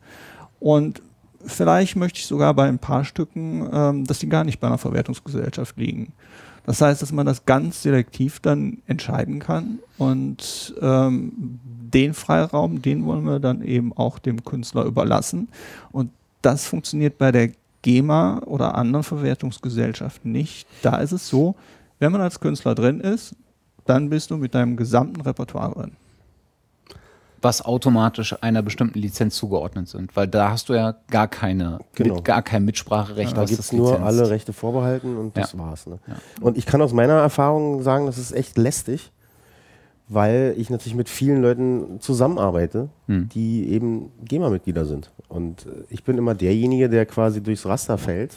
Und 0.60 1.02
vielleicht 1.46 1.96
möchte 1.96 2.20
ich 2.20 2.26
sogar 2.26 2.54
bei 2.54 2.68
ein 2.68 2.80
paar 2.80 3.06
Stücken, 3.06 3.70
ähm, 3.72 4.06
dass 4.06 4.20
die 4.20 4.30
gar 4.30 4.44
nicht 4.44 4.60
bei 4.60 4.68
einer 4.68 4.78
Verwertungsgesellschaft 4.78 5.78
liegen. 5.78 6.14
Das 6.66 6.82
heißt, 6.82 7.02
dass 7.02 7.12
man 7.12 7.28
das 7.28 7.46
ganz 7.46 7.84
selektiv 7.84 8.40
dann 8.40 8.80
entscheiden 8.88 9.40
kann 9.40 9.80
und 10.00 10.74
ähm, 10.82 11.60
den 11.64 12.16
Freiraum, 12.16 12.82
den 12.82 13.06
wollen 13.06 13.24
wir 13.24 13.40
dann 13.40 13.62
eben 13.62 13.94
auch 13.94 14.18
dem 14.18 14.44
Künstler 14.44 14.86
überlassen. 14.86 15.48
Und 15.92 16.10
das 16.42 16.66
funktioniert 16.66 17.20
bei 17.20 17.32
der 17.32 17.52
GEMA 17.86 18.42
oder 18.48 18.74
anderen 18.74 19.04
Verwertungsgesellschaften 19.04 20.32
nicht. 20.32 20.68
Da 20.82 20.98
ist 20.98 21.12
es 21.12 21.30
so, 21.30 21.54
wenn 22.00 22.12
man 22.12 22.20
als 22.20 22.40
Künstler 22.40 22.74
drin 22.74 23.00
ist, 23.00 23.36
dann 23.86 24.10
bist 24.10 24.32
du 24.32 24.38
mit 24.38 24.56
deinem 24.56 24.76
gesamten 24.76 25.22
Repertoire 25.22 25.72
drin. 25.72 25.92
Was 27.44 27.64
automatisch 27.64 28.36
einer 28.42 28.64
bestimmten 28.64 28.98
Lizenz 28.98 29.36
zugeordnet 29.36 29.88
sind, 29.88 30.16
weil 30.16 30.28
da 30.28 30.50
hast 30.50 30.68
du 30.70 30.74
ja 30.74 30.96
gar 31.12 31.28
keine, 31.28 31.78
Genau. 31.94 32.16
mit, 32.16 32.26
gar 32.26 32.42
kein 32.42 32.66
Mitspracherecht. 32.66 33.38
Da 33.38 33.42
was 33.44 33.50
gibt 33.52 33.60
es 33.60 33.68
das 33.70 33.78
nur 33.78 34.02
alle 34.02 34.32
Rechte 34.32 34.52
vorbehalten 34.52 35.16
und 35.16 35.38
das 35.38 35.54
Ja. 35.54 35.60
war's. 35.60 35.86
Ne? 35.86 36.00
Ja. 36.08 36.16
Und 36.42 36.58
ich 36.58 36.66
kann 36.66 36.82
aus 36.82 36.92
meiner 36.92 37.14
Erfahrung 37.14 37.84
sagen, 37.84 38.08
das 38.08 38.18
ist 38.18 38.32
echt 38.32 38.58
lästig, 38.58 39.12
weil 40.08 40.54
ich 40.58 40.70
natürlich 40.70 40.96
mit 40.96 41.10
vielen 41.10 41.42
Leuten 41.42 42.00
zusammenarbeite, 42.00 42.90
Hm. 43.08 43.30
die 43.30 43.70
eben 43.70 44.12
GEMA-Mitglieder 44.24 44.86
sind. 44.86 45.12
Und 45.28 45.66
äh, 45.66 45.84
ich 45.90 46.04
bin 46.04 46.18
immer 46.18 46.36
derjenige, 46.36 46.90
der 46.90 47.06
quasi 47.06 47.42
durchs 47.42 47.66
Raster 47.66 47.98
fällt, 47.98 48.36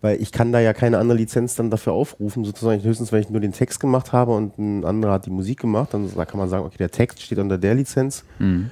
weil 0.00 0.20
ich 0.22 0.32
kann 0.32 0.52
da 0.52 0.60
ja 0.60 0.72
keine 0.72 0.98
andere 0.98 1.18
Lizenz 1.18 1.54
dann 1.56 1.70
dafür 1.70 1.92
aufrufen, 1.92 2.44
sozusagen 2.44 2.82
höchstens, 2.82 3.10
wenn 3.12 3.20
ich 3.20 3.30
nur 3.30 3.40
den 3.40 3.52
Text 3.52 3.80
gemacht 3.80 4.12
habe 4.12 4.32
und 4.34 4.56
ein 4.58 4.84
anderer 4.84 5.12
hat 5.12 5.26
die 5.26 5.30
Musik 5.30 5.60
gemacht, 5.60 5.92
dann 5.92 6.08
da 6.14 6.24
kann 6.24 6.38
man 6.38 6.48
sagen, 6.48 6.64
okay, 6.64 6.78
der 6.78 6.90
Text 6.90 7.20
steht 7.20 7.38
unter 7.38 7.58
der 7.58 7.74
Lizenz 7.74 8.24
Hm. 8.38 8.70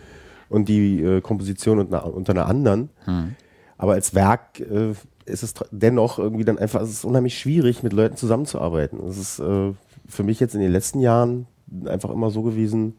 und 0.49 0.69
die 0.69 1.03
äh, 1.03 1.21
Komposition 1.21 1.79
unter, 1.81 2.13
unter 2.15 2.33
einer 2.33 2.47
anderen. 2.47 2.91
Hm. 3.05 3.35
Aber 3.77 3.93
als 3.93 4.15
Werk 4.15 4.61
äh, 4.61 4.93
ist 5.27 5.43
es 5.43 5.53
dennoch 5.73 6.19
irgendwie 6.19 6.45
dann 6.45 6.57
einfach, 6.57 6.81
es 6.81 6.91
ist 6.91 7.05
unheimlich 7.05 7.37
schwierig, 7.39 7.83
mit 7.83 7.93
Leuten 7.93 8.17
zusammenzuarbeiten. 8.17 9.01
Es 9.07 9.19
ist 9.19 9.39
äh, 9.41 9.73
für 10.09 10.23
mich 10.23 10.41
jetzt 10.41 10.55
in 10.55 10.61
den 10.61 10.71
letzten 10.73 11.01
Jahren 11.01 11.47
einfach 11.87 12.11
immer 12.11 12.31
so 12.31 12.43
gewesen, 12.43 12.95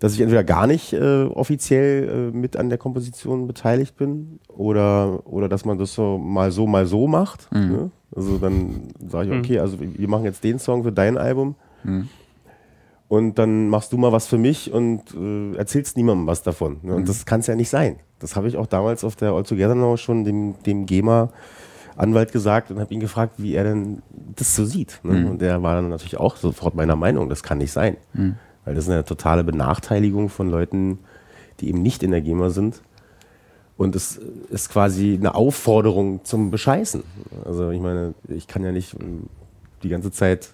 dass 0.00 0.12
ich 0.14 0.20
entweder 0.20 0.44
gar 0.44 0.66
nicht 0.66 0.92
äh, 0.92 1.24
offiziell 1.24 2.30
äh, 2.34 2.36
mit 2.36 2.56
an 2.56 2.68
der 2.68 2.78
Komposition 2.78 3.46
beteiligt 3.46 3.96
bin 3.96 4.38
oder, 4.48 5.20
oder 5.26 5.48
dass 5.48 5.64
man 5.64 5.78
das 5.78 5.94
so 5.94 6.18
mal 6.18 6.50
so, 6.50 6.66
mal 6.66 6.84
so 6.86 7.06
macht. 7.06 7.48
Mhm. 7.52 7.70
Ne? 7.70 7.90
Also 8.14 8.38
dann 8.38 8.88
sage 9.08 9.28
ich, 9.28 9.32
Mhm. 9.34 9.38
okay, 9.40 9.58
also 9.60 9.78
wir 9.80 10.08
machen 10.08 10.24
jetzt 10.24 10.44
den 10.44 10.58
Song 10.58 10.82
für 10.82 10.92
dein 10.92 11.16
Album 11.16 11.54
Mhm. 11.84 12.08
und 13.08 13.38
dann 13.38 13.68
machst 13.68 13.92
du 13.92 13.96
mal 13.98 14.12
was 14.12 14.26
für 14.26 14.38
mich 14.38 14.72
und 14.72 15.02
äh, 15.14 15.56
erzählst 15.56 15.96
niemandem 15.96 16.26
was 16.26 16.42
davon. 16.42 16.78
Ne? 16.82 16.94
Und 16.94 17.02
Mhm. 17.02 17.06
das 17.06 17.24
kann 17.24 17.40
es 17.40 17.46
ja 17.46 17.54
nicht 17.54 17.70
sein. 17.70 17.96
Das 18.18 18.36
habe 18.36 18.48
ich 18.48 18.56
auch 18.56 18.66
damals 18.66 19.04
auf 19.04 19.16
der 19.16 19.32
All 19.32 19.42
Together 19.44 19.74
Now 19.74 19.96
schon 19.96 20.24
dem, 20.24 20.54
dem 20.64 20.86
GEMA-Anwalt 21.94 22.32
gesagt 22.32 22.70
und 22.70 22.80
habe 22.80 22.92
ihn 22.92 23.00
gefragt, 23.00 23.34
wie 23.38 23.54
er 23.54 23.64
denn 23.64 24.02
das 24.36 24.54
so 24.54 24.64
sieht. 24.64 25.00
Ne? 25.02 25.20
Mhm. 25.20 25.30
Und 25.30 25.40
der 25.40 25.62
war 25.62 25.74
dann 25.76 25.88
natürlich 25.88 26.18
auch 26.18 26.36
sofort 26.36 26.74
meiner 26.74 26.96
Meinung, 26.96 27.28
das 27.28 27.42
kann 27.42 27.58
nicht 27.58 27.72
sein. 27.72 27.96
Mhm. 28.12 28.36
Weil 28.64 28.74
das 28.74 28.84
ist 28.84 28.90
eine 28.90 29.04
totale 29.04 29.44
Benachteiligung 29.44 30.28
von 30.28 30.50
Leuten, 30.50 30.98
die 31.60 31.68
eben 31.68 31.82
nicht 31.82 32.02
in 32.02 32.10
der 32.10 32.22
GEMA 32.22 32.50
sind. 32.50 32.80
Und 33.76 33.96
es 33.96 34.20
ist 34.50 34.70
quasi 34.70 35.16
eine 35.18 35.34
Aufforderung 35.34 36.24
zum 36.24 36.50
Bescheißen. 36.50 37.02
Also 37.44 37.70
ich 37.70 37.80
meine, 37.80 38.14
ich 38.28 38.46
kann 38.46 38.62
ja 38.62 38.72
nicht 38.72 38.94
ähm, 39.00 39.24
die 39.82 39.88
ganze 39.88 40.12
Zeit 40.12 40.50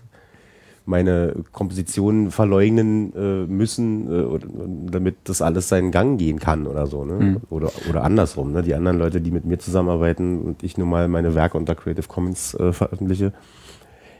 meine 0.90 1.34
Kompositionen 1.52 2.30
verleugnen 2.30 3.14
äh, 3.14 3.46
müssen, 3.46 4.12
äh, 4.12 4.90
damit 4.90 5.16
das 5.24 5.40
alles 5.40 5.68
seinen 5.68 5.92
Gang 5.92 6.18
gehen 6.18 6.38
kann 6.38 6.66
oder 6.66 6.86
so. 6.86 7.04
Ne? 7.04 7.14
Mhm. 7.14 7.36
Oder, 7.48 7.70
oder 7.88 8.02
andersrum. 8.04 8.52
Ne? 8.52 8.62
Die 8.62 8.74
anderen 8.74 8.98
Leute, 8.98 9.20
die 9.20 9.30
mit 9.30 9.46
mir 9.46 9.58
zusammenarbeiten 9.58 10.42
und 10.42 10.62
ich 10.62 10.76
nun 10.76 10.90
mal 10.90 11.08
meine 11.08 11.34
Werke 11.34 11.56
unter 11.56 11.74
Creative 11.74 12.08
Commons 12.08 12.54
äh, 12.54 12.72
veröffentliche, 12.72 13.32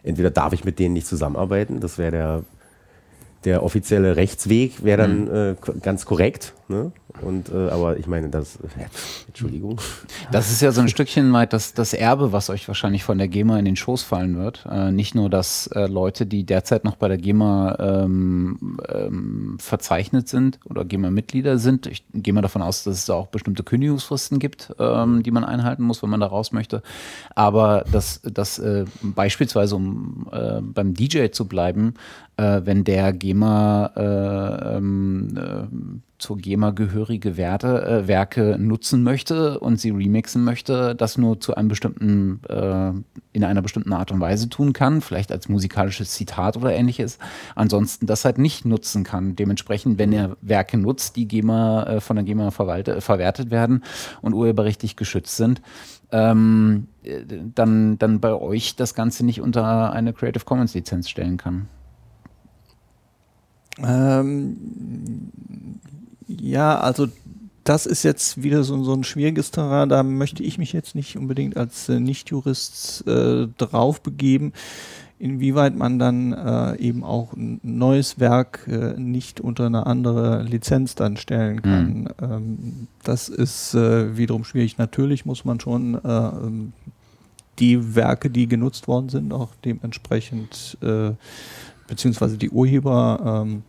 entweder 0.02 0.30
darf 0.30 0.52
ich 0.52 0.64
mit 0.64 0.78
denen 0.78 0.94
nicht 0.94 1.06
zusammenarbeiten, 1.06 1.80
das 1.80 1.98
wäre 1.98 2.10
der, 2.10 2.42
der 3.44 3.62
offizielle 3.62 4.16
Rechtsweg, 4.16 4.84
wäre 4.84 5.02
dann 5.02 5.28
äh, 5.28 5.54
ko- 5.60 5.74
ganz 5.80 6.04
korrekt. 6.04 6.52
Ne? 6.68 6.92
Und, 7.22 7.48
äh, 7.50 7.68
aber 7.70 7.96
ich 7.98 8.06
meine, 8.06 8.28
das, 8.28 8.56
äh, 8.56 8.68
Entschuldigung. 9.26 9.80
Das 10.30 10.52
ist 10.52 10.62
ja 10.62 10.70
so 10.70 10.80
ein 10.80 10.88
Stückchen 10.88 11.32
weit 11.32 11.52
das, 11.52 11.74
das 11.74 11.92
Erbe, 11.92 12.32
was 12.32 12.48
euch 12.50 12.68
wahrscheinlich 12.68 13.02
von 13.02 13.18
der 13.18 13.26
GEMA 13.26 13.58
in 13.58 13.64
den 13.64 13.74
Schoß 13.76 14.02
fallen 14.04 14.38
wird. 14.38 14.64
Äh, 14.70 14.92
nicht 14.92 15.14
nur, 15.16 15.28
dass 15.28 15.66
äh, 15.68 15.86
Leute, 15.86 16.26
die 16.26 16.44
derzeit 16.44 16.84
noch 16.84 16.94
bei 16.96 17.08
der 17.08 17.16
GEMA 17.18 17.76
ähm, 17.80 18.78
ähm, 18.88 19.56
verzeichnet 19.58 20.28
sind 20.28 20.60
oder 20.64 20.84
GEMA-Mitglieder 20.84 21.58
sind, 21.58 21.86
ich 21.86 22.04
gehe 22.14 22.32
mal 22.32 22.42
davon 22.42 22.62
aus, 22.62 22.84
dass 22.84 22.94
es 22.98 23.06
da 23.06 23.14
auch 23.14 23.26
bestimmte 23.26 23.64
Kündigungsfristen 23.64 24.38
gibt, 24.38 24.72
ähm, 24.78 25.24
die 25.24 25.32
man 25.32 25.44
einhalten 25.44 25.82
muss, 25.82 26.02
wenn 26.04 26.10
man 26.10 26.20
da 26.20 26.26
raus 26.26 26.52
möchte. 26.52 26.82
Aber 27.34 27.84
dass, 27.90 28.20
dass 28.22 28.60
äh, 28.60 28.84
beispielsweise, 29.02 29.74
um 29.74 30.28
äh, 30.30 30.60
beim 30.62 30.94
DJ 30.94 31.28
zu 31.32 31.46
bleiben, 31.48 31.94
äh, 32.40 32.64
wenn 32.64 32.84
der 32.84 33.12
GEMA 33.12 33.92
äh, 33.96 34.76
ähm, 34.76 35.28
äh, 35.36 35.66
zur 36.18 36.38
GEMA 36.38 36.70
gehörige 36.70 37.36
Werte, 37.36 37.84
äh, 37.84 38.08
Werke 38.08 38.56
nutzen 38.58 39.02
möchte 39.02 39.58
und 39.60 39.78
sie 39.78 39.90
remixen 39.90 40.42
möchte, 40.42 40.94
das 40.94 41.18
nur 41.18 41.40
zu 41.40 41.54
einem 41.54 41.68
bestimmten, 41.68 42.40
äh, 42.48 42.92
in 43.32 43.44
einer 43.44 43.60
bestimmten 43.60 43.92
Art 43.92 44.10
und 44.10 44.20
Weise 44.20 44.48
tun 44.48 44.72
kann, 44.72 45.02
vielleicht 45.02 45.32
als 45.32 45.48
musikalisches 45.50 46.12
Zitat 46.12 46.56
oder 46.56 46.72
ähnliches. 46.72 47.18
Ansonsten 47.54 48.06
das 48.06 48.24
halt 48.24 48.38
nicht 48.38 48.64
nutzen 48.64 49.04
kann. 49.04 49.36
Dementsprechend, 49.36 49.98
wenn 49.98 50.12
er 50.12 50.36
Werke 50.40 50.78
nutzt, 50.78 51.16
die 51.16 51.28
GEMA 51.28 51.84
äh, 51.84 52.00
von 52.00 52.16
der 52.16 52.24
GEMA 52.24 52.50
verwertet 52.50 53.50
werden 53.50 53.84
und 54.22 54.32
urheberrechtlich 54.32 54.96
geschützt 54.96 55.36
sind, 55.36 55.60
ähm, 56.10 56.88
äh, 57.02 57.20
dann, 57.54 57.98
dann 57.98 58.20
bei 58.20 58.32
euch 58.32 58.76
das 58.76 58.94
Ganze 58.94 59.26
nicht 59.26 59.42
unter 59.42 59.92
eine 59.92 60.14
Creative 60.14 60.44
Commons 60.44 60.72
Lizenz 60.72 61.10
stellen 61.10 61.36
kann. 61.36 61.68
Ähm, 63.78 64.56
ja, 66.26 66.78
also 66.78 67.08
das 67.64 67.86
ist 67.86 68.02
jetzt 68.02 68.42
wieder 68.42 68.64
so, 68.64 68.82
so 68.82 68.94
ein 68.94 69.04
schwieriges 69.04 69.50
Terrain. 69.50 69.88
Da 69.88 70.02
möchte 70.02 70.42
ich 70.42 70.58
mich 70.58 70.72
jetzt 70.72 70.94
nicht 70.94 71.16
unbedingt 71.16 71.56
als 71.56 71.88
äh, 71.88 72.00
Nichtjurist 72.00 73.06
äh, 73.06 73.48
drauf 73.58 74.00
begeben, 74.00 74.52
inwieweit 75.18 75.76
man 75.76 75.98
dann 75.98 76.32
äh, 76.32 76.76
eben 76.78 77.04
auch 77.04 77.34
ein 77.34 77.60
neues 77.62 78.18
Werk 78.18 78.66
äh, 78.66 78.98
nicht 78.98 79.40
unter 79.40 79.66
eine 79.66 79.86
andere 79.86 80.42
Lizenz 80.42 80.94
dann 80.94 81.16
stellen 81.16 81.62
kann. 81.62 82.08
Ähm, 82.20 82.88
das 83.04 83.28
ist 83.28 83.74
äh, 83.74 84.16
wiederum 84.16 84.44
schwierig. 84.44 84.78
Natürlich 84.78 85.26
muss 85.26 85.44
man 85.44 85.60
schon 85.60 85.94
äh, 85.94 86.08
ähm, 86.08 86.72
die 87.58 87.94
Werke, 87.94 88.30
die 88.30 88.48
genutzt 88.48 88.88
worden 88.88 89.10
sind, 89.10 89.32
auch 89.34 89.50
dementsprechend 89.64 90.78
äh, 90.80 91.10
beziehungsweise 91.90 92.38
die 92.38 92.50
Urheber 92.50 93.42
ähm, 93.44 93.64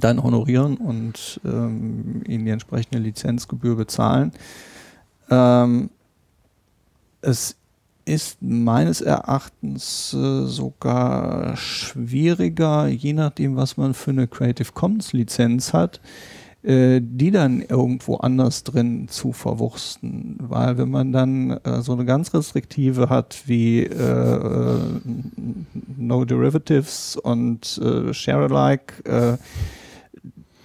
dann 0.00 0.22
honorieren 0.22 0.78
und 0.78 1.40
ähm, 1.44 2.22
ihnen 2.26 2.46
die 2.46 2.50
entsprechende 2.50 2.98
Lizenzgebühr 2.98 3.76
bezahlen. 3.76 4.32
Ähm, 5.30 5.90
es 7.20 7.56
ist 8.06 8.40
meines 8.40 9.02
Erachtens 9.02 10.14
äh, 10.14 10.46
sogar 10.46 11.56
schwieriger, 11.56 12.88
je 12.88 13.12
nachdem, 13.12 13.54
was 13.54 13.76
man 13.76 13.92
für 13.94 14.10
eine 14.10 14.26
Creative 14.26 14.72
Commons 14.72 15.12
Lizenz 15.12 15.74
hat, 15.74 16.00
äh, 16.62 17.00
die 17.02 17.30
dann 17.30 17.60
irgendwo 17.62 18.16
anders 18.16 18.64
drin 18.64 19.08
zu 19.08 19.32
verwursten. 19.32 20.36
Weil 20.40 20.78
wenn 20.78 20.90
man 20.90 21.12
dann 21.12 21.50
äh, 21.64 21.82
so 21.82 21.92
eine 21.92 22.04
ganz 22.04 22.32
restriktive 22.34 23.08
hat 23.08 23.42
wie 23.46 23.80
äh, 23.80 23.86
äh, 23.86 24.78
No 25.96 26.24
Derivatives 26.24 27.16
und 27.16 27.78
äh, 27.78 28.14
Share 28.14 28.54
Alike, 28.54 29.38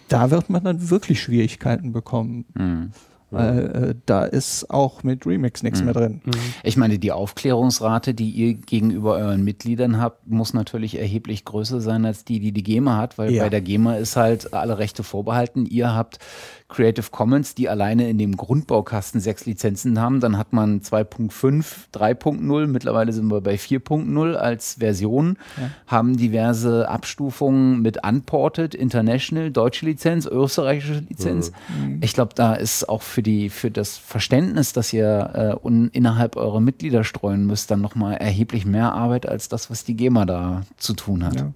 da 0.07 0.31
wird 0.31 0.49
man 0.49 0.63
dann 0.63 0.89
wirklich 0.89 1.21
Schwierigkeiten 1.21 1.91
bekommen. 1.91 2.45
Hm. 2.55 2.91
Weil 3.29 3.89
äh, 3.91 3.95
da 4.05 4.23
ist 4.23 4.69
auch 4.69 5.03
mit 5.03 5.25
Remix 5.25 5.61
nichts 5.61 5.79
Mhm. 5.79 5.85
mehr 5.85 5.93
drin. 5.93 6.21
Mhm. 6.23 6.31
Ich 6.63 6.77
meine, 6.77 6.97
die 6.97 7.11
Aufklärungsrate, 7.11 8.13
die 8.13 8.29
ihr 8.29 8.53
gegenüber 8.53 9.15
euren 9.17 9.43
Mitgliedern 9.43 9.99
habt, 9.99 10.27
muss 10.27 10.53
natürlich 10.53 10.97
erheblich 10.97 11.43
größer 11.43 11.81
sein 11.81 12.05
als 12.05 12.23
die, 12.23 12.39
die 12.39 12.51
die 12.53 12.63
GEMA 12.63 12.97
hat, 12.97 13.17
weil 13.17 13.31
Ja. 13.33 13.43
bei 13.43 13.49
der 13.49 13.61
GEMA 13.61 13.95
ist 13.95 14.15
halt 14.15 14.53
alle 14.53 14.77
Rechte 14.77 15.03
vorbehalten. 15.03 15.65
Ihr 15.65 15.93
habt 15.93 16.19
Creative 16.69 17.07
Commons, 17.11 17.55
die 17.55 17.69
alleine 17.69 18.09
in 18.09 18.17
dem 18.17 18.35
Grundbaukasten 18.35 19.21
sechs 19.21 19.45
Lizenzen 19.45 20.01
haben. 20.01 20.19
Dann 20.19 20.37
hat 20.37 20.51
man 20.51 20.81
2.5, 20.81 21.65
3.0, 21.93 22.67
mittlerweile 22.67 23.13
sind 23.13 23.27
wir 23.31 23.39
bei 23.39 23.55
4.0 23.55 24.33
als 24.35 24.75
Version, 24.79 25.37
Ja. 25.57 25.69
haben 25.87 26.17
diverse 26.17 26.89
Abstufungen 26.89 27.81
mit 27.81 28.05
Unported, 28.05 28.75
International, 28.75 29.49
deutsche 29.49 29.85
Lizenz, 29.85 30.25
österreichische 30.25 31.05
Lizenz. 31.07 31.53
Ich 32.01 32.13
glaube, 32.13 32.33
da 32.35 32.53
ist 32.53 32.89
auch 32.89 33.01
für 33.01 33.23
die 33.23 33.49
für 33.49 33.71
das 33.71 33.97
Verständnis, 33.97 34.73
dass 34.73 34.91
ihr 34.91 35.57
äh, 35.61 35.65
un, 35.65 35.87
innerhalb 35.93 36.35
eurer 36.35 36.59
Mitglieder 36.59 37.05
streuen 37.05 37.45
müsst, 37.45 37.71
dann 37.71 37.79
nochmal 37.79 38.15
erheblich 38.17 38.65
mehr 38.65 38.91
Arbeit 38.93 39.25
als 39.27 39.47
das, 39.47 39.69
was 39.69 39.85
die 39.85 39.95
GEMA 39.95 40.25
da 40.25 40.63
zu 40.75 40.93
tun 40.93 41.23
hat. 41.25 41.35
Ja. 41.35 41.51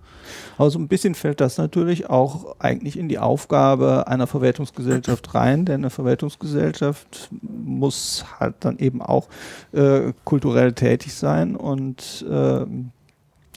Aber 0.57 0.69
so 0.69 0.79
ein 0.79 0.87
bisschen 0.87 1.15
fällt 1.15 1.41
das 1.41 1.57
natürlich 1.57 2.09
auch 2.09 2.55
eigentlich 2.59 2.97
in 2.97 3.09
die 3.09 3.19
Aufgabe 3.19 4.07
einer 4.07 4.27
Verwertungsgesellschaft 4.27 5.00
Verwertungsgesellschaft 5.01 5.35
rein, 5.35 5.65
denn 5.65 5.81
eine 5.81 5.89
Verwertungsgesellschaft 5.89 7.29
muss 7.41 8.25
halt 8.39 8.55
dann 8.61 8.77
eben 8.79 9.01
auch 9.01 9.27
äh, 9.71 10.13
kulturell 10.23 10.73
tätig 10.73 11.13
sein 11.13 11.55
und 11.55 12.25
äh, 12.29 12.65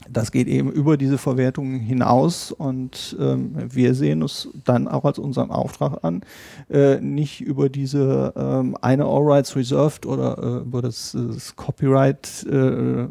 das 0.07 0.31
geht 0.31 0.47
eben 0.47 0.71
über 0.71 0.97
diese 0.97 1.17
Verwertung 1.17 1.79
hinaus 1.79 2.51
und 2.51 3.15
ähm, 3.19 3.55
wir 3.73 3.95
sehen 3.95 4.21
uns 4.21 4.49
dann 4.63 4.87
auch 4.87 5.03
als 5.03 5.17
unseren 5.17 5.49
Auftrag 5.49 6.03
an, 6.03 6.21
äh, 6.69 6.99
nicht 7.01 7.41
über 7.41 7.69
diese 7.69 8.33
ähm, 8.35 8.77
eine 8.81 9.05
All 9.05 9.23
Rights 9.23 9.55
Reserved 9.55 10.05
oder 10.05 10.37
äh, 10.37 10.61
über 10.61 10.83
das, 10.83 11.17
das 11.17 11.55
Copyright 11.55 12.45
äh, 12.47 13.07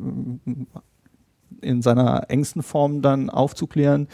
in 1.61 1.83
seiner 1.83 2.31
engsten 2.31 2.63
Form 2.63 3.03
dann 3.03 3.31
aufzuklären, 3.31 4.09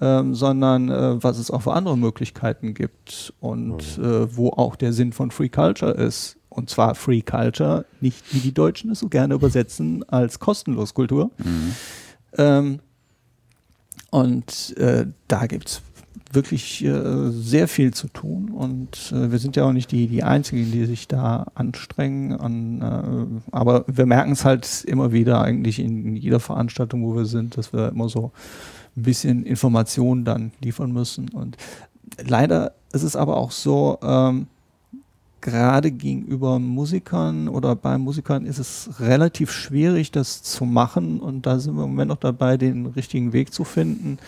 ähm, 0.00 0.34
sondern 0.34 0.90
äh, 0.90 1.22
was 1.22 1.38
es 1.38 1.50
auch 1.50 1.62
für 1.62 1.72
andere 1.72 1.96
Möglichkeiten 1.96 2.74
gibt 2.74 3.32
und 3.40 3.98
mhm. 3.98 4.04
äh, 4.04 4.36
wo 4.36 4.50
auch 4.50 4.76
der 4.76 4.92
Sinn 4.92 5.12
von 5.12 5.30
Free 5.30 5.48
Culture 5.48 5.92
ist. 5.92 6.36
Und 6.48 6.70
zwar 6.70 6.94
Free 6.94 7.20
Culture, 7.20 7.84
nicht 8.00 8.32
wie 8.32 8.38
die 8.38 8.54
Deutschen 8.54 8.90
es 8.90 9.00
so 9.00 9.08
gerne 9.08 9.34
übersetzen, 9.34 10.08
als 10.08 10.38
kostenlos 10.38 10.94
Kultur. 10.94 11.30
Mhm. 11.38 11.74
Ähm, 12.38 12.78
und 14.10 14.76
äh, 14.78 15.06
da 15.28 15.46
gibt 15.46 15.68
es 15.68 15.82
wirklich 16.32 16.84
äh, 16.84 17.30
sehr 17.30 17.68
viel 17.68 17.94
zu 17.94 18.08
tun 18.08 18.50
und 18.50 19.12
äh, 19.12 19.30
wir 19.30 19.38
sind 19.38 19.56
ja 19.56 19.64
auch 19.64 19.72
nicht 19.72 19.90
die, 19.92 20.06
die 20.06 20.22
Einzigen, 20.22 20.70
die 20.70 20.84
sich 20.84 21.08
da 21.08 21.46
anstrengen. 21.54 22.32
An, 22.32 22.80
äh, 22.80 23.52
aber 23.52 23.84
wir 23.86 24.06
merken 24.06 24.32
es 24.32 24.44
halt 24.44 24.84
immer 24.86 25.12
wieder 25.12 25.42
eigentlich 25.42 25.78
in 25.78 26.16
jeder 26.16 26.40
Veranstaltung, 26.40 27.02
wo 27.04 27.14
wir 27.14 27.26
sind, 27.26 27.56
dass 27.56 27.72
wir 27.72 27.88
immer 27.88 28.08
so 28.08 28.32
ein 28.96 29.02
bisschen 29.02 29.44
Informationen 29.44 30.24
dann 30.24 30.52
liefern 30.60 30.92
müssen. 30.92 31.28
Und 31.30 31.56
leider 32.24 32.72
ist 32.92 33.02
es 33.02 33.16
aber 33.16 33.36
auch 33.36 33.50
so, 33.50 33.98
ähm, 34.02 34.46
gerade 35.46 35.92
gegenüber 35.92 36.58
Musikern 36.58 37.48
oder 37.48 37.76
bei 37.76 37.98
Musikern 37.98 38.46
ist 38.46 38.58
es 38.58 38.90
relativ 38.98 39.52
schwierig, 39.52 40.10
das 40.10 40.42
zu 40.42 40.64
machen. 40.64 41.20
Und 41.20 41.46
da 41.46 41.60
sind 41.60 41.76
wir 41.76 41.84
im 41.84 41.90
Moment 41.90 42.08
noch 42.08 42.16
dabei, 42.16 42.56
den 42.56 42.86
richtigen 42.86 43.32
Weg 43.32 43.52
zu 43.52 43.62
finden, 43.62 44.18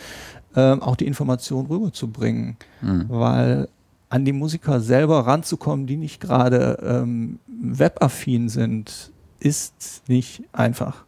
ähm, 0.59 0.83
auch 0.83 0.97
die 0.97 1.07
Information 1.07 1.67
rüberzubringen. 1.67 2.57
Mhm. 2.83 3.07
Weil 3.09 3.69
an 4.11 4.25
die 4.25 4.33
Musiker 4.33 4.81
selber 4.81 5.27
ranzukommen, 5.27 5.87
die 5.87 5.97
nicht 5.97 6.21
gerade 6.21 6.79
ähm, 6.83 7.39
webaffin 7.47 8.49
sind, 8.49 9.13
ist 9.39 10.03
nicht 10.09 10.43
einfach. 10.53 11.05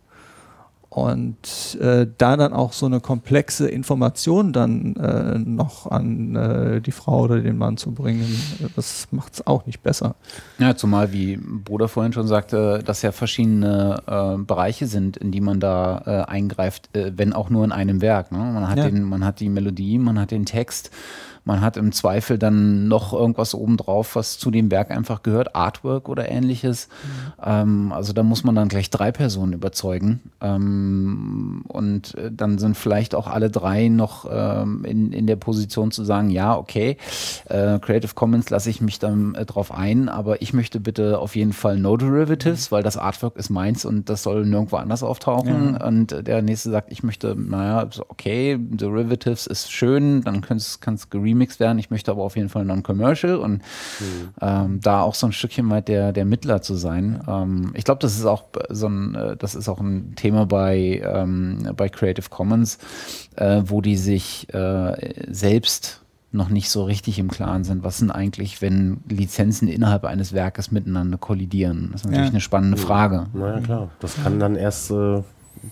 Und 0.91 1.79
äh, 1.81 2.09
da 2.19 2.37
dann 2.37 2.53
auch 2.53 2.73
so 2.73 2.85
eine 2.85 2.99
komplexe 2.99 3.69
Information 3.69 4.53
dann 4.53 4.97
äh, 4.97 5.39
noch 5.39 5.89
an 5.89 6.35
äh, 6.35 6.81
die 6.81 6.91
Frau 6.91 7.21
oder 7.21 7.39
den 7.39 7.59
Mann 7.59 7.77
zu 7.77 7.93
bringen, 7.93 8.27
das 8.75 9.07
macht 9.13 9.35
es 9.35 9.47
auch 9.47 9.67
nicht 9.67 9.85
besser. 9.85 10.17
Ja, 10.59 10.75
zumal, 10.75 11.13
wie 11.13 11.37
Bruder 11.37 11.87
vorhin 11.87 12.13
schon 12.13 12.27
sagte, 12.27 12.83
dass 12.85 13.03
ja 13.03 13.13
verschiedene 13.13 14.03
äh, 14.05 14.43
Bereiche 14.43 14.89
sind, 14.89 15.17
in 15.17 15.31
die 15.31 15.41
man 15.41 15.61
da 15.61 16.03
äh, 16.07 16.29
eingreift, 16.29 16.91
äh, 16.97 17.13
wenn 17.15 17.35
auch 17.35 17.51
nur 17.51 17.65
in 17.65 17.71
einem 17.71 18.01
Werk. 18.01 18.33
Ne? 18.33 18.39
Man, 18.39 18.69
hat 18.69 18.79
ja. 18.79 18.91
den, 18.91 19.05
man 19.05 19.25
hat 19.25 19.39
die 19.39 19.49
Melodie, 19.49 19.97
man 19.97 20.19
hat 20.19 20.33
den 20.33 20.45
Text 20.45 20.91
man 21.51 21.63
hat 21.63 21.77
im 21.77 21.91
Zweifel 21.91 22.39
dann 22.39 22.87
noch 22.87 23.13
irgendwas 23.13 23.57
obendrauf, 23.57 24.15
was 24.15 24.39
zu 24.39 24.53
dem 24.53 24.71
Werk 24.71 24.93
einfach 24.93 25.25
gehört, 25.25 25.57
Artwork 25.57 26.09
oder 26.09 26.31
ähnliches. 26.31 26.89
Mhm. 26.89 27.43
Ähm, 27.45 27.93
also 27.93 28.13
da 28.13 28.23
muss 28.23 28.45
man 28.45 28.55
dann 28.55 28.69
gleich 28.69 28.89
drei 28.89 29.11
Personen 29.11 29.53
überzeugen. 29.53 30.21
Ähm, 30.41 31.65
und 31.67 32.15
äh, 32.15 32.31
dann 32.33 32.59
sind 32.59 32.77
vielleicht 32.77 33.17
auch 33.17 33.27
alle 33.27 33.51
drei 33.51 33.89
noch 33.89 34.29
ähm, 34.31 34.85
in, 34.85 35.13
in 35.13 35.27
der 35.27 35.35
Position 35.35 35.91
zu 35.91 36.05
sagen, 36.05 36.31
ja, 36.31 36.57
okay, 36.57 36.97
äh, 37.47 37.81
Creative 37.81 38.15
Commons 38.15 38.49
lasse 38.51 38.71
ich 38.71 38.81
mich 38.81 39.01
dann 39.01 39.35
äh, 39.35 39.45
drauf 39.45 39.73
ein, 39.73 40.09
aber 40.09 40.43
ich 40.43 40.53
möchte 40.53 40.79
bitte 40.79 41.19
auf 41.19 41.35
jeden 41.35 41.53
Fall 41.53 41.81
No 41.81 41.97
Derivatives, 41.97 42.71
mhm. 42.71 42.77
weil 42.77 42.83
das 42.85 42.97
Artwork 42.97 43.37
ist 43.37 43.51
meins 43.51 43.85
und 43.85 44.09
das 44.09 44.23
soll 44.23 44.47
nirgendwo 44.47 44.77
anders 44.77 45.03
auftauchen. 45.03 45.77
Ja. 45.81 45.85
Und 45.85 46.29
der 46.29 46.43
nächste 46.43 46.71
sagt, 46.71 46.93
ich 46.93 47.03
möchte, 47.03 47.35
naja, 47.37 47.89
okay, 48.07 48.57
Derivatives 48.57 49.49
ist 49.49 49.73
schön, 49.73 50.23
dann 50.23 50.43
kann 50.43 50.59
es 50.59 50.79
geremixed 51.41 51.61
werden. 51.61 51.79
Ich 51.79 51.91
möchte 51.91 52.11
aber 52.11 52.23
auf 52.23 52.37
jeden 52.37 52.49
Fall 52.49 52.65
non-commercial 52.65 53.37
und 53.37 53.63
mhm. 54.01 54.29
ähm, 54.41 54.81
da 54.81 55.03
auch 55.03 55.15
so 55.15 55.27
ein 55.27 55.33
Stückchen 55.33 55.69
weit 55.71 55.89
der, 55.89 56.13
der 56.13 56.25
Mittler 56.25 56.63
zu 56.63 56.75
sein. 56.75 57.23
Ähm, 57.27 57.73
ich 57.75 57.85
glaube, 57.85 58.01
das 58.01 58.17
ist 58.17 58.27
auch 58.27 58.45
so 58.69 58.89
ein, 58.89 59.15
äh, 59.15 59.37
das 59.37 59.55
ist 59.55 59.69
auch 59.69 59.81
ein 59.81 60.15
Thema 60.17 60.47
bei, 60.47 61.03
ähm, 61.05 61.71
bei 61.77 61.89
Creative 61.89 62.29
Commons, 62.29 62.79
äh, 63.37 63.63
wo 63.65 63.81
die 63.81 63.97
sich 63.97 64.53
äh, 64.53 65.15
selbst 65.33 66.03
noch 66.33 66.49
nicht 66.49 66.71
so 66.71 66.85
richtig 66.85 67.19
im 67.19 67.29
Klaren 67.29 67.65
sind, 67.65 67.83
was 67.83 67.99
sind 67.99 68.13
eigentlich, 68.13 68.63
wenn 68.63 68.99
Lizenzen 69.09 69.67
innerhalb 69.67 70.05
eines 70.05 70.33
Werkes 70.33 70.71
miteinander 70.71 71.19
kollidieren. 71.19 71.89
Das 71.91 72.03
ist 72.03 72.05
natürlich 72.05 72.27
ja. 72.27 72.31
eine 72.31 72.41
spannende 72.41 72.77
Frage. 72.77 73.27
Na 73.35 73.57
ja, 73.57 73.61
klar. 73.61 73.91
Das 73.99 74.23
kann 74.23 74.39
dann 74.39 74.55
erst 74.55 74.93
äh, 74.93 75.23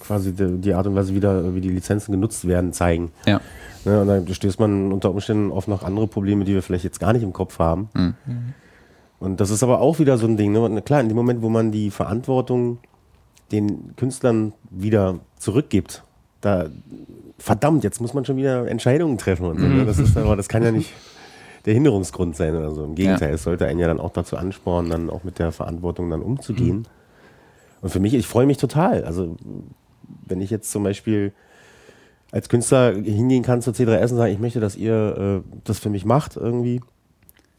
quasi 0.01 0.33
die, 0.33 0.59
die, 0.59 0.75
Art 0.75 0.87
und 0.87 0.95
Weise, 0.95 1.15
wieder, 1.15 1.55
wie 1.55 1.61
die 1.61 1.71
Lizenzen 1.71 2.13
genutzt 2.13 2.47
werden, 2.47 2.73
zeigen. 2.73 3.11
Ja. 3.27 3.41
Ne, 3.85 4.01
und 4.01 4.09
dann 4.09 4.29
stößt 4.29 4.61
man 4.61 4.93
unter 4.93 5.11
Umständen 5.11 5.51
auf 5.51 5.69
noch 5.69 5.83
andere 5.83 6.07
Probleme, 6.07 6.45
die 6.45 6.55
wir 6.55 6.63
vielleicht 6.63 6.85
jetzt 6.85 7.01
gar 7.01 7.13
nicht 7.13 7.23
im 7.23 7.33
Kopf 7.33 7.59
haben. 7.59 7.89
Mhm. 7.95 8.15
Und 9.21 9.41
das 9.41 9.51
ist 9.51 9.63
aber 9.63 9.81
auch 9.81 9.99
wieder 9.99 10.19
so 10.19 10.27
ein 10.27 10.37
Ding. 10.37 10.53
Ne? 10.53 10.83
Klar, 10.83 11.01
in 11.01 11.09
dem 11.09 11.17
Moment, 11.17 11.43
wo 11.43 11.49
man 11.49 11.73
die 11.73 11.91
Verantwortung 11.91 12.79
den 13.51 13.97
Künstlern 13.97 14.53
wieder 14.71 15.21
zurückgibt, 15.39 16.05
da 16.41 16.67
verdammt, 17.39 17.83
jetzt 17.85 18.01
muss 18.01 18.15
man 18.15 18.25
schon 18.25 18.37
wieder 18.37 18.69
Entscheidungen 18.69 19.19
treffen 19.19 19.47
und 19.47 19.61
so. 19.61 19.67
Ne? 19.67 19.83
Mhm. 19.83 19.87
Das 19.87 19.99
ist 19.99 20.17
aber, 20.17 20.37
das 20.37 20.49
kann 20.49 20.63
ja 20.63 20.71
nicht 20.71 20.93
der 21.65 21.75
Hinderungsgrund 21.75 22.37
sein 22.37 22.55
oder 22.55 22.71
so. 22.73 22.85
Im 22.85 22.95
Gegenteil, 22.95 23.31
ja. 23.31 23.35
es 23.35 23.43
sollte 23.43 23.67
einen 23.67 23.81
ja 23.81 23.89
dann 23.89 24.01
auch 24.01 24.13
dazu 24.13 24.37
anspornen, 24.37 24.91
dann 24.91 25.11
auch 25.11 25.25
mit 25.25 25.39
der 25.39 25.51
Verantwortung 25.51 26.11
dann 26.11 26.23
umzugehen. 26.23 26.87
Und 27.81 27.91
für 27.91 28.01
mich, 28.01 28.15
ich 28.15 28.27
freue 28.27 28.47
mich 28.47 28.57
total. 28.57 29.05
Also 29.05 29.37
wenn 30.27 30.41
ich 30.41 30.51
jetzt 30.51 30.71
zum 30.71 30.83
Beispiel 30.83 31.33
als 32.31 32.49
Künstler 32.49 32.95
hingehen 32.95 33.43
kann 33.43 33.63
zur 33.63 33.73
C3S 33.73 34.11
und 34.11 34.19
sagen, 34.19 34.33
ich 34.33 34.39
möchte, 34.39 34.61
dass 34.61 34.77
ihr 34.77 35.43
äh, 35.47 35.59
das 35.65 35.79
für 35.79 35.91
mich 35.91 36.05
macht 36.05 36.37
irgendwie. 36.37 36.81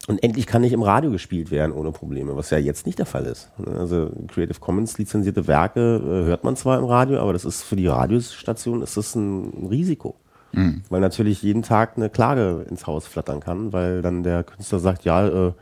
Und 0.06 0.22
endlich 0.22 0.46
kann 0.46 0.64
ich 0.64 0.72
im 0.72 0.82
Radio 0.82 1.10
gespielt 1.10 1.50
werden 1.50 1.72
ohne 1.72 1.92
Probleme, 1.92 2.34
was 2.36 2.50
ja 2.50 2.58
jetzt 2.58 2.86
nicht 2.86 2.98
der 2.98 3.06
Fall 3.06 3.26
ist. 3.26 3.50
Also 3.78 4.10
Creative 4.28 4.58
Commons 4.58 4.96
lizenzierte 4.98 5.46
Werke 5.46 5.96
äh, 5.96 6.26
hört 6.26 6.42
man 6.42 6.56
zwar 6.56 6.78
im 6.78 6.84
Radio, 6.84 7.20
aber 7.20 7.32
das 7.32 7.44
ist 7.44 7.62
für 7.62 7.76
die 7.76 7.86
Radiostation 7.86 8.82
ist 8.82 8.96
das 8.96 9.14
ein 9.14 9.68
Risiko. 9.68 10.16
Mhm. 10.52 10.82
Weil 10.88 11.00
natürlich 11.00 11.42
jeden 11.42 11.62
Tag 11.62 11.96
eine 11.96 12.08
Klage 12.10 12.66
ins 12.68 12.86
Haus 12.86 13.06
flattern 13.06 13.40
kann, 13.40 13.72
weil 13.72 14.02
dann 14.02 14.22
der 14.22 14.42
Künstler 14.42 14.78
sagt, 14.78 15.04
ja, 15.04 15.26
äh, 15.26 15.52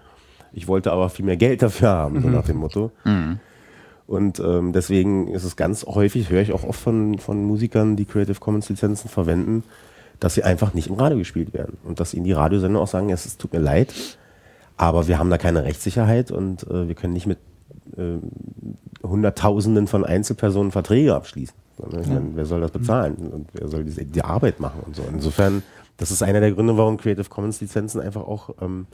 ich 0.52 0.68
wollte 0.68 0.92
aber 0.92 1.10
viel 1.10 1.24
mehr 1.24 1.36
Geld 1.36 1.60
dafür 1.60 1.88
haben, 1.88 2.22
so 2.22 2.28
mhm. 2.28 2.34
nach 2.34 2.44
dem 2.44 2.56
Motto. 2.58 2.92
Mhm. 3.04 3.40
Und 4.08 4.40
ähm, 4.40 4.72
deswegen 4.72 5.28
ist 5.28 5.44
es 5.44 5.54
ganz 5.54 5.84
häufig, 5.84 6.30
höre 6.30 6.40
ich 6.40 6.52
auch 6.52 6.64
oft 6.64 6.80
von, 6.80 7.18
von 7.18 7.44
Musikern, 7.44 7.94
die 7.94 8.06
Creative 8.06 8.40
Commons 8.40 8.66
Lizenzen 8.70 9.10
verwenden, 9.10 9.64
dass 10.18 10.32
sie 10.32 10.42
einfach 10.42 10.72
nicht 10.72 10.88
im 10.88 10.94
Radio 10.94 11.18
gespielt 11.18 11.52
werden. 11.52 11.76
Und 11.84 12.00
dass 12.00 12.14
ihnen 12.14 12.24
die 12.24 12.32
Radiosender 12.32 12.80
auch 12.80 12.88
sagen, 12.88 13.10
es 13.10 13.36
tut 13.36 13.52
mir 13.52 13.58
leid, 13.58 13.94
aber 14.78 15.08
wir 15.08 15.18
haben 15.18 15.28
da 15.28 15.36
keine 15.36 15.62
Rechtssicherheit 15.62 16.30
und 16.30 16.66
äh, 16.70 16.88
wir 16.88 16.94
können 16.94 17.12
nicht 17.12 17.26
mit 17.26 17.36
äh, 17.98 18.16
Hunderttausenden 19.06 19.86
von 19.86 20.06
Einzelpersonen 20.06 20.72
Verträge 20.72 21.14
abschließen. 21.14 21.54
Ja. 21.78 21.98
Meine, 22.08 22.30
wer 22.32 22.46
soll 22.46 22.62
das 22.62 22.70
bezahlen? 22.70 23.14
Und 23.16 23.50
wer 23.52 23.68
soll 23.68 23.84
die, 23.84 24.06
die, 24.06 24.22
Arbeit 24.22 24.58
machen 24.58 24.80
und 24.86 24.96
so. 24.96 25.02
Insofern, 25.12 25.62
das 25.98 26.10
ist 26.10 26.22
einer 26.22 26.40
der 26.40 26.52
Gründe, 26.52 26.78
warum 26.78 26.96
Creative 26.96 27.28
Commons 27.28 27.60
Lizenzen 27.60 28.00
einfach 28.00 28.22
auch 28.22 28.54
ähm, 28.62 28.86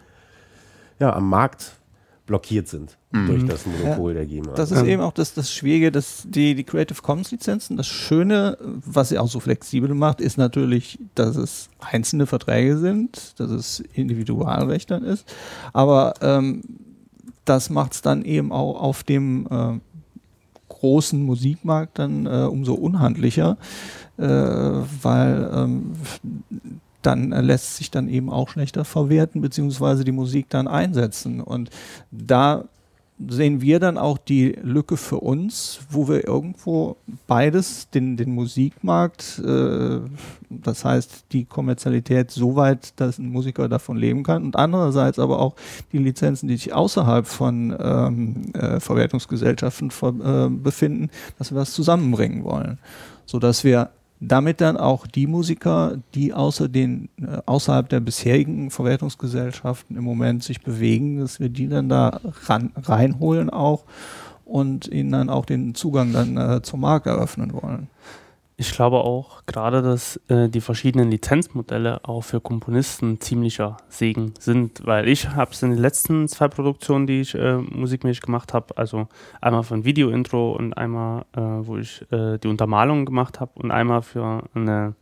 ja, 0.99 1.15
am 1.15 1.29
Markt 1.29 1.77
blockiert 2.27 2.69
sind 2.69 2.97
mhm. 3.11 3.27
durch 3.27 3.47
das 3.47 3.67
Monopol 3.67 4.13
ja, 4.13 4.19
der 4.19 4.27
GEMA. 4.27 4.53
Das 4.55 4.71
ist 4.71 4.83
eben 4.83 5.03
auch 5.03 5.13
das, 5.13 5.35
das 5.35 5.53
Schwierige, 5.53 5.93
dass 5.93 6.25
die, 6.27 6.55
die 6.55 6.65
Creative 6.65 7.01
Commons 7.03 7.31
Lizenzen, 7.31 7.77
das 7.77 7.87
Schöne, 7.87 8.57
was 8.61 9.11
sie 9.11 9.19
auch 9.19 9.29
so 9.29 9.41
flexibel 9.41 9.95
macht, 9.95 10.21
ist 10.21 10.39
natürlich, 10.39 10.99
dass 11.15 11.37
es 11.37 11.69
einzelne 11.81 12.27
Verträge 12.27 12.79
sind, 12.79 13.39
dass 13.39 13.51
es 13.51 13.81
Individualrecht 13.93 14.91
dann 14.91 15.05
ist, 15.05 15.31
aber 15.73 16.15
ähm, 16.23 16.63
das 17.45 17.69
macht 17.69 17.93
es 17.93 18.03
dann 18.03 18.25
eben 18.25 18.53
auch 18.53 18.81
auf 18.81 19.03
dem 19.03 19.47
äh, 19.51 19.79
großen 20.69 21.23
Musikmarkt 21.23 21.99
dann 21.99 22.27
äh, 22.27 22.47
umso 22.51 22.75
unhandlicher, 22.75 23.59
äh, 24.17 24.25
weil 24.25 25.51
ähm, 25.55 25.93
dann 27.07 27.31
lässt 27.31 27.77
sich 27.77 27.91
dann 27.91 28.09
eben 28.09 28.31
auch 28.31 28.49
schlechter 28.49 28.85
verwerten, 28.85 29.41
beziehungsweise 29.41 30.05
die 30.05 30.13
Musik 30.13 30.49
dann 30.51 30.69
einsetzen. 30.69 31.41
Und 31.41 31.71
da 32.11 32.65
sehen 33.29 33.61
wir 33.61 33.79
dann 33.79 33.97
auch 33.97 34.19
die 34.19 34.57
Lücke 34.63 34.97
für 34.97 35.19
uns, 35.19 35.81
wo 35.89 36.09
wir 36.09 36.27
irgendwo 36.27 36.97
beides, 37.27 37.89
den, 37.91 38.17
den 38.17 38.35
Musikmarkt, 38.35 39.41
äh, 39.45 40.01
das 40.51 40.85
heißt 40.85 41.27
die 41.33 41.45
Kommerzialität 41.45 42.33
so 42.33 42.57
weit, 42.57 42.99
dass 43.01 43.19
ein 43.19 43.31
Musiker 43.31 43.69
davon 43.69 43.97
leben 43.97 44.25
kann 44.25 44.43
und 44.43 44.57
andererseits 44.57 45.19
aber 45.19 45.39
auch 45.39 45.55
die 45.93 45.99
Lizenzen, 45.99 46.49
die 46.49 46.57
sich 46.57 46.73
außerhalb 46.73 47.27
von 47.27 47.77
ähm, 47.79 48.53
äh, 48.55 48.81
Verwertungsgesellschaften 48.81 49.91
ver, 49.91 50.47
äh, 50.47 50.51
befinden, 50.51 51.11
dass 51.39 51.53
wir 51.53 51.59
das 51.59 51.73
zusammenbringen 51.73 52.43
wollen, 52.43 52.79
sodass 53.27 53.63
wir 53.63 53.91
damit 54.29 54.61
dann 54.61 54.77
auch 54.77 55.07
die 55.07 55.27
Musiker, 55.27 55.99
die 56.15 56.33
außer 56.33 56.69
den, 56.69 57.09
äh, 57.21 57.39
außerhalb 57.47 57.89
der 57.89 58.01
bisherigen 58.01 58.71
Verwertungsgesellschaften 58.71 59.97
im 59.97 60.05
Moment 60.05 60.43
sich 60.43 60.61
bewegen, 60.63 61.19
dass 61.19 61.41
wir 61.41 61.49
die 61.49 61.69
dann 61.69 61.89
da 61.89 62.21
ran, 62.47 62.73
reinholen 62.77 63.51
auch 63.51 63.85
und 64.45 64.89
ihnen 64.89 65.13
dann 65.13 65.31
auch 65.31 65.45
den 65.45 65.75
Zugang 65.75 66.13
dann 66.13 66.37
äh, 66.37 66.63
zum 66.63 66.81
Markt 66.81 67.07
eröffnen 67.07 67.53
wollen. 67.53 67.89
Ich 68.57 68.71
glaube 68.71 68.99
auch 68.99 69.45
gerade, 69.47 69.83
dass 69.83 70.17
äh, 70.29 70.49
die 70.49 70.61
verschiedenen 70.61 71.11
Lizenzmodelle 71.11 72.05
auch 72.05 72.23
für 72.23 72.41
Komponisten 72.41 73.21
ziemlicher 73.21 73.79
Segen 73.89 74.33
sind, 74.39 74.87
weil 74.87 75.09
ich 75.09 75.31
habe 75.31 75.51
es 75.51 75.63
in 75.65 75.71
den 75.71 75.81
letzten 75.81 76.29
zwei 76.29 76.47
Produktionen, 76.47 77.09
die 77.09 77.21
ich 77.21 77.35
äh, 77.35 77.57
musikmäßig 77.57 78.21
gemacht 78.21 78.53
habe, 78.53 78.79
also 78.79 79.09
einmal 79.41 79.65
für 79.65 79.75
ein 79.75 79.85
Video-Intro 79.85 80.53
und 80.53 80.73
einmal, 80.75 81.25
äh, 81.33 81.41
wo 81.41 81.79
ich 81.79 82.03
äh, 82.13 82.39
die 82.39 82.47
Untermalung 82.47 83.07
gemacht 83.07 83.41
habe 83.41 83.51
und 83.57 83.73
einmal 83.73 84.03
für 84.03 84.45
eine 84.55 84.95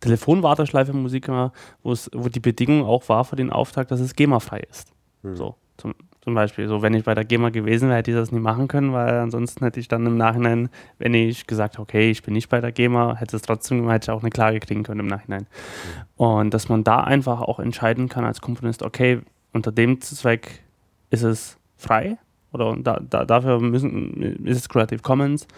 Telefonwarteschleife 0.00 0.94
Musik, 0.94 1.28
wo 1.28 1.94
wo 2.12 2.28
die 2.28 2.40
Bedingung 2.40 2.84
auch 2.84 3.06
war 3.10 3.24
für 3.24 3.36
den 3.36 3.50
Auftrag, 3.50 3.88
dass 3.88 4.00
es 4.00 4.16
GEMA-frei 4.16 4.60
ist. 4.60 4.92
Mhm. 5.22 5.36
So, 5.36 5.56
zum, 5.76 5.94
zum 6.22 6.34
Beispiel, 6.34 6.68
so 6.68 6.82
wenn 6.82 6.94
ich 6.94 7.04
bei 7.04 7.14
der 7.14 7.24
GEMA 7.24 7.50
gewesen 7.50 7.88
wäre, 7.88 7.98
hätte 7.98 8.12
ich 8.12 8.16
das 8.16 8.30
nie 8.30 8.38
machen 8.38 8.68
können, 8.68 8.92
weil 8.92 9.18
ansonsten 9.18 9.64
hätte 9.64 9.80
ich 9.80 9.88
dann 9.88 10.06
im 10.06 10.16
Nachhinein, 10.16 10.68
wenn 10.98 11.14
ich 11.14 11.48
gesagt 11.48 11.74
habe, 11.74 11.82
okay, 11.82 12.10
ich 12.10 12.22
bin 12.22 12.34
nicht 12.34 12.48
bei 12.48 12.60
der 12.60 12.70
GEMA, 12.70 13.16
hätte 13.16 13.34
es 13.34 13.42
trotzdem, 13.42 13.90
hätte 13.90 14.04
ich 14.04 14.16
auch 14.16 14.22
eine 14.22 14.30
Klage 14.30 14.60
kriegen 14.60 14.84
können 14.84 15.00
im 15.00 15.08
Nachhinein. 15.08 15.42
Mhm. 15.42 16.24
Und 16.24 16.54
dass 16.54 16.68
man 16.68 16.84
da 16.84 17.00
einfach 17.00 17.40
auch 17.40 17.58
entscheiden 17.58 18.08
kann 18.08 18.24
als 18.24 18.40
Komponist, 18.40 18.84
okay, 18.84 19.20
unter 19.52 19.72
dem 19.72 20.00
Zweck 20.00 20.62
ist 21.10 21.22
es 21.22 21.58
frei 21.76 22.18
oder 22.52 22.76
da, 22.78 23.00
da, 23.00 23.24
dafür 23.24 23.60
müssen, 23.60 24.44
ist 24.46 24.58
es 24.58 24.68
Creative 24.68 25.02
Commons. 25.02 25.48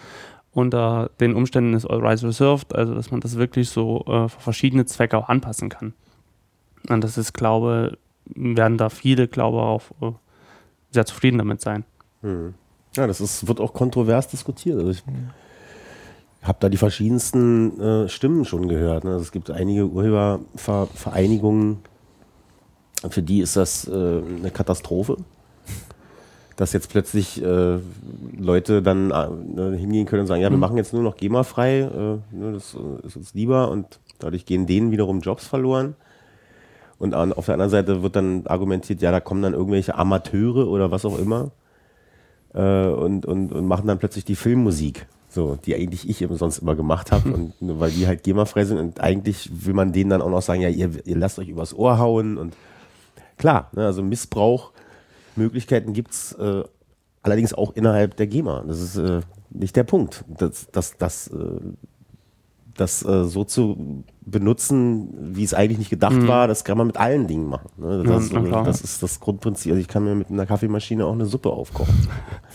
Unter 0.51 1.11
den 1.19 1.35
Umständen 1.35 1.73
ist 1.73 1.85
All 1.85 1.99
Rights 1.99 2.23
Reserved, 2.23 2.73
also 2.73 2.95
dass 2.95 3.11
man 3.11 3.19
das 3.19 3.35
wirklich 3.35 3.69
so 3.69 4.03
äh, 4.07 4.29
für 4.29 4.39
verschiedene 4.39 4.85
Zwecke 4.85 5.17
auch 5.17 5.29
anpassen 5.29 5.69
kann. 5.69 5.93
Und 6.87 7.03
das 7.03 7.17
ist, 7.17 7.33
glaube 7.33 7.97
werden 8.33 8.77
da 8.77 8.89
viele, 8.89 9.27
glaube 9.27 9.57
ich, 9.57 9.63
auch 9.63 9.83
äh, 10.01 10.15
sehr 10.95 11.05
zufrieden 11.05 11.37
damit 11.37 11.61
sein. 11.61 11.83
Hm. 12.21 12.55
Ja, 12.95 13.05
das 13.07 13.21
ist, 13.21 13.47
wird 13.47 13.59
auch 13.59 13.73
kontrovers 13.73 14.27
diskutiert. 14.27 14.79
Also 14.79 14.91
ich 14.91 15.03
habe 16.41 16.57
da 16.59 16.69
die 16.69 16.77
verschiedensten 16.77 17.79
äh, 17.79 18.09
Stimmen 18.09 18.45
schon 18.45 18.67
gehört. 18.67 19.03
Ne? 19.03 19.11
Also 19.11 19.23
es 19.23 19.31
gibt 19.31 19.51
einige 19.51 19.87
Urhebervereinigungen, 19.87 21.79
für 23.09 23.21
die 23.21 23.41
ist 23.41 23.55
das 23.55 23.87
äh, 23.87 23.91
eine 23.91 24.51
Katastrophe. 24.51 25.17
Dass 26.55 26.71
jetzt 26.71 26.89
plötzlich 26.89 27.43
äh, 27.43 27.79
Leute 28.37 28.81
dann 28.81 29.11
äh, 29.11 29.77
hingehen 29.77 30.05
können 30.05 30.21
und 30.21 30.27
sagen, 30.27 30.41
ja, 30.41 30.49
wir 30.49 30.55
mhm. 30.55 30.61
machen 30.61 30.77
jetzt 30.77 30.93
nur 30.93 31.03
noch 31.03 31.17
GEMA-frei, 31.17 31.79
äh, 31.79 32.35
ne, 32.35 32.53
das 32.53 32.73
äh, 32.75 33.05
ist 33.05 33.17
uns 33.17 33.33
lieber 33.33 33.69
und 33.69 33.99
dadurch 34.19 34.45
gehen 34.45 34.65
denen 34.65 34.91
wiederum 34.91 35.19
Jobs 35.19 35.45
verloren. 35.45 35.95
Und 36.97 37.13
an, 37.13 37.33
auf 37.33 37.45
der 37.45 37.53
anderen 37.53 37.71
Seite 37.71 38.01
wird 38.03 38.15
dann 38.15 38.47
argumentiert, 38.47 39.01
ja, 39.01 39.11
da 39.11 39.19
kommen 39.19 39.41
dann 39.41 39.53
irgendwelche 39.53 39.95
Amateure 39.95 40.67
oder 40.67 40.91
was 40.91 41.05
auch 41.05 41.19
immer 41.19 41.51
äh, 42.53 42.87
und, 42.87 43.25
und, 43.25 43.51
und 43.51 43.67
machen 43.67 43.87
dann 43.87 43.99
plötzlich 43.99 44.25
die 44.25 44.35
Filmmusik. 44.35 45.07
So, 45.27 45.57
die 45.65 45.75
eigentlich 45.75 46.09
ich 46.09 46.21
eben 46.21 46.37
sonst 46.37 46.59
immer 46.59 46.75
gemacht 46.75 47.11
habe 47.11 47.29
und 47.33 47.53
weil 47.59 47.91
die 47.91 48.07
halt 48.07 48.23
GEMA-frei 48.23 48.63
sind 48.65 48.77
und 48.77 49.01
eigentlich 49.01 49.49
will 49.65 49.73
man 49.73 49.91
denen 49.91 50.09
dann 50.09 50.21
auch 50.21 50.29
noch 50.29 50.41
sagen, 50.41 50.61
ja, 50.61 50.69
ihr, 50.69 51.05
ihr 51.05 51.17
lasst 51.17 51.39
euch 51.39 51.49
übers 51.49 51.73
Ohr 51.73 51.99
hauen 51.99 52.37
und 52.37 52.55
klar, 53.37 53.69
ne, 53.73 53.85
also 53.85 54.01
Missbrauchmöglichkeiten 54.01 55.91
gibt 55.91 56.11
es 56.11 56.31
äh, 56.33 56.63
allerdings 57.21 57.53
auch 57.53 57.75
innerhalb 57.75 58.15
der 58.15 58.27
GEMA. 58.27 58.63
Das 58.65 58.79
ist 58.79 58.95
äh, 58.95 59.19
nicht 59.49 59.75
der 59.75 59.83
Punkt. 59.83 60.23
Das, 60.27 60.67
das, 60.71 60.97
das, 60.97 61.27
äh, 61.27 61.59
das 62.75 63.05
äh, 63.05 63.25
so 63.25 63.43
zu 63.43 64.03
benutzen, 64.25 65.35
wie 65.35 65.43
es 65.43 65.53
eigentlich 65.53 65.77
nicht 65.77 65.89
gedacht 65.89 66.15
mhm. 66.15 66.27
war, 66.27 66.47
das 66.47 66.63
kann 66.63 66.77
man 66.77 66.87
mit 66.87 66.97
allen 66.97 67.27
Dingen 67.27 67.47
machen. 67.47 67.69
Ne? 67.77 68.03
Das, 68.03 68.31
ja, 68.31 68.39
ist, 68.39 68.67
das, 68.67 68.81
ist 68.81 69.03
das 69.03 69.19
Grundprinzip. 69.19 69.71
Also 69.71 69.81
ich 69.81 69.87
kann 69.87 70.03
mir 70.03 70.15
mit 70.15 70.29
einer 70.29 70.45
Kaffeemaschine 70.45 71.05
auch 71.05 71.13
eine 71.13 71.25
Suppe 71.25 71.49
aufkochen. 71.49 72.07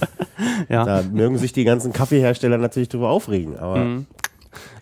ja. 0.69 0.85
Da 0.85 1.03
mögen 1.11 1.39
sich 1.39 1.53
die 1.53 1.65
ganzen 1.65 1.93
Kaffeehersteller 1.93 2.59
natürlich 2.59 2.89
drüber 2.89 3.11
aufregen, 3.11 3.59
aber. 3.59 3.77
Mhm. 3.77 4.07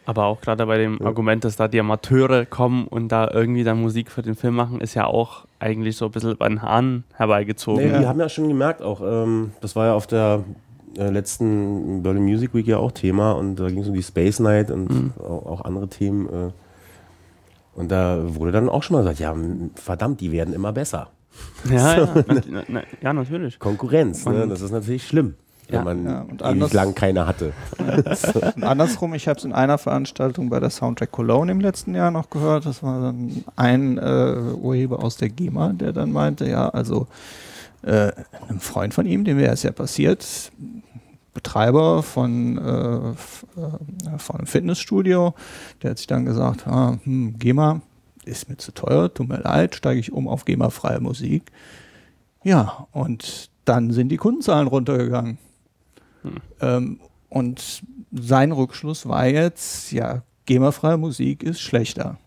Aber 0.07 0.25
auch 0.25 0.41
gerade 0.41 0.65
bei 0.65 0.79
dem 0.79 0.97
ja. 0.99 1.05
Argument, 1.05 1.45
dass 1.45 1.57
da 1.57 1.69
die 1.69 1.79
Amateure 1.79 2.47
kommen 2.47 2.87
und 2.87 3.09
da 3.09 3.31
irgendwie 3.31 3.63
dann 3.63 3.79
Musik 3.79 4.11
für 4.11 4.23
den 4.23 4.37
Film 4.37 4.55
machen, 4.55 4.81
ist 4.81 4.95
ja 4.95 5.07
auch 5.07 5.45
eigentlich 5.59 5.99
so 5.99 6.07
ein 6.07 6.13
bisschen 6.13 6.35
bei 6.39 6.49
den 6.49 6.63
Haaren 6.63 7.05
herbeigezogen. 7.13 7.93
Nee, 7.93 7.99
die 7.99 8.07
haben 8.07 8.19
ja 8.19 8.31
schon 8.31 8.49
gemerkt 8.49 8.81
auch, 8.81 9.03
ähm, 9.03 9.53
das 9.61 9.77
war 9.77 9.85
ja 9.85 9.95
auf 9.95 10.07
der 10.07 10.45
äh, 10.99 11.11
letzten 11.11 12.03
Berlin 12.03 12.25
Music 12.25 12.55
Week 12.55 12.67
ja 12.67 12.79
auch 12.79 12.93
Thema 12.93 13.33
und 13.33 13.57
da 13.57 13.69
ging 13.69 13.81
es 13.81 13.89
um 13.89 13.95
die 13.95 14.03
Space 14.03 14.41
Night 14.41 14.71
und 14.71 14.91
mhm. 14.91 15.13
auch, 15.19 15.47
auch, 15.47 15.61
andere 15.65 15.89
Themen. 15.89 16.27
Äh, 16.27 16.51
und 17.75 17.91
da 17.91 18.19
wurde 18.35 18.53
dann 18.53 18.69
auch 18.69 18.83
schon 18.83 18.97
mal 18.97 19.03
gesagt, 19.03 19.21
ja, 19.21 19.35
verdammt, 19.77 20.21
die 20.21 20.33
werden 20.33 20.53
immer 20.53 20.73
besser. 20.73 21.11
Ja, 21.71 22.07
so, 22.15 22.19
ja, 22.21 22.25
na, 22.49 22.63
na, 22.67 22.83
ja, 23.01 23.13
natürlich. 23.13 23.59
Konkurrenz, 23.59 24.27
ne? 24.27 24.49
das 24.49 24.61
ist 24.61 24.73
natürlich 24.73 25.07
schlimm, 25.07 25.35
ja, 25.71 25.79
wenn 25.79 25.85
man 25.85 26.05
ja, 26.05 26.21
und 26.23 26.43
ewig 26.43 26.73
lang 26.73 26.95
keine 26.97 27.27
hatte. 27.27 27.53
und 28.57 28.65
andersrum, 28.65 29.15
ich 29.15 29.29
habe 29.29 29.39
es 29.39 29.45
in 29.45 29.53
einer 29.53 29.79
Veranstaltung 29.79 30.51
bei 30.51 30.59
der 30.59 30.71
Soundtrack 30.71 31.13
Cologne 31.13 31.53
im 31.53 31.61
letzten 31.61 31.95
Jahr 31.95 32.11
noch 32.11 32.31
gehört. 32.31 32.67
Das 32.67 32.83
war 32.83 33.01
dann 33.01 33.45
ein 33.55 33.99
äh, 33.99 34.55
Urheber 34.61 35.05
aus 35.05 35.17
der 35.17 35.29
GEMA, 35.29 35.73
der 35.75 35.93
dann 35.93 36.11
meinte, 36.11 36.49
ja, 36.49 36.69
also 36.69 37.07
äh, 37.83 38.11
einem 38.49 38.61
Freund 38.61 38.95
von 38.95 39.07
ihm, 39.07 39.25
dem 39.25 39.39
wäre 39.39 39.53
es 39.53 39.63
ja 39.63 39.71
passiert, 39.71 40.51
Betreiber 41.39 42.03
von, 42.03 42.59
äh, 42.59 43.11
äh, 43.11 44.19
von 44.19 44.37
einem 44.37 44.47
Fitnessstudio, 44.49 45.35
der 45.81 45.91
hat 45.91 45.99
sich 45.99 46.09
dann 46.09 46.25
gesagt, 46.25 46.67
ah, 46.67 46.99
hm, 47.05 47.39
GEMA 47.39 47.81
ist 48.25 48.49
mir 48.49 48.57
zu 48.57 48.73
teuer, 48.73 49.15
tut 49.15 49.29
mir 49.29 49.39
leid, 49.39 49.77
steige 49.77 50.01
ich 50.01 50.13
um 50.13 50.27
auf 50.27 50.45
GEMA-freie 50.45 50.99
Musik. 50.99 51.53
Ja, 52.43 52.89
und 52.91 53.51
dann 53.65 53.93
sind 53.93 54.09
die 54.09 54.17
Kundenzahlen 54.17 54.67
runtergegangen. 54.67 55.39
Hm. 56.23 56.33
Ähm, 56.61 57.01
und 57.29 57.85
sein 58.11 58.51
Rückschluss 58.51 59.07
war 59.07 59.29
jetzt, 59.29 59.93
ja, 59.93 60.23
GEMA-freie 60.47 60.97
Musik 60.97 61.45
ist 61.45 61.61
schlechter. 61.61 62.19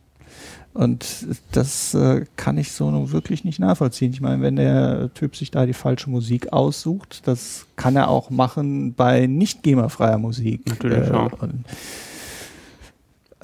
Und 0.74 1.28
das 1.52 1.94
äh, 1.94 2.26
kann 2.38 2.58
ich 2.58 2.72
so 2.72 3.12
wirklich 3.12 3.44
nicht 3.44 3.60
nachvollziehen. 3.60 4.14
Ich 4.14 4.22
meine, 4.22 4.42
wenn 4.42 4.56
der 4.56 5.14
Typ 5.14 5.36
sich 5.36 5.52
da 5.52 5.66
die 5.66 5.74
falsche 5.74 6.10
Musik 6.10 6.54
aussucht, 6.54 7.28
das 7.28 7.66
kann 7.76 7.98
er 7.98 8.10
auch 8.10 8.30
machen 8.30 8.94
bei 8.94 9.28
nicht 9.28 9.64
GEMA-freier 9.64 10.18
Musik. 10.18 10.62
Natürlich, 10.68 11.10
äh, 11.10 11.12
ja. 11.12 11.24
Und, 11.40 11.66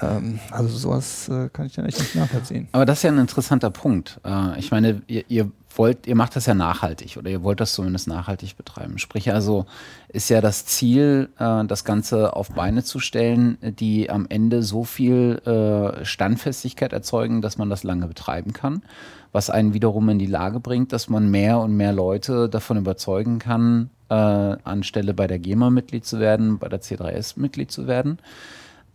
ähm, 0.02 0.40
also 0.52 0.78
sowas 0.78 1.30
äh, 1.30 1.50
kann 1.50 1.66
ich 1.66 1.74
dann 1.74 1.86
echt 1.86 2.00
nicht 2.00 2.16
nachvollziehen. 2.16 2.68
Aber 2.72 2.86
das 2.86 3.00
ist 3.00 3.04
ja 3.04 3.12
ein 3.12 3.18
interessanter 3.18 3.70
Punkt. 3.70 4.20
Äh, 4.24 4.60
ich 4.60 4.72
meine, 4.72 5.02
ihr, 5.08 5.24
ihr 5.28 5.52
wollt, 5.78 6.08
ihr 6.08 6.16
macht 6.16 6.36
das 6.36 6.46
ja 6.46 6.54
nachhaltig 6.54 7.18
oder 7.18 7.30
ihr 7.30 7.44
wollt 7.44 7.60
das 7.60 7.74
zumindest 7.74 8.08
nachhaltig 8.08 8.58
betreiben. 8.58 8.98
Sprich 8.98 9.32
also, 9.32 9.66
ist 10.10 10.30
ja 10.30 10.42
das 10.42 10.66
Ziel, 10.66 11.30
äh, 11.40 11.66
das 11.66 11.84
Ganze 11.84 12.36
auf 12.36 12.52
Beine 12.52 12.84
zu 12.84 13.00
stellen, 13.00 13.58
die 13.62 14.10
am 14.10 14.26
Ende 14.30 14.64
so 14.64 14.84
viel 14.84 15.42
äh, 15.46 16.06
Standfestigkeit 16.06 16.94
erzeugen, 16.94 17.42
dass 17.42 17.58
man 17.58 17.70
das 17.70 17.84
lange 17.84 18.08
betreiben 18.08 18.54
kann, 18.54 18.84
was 19.32 19.50
einen 19.50 19.74
wiederum 19.74 20.10
in 20.10 20.20
die 20.20 20.26
Lage 20.26 20.60
bringt, 20.60 20.94
dass 20.94 21.10
man 21.10 21.30
mehr 21.30 21.60
und 21.60 21.76
mehr 21.76 21.94
Leute 21.94 22.50
davon 22.50 22.78
überzeugen 22.78 23.40
kann, 23.40 23.90
äh, 24.10 24.14
anstelle 24.14 25.14
bei 25.14 25.28
der 25.28 25.40
GEMA 25.40 25.70
Mitglied 25.70 26.06
zu 26.06 26.20
werden, 26.20 26.60
bei 26.60 26.70
der 26.70 26.82
C3S 26.82 27.40
Mitglied 27.40 27.72
zu 27.72 27.88
werden. 27.88 28.20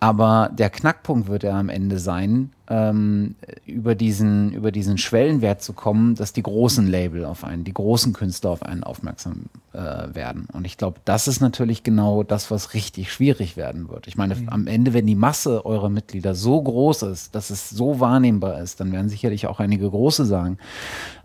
Aber 0.02 0.50
der 0.52 0.68
Knackpunkt 0.68 1.28
wird 1.28 1.44
ja 1.44 1.56
am 1.56 1.68
Ende 1.68 2.00
sein, 2.00 2.50
ähm, 2.66 3.36
über, 3.66 3.94
diesen, 3.94 4.52
über 4.52 4.72
diesen 4.72 4.98
Schwellenwert 4.98 5.62
zu 5.62 5.74
kommen, 5.74 6.16
dass 6.16 6.32
die 6.32 6.42
großen 6.42 6.88
Label 6.88 7.24
auf 7.24 7.44
einen, 7.44 7.62
die 7.62 7.72
großen 7.72 8.12
Künstler 8.12 8.50
auf 8.50 8.64
einen 8.64 8.82
aufmerksam 8.82 9.44
äh, 9.72 9.78
werden. 9.78 10.48
Und 10.52 10.66
ich 10.66 10.76
glaube, 10.76 10.98
das 11.04 11.28
ist 11.28 11.40
natürlich 11.40 11.84
genau 11.84 12.24
das, 12.24 12.50
was 12.50 12.74
richtig 12.74 13.12
schwierig 13.12 13.56
werden 13.56 13.88
wird. 13.90 14.08
Ich 14.08 14.16
meine, 14.16 14.34
mhm. 14.34 14.48
am 14.48 14.66
Ende, 14.66 14.92
wenn 14.92 15.06
die 15.06 15.14
Masse 15.14 15.64
eurer 15.64 15.88
Mitglieder 15.88 16.34
so 16.34 16.60
groß 16.60 17.02
ist, 17.02 17.36
dass 17.36 17.50
es 17.50 17.70
so 17.70 18.00
wahrnehmbar 18.00 18.60
ist, 18.60 18.80
dann 18.80 18.90
werden 18.90 19.08
sicherlich 19.08 19.46
auch 19.46 19.60
einige 19.60 19.88
große 19.88 20.24
sagen, 20.24 20.58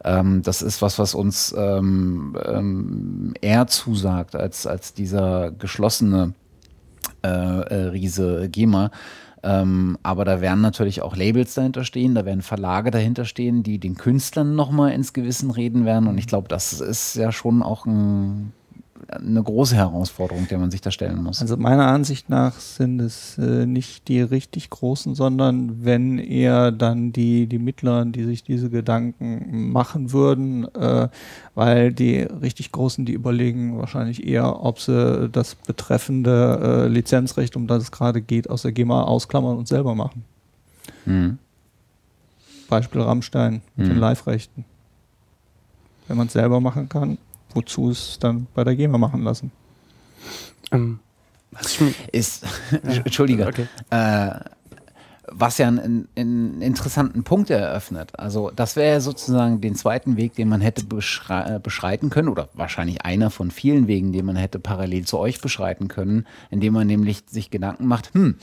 ähm, 0.04 0.44
das 0.44 0.62
ist 0.62 0.84
was, 0.84 0.99
was 0.99 1.16
uns 1.16 1.52
ähm, 1.58 2.38
ähm 2.45 3.34
eher 3.41 3.66
zusagt 3.66 4.36
als, 4.36 4.68
als 4.68 4.94
dieser 4.94 5.49
geschlossene 5.49 6.36
äh, 7.24 7.28
äh, 7.28 7.88
Riese 7.90 8.49
GEMA. 8.49 8.91
Ähm, 9.44 9.98
aber 10.03 10.26
da 10.26 10.41
werden 10.41 10.61
natürlich 10.61 11.02
auch 11.02 11.15
Labels 11.15 11.53
dahinter 11.53 11.84
stehen, 11.84 12.15
da 12.15 12.26
werden 12.26 12.41
Verlage 12.41 12.91
dahinter 12.91 13.24
stehen, 13.24 13.64
die 13.64 13.80
den 13.80 13.95
Künstlern 13.95 14.56
nochmal 14.56 14.91
ins 14.91 15.14
Gewissen 15.14 15.52
reden 15.52 15.86
werden. 15.86 16.07
Und 16.07 16.18
ich 16.18 16.28
glaube, 16.28 16.48
das 16.48 16.82
ist 16.82 17.15
ja 17.15 17.32
schon 17.32 17.61
auch 17.61 17.86
ein 17.86 18.52
eine 19.09 19.41
große 19.41 19.75
Herausforderung, 19.75 20.47
der 20.47 20.57
man 20.57 20.69
sich 20.71 20.81
da 20.81 20.91
stellen 20.91 21.23
muss. 21.23 21.41
Also 21.41 21.55
meiner 21.57 21.88
Ansicht 21.88 22.29
nach 22.29 22.59
sind 22.59 22.99
es 22.99 23.38
äh, 23.38 23.65
nicht 23.65 24.07
die 24.07 24.21
richtig 24.21 24.69
großen, 24.69 25.15
sondern 25.15 25.85
wenn 25.85 26.19
eher 26.19 26.71
dann 26.71 27.13
die, 27.13 27.47
die 27.47 27.59
Mittleren, 27.59 28.11
die 28.11 28.25
sich 28.25 28.43
diese 28.43 28.69
Gedanken 28.69 29.71
machen 29.71 30.11
würden, 30.11 30.67
äh, 30.75 31.07
weil 31.55 31.93
die 31.93 32.19
richtig 32.19 32.71
großen, 32.71 33.05
die 33.05 33.13
überlegen 33.13 33.77
wahrscheinlich 33.77 34.27
eher, 34.27 34.63
ob 34.63 34.79
sie 34.79 35.29
das 35.29 35.55
betreffende 35.55 36.59
äh, 36.61 36.88
Lizenzrecht, 36.88 37.55
um 37.55 37.67
das 37.67 37.84
es 37.84 37.91
gerade 37.91 38.21
geht, 38.21 38.49
aus 38.49 38.63
der 38.63 38.73
GEMA 38.73 39.03
ausklammern 39.03 39.57
und 39.57 39.67
selber 39.67 39.95
machen. 39.95 40.25
Mhm. 41.05 41.38
Beispiel 42.69 43.01
Rammstein 43.01 43.61
mit 43.77 43.88
Mhm. 43.88 43.91
den 43.91 43.99
Live-Rechten. 43.99 44.65
Wenn 46.07 46.17
man 46.17 46.27
es 46.27 46.34
selber 46.34 46.59
machen 46.59 46.89
kann, 46.89 47.17
wozu 47.57 47.89
es 47.89 48.19
dann 48.19 48.47
bei 48.53 48.63
der 48.63 48.75
GEMA 48.75 48.97
machen 48.97 49.23
lassen? 49.23 49.51
Ähm, 50.71 50.99
was 51.51 51.73
ich 51.73 51.81
mir- 51.81 51.93
Ist, 52.11 52.43
Entschuldige, 52.84 53.47
Okay. 53.47 53.67
äh, 53.89 54.31
was 55.29 55.57
ja 55.57 55.67
einen, 55.67 56.07
einen 56.15 56.61
interessanten 56.61 57.23
Punkt 57.23 57.49
eröffnet. 57.49 58.17
Also 58.17 58.49
das 58.55 58.75
wäre 58.77 58.93
ja 58.93 58.99
sozusagen 59.01 59.59
den 59.59 59.75
zweiten 59.75 60.15
Weg, 60.15 60.35
den 60.35 60.47
man 60.47 60.61
hätte 60.61 60.84
äh, 61.29 61.59
beschreiten 61.59 62.09
können 62.09 62.29
oder 62.29 62.47
wahrscheinlich 62.53 63.01
einer 63.03 63.29
von 63.29 63.51
vielen 63.51 63.88
Wegen, 63.88 64.13
den 64.13 64.25
man 64.25 64.38
hätte 64.38 64.59
parallel 64.59 65.05
zu 65.05 65.17
euch 65.19 65.41
beschreiten 65.41 65.89
können, 65.89 66.25
indem 66.49 66.73
man 66.73 66.88
nämlich 66.88 67.23
sich 67.29 67.49
Gedanken 67.51 67.88
macht, 67.88 68.13
hm, 68.13 68.35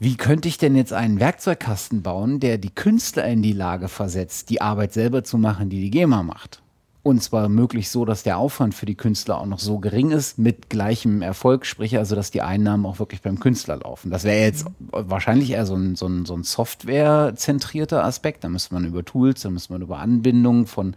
wie 0.00 0.16
könnte 0.16 0.48
ich 0.48 0.56
denn 0.58 0.74
jetzt 0.74 0.92
einen 0.92 1.20
Werkzeugkasten 1.20 2.02
bauen, 2.02 2.40
der 2.40 2.58
die 2.58 2.74
Künstler 2.74 3.26
in 3.26 3.42
die 3.42 3.52
Lage 3.52 3.88
versetzt, 3.88 4.48
die 4.50 4.60
Arbeit 4.62 4.92
selber 4.92 5.22
zu 5.22 5.36
machen, 5.38 5.68
die 5.68 5.80
die 5.80 5.90
GEMA 5.90 6.22
macht? 6.22 6.62
Und 7.04 7.22
zwar 7.22 7.50
möglichst 7.50 7.92
so, 7.92 8.06
dass 8.06 8.22
der 8.22 8.38
Aufwand 8.38 8.74
für 8.74 8.86
die 8.86 8.94
Künstler 8.94 9.38
auch 9.38 9.44
noch 9.44 9.58
so 9.58 9.78
gering 9.78 10.10
ist, 10.10 10.38
mit 10.38 10.70
gleichem 10.70 11.20
Erfolg, 11.20 11.66
sprich 11.66 11.98
also, 11.98 12.16
dass 12.16 12.30
die 12.30 12.40
Einnahmen 12.40 12.86
auch 12.86 12.98
wirklich 12.98 13.20
beim 13.20 13.38
Künstler 13.38 13.76
laufen. 13.76 14.10
Das 14.10 14.24
wäre 14.24 14.40
jetzt 14.40 14.64
wahrscheinlich 14.90 15.50
eher 15.50 15.66
so 15.66 15.74
ein, 15.74 15.96
so 15.96 16.06
ein, 16.06 16.24
so 16.24 16.34
ein 16.34 16.44
Software-zentrierter 16.44 18.02
Aspekt. 18.02 18.42
Da 18.42 18.48
müsste 18.48 18.72
man 18.72 18.86
über 18.86 19.04
Tools, 19.04 19.42
da 19.42 19.50
müsste 19.50 19.74
man 19.74 19.82
über 19.82 19.98
Anbindung 19.98 20.66
von, 20.66 20.96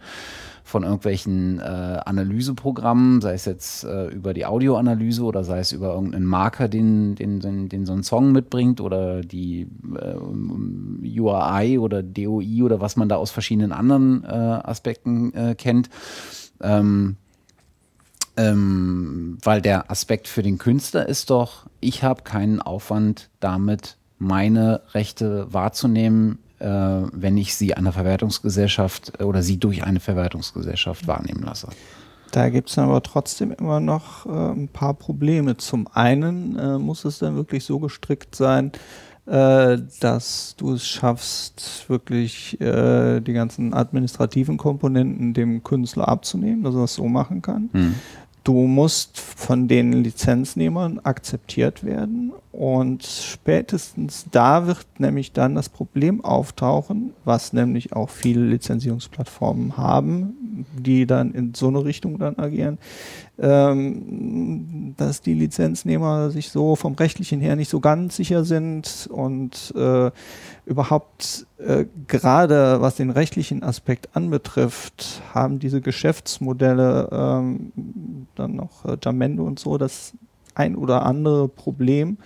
von 0.68 0.82
irgendwelchen 0.82 1.58
äh, 1.58 1.62
Analyseprogrammen, 1.62 3.20
sei 3.20 3.32
es 3.32 3.46
jetzt 3.46 3.84
äh, 3.84 4.08
über 4.08 4.34
die 4.34 4.44
Audioanalyse 4.44 5.22
oder 5.22 5.42
sei 5.42 5.60
es 5.60 5.72
über 5.72 5.94
irgendeinen 5.94 6.26
Marker, 6.26 6.68
den, 6.68 7.14
den, 7.14 7.40
den, 7.40 7.68
den 7.68 7.86
so 7.86 7.94
ein 7.94 8.02
Song 8.02 8.32
mitbringt 8.32 8.80
oder 8.80 9.22
die 9.22 9.66
äh, 9.94 11.20
URI 11.20 11.78
oder 11.78 12.02
DOI 12.02 12.62
oder 12.62 12.80
was 12.80 12.96
man 12.96 13.08
da 13.08 13.16
aus 13.16 13.30
verschiedenen 13.30 13.72
anderen 13.72 14.24
äh, 14.24 14.28
Aspekten 14.28 15.32
äh, 15.34 15.54
kennt. 15.54 15.88
Ähm, 16.60 17.16
ähm, 18.36 19.38
weil 19.42 19.62
der 19.62 19.90
Aspekt 19.90 20.28
für 20.28 20.42
den 20.42 20.58
Künstler 20.58 21.08
ist 21.08 21.30
doch, 21.30 21.66
ich 21.80 22.04
habe 22.04 22.22
keinen 22.22 22.60
Aufwand 22.60 23.30
damit, 23.40 23.96
meine 24.18 24.82
Rechte 24.92 25.52
wahrzunehmen, 25.52 26.38
wenn 26.60 27.36
ich 27.36 27.54
sie 27.54 27.74
einer 27.74 27.92
Verwertungsgesellschaft 27.92 29.12
äh, 29.20 29.24
oder 29.24 29.42
sie 29.42 29.58
durch 29.58 29.84
eine 29.84 30.00
Verwertungsgesellschaft 30.00 31.06
wahrnehmen 31.06 31.42
lasse. 31.42 31.68
Da 32.30 32.50
gibt 32.50 32.68
es 32.68 32.78
aber 32.78 33.02
trotzdem 33.02 33.52
immer 33.52 33.80
noch 33.80 34.26
äh, 34.26 34.28
ein 34.28 34.68
paar 34.68 34.94
Probleme. 34.94 35.56
Zum 35.56 35.88
einen 35.92 36.58
äh, 36.58 36.78
muss 36.78 37.04
es 37.04 37.18
dann 37.18 37.36
wirklich 37.36 37.64
so 37.64 37.78
gestrickt 37.78 38.34
sein, 38.34 38.72
äh, 39.26 39.78
dass 40.00 40.54
du 40.56 40.72
es 40.72 40.86
schaffst, 40.86 41.84
wirklich 41.88 42.60
äh, 42.60 43.20
die 43.20 43.32
ganzen 43.32 43.74
administrativen 43.74 44.56
Komponenten 44.56 45.34
dem 45.34 45.62
Künstler 45.62 46.08
abzunehmen, 46.08 46.62
dass 46.62 46.74
er 46.74 46.84
es 46.84 46.94
so 46.94 47.08
machen 47.08 47.42
kann. 47.42 47.70
Hm. 47.72 47.94
Du 48.44 48.66
musst 48.66 49.18
von 49.20 49.68
den 49.68 49.92
Lizenznehmern 49.92 51.00
akzeptiert 51.02 51.84
werden 51.84 52.32
und 52.50 53.04
spätestens 53.04 54.26
da 54.30 54.66
wird 54.66 54.86
nämlich 54.98 55.32
dann 55.32 55.54
das 55.54 55.68
Problem 55.68 56.24
auftauchen, 56.24 57.12
was 57.24 57.52
nämlich 57.52 57.92
auch 57.92 58.10
viele 58.10 58.44
Lizenzierungsplattformen 58.44 59.76
haben, 59.76 60.64
die 60.78 61.06
dann 61.06 61.32
in 61.34 61.54
so 61.54 61.68
eine 61.68 61.84
Richtung 61.84 62.18
dann 62.18 62.38
agieren, 62.38 62.78
ähm, 63.40 64.94
dass 64.96 65.20
die 65.20 65.34
Lizenznehmer 65.34 66.30
sich 66.30 66.50
so 66.50 66.76
vom 66.76 66.94
rechtlichen 66.94 67.40
her 67.40 67.56
nicht 67.56 67.68
so 67.68 67.80
ganz 67.80 68.16
sicher 68.16 68.44
sind 68.44 69.08
und 69.10 69.72
äh, 69.76 70.10
überhaupt 70.66 71.46
äh, 71.58 71.84
gerade 72.06 72.80
was 72.80 72.96
den 72.96 73.10
rechtlichen 73.10 73.62
Aspekt 73.62 74.10
anbetrifft, 74.14 75.22
haben 75.32 75.58
diese 75.58 75.80
Geschäftsmodelle 75.80 77.08
ähm, 77.12 77.72
dann 78.34 78.56
noch 78.56 78.84
äh, 78.84 78.96
Jamendo 79.02 79.44
und 79.44 79.58
so 79.58 79.78
das 79.78 80.14
ein 80.54 80.74
oder 80.74 81.06
andere 81.06 81.48
Problem. 81.48 82.18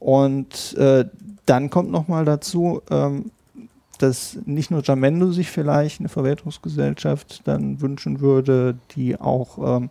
Und 0.00 0.76
äh, 0.76 1.04
dann 1.46 1.70
kommt 1.70 1.90
noch 1.90 2.08
mal 2.08 2.24
dazu, 2.24 2.82
ähm, 2.90 3.30
dass 3.98 4.36
nicht 4.46 4.72
nur 4.72 4.82
Jamendo 4.82 5.30
sich 5.30 5.48
vielleicht 5.48 6.00
eine 6.00 6.08
Verwertungsgesellschaft 6.08 7.42
dann 7.44 7.80
wünschen 7.80 8.20
würde, 8.20 8.76
die 8.96 9.20
auch 9.20 9.76
ähm, 9.76 9.90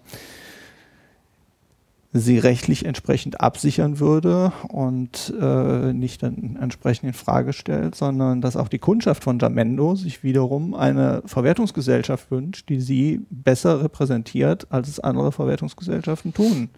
sie 2.13 2.37
rechtlich 2.37 2.85
entsprechend 2.85 3.39
absichern 3.39 3.99
würde 3.99 4.51
und 4.67 5.33
äh, 5.39 5.93
nicht 5.93 6.21
dann 6.21 6.57
entsprechend 6.59 7.07
in 7.07 7.13
Frage 7.13 7.53
stellt, 7.53 7.95
sondern 7.95 8.41
dass 8.41 8.57
auch 8.57 8.67
die 8.67 8.79
Kundschaft 8.79 9.23
von 9.23 9.39
Jamendo 9.39 9.95
sich 9.95 10.21
wiederum 10.21 10.73
eine 10.73 11.21
Verwertungsgesellschaft 11.25 12.29
wünscht, 12.29 12.67
die 12.67 12.81
sie 12.81 13.21
besser 13.29 13.81
repräsentiert, 13.81 14.67
als 14.71 14.89
es 14.89 14.99
andere 14.99 15.31
Verwertungsgesellschaften 15.31 16.33
tun. 16.33 16.69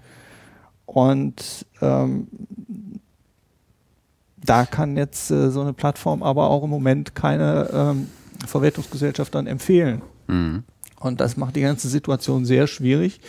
Und 0.85 1.65
ähm, 1.81 2.27
da 4.38 4.65
kann 4.65 4.97
jetzt 4.97 5.31
äh, 5.31 5.49
so 5.49 5.61
eine 5.61 5.73
Plattform 5.73 6.22
aber 6.22 6.49
auch 6.49 6.64
im 6.64 6.69
Moment 6.69 7.15
keine 7.15 7.69
ähm, 7.73 8.07
Verwertungsgesellschaft 8.45 9.34
dann 9.34 9.47
empfehlen. 9.47 10.03
Mhm. 10.27 10.64
Und 10.99 11.22
das 11.22 11.38
macht 11.38 11.55
die 11.55 11.61
ganze 11.61 11.89
Situation 11.89 12.45
sehr 12.45 12.68
schwierig. 12.68 13.19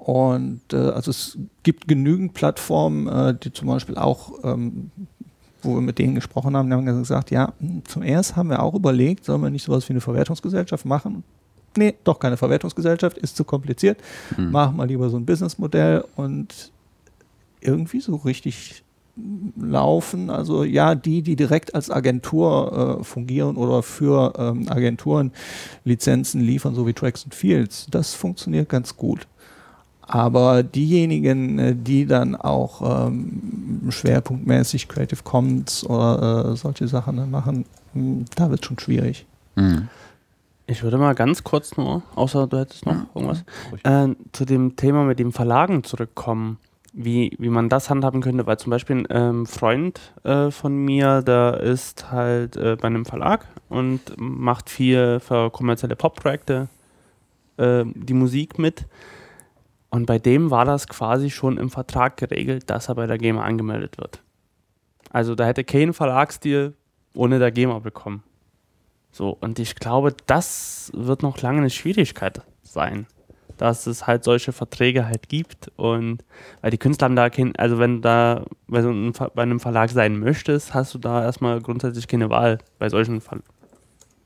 Und 0.00 0.62
äh, 0.72 0.76
also 0.76 1.10
es 1.10 1.36
gibt 1.62 1.86
genügend 1.86 2.32
Plattformen, 2.32 3.06
äh, 3.06 3.34
die 3.34 3.52
zum 3.52 3.68
Beispiel 3.68 3.98
auch, 3.98 4.32
ähm, 4.44 4.90
wo 5.62 5.74
wir 5.74 5.82
mit 5.82 5.98
denen 5.98 6.14
gesprochen 6.14 6.56
haben, 6.56 6.70
die 6.70 6.74
haben 6.74 6.86
gesagt, 6.86 7.30
ja, 7.30 7.52
hm, 7.60 7.82
zum 7.84 8.02
erst 8.02 8.34
haben 8.34 8.48
wir 8.48 8.62
auch 8.62 8.74
überlegt, 8.74 9.26
sollen 9.26 9.42
wir 9.42 9.50
nicht 9.50 9.64
sowas 9.64 9.86
wie 9.88 9.92
eine 9.92 10.00
Verwertungsgesellschaft 10.00 10.86
machen? 10.86 11.22
Nee, 11.76 11.94
doch 12.02 12.18
keine 12.18 12.38
Verwertungsgesellschaft, 12.38 13.18
ist 13.18 13.36
zu 13.36 13.44
kompliziert. 13.44 14.00
Mhm. 14.38 14.50
Machen 14.50 14.76
wir 14.78 14.86
lieber 14.86 15.10
so 15.10 15.18
ein 15.18 15.26
Businessmodell 15.26 16.02
und 16.16 16.72
irgendwie 17.60 18.00
so 18.00 18.16
richtig 18.16 18.82
laufen. 19.60 20.30
Also 20.30 20.64
ja, 20.64 20.94
die, 20.94 21.20
die 21.20 21.36
direkt 21.36 21.74
als 21.74 21.90
Agentur 21.90 23.00
äh, 23.00 23.04
fungieren 23.04 23.56
oder 23.56 23.82
für 23.82 24.32
ähm, 24.38 24.66
Agenturen 24.70 25.32
Lizenzen 25.84 26.40
liefern, 26.40 26.74
so 26.74 26.86
wie 26.86 26.94
Tracks 26.94 27.24
and 27.24 27.34
Fields, 27.34 27.86
das 27.90 28.14
funktioniert 28.14 28.70
ganz 28.70 28.96
gut. 28.96 29.26
Aber 30.12 30.64
diejenigen, 30.64 31.58
äh, 31.60 31.76
die 31.76 32.04
dann 32.04 32.34
auch 32.34 33.06
ähm, 33.06 33.86
schwerpunktmäßig 33.90 34.88
Creative 34.88 35.22
Commons 35.22 35.84
oder 35.84 36.50
äh, 36.50 36.56
solche 36.56 36.88
Sachen 36.88 37.16
dann 37.16 37.30
machen, 37.30 37.64
mh, 37.94 38.24
da 38.34 38.50
wird 38.50 38.64
schon 38.66 38.76
schwierig. 38.80 39.24
Mhm. 39.54 39.86
Ich 40.66 40.82
würde 40.82 40.98
mal 40.98 41.14
ganz 41.14 41.44
kurz 41.44 41.76
nur, 41.76 42.02
außer 42.16 42.48
du 42.48 42.58
hättest 42.58 42.86
noch 42.86 43.06
irgendwas, 43.14 43.44
äh, 43.84 44.08
zu 44.32 44.44
dem 44.44 44.74
Thema 44.74 45.04
mit 45.04 45.20
dem 45.20 45.32
Verlagen 45.32 45.84
zurückkommen. 45.84 46.58
Wie, 46.92 47.36
wie 47.38 47.50
man 47.50 47.68
das 47.68 47.88
handhaben 47.88 48.20
könnte, 48.20 48.48
weil 48.48 48.58
zum 48.58 48.70
Beispiel 48.70 48.96
ein 48.96 49.06
ähm, 49.10 49.46
Freund 49.46 50.00
äh, 50.24 50.50
von 50.50 50.76
mir, 50.76 51.22
der 51.22 51.60
ist 51.60 52.10
halt 52.10 52.56
äh, 52.56 52.74
bei 52.74 52.88
einem 52.88 53.04
Verlag 53.04 53.46
und 53.68 54.00
macht 54.16 54.68
viel 54.70 55.20
für 55.20 55.50
kommerzielle 55.50 55.94
Pop-Projekte 55.94 56.66
äh, 57.58 57.84
die 57.94 58.14
Musik 58.14 58.58
mit. 58.58 58.86
Und 59.90 60.06
bei 60.06 60.18
dem 60.18 60.50
war 60.50 60.64
das 60.64 60.86
quasi 60.86 61.30
schon 61.30 61.58
im 61.58 61.68
Vertrag 61.68 62.16
geregelt, 62.16 62.70
dass 62.70 62.88
er 62.88 62.94
bei 62.94 63.06
der 63.06 63.18
GEMA 63.18 63.42
angemeldet 63.42 63.98
wird. 63.98 64.22
Also 65.10 65.34
da 65.34 65.44
hätte 65.46 65.64
kein 65.64 65.92
Verlagsdeal 65.92 66.74
ohne 67.14 67.40
der 67.40 67.50
GEMA 67.50 67.80
bekommen. 67.80 68.22
So, 69.10 69.36
und 69.40 69.58
ich 69.58 69.74
glaube, 69.74 70.14
das 70.26 70.92
wird 70.94 71.22
noch 71.22 71.42
lange 71.42 71.58
eine 71.58 71.70
Schwierigkeit 71.70 72.42
sein, 72.62 73.06
dass 73.56 73.88
es 73.88 74.06
halt 74.06 74.22
solche 74.22 74.52
Verträge 74.52 75.06
halt 75.06 75.28
gibt 75.28 75.72
und 75.74 76.22
weil 76.60 76.70
die 76.70 76.78
Künstler 76.78 77.06
haben 77.06 77.16
da 77.16 77.28
kein, 77.28 77.56
also 77.56 77.80
wenn 77.80 77.96
du 77.96 78.00
da 78.02 78.44
bei, 78.68 78.82
so 78.82 78.90
einem, 78.90 79.12
bei 79.12 79.42
einem 79.42 79.58
Verlag 79.58 79.90
sein 79.90 80.18
möchtest, 80.18 80.74
hast 80.74 80.94
du 80.94 80.98
da 80.98 81.24
erstmal 81.24 81.60
grundsätzlich 81.60 82.06
keine 82.06 82.30
Wahl 82.30 82.58
bei 82.78 82.88
solchen 82.88 83.20
Ver 83.20 83.38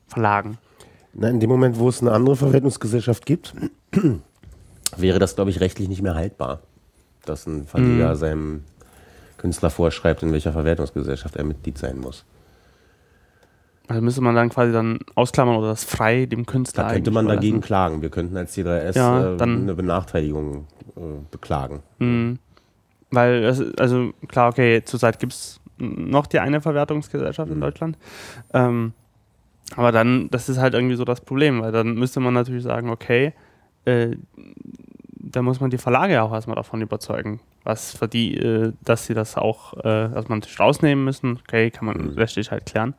Verlagen. 0.07 0.59
Na, 1.13 1.29
in 1.29 1.39
dem 1.39 1.49
Moment, 1.49 1.79
wo 1.79 1.89
es 1.89 1.99
eine 1.99 2.11
andere 2.11 2.35
Verwertungsgesellschaft 2.35 3.25
gibt, 3.25 3.55
wäre 4.97 5.19
das, 5.19 5.35
glaube 5.35 5.49
ich, 5.49 5.59
rechtlich 5.59 5.87
nicht 5.89 6.01
mehr 6.01 6.15
haltbar, 6.15 6.59
dass 7.25 7.45
ein 7.47 7.65
Verleger 7.67 8.11
Mhm. 8.11 8.15
seinem 8.15 8.63
Künstler 9.37 9.69
vorschreibt, 9.69 10.23
in 10.23 10.31
welcher 10.31 10.53
Verwertungsgesellschaft 10.53 11.35
er 11.35 11.43
Mitglied 11.43 11.77
sein 11.77 11.97
muss. 11.99 12.25
Also 13.87 14.01
müsste 14.01 14.21
man 14.21 14.33
dann 14.33 14.49
quasi 14.49 14.71
dann 14.73 14.99
ausklammern 15.13 15.57
oder 15.57 15.67
das 15.67 15.83
frei 15.83 16.25
dem 16.25 16.45
Künstler 16.47 16.83
Da 16.85 16.91
könnte 16.91 17.11
man 17.11 17.27
dagegen 17.27 17.61
klagen. 17.61 18.01
Wir 18.01 18.09
könnten 18.09 18.35
als 18.35 18.57
C3S 18.57 18.95
Ja, 18.95 19.35
äh, 19.35 19.41
eine 19.41 19.75
Benachteiligung 19.75 20.65
äh, 20.95 20.99
beklagen. 21.29 21.83
Mhm. 21.99 22.39
Weil, 23.11 23.43
das, 23.43 23.61
also 23.77 24.11
klar, 24.27 24.49
okay, 24.49 24.81
zurzeit 24.83 25.19
gibt 25.19 25.33
es 25.33 25.59
noch 25.77 26.25
die 26.25 26.39
eine 26.39 26.61
Verwertungsgesellschaft 26.61 27.51
in 27.51 27.57
Mhm. 27.57 27.61
Deutschland. 27.61 27.97
Ähm, 28.53 28.93
aber 29.75 29.91
dann, 29.91 30.29
das 30.31 30.49
ist 30.49 30.57
halt 30.57 30.73
irgendwie 30.73 30.95
so 30.95 31.05
das 31.05 31.21
Problem, 31.21 31.61
weil 31.61 31.71
dann 31.71 31.93
müsste 31.95 32.19
man 32.19 32.33
natürlich 32.33 32.63
sagen, 32.63 32.89
okay, 32.89 33.33
äh, 33.85 34.15
da 35.27 35.41
muss 35.41 35.59
man 35.59 35.69
die 35.69 35.77
Verlage 35.77 36.13
ja 36.13 36.23
auch 36.23 36.31
erstmal 36.33 36.55
davon 36.55 36.81
überzeugen, 36.81 37.39
was 37.63 37.95
für 37.95 38.07
die, 38.07 38.37
äh, 38.37 38.73
dass 38.83 39.05
sie 39.07 39.13
das 39.13 39.37
auch, 39.37 39.73
äh, 39.77 40.09
dass 40.09 40.29
man 40.29 40.41
sich 40.41 40.59
rausnehmen 40.59 41.03
müssen. 41.03 41.39
Okay, 41.47 41.71
kann 41.71 41.85
man 41.87 41.97
Mhm. 41.97 42.09
rechtlich 42.13 42.51
halt 42.51 42.65
klären. 42.65 42.93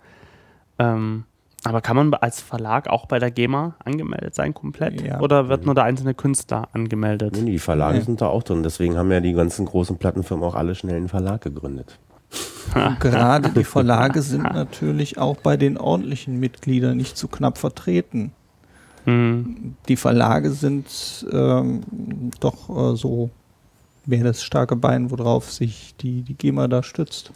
Ähm, 0.78 1.24
aber 1.64 1.80
kann 1.80 1.96
man 1.96 2.14
als 2.14 2.40
Verlag 2.40 2.88
auch 2.88 3.06
bei 3.06 3.18
der 3.18 3.30
GEMA 3.30 3.74
angemeldet 3.84 4.34
sein, 4.34 4.54
komplett? 4.54 5.00
Ja. 5.00 5.20
Oder 5.20 5.48
wird 5.48 5.64
nur 5.66 5.74
der 5.74 5.84
einzelne 5.84 6.14
Künstler 6.14 6.68
angemeldet? 6.72 7.32
Nee, 7.34 7.42
nee, 7.42 7.50
die 7.52 7.58
Verlage 7.58 7.98
Ja. 7.98 8.04
sind 8.04 8.20
da 8.20 8.26
auch 8.28 8.42
drin. 8.42 8.62
Deswegen 8.62 8.96
haben 8.96 9.10
ja 9.10 9.20
die 9.20 9.32
ganzen 9.32 9.64
großen 9.66 9.96
Plattenfirmen 9.96 10.44
auch 10.46 10.54
alle 10.54 10.74
schnell 10.74 10.96
einen 10.96 11.08
Verlag 11.08 11.40
gegründet. 11.40 11.98
Und 12.74 13.00
gerade 13.00 13.48
die 13.50 13.64
Verlage 13.64 14.20
sind 14.22 14.42
natürlich 14.52 15.18
auch 15.18 15.36
bei 15.38 15.56
den 15.56 15.78
ordentlichen 15.78 16.38
Mitgliedern 16.38 16.96
nicht 16.96 17.16
zu 17.16 17.26
knapp 17.28 17.56
vertreten. 17.58 18.32
Mhm. 19.07 19.77
Die 19.89 19.97
Verlage 19.97 20.51
sind 20.51 21.27
ähm, 21.33 21.81
doch 22.41 22.69
äh, 22.69 22.97
so 22.97 23.31
mehr 24.05 24.24
das 24.24 24.43
starke 24.43 24.77
Bein, 24.77 25.11
worauf 25.11 25.51
sich 25.51 25.95
die, 25.97 26.23
die 26.23 26.35
GEMA 26.35 26.69
da 26.69 26.83
stützt. 26.83 27.33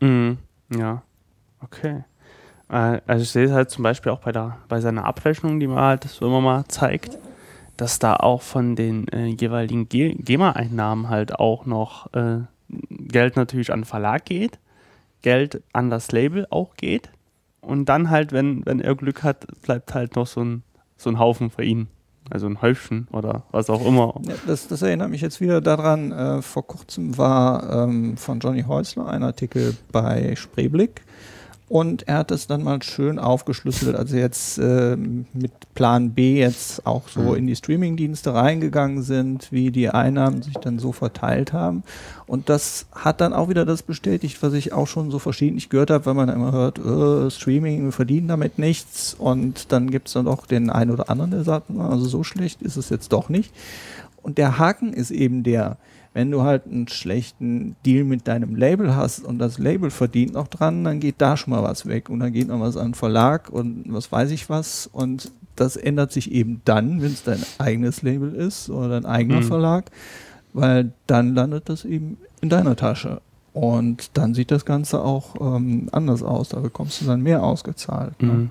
Mhm. 0.00 0.38
Ja, 0.74 1.02
okay. 1.60 2.04
Äh, 2.68 3.00
also 3.06 3.22
ich 3.22 3.30
sehe 3.30 3.44
es 3.44 3.52
halt 3.52 3.70
zum 3.70 3.84
Beispiel 3.84 4.10
auch 4.12 4.20
bei, 4.20 4.32
der, 4.32 4.58
bei 4.68 4.80
seiner 4.80 5.04
Abrechnung, 5.04 5.60
die 5.60 5.66
man 5.66 5.78
halt 5.78 6.04
so 6.04 6.26
immer 6.26 6.40
mal 6.40 6.64
zeigt, 6.68 7.18
dass 7.76 7.98
da 7.98 8.16
auch 8.16 8.42
von 8.42 8.74
den 8.74 9.08
äh, 9.08 9.26
jeweiligen 9.26 9.88
Ge 9.88 10.14
GEMA-Einnahmen 10.14 11.10
halt 11.10 11.38
auch 11.38 11.66
noch 11.66 12.12
äh, 12.14 12.40
Geld 12.88 13.36
natürlich 13.36 13.72
an 13.72 13.80
den 13.80 13.84
Verlag 13.84 14.24
geht, 14.24 14.58
Geld 15.20 15.62
an 15.74 15.90
das 15.90 16.12
Label 16.12 16.46
auch 16.50 16.76
geht 16.76 17.10
und 17.62 17.86
dann 17.86 18.10
halt, 18.10 18.32
wenn, 18.32 18.66
wenn 18.66 18.80
er 18.80 18.94
Glück 18.94 19.22
hat, 19.22 19.46
bleibt 19.62 19.94
halt 19.94 20.16
noch 20.16 20.26
so 20.26 20.44
ein, 20.44 20.62
so 20.96 21.08
ein 21.08 21.18
Haufen 21.18 21.50
für 21.50 21.64
ihn. 21.64 21.88
Also 22.30 22.46
ein 22.46 22.62
Häufchen 22.62 23.08
oder 23.12 23.42
was 23.50 23.68
auch 23.68 23.84
immer. 23.84 24.14
Ja, 24.26 24.34
das, 24.46 24.68
das 24.68 24.80
erinnert 24.80 25.10
mich 25.10 25.20
jetzt 25.20 25.40
wieder 25.40 25.60
daran, 25.60 26.12
äh, 26.12 26.40
vor 26.40 26.66
kurzem 26.66 27.18
war 27.18 27.84
ähm, 27.84 28.16
von 28.16 28.38
Johnny 28.38 28.62
Häusler 28.62 29.08
ein 29.08 29.22
Artikel 29.22 29.76
bei 29.90 30.34
Spreeblick 30.36 31.02
und 31.68 32.06
er 32.06 32.18
hat 32.18 32.30
es 32.30 32.46
dann 32.46 32.62
mal 32.62 32.82
schön 32.82 33.18
aufgeschlüsselt, 33.18 33.96
also 33.96 34.14
jetzt 34.16 34.58
ähm, 34.58 35.24
mit 35.32 35.52
Plan 35.74 36.10
B 36.10 36.38
jetzt 36.38 36.86
auch 36.86 37.08
so 37.08 37.20
Mhm. 37.20 37.34
in 37.36 37.46
die 37.46 37.56
Streamingdienste 37.56 38.34
reingegangen 38.34 39.02
sind, 39.02 39.50
wie 39.52 39.70
die 39.70 39.88
Einnahmen 39.88 40.42
sich 40.42 40.52
dann 40.54 40.78
so 40.78 40.92
verteilt 40.92 41.54
haben. 41.54 41.82
Und 42.26 42.48
das 42.50 42.86
hat 42.92 43.22
dann 43.22 43.32
auch 43.32 43.48
wieder 43.48 43.64
das 43.64 43.82
bestätigt, 43.82 44.42
was 44.42 44.52
ich 44.52 44.72
auch 44.74 44.86
schon 44.86 45.10
so 45.10 45.18
verschiedentlich 45.18 45.70
gehört 45.70 45.90
habe, 45.90 46.04
weil 46.04 46.14
man 46.14 46.28
immer 46.28 46.52
hört, 46.52 46.78
äh, 46.78 47.30
Streaming, 47.30 47.84
wir 47.84 47.92
verdienen 47.92 48.28
damit 48.28 48.58
nichts. 48.58 49.14
Und 49.14 49.72
dann 49.72 49.90
gibt 49.90 50.08
es 50.08 50.14
dann 50.14 50.26
doch 50.26 50.46
den 50.46 50.68
einen 50.68 50.90
oder 50.90 51.08
anderen, 51.08 51.30
der 51.30 51.44
sagt, 51.44 51.70
also 51.78 52.04
so 52.04 52.22
schlecht 52.22 52.60
ist 52.60 52.76
es 52.76 52.90
jetzt 52.90 53.12
doch 53.12 53.30
nicht. 53.30 53.50
Und 54.22 54.36
der 54.36 54.58
Haken 54.58 54.92
ist 54.92 55.10
eben 55.10 55.42
der, 55.42 55.78
wenn 56.14 56.30
du 56.30 56.42
halt 56.42 56.66
einen 56.66 56.88
schlechten 56.88 57.76
Deal 57.86 58.04
mit 58.04 58.28
deinem 58.28 58.54
Label 58.54 58.94
hast 58.94 59.24
und 59.24 59.38
das 59.38 59.58
Label 59.58 59.90
verdient 59.90 60.34
noch 60.34 60.48
dran, 60.48 60.84
dann 60.84 61.00
geht 61.00 61.16
da 61.18 61.36
schon 61.36 61.52
mal 61.52 61.62
was 61.62 61.86
weg 61.86 62.10
und 62.10 62.20
dann 62.20 62.32
geht 62.32 62.48
noch 62.48 62.60
was 62.60 62.76
an 62.76 62.88
den 62.88 62.94
Verlag 62.94 63.48
und 63.50 63.84
was 63.88 64.12
weiß 64.12 64.30
ich 64.30 64.48
was 64.50 64.88
und 64.92 65.30
das 65.56 65.76
ändert 65.76 66.12
sich 66.12 66.32
eben 66.32 66.60
dann, 66.64 67.02
wenn 67.02 67.12
es 67.12 67.24
dein 67.24 67.40
eigenes 67.58 68.02
Label 68.02 68.34
ist 68.34 68.70
oder 68.70 68.88
dein 68.88 69.06
eigener 69.06 69.40
Mhm. 69.40 69.44
Verlag, 69.44 69.90
weil 70.52 70.92
dann 71.06 71.34
landet 71.34 71.68
das 71.68 71.84
eben 71.84 72.16
in 72.40 72.48
deiner 72.48 72.76
Tasche 72.76 73.20
und 73.52 74.16
dann 74.16 74.34
sieht 74.34 74.50
das 74.50 74.64
Ganze 74.64 75.02
auch 75.02 75.56
ähm, 75.56 75.88
anders 75.92 76.22
aus, 76.22 76.50
da 76.50 76.60
bekommst 76.60 77.00
du 77.00 77.06
dann 77.06 77.22
mehr 77.22 77.42
ausgezahlt. 77.42 78.20
Ne? 78.22 78.32
Mhm. 78.32 78.50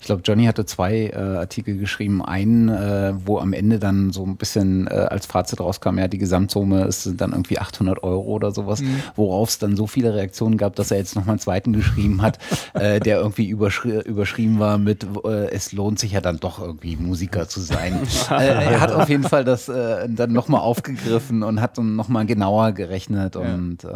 Ich 0.00 0.06
glaube, 0.06 0.22
Johnny 0.24 0.44
hatte 0.46 0.64
zwei 0.66 1.06
äh, 1.08 1.16
Artikel 1.16 1.76
geschrieben. 1.78 2.24
Einen, 2.24 2.68
äh, 2.68 3.14
wo 3.24 3.38
am 3.38 3.52
Ende 3.52 3.78
dann 3.78 4.12
so 4.12 4.24
ein 4.24 4.36
bisschen 4.36 4.86
äh, 4.86 4.90
als 4.90 5.26
Fazit 5.26 5.60
rauskam, 5.60 5.98
ja, 5.98 6.08
die 6.08 6.18
Gesamtsumme 6.18 6.84
ist 6.84 7.08
dann 7.20 7.32
irgendwie 7.32 7.58
800 7.58 8.02
Euro 8.02 8.22
oder 8.32 8.52
sowas, 8.52 8.80
Mhm. 8.80 9.02
worauf 9.16 9.48
es 9.50 9.58
dann 9.58 9.76
so 9.76 9.86
viele 9.86 10.14
Reaktionen 10.14 10.56
gab, 10.56 10.76
dass 10.76 10.90
er 10.90 10.98
jetzt 10.98 11.14
nochmal 11.16 11.32
einen 11.34 11.38
zweiten 11.40 11.72
geschrieben 11.72 12.22
hat, 12.22 12.38
äh, 12.74 13.00
der 13.00 13.18
irgendwie 13.18 13.48
überschri 13.48 14.00
überschrieben 14.02 14.58
war 14.58 14.78
mit, 14.78 15.06
äh, 15.24 15.50
es 15.50 15.72
lohnt 15.72 15.98
sich 15.98 16.12
ja 16.12 16.20
dann 16.20 16.38
doch 16.38 16.60
irgendwie 16.60 16.96
Musiker 16.96 17.48
zu 17.48 17.60
sein. 17.60 17.94
äh, 18.30 18.34
er 18.46 18.80
hat 18.80 18.92
auf 18.92 19.08
jeden 19.08 19.24
Fall 19.24 19.44
das 19.44 19.68
äh, 19.68 20.08
dann 20.08 20.32
nochmal 20.32 20.60
aufgegriffen 20.60 21.42
und 21.42 21.60
hat 21.60 21.78
dann 21.78 21.96
nochmal 21.96 22.26
genauer 22.26 22.72
gerechnet 22.72 23.34
Ja. 23.36 23.40
und 23.40 23.84
äh, 23.84 23.88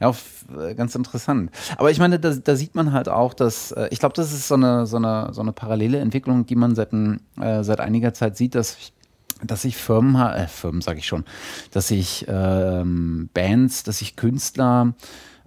ja, 0.00 0.14
äh, 0.58 0.74
ganz 0.74 0.94
interessant. 0.94 1.50
Aber 1.76 1.90
ich 1.90 1.98
meine, 1.98 2.18
da, 2.18 2.30
da 2.34 2.56
sieht 2.56 2.74
man 2.74 2.92
halt 2.92 3.08
auch, 3.08 3.34
dass 3.34 3.72
äh, 3.72 3.88
ich 3.90 3.98
glaube, 3.98 4.14
das 4.14 4.32
ist 4.32 4.48
so 4.48 4.54
eine, 4.54 4.86
so, 4.86 4.96
eine, 4.96 5.28
so 5.32 5.40
eine 5.40 5.52
parallele 5.52 5.98
Entwicklung, 5.98 6.46
die 6.46 6.56
man 6.56 6.74
seit, 6.74 6.92
äh, 6.92 7.62
seit 7.62 7.80
einiger 7.80 8.14
Zeit 8.14 8.36
sieht, 8.36 8.54
dass, 8.54 8.76
dass 9.42 9.62
sich 9.62 9.76
Firmen, 9.76 10.16
äh, 10.16 10.46
Firmen 10.48 10.80
sage 10.80 10.98
ich 10.98 11.06
schon, 11.06 11.24
dass 11.70 11.88
sich 11.88 12.26
ähm, 12.28 13.28
Bands, 13.34 13.82
dass 13.82 13.98
sich 13.98 14.16
Künstler 14.16 14.94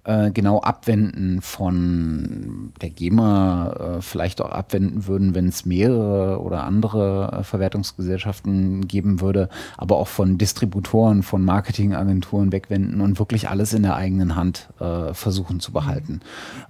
äh, 0.07 0.31
genau 0.31 0.61
abwenden 0.61 1.41
von 1.41 2.71
der 2.81 2.89
GEMA, 2.89 3.97
äh, 3.97 4.01
vielleicht 4.01 4.41
auch 4.41 4.51
abwenden 4.51 5.05
würden, 5.05 5.35
wenn 5.35 5.49
es 5.49 5.65
mehrere 5.65 6.39
oder 6.39 6.63
andere 6.63 7.39
äh, 7.39 7.43
Verwertungsgesellschaften 7.43 8.88
geben 8.88 9.19
würde, 9.19 9.49
aber 9.75 9.97
auch 9.97 10.07
von 10.07 10.38
Distributoren, 10.38 11.23
von 11.23 11.43
Marketingagenturen 11.43 12.53
wegwenden 12.53 13.01
und 13.01 13.19
wirklich 13.19 13.49
alles 13.49 13.73
in 13.73 13.84
der 13.84 13.97
eigenen 13.97 14.38
Hand 14.38 14.69
äh, 14.79 15.13
versuchen 15.13 15.59
zu 15.59 15.73
behalten. 15.73 16.21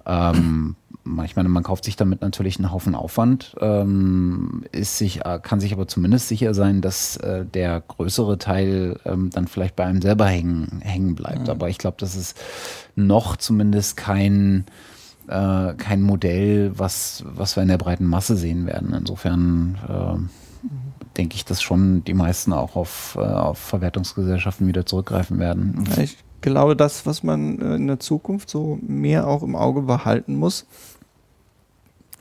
Ähm, 0.04 0.74
ich 1.24 1.36
meine, 1.36 1.48
man 1.48 1.62
kauft 1.62 1.84
sich 1.84 1.96
damit 1.96 2.22
natürlich 2.22 2.58
einen 2.58 2.72
Haufen 2.72 2.94
Aufwand, 2.94 3.54
ähm, 3.60 4.64
ist 4.72 4.98
sich, 4.98 5.24
äh, 5.24 5.38
kann 5.42 5.60
sich 5.60 5.72
aber 5.72 5.86
zumindest 5.88 6.28
sicher 6.28 6.54
sein, 6.54 6.80
dass 6.80 7.16
äh, 7.18 7.44
der 7.44 7.80
größere 7.80 8.38
Teil 8.38 8.98
ähm, 9.04 9.30
dann 9.30 9.48
vielleicht 9.48 9.76
bei 9.76 9.84
einem 9.84 10.02
selber 10.02 10.26
hängen, 10.26 10.80
hängen 10.82 11.14
bleibt. 11.14 11.48
Aber 11.48 11.68
ich 11.68 11.78
glaube, 11.78 11.96
das 12.00 12.16
ist 12.16 12.38
noch 12.96 13.36
zumindest 13.36 13.96
kein, 13.96 14.66
äh, 15.28 15.74
kein 15.74 16.02
Modell, 16.02 16.72
was, 16.78 17.24
was 17.26 17.56
wir 17.56 17.62
in 17.62 17.68
der 17.68 17.78
breiten 17.78 18.06
Masse 18.06 18.36
sehen 18.36 18.66
werden. 18.66 18.92
Insofern 18.92 19.78
äh, 19.88 20.68
denke 21.16 21.36
ich, 21.36 21.44
dass 21.44 21.62
schon 21.62 22.04
die 22.04 22.14
meisten 22.14 22.52
auch 22.52 22.76
auf, 22.76 23.16
äh, 23.18 23.24
auf 23.24 23.58
Verwertungsgesellschaften 23.58 24.66
wieder 24.66 24.86
zurückgreifen 24.86 25.38
werden. 25.38 25.84
Ich 26.00 26.16
glaube, 26.40 26.76
das, 26.76 27.06
was 27.06 27.22
man 27.22 27.60
äh, 27.60 27.74
in 27.76 27.86
der 27.86 28.00
Zukunft 28.00 28.48
so 28.48 28.78
mehr 28.82 29.26
auch 29.26 29.42
im 29.42 29.56
Auge 29.56 29.82
behalten 29.82 30.36
muss, 30.36 30.66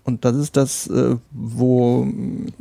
und 0.07 0.23
das 0.23 0.37
ist 0.37 0.55
das, 0.55 0.87
äh, 0.87 1.17
wo 1.31 2.07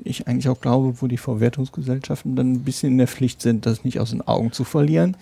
ich 0.02 0.26
eigentlich 0.26 0.48
auch 0.48 0.60
glaube, 0.60 1.00
wo 1.00 1.06
die 1.06 1.16
Verwertungsgesellschaften 1.16 2.34
dann 2.34 2.54
ein 2.54 2.64
bisschen 2.64 2.90
in 2.90 2.98
der 2.98 3.06
Pflicht 3.06 3.40
sind, 3.40 3.66
das 3.66 3.84
nicht 3.84 4.00
aus 4.00 4.10
den 4.10 4.20
Augen 4.20 4.50
zu 4.50 4.64
verlieren. 4.64 5.16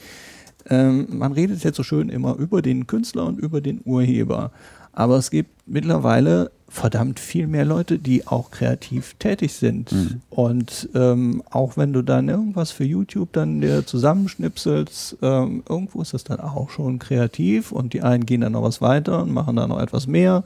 Ähm, 0.69 1.07
man 1.11 1.33
redet 1.33 1.63
jetzt 1.65 1.77
so 1.77 1.83
schön 1.83 2.09
immer 2.09 2.37
über 2.37 2.63
den 2.63 2.87
Künstler 2.87 3.27
und 3.27 3.39
über 3.39 3.61
den 3.61 3.81
Urheber. 3.85 4.51
Aber 4.93 5.17
es 5.17 5.31
gibt 5.31 5.51
mittlerweile 5.67 6.51
verdammt 6.69 7.21
viel 7.21 7.47
mehr 7.47 7.65
Leute, 7.65 7.99
die 7.99 8.27
auch 8.27 8.51
kreativ 8.51 9.15
tätig 9.19 9.53
sind. 9.55 9.93
Mhm. 9.93 10.21
Und 10.31 10.89
ähm, 10.95 11.43
auch 11.51 11.77
wenn 11.77 11.93
du 11.93 12.03
dann 12.03 12.29
irgendwas 12.29 12.71
für 12.71 12.85
YouTube 12.85 13.33
dann 13.33 13.61
dir 13.61 13.87
zusammenschnipselst, 13.87 15.19
ähm, 15.23 15.63
irgendwo 15.69 16.03
ist 16.03 16.15
das 16.15 16.25
dann 16.25 16.41
auch 16.41 16.71
schon 16.71 16.99
kreativ 16.99 17.73
und 17.73 17.93
die 17.93 18.03
einen 18.03 18.27
gehen 18.27 18.41
dann 18.41 18.53
noch 18.53 18.63
was 18.63 18.81
weiter 18.81 19.23
und 19.23 19.33
machen 19.33 19.57
da 19.57 19.67
noch 19.67 19.81
etwas 19.81 20.07
mehr. 20.07 20.45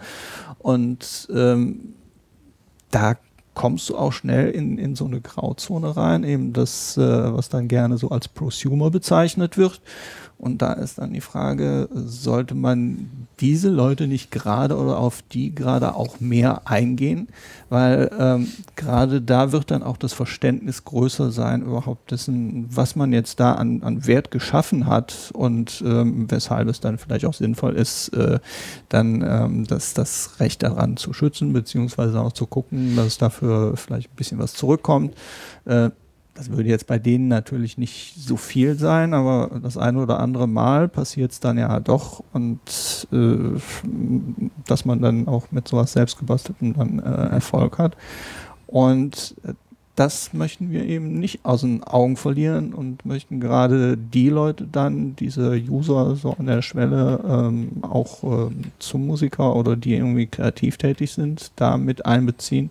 Und 0.58 1.28
ähm, 1.34 1.94
da 2.90 3.16
kommst 3.58 3.90
du 3.90 3.96
auch 3.96 4.12
schnell 4.12 4.50
in, 4.50 4.78
in 4.78 4.94
so 4.94 5.04
eine 5.04 5.20
Grauzone 5.20 5.96
rein, 5.96 6.22
eben 6.22 6.52
das, 6.52 6.96
äh, 6.96 7.00
was 7.00 7.48
dann 7.48 7.66
gerne 7.66 7.98
so 7.98 8.10
als 8.10 8.28
Prosumer 8.28 8.90
bezeichnet 8.90 9.58
wird. 9.58 9.80
Und 10.38 10.62
da 10.62 10.72
ist 10.72 10.98
dann 10.98 11.12
die 11.12 11.20
Frage, 11.20 11.88
sollte 11.92 12.54
man 12.54 13.10
diese 13.40 13.70
Leute 13.70 14.06
nicht 14.06 14.30
gerade 14.30 14.76
oder 14.76 14.98
auf 14.98 15.22
die 15.32 15.52
gerade 15.52 15.96
auch 15.96 16.20
mehr 16.20 16.62
eingehen? 16.64 17.26
Weil 17.70 18.08
ähm, 18.16 18.48
gerade 18.76 19.20
da 19.20 19.50
wird 19.50 19.72
dann 19.72 19.82
auch 19.82 19.96
das 19.96 20.12
Verständnis 20.12 20.84
größer 20.84 21.32
sein, 21.32 21.62
überhaupt 21.62 22.12
dessen, 22.12 22.66
was 22.70 22.94
man 22.94 23.12
jetzt 23.12 23.40
da 23.40 23.54
an, 23.54 23.82
an 23.82 24.06
Wert 24.06 24.30
geschaffen 24.30 24.86
hat 24.86 25.32
und 25.34 25.82
ähm, 25.84 26.30
weshalb 26.30 26.68
es 26.68 26.78
dann 26.78 26.98
vielleicht 26.98 27.24
auch 27.24 27.34
sinnvoll 27.34 27.74
ist, 27.74 28.08
äh, 28.10 28.38
dann 28.88 29.22
ähm, 29.26 29.66
das, 29.66 29.92
das 29.94 30.38
Recht 30.38 30.62
daran 30.62 30.96
zu 30.96 31.12
schützen, 31.12 31.52
beziehungsweise 31.52 32.20
auch 32.20 32.32
zu 32.32 32.46
gucken, 32.46 32.94
dass 32.94 33.18
dafür 33.18 33.76
vielleicht 33.76 34.12
ein 34.12 34.16
bisschen 34.16 34.38
was 34.38 34.54
zurückkommt. 34.54 35.14
Äh, 35.64 35.90
das 36.38 36.52
würde 36.52 36.68
jetzt 36.68 36.86
bei 36.86 37.00
denen 37.00 37.26
natürlich 37.26 37.78
nicht 37.78 38.14
so 38.16 38.36
viel 38.36 38.76
sein, 38.76 39.12
aber 39.12 39.58
das 39.60 39.76
eine 39.76 40.00
oder 40.00 40.20
andere 40.20 40.46
Mal 40.46 40.88
passiert 40.88 41.32
es 41.32 41.40
dann 41.40 41.58
ja 41.58 41.80
doch 41.80 42.22
und 42.32 42.60
äh, 43.12 43.58
dass 44.64 44.84
man 44.84 45.02
dann 45.02 45.26
auch 45.26 45.50
mit 45.50 45.66
sowas 45.66 45.92
selbstgebasteltem 45.94 46.74
dann 46.74 47.00
äh, 47.00 47.30
Erfolg 47.30 47.78
hat. 47.78 47.96
Und 48.68 49.34
äh, 49.42 49.54
das 49.96 50.32
möchten 50.32 50.70
wir 50.70 50.84
eben 50.84 51.18
nicht 51.18 51.44
aus 51.44 51.62
den 51.62 51.82
Augen 51.82 52.16
verlieren 52.16 52.72
und 52.72 53.04
möchten 53.04 53.40
gerade 53.40 53.96
die 53.96 54.28
Leute 54.28 54.68
dann, 54.70 55.16
diese 55.16 55.60
User 55.68 56.14
so 56.14 56.34
an 56.34 56.46
der 56.46 56.62
Schwelle, 56.62 57.20
ähm, 57.28 57.82
auch 57.82 58.22
ähm, 58.22 58.66
zum 58.78 59.08
Musiker 59.08 59.56
oder 59.56 59.74
die 59.74 59.96
irgendwie 59.96 60.26
kreativ 60.26 60.76
tätig 60.76 61.10
sind, 61.10 61.50
da 61.56 61.76
mit 61.78 62.06
einbeziehen 62.06 62.70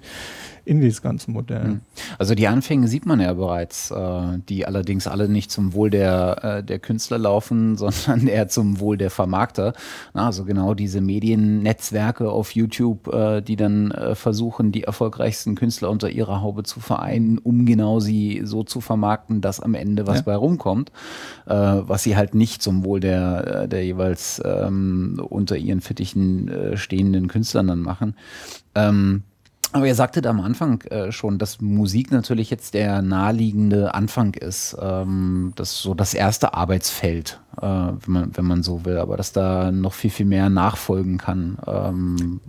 in 0.67 0.81
dieses 0.81 1.01
ganze 1.01 1.31
Modell. 1.31 1.63
Hm. 1.63 1.81
Also 2.19 2.35
die 2.35 2.47
Anfänge 2.47 2.89
sieht 2.89 3.05
man 3.05 3.21
ja 3.21 3.33
bereits, 3.33 3.89
äh, 3.89 4.21
die 4.49 4.65
allerdings 4.65 5.07
alle 5.07 5.29
nicht 5.29 5.49
zum 5.49 5.73
Wohl 5.73 5.89
der, 5.89 6.43
äh, 6.43 6.63
der 6.63 6.79
Künstler 6.79 7.17
laufen, 7.17 7.77
sondern 7.77 8.27
eher 8.27 8.49
zum 8.49 8.79
Wohl 8.81 8.97
der 8.97 9.09
Vermarkter. 9.09 9.73
Also 10.13 10.43
genau 10.43 10.73
diese 10.73 10.99
Mediennetzwerke 10.99 12.29
auf 12.29 12.51
YouTube, 12.51 13.07
äh, 13.07 13.41
die 13.41 13.55
dann 13.55 13.93
versuchen, 14.13 14.71
die 14.71 14.83
erfolgreichsten 14.83 15.55
Künstler 15.55 15.89
unter 15.89 16.09
ihrer 16.09 16.41
Haube 16.41 16.63
zu 16.63 16.81
vereinen, 16.81 17.37
um 17.37 17.65
genau 17.65 17.99
sie 17.99 18.41
so 18.43 18.63
zu 18.63 18.81
vermarkten, 18.81 19.39
dass 19.39 19.59
am 19.61 19.73
Ende 19.73 20.05
was 20.05 20.17
Ja. 20.17 20.23
bei 20.23 20.35
rumkommt, 20.35 20.91
was 21.45 22.03
sie 22.03 22.15
halt 22.17 22.35
nicht 22.35 22.61
zum 22.61 22.83
Wohl 22.83 22.99
der, 22.99 23.67
der 23.67 23.85
jeweils 23.85 24.41
ähm, 24.43 25.21
unter 25.29 25.55
ihren 25.55 25.81
Fittichen 25.81 26.51
stehenden 26.75 27.27
Künstlern 27.27 27.67
dann 27.67 27.81
machen. 27.81 28.15
Aber 29.77 29.87
ihr 29.87 29.95
sagtet 29.95 30.27
am 30.27 30.39
Anfang 30.41 30.81
äh, 30.89 31.11
schon, 31.11 31.37
dass 31.37 31.61
Musik 31.61 32.11
natürlich 32.11 32.49
jetzt 32.49 32.73
der 32.73 33.01
naheliegende 33.01 33.93
Anfang 33.93 34.33
ist. 34.33 34.75
Ähm, 34.81 35.53
das 35.55 35.71
ist 35.71 35.81
so 35.81 35.93
das 35.93 36.13
erste 36.13 36.53
Arbeitsfeld, 36.53 37.39
äh, 37.61 37.65
wenn, 37.65 37.97
man, 38.13 38.31
wenn 38.35 38.45
man 38.45 38.63
so 38.63 38.85
will. 38.85 38.97
Aber 38.97 39.17
dass 39.17 39.31
da 39.31 39.71
noch 39.71 39.93
viel, 39.93 40.09
viel 40.11 40.25
mehr 40.25 40.49
nachfolgen 40.49 41.17
kann. 41.17 41.57
Ähm, 41.65 42.41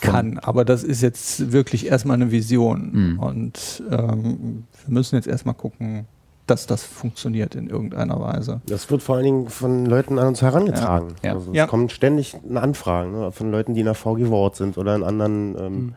Kann, 0.00 0.38
aber 0.38 0.64
das 0.66 0.84
ist 0.84 1.00
jetzt 1.02 1.50
wirklich 1.50 1.86
erstmal 1.86 2.14
eine 2.16 2.30
Vision. 2.30 2.90
Mhm. 3.14 3.18
Und 3.18 3.82
ähm, 3.90 4.64
wir 4.84 4.94
müssen 4.94 5.16
jetzt 5.16 5.26
erstmal 5.26 5.54
gucken, 5.54 6.06
dass 6.46 6.66
das 6.66 6.82
funktioniert 6.84 7.54
in 7.54 7.68
irgendeiner 7.68 8.20
Weise. 8.20 8.60
Das 8.66 8.90
wird 8.90 9.02
vor 9.02 9.16
allen 9.16 9.24
Dingen 9.24 9.48
von 9.48 9.86
Leuten 9.86 10.18
an 10.18 10.28
uns 10.28 10.42
herangetragen. 10.42 11.08
Ja. 11.22 11.30
Ja. 11.30 11.34
Also 11.34 11.50
es 11.50 11.56
Ja. 11.56 11.66
kommen 11.66 11.88
ständig 11.88 12.36
Anfragen 12.54 13.12
ne, 13.12 13.32
von 13.32 13.50
Leuten, 13.50 13.74
die 13.74 13.80
in 13.80 13.86
der 13.86 13.94
VG 13.94 14.28
Wort 14.30 14.56
sind 14.56 14.78
oder 14.78 14.94
in 14.94 15.02
anderen 15.02 15.56
ähm, 15.58 15.94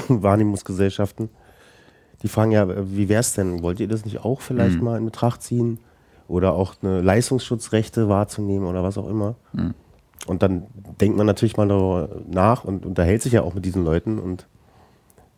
Wahrnehmungsgesellschaften. 0.08 1.28
Die 2.22 2.28
fragen 2.28 2.50
ja, 2.52 2.66
wie 2.90 3.08
wäre 3.08 3.20
es 3.20 3.34
denn? 3.34 3.62
Wollt 3.62 3.80
ihr 3.80 3.88
das 3.88 4.04
nicht 4.04 4.24
auch 4.24 4.40
vielleicht 4.40 4.78
Mhm. 4.78 4.84
mal 4.84 4.98
in 4.98 5.04
Betracht 5.04 5.42
ziehen? 5.42 5.78
Oder 6.28 6.54
auch 6.54 6.74
eine 6.82 7.02
Leistungsschutzrechte 7.02 8.08
wahrzunehmen 8.08 8.66
oder 8.66 8.82
was 8.82 8.98
auch 8.98 9.08
immer. 9.08 9.36
Mhm. 9.52 9.74
Und 10.26 10.42
dann 10.42 10.64
denkt 11.00 11.16
man 11.16 11.26
natürlich 11.26 11.56
mal 11.56 11.68
darüber 11.68 12.08
nach 12.28 12.64
und 12.64 12.84
unterhält 12.84 13.22
sich 13.22 13.32
ja 13.34 13.42
auch 13.42 13.54
mit 13.54 13.64
diesen 13.64 13.84
Leuten 13.84 14.18
und 14.18 14.46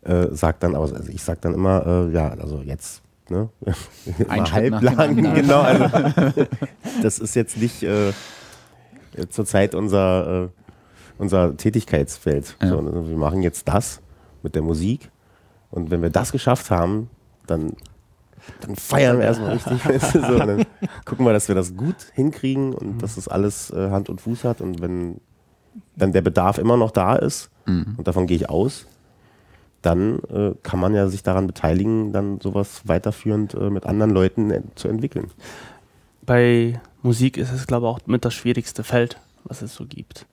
äh, 0.01 0.27
sagt 0.31 0.63
dann 0.63 0.75
aus, 0.75 0.91
also 0.93 1.11
ich 1.11 1.21
sag 1.21 1.41
dann 1.41 1.53
immer, 1.53 1.85
äh, 1.85 2.11
ja, 2.11 2.29
also 2.29 2.61
jetzt, 2.63 3.03
ne? 3.29 3.49
Ein 4.29 4.51
halblang, 4.51 5.15
genau. 5.35 5.59
Also, 5.61 5.85
das 7.03 7.19
ist 7.19 7.35
jetzt 7.35 7.57
nicht 7.57 7.83
äh, 7.83 8.13
zurzeit 9.29 9.75
unser, 9.75 10.45
äh, 10.45 10.47
unser 11.19 11.55
Tätigkeitsfeld. 11.55 12.55
Ja. 12.61 12.69
So, 12.69 12.81
ne? 12.81 13.09
wir 13.09 13.17
machen 13.17 13.43
jetzt 13.43 13.67
das 13.67 14.01
mit 14.43 14.55
der 14.55 14.61
Musik 14.61 15.09
und 15.71 15.91
wenn 15.91 16.01
wir 16.01 16.09
das 16.09 16.31
geschafft 16.31 16.71
haben, 16.71 17.09
dann, 17.47 17.73
dann 18.61 18.75
feiern 18.75 19.17
wir 19.19 19.25
erstmal 19.25 19.53
richtig. 19.53 19.85
weißt 19.89 20.15
du, 20.15 20.21
so, 20.25 20.37
dann 20.39 20.65
gucken 21.05 21.25
wir, 21.25 21.33
dass 21.33 21.47
wir 21.47 21.55
das 21.55 21.75
gut 21.75 21.95
hinkriegen 22.13 22.73
und 22.73 22.99
dass 23.01 23.15
das 23.15 23.27
alles 23.27 23.69
äh, 23.71 23.89
Hand 23.89 24.09
und 24.09 24.21
Fuß 24.21 24.43
hat 24.43 24.61
und 24.61 24.81
wenn 24.81 25.19
dann 25.95 26.13
der 26.13 26.21
Bedarf 26.21 26.57
immer 26.57 26.77
noch 26.77 26.91
da 26.91 27.15
ist, 27.15 27.49
Mhm. 27.65 27.95
und 27.97 28.07
davon 28.07 28.25
gehe 28.25 28.35
ich 28.37 28.49
aus, 28.49 28.87
dann 29.81 30.19
äh, 30.29 30.53
kann 30.63 30.79
man 30.79 30.93
ja 30.95 31.07
sich 31.07 31.23
daran 31.23 31.45
beteiligen, 31.47 32.11
dann 32.11 32.41
sowas 32.41 32.81
weiterführend 32.85 33.53
äh, 33.53 33.69
mit 33.69 33.85
anderen 33.85 34.11
Leuten 34.11 34.49
äh, 34.51 34.61
zu 34.75 34.87
entwickeln. 34.87 35.29
Bei 36.25 36.81
Musik 37.01 37.37
ist 37.37 37.51
es, 37.51 37.67
glaube 37.67 37.85
ich, 37.85 37.91
auch 37.91 37.99
mit 38.07 38.25
das 38.25 38.33
schwierigste 38.33 38.83
Feld, 38.83 39.19
was 39.45 39.61
es 39.61 39.73
so 39.75 39.85
gibt. 39.85 40.25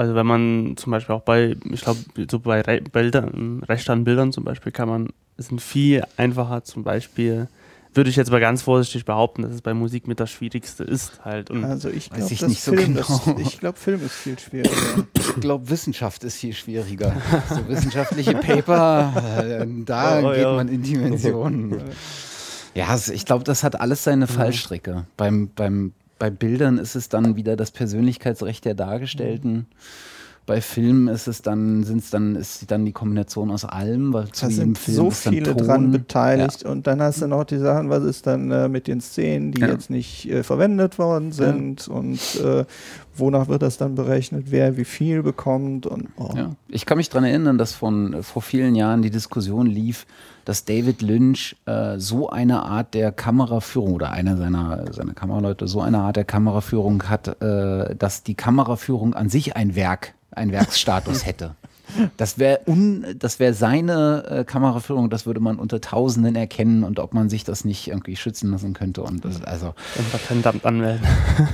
Also 0.00 0.14
wenn 0.14 0.26
man 0.26 0.78
zum 0.78 0.92
Beispiel 0.92 1.14
auch 1.14 1.20
bei, 1.20 1.56
ich 1.70 1.82
glaube, 1.82 1.98
so 2.30 2.38
bei 2.38 2.62
Re 2.62 2.80
Bildern, 2.80 3.62
Recht 3.68 3.90
an 3.90 4.02
Bildern 4.04 4.32
zum 4.32 4.44
Beispiel 4.44 4.72
kann 4.72 4.88
man, 4.88 5.10
es 5.36 5.48
sind 5.48 5.60
viel 5.60 6.04
einfacher 6.16 6.64
zum 6.64 6.84
Beispiel, 6.84 7.48
würde 7.92 8.08
ich 8.08 8.16
jetzt 8.16 8.30
mal 8.30 8.40
ganz 8.40 8.62
vorsichtig 8.62 9.04
behaupten, 9.04 9.42
dass 9.42 9.52
es 9.52 9.60
bei 9.60 9.74
Musik 9.74 10.08
mit 10.08 10.18
das 10.18 10.30
Schwierigste 10.30 10.84
ist 10.84 11.22
halt. 11.22 11.50
Und 11.50 11.66
Also 11.66 11.90
ich 11.90 12.10
Weiß 12.10 12.28
glaube, 12.28 12.48
nicht 12.48 12.62
so 12.62 12.72
Film, 12.72 12.94
genau. 12.94 13.00
ist, 13.00 13.26
ich 13.46 13.60
glaube, 13.60 13.76
Film 13.78 14.02
ist 14.02 14.14
viel 14.14 14.38
schwieriger. 14.38 14.74
Ich 15.18 15.34
glaube, 15.42 15.68
Wissenschaft 15.68 16.24
ist 16.24 16.36
viel 16.36 16.54
schwieriger. 16.54 17.14
So 17.50 17.68
wissenschaftliche 17.68 18.32
Paper, 18.36 19.12
äh, 19.44 19.66
da 19.84 20.20
Oh, 20.20 20.28
oh, 20.28 20.30
geht 20.30 20.40
ja. 20.40 20.52
man 20.54 20.68
in 20.68 20.82
Dimensionen. 20.82 21.78
Ja, 22.74 22.98
ich 23.12 23.26
glaube, 23.26 23.44
das 23.44 23.64
hat 23.64 23.78
alles 23.78 24.04
seine 24.04 24.26
Fallstricke. 24.26 25.04
Beim, 25.18 25.50
beim, 25.54 25.92
bei 26.20 26.30
Bildern 26.30 26.78
ist 26.78 26.94
es 26.94 27.08
dann 27.08 27.34
wieder 27.34 27.56
das 27.56 27.72
Persönlichkeitsrecht 27.72 28.64
der 28.64 28.74
Dargestellten. 28.74 29.66
Bei 30.46 30.60
Filmen 30.60 31.06
ist 31.08 31.28
es 31.28 31.42
dann, 31.42 31.84
sind's 31.84 32.10
dann, 32.10 32.34
ist 32.34 32.70
dann 32.70 32.84
die 32.84 32.92
Kombination 32.92 33.50
aus 33.52 33.64
allem, 33.64 34.12
weil 34.12 34.28
zu 34.32 34.46
Da 34.46 34.50
jedem 34.50 34.64
sind 34.74 34.78
Film 34.78 34.96
so 34.96 35.10
viele 35.10 35.54
Ton. 35.54 35.66
dran 35.66 35.90
beteiligt 35.92 36.64
und 36.64 36.86
dann 36.86 37.00
hast 37.00 37.22
du 37.22 37.28
noch 37.28 37.44
die 37.44 37.58
Sachen, 37.58 37.88
was 37.88 38.02
ist 38.02 38.26
dann 38.26 38.50
äh, 38.50 38.68
mit 38.68 38.86
den 38.88 39.00
Szenen, 39.00 39.52
die 39.52 39.60
Ja. 39.60 39.68
jetzt 39.68 39.90
nicht 39.90 40.28
äh, 40.28 40.42
verwendet 40.42 40.98
worden 40.98 41.30
sind 41.32 41.86
und 41.88 42.18
äh, 42.44 42.64
wonach 43.14 43.48
wird 43.48 43.62
das 43.62 43.76
dann 43.78 43.94
berechnet, 43.94 44.46
wer 44.50 44.76
wie 44.76 44.84
viel 44.84 45.22
bekommt 45.22 45.86
und 45.86 46.08
oh. 46.16 46.30
Ja. 46.36 46.50
Ich 46.68 46.84
kann 46.84 46.96
mich 46.98 47.08
daran 47.10 47.24
erinnern, 47.24 47.56
dass 47.56 47.72
von 47.74 48.14
äh, 48.14 48.22
vor 48.22 48.42
vielen 48.42 48.74
Jahren 48.74 49.02
die 49.02 49.10
Diskussion 49.10 49.66
lief, 49.66 50.04
dass 50.50 50.64
David 50.64 51.00
Lynch 51.00 51.54
äh, 51.66 51.96
so 51.98 52.28
eine 52.28 52.64
Art 52.64 52.94
der 52.94 53.12
Kameraführung 53.12 53.92
oder 53.92 54.10
einer 54.10 54.36
seiner, 54.36 54.92
seiner 54.92 55.14
Kameraleute 55.14 55.68
so 55.68 55.80
eine 55.80 55.98
Art 56.00 56.16
der 56.16 56.24
Kameraführung 56.24 57.04
hat, 57.08 57.40
äh, 57.40 57.94
dass 57.94 58.24
die 58.24 58.34
Kameraführung 58.34 59.14
an 59.14 59.28
sich 59.28 59.54
ein 59.54 59.76
Werk, 59.76 60.12
ein 60.32 60.50
Werksstatus 60.50 61.24
hätte. 61.24 61.54
Das 62.16 62.40
wäre 62.40 62.58
das 63.16 63.38
wäre 63.38 63.54
seine 63.54 64.24
äh, 64.28 64.44
Kameraführung, 64.44 65.08
das 65.08 65.24
würde 65.24 65.38
man 65.38 65.56
unter 65.56 65.80
Tausenden 65.80 66.34
erkennen 66.34 66.82
und 66.82 66.98
ob 66.98 67.14
man 67.14 67.28
sich 67.28 67.44
das 67.44 67.64
nicht 67.64 67.86
irgendwie 67.86 68.16
schützen 68.16 68.50
lassen 68.50 68.72
könnte. 68.72 69.02
Und 69.02 69.24
das, 69.24 69.44
also, 69.44 69.74
ein 69.96 70.04
Patentamt 70.10 70.66
anmelden. 70.66 71.06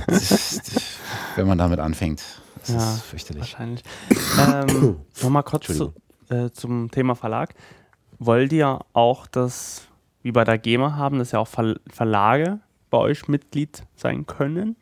wenn 1.35 1.45
man 1.45 1.59
damit 1.59 1.79
anfängt, 1.79 2.23
das 2.61 2.69
Ja, 2.69 2.93
ist 2.95 3.01
fürchterlich. 3.03 3.41
Wahrscheinlich. 3.41 3.83
ähm, 4.39 4.95
Nochmal 5.21 5.43
kurz 5.43 5.67
zu, 5.67 5.93
äh, 6.29 6.49
zum 6.49 6.89
Thema 6.89 7.13
Verlag. 7.13 7.53
Wollt 8.19 8.51
ihr 8.51 8.79
auch 8.93 9.27
das, 9.27 9.87
wie 10.23 10.31
bei 10.31 10.43
der 10.43 10.57
GEMA 10.57 10.95
haben, 10.95 11.19
dass 11.19 11.31
ja 11.31 11.39
auch 11.39 11.47
Ver 11.47 11.75
Verlage 11.87 12.59
bei 12.89 12.97
euch 12.97 13.27
Mitglied 13.27 13.83
sein 13.95 14.25
können? 14.25 14.75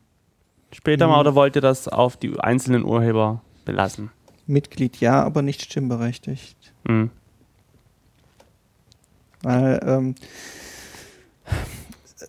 Später 0.72 1.08
mal, 1.08 1.20
oder 1.20 1.36
wollt 1.36 1.56
ihr 1.56 1.62
das 1.62 1.88
auf 1.88 2.18
die 2.18 2.40
einzelnen 2.40 2.84
Urheber 2.84 3.42
belassen? 3.64 4.12
Mitglied 4.48 5.00
ja, 5.00 5.24
aber 5.24 5.42
nicht 5.42 5.64
stimmberechtigt. 5.64 6.74
Hm. 6.88 7.10
Weil 9.42 9.80
ähm, 9.86 10.16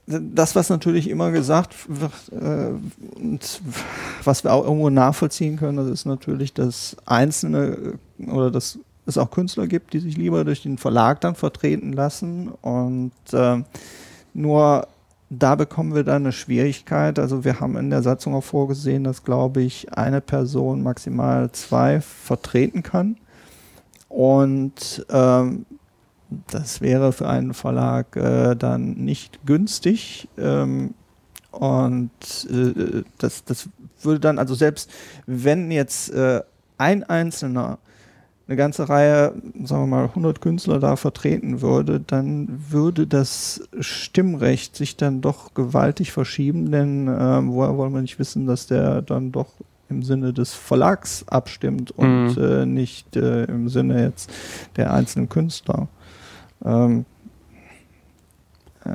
das, 0.06 0.54
was 0.54 0.68
natürlich 0.68 1.08
immer 1.08 1.30
gesagt 1.32 1.74
wird, 1.88 2.12
äh, 2.32 2.72
und 3.18 3.60
was 4.22 4.44
wir 4.44 4.52
auch 4.52 4.64
irgendwo 4.64 4.90
nachvollziehen 4.90 5.56
können, 5.56 5.76
das 5.76 5.88
ist 5.88 6.04
natürlich, 6.04 6.52
dass 6.52 6.96
Einzelne 7.06 7.96
äh, 8.18 8.30
oder 8.30 8.50
dass 8.50 8.78
es 9.06 9.18
auch 9.18 9.30
Künstler 9.30 9.66
gibt, 9.66 9.92
die 9.92 10.00
sich 10.00 10.16
lieber 10.16 10.44
durch 10.44 10.62
den 10.62 10.78
Verlag 10.78 11.20
dann 11.20 11.34
vertreten 11.34 11.92
lassen. 11.92 12.48
Und 12.48 13.12
äh, 13.32 13.62
nur 14.34 14.88
da 15.30 15.54
bekommen 15.54 15.94
wir 15.94 16.04
dann 16.04 16.22
eine 16.22 16.32
Schwierigkeit. 16.32 17.18
Also 17.18 17.44
wir 17.44 17.60
haben 17.60 17.76
in 17.76 17.90
der 17.90 18.02
Satzung 18.02 18.34
auch 18.34 18.44
vorgesehen, 18.44 19.04
dass, 19.04 19.24
glaube 19.24 19.62
ich, 19.62 19.92
eine 19.92 20.20
Person 20.20 20.82
maximal 20.82 21.50
zwei 21.52 22.00
vertreten 22.00 22.82
kann. 22.82 23.16
Und 24.08 25.04
ähm, 25.10 25.66
das 26.50 26.80
wäre 26.80 27.12
für 27.12 27.28
einen 27.28 27.54
Verlag 27.54 28.16
äh, 28.16 28.54
dann 28.54 28.94
nicht 28.94 29.44
günstig. 29.46 30.28
Ähm, 30.38 30.94
und 31.50 32.10
äh, 32.50 33.02
das, 33.18 33.44
das 33.44 33.68
würde 34.02 34.20
dann, 34.20 34.38
also 34.38 34.54
selbst 34.54 34.90
wenn 35.26 35.70
jetzt 35.70 36.10
äh, 36.10 36.42
ein 36.78 37.02
Einzelner 37.04 37.78
eine 38.48 38.56
ganze 38.56 38.88
Reihe, 38.88 39.34
sagen 39.64 39.82
wir 39.82 39.86
mal, 39.86 40.04
100 40.04 40.40
Künstler 40.40 40.78
da 40.78 40.96
vertreten 40.96 41.62
würde, 41.62 42.00
dann 42.00 42.48
würde 42.70 43.06
das 43.06 43.68
Stimmrecht 43.80 44.76
sich 44.76 44.96
dann 44.96 45.20
doch 45.20 45.52
gewaltig 45.54 46.12
verschieben, 46.12 46.70
denn 46.70 47.08
äh, 47.08 47.44
woher 47.46 47.76
wollen 47.76 47.92
wir 47.92 48.02
nicht 48.02 48.18
wissen, 48.20 48.46
dass 48.46 48.66
der 48.68 49.02
dann 49.02 49.32
doch 49.32 49.48
im 49.88 50.02
Sinne 50.02 50.32
des 50.32 50.52
Verlags 50.54 51.24
abstimmt 51.28 51.90
und 51.92 52.36
Mhm. 52.36 52.42
äh, 52.42 52.66
nicht 52.66 53.16
äh, 53.16 53.44
im 53.44 53.68
Sinne 53.68 54.02
jetzt 54.02 54.30
der 54.76 54.92
einzelnen 54.92 55.28
Künstler. 55.28 55.88
Ähm, 56.64 57.04
äh, 58.84 58.90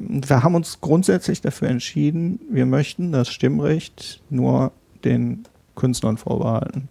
wir 0.00 0.42
haben 0.42 0.54
uns 0.54 0.80
grundsätzlich 0.80 1.40
dafür 1.40 1.68
entschieden, 1.68 2.40
wir 2.50 2.66
möchten 2.66 3.12
das 3.12 3.28
Stimmrecht 3.28 4.20
nur 4.30 4.72
den 5.04 5.44
Künstlern 5.76 6.16
vorbehalten. 6.16 6.88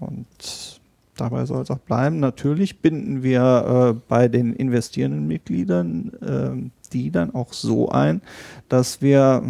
Und 0.00 0.77
dabei 1.20 1.44
soll 1.44 1.62
es 1.62 1.70
auch 1.70 1.78
bleiben. 1.78 2.20
Natürlich 2.20 2.80
binden 2.80 3.22
wir 3.22 3.94
äh, 3.96 4.00
bei 4.08 4.28
den 4.28 4.54
investierenden 4.54 5.26
Mitgliedern 5.26 6.12
äh, 6.20 6.70
die 6.92 7.10
dann 7.10 7.34
auch 7.34 7.52
so 7.52 7.90
ein, 7.90 8.22
dass 8.68 9.02
wir 9.02 9.42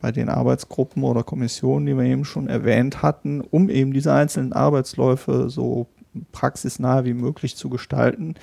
bei 0.00 0.12
den 0.12 0.28
Arbeitsgruppen 0.28 1.02
oder 1.02 1.22
Kommissionen, 1.22 1.86
die 1.86 1.96
wir 1.96 2.04
eben 2.04 2.24
schon 2.24 2.48
erwähnt 2.48 3.02
hatten, 3.02 3.40
um 3.40 3.68
eben 3.68 3.92
diese 3.92 4.12
einzelnen 4.12 4.52
Arbeitsläufe 4.52 5.50
so 5.50 5.86
praxisnah 6.32 7.04
wie 7.04 7.14
möglich 7.14 7.56
zu 7.56 7.68
gestalten, 7.68 8.34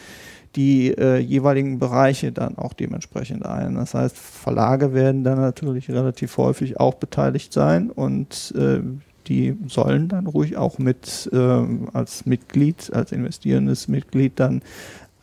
die 0.55 0.89
äh, 0.89 1.17
jeweiligen 1.17 1.79
Bereiche 1.79 2.31
dann 2.31 2.57
auch 2.57 2.73
dementsprechend 2.73 3.45
ein. 3.45 3.75
Das 3.75 3.93
heißt, 3.93 4.17
Verlage 4.17 4.93
werden 4.93 5.23
dann 5.23 5.39
natürlich 5.39 5.89
relativ 5.89 6.37
häufig 6.37 6.79
auch 6.79 6.95
beteiligt 6.95 7.51
sein 7.51 7.89
und 7.89 8.53
äh, 8.57 8.81
die 9.27 9.55
sollen 9.67 10.07
dann 10.07 10.27
ruhig 10.27 10.57
auch 10.57 10.79
mit 10.79 11.29
äh, 11.31 11.65
als 11.93 12.25
Mitglied, 12.25 12.91
als 12.93 13.11
investierendes 13.11 13.87
Mitglied 13.87 14.39
dann 14.39 14.61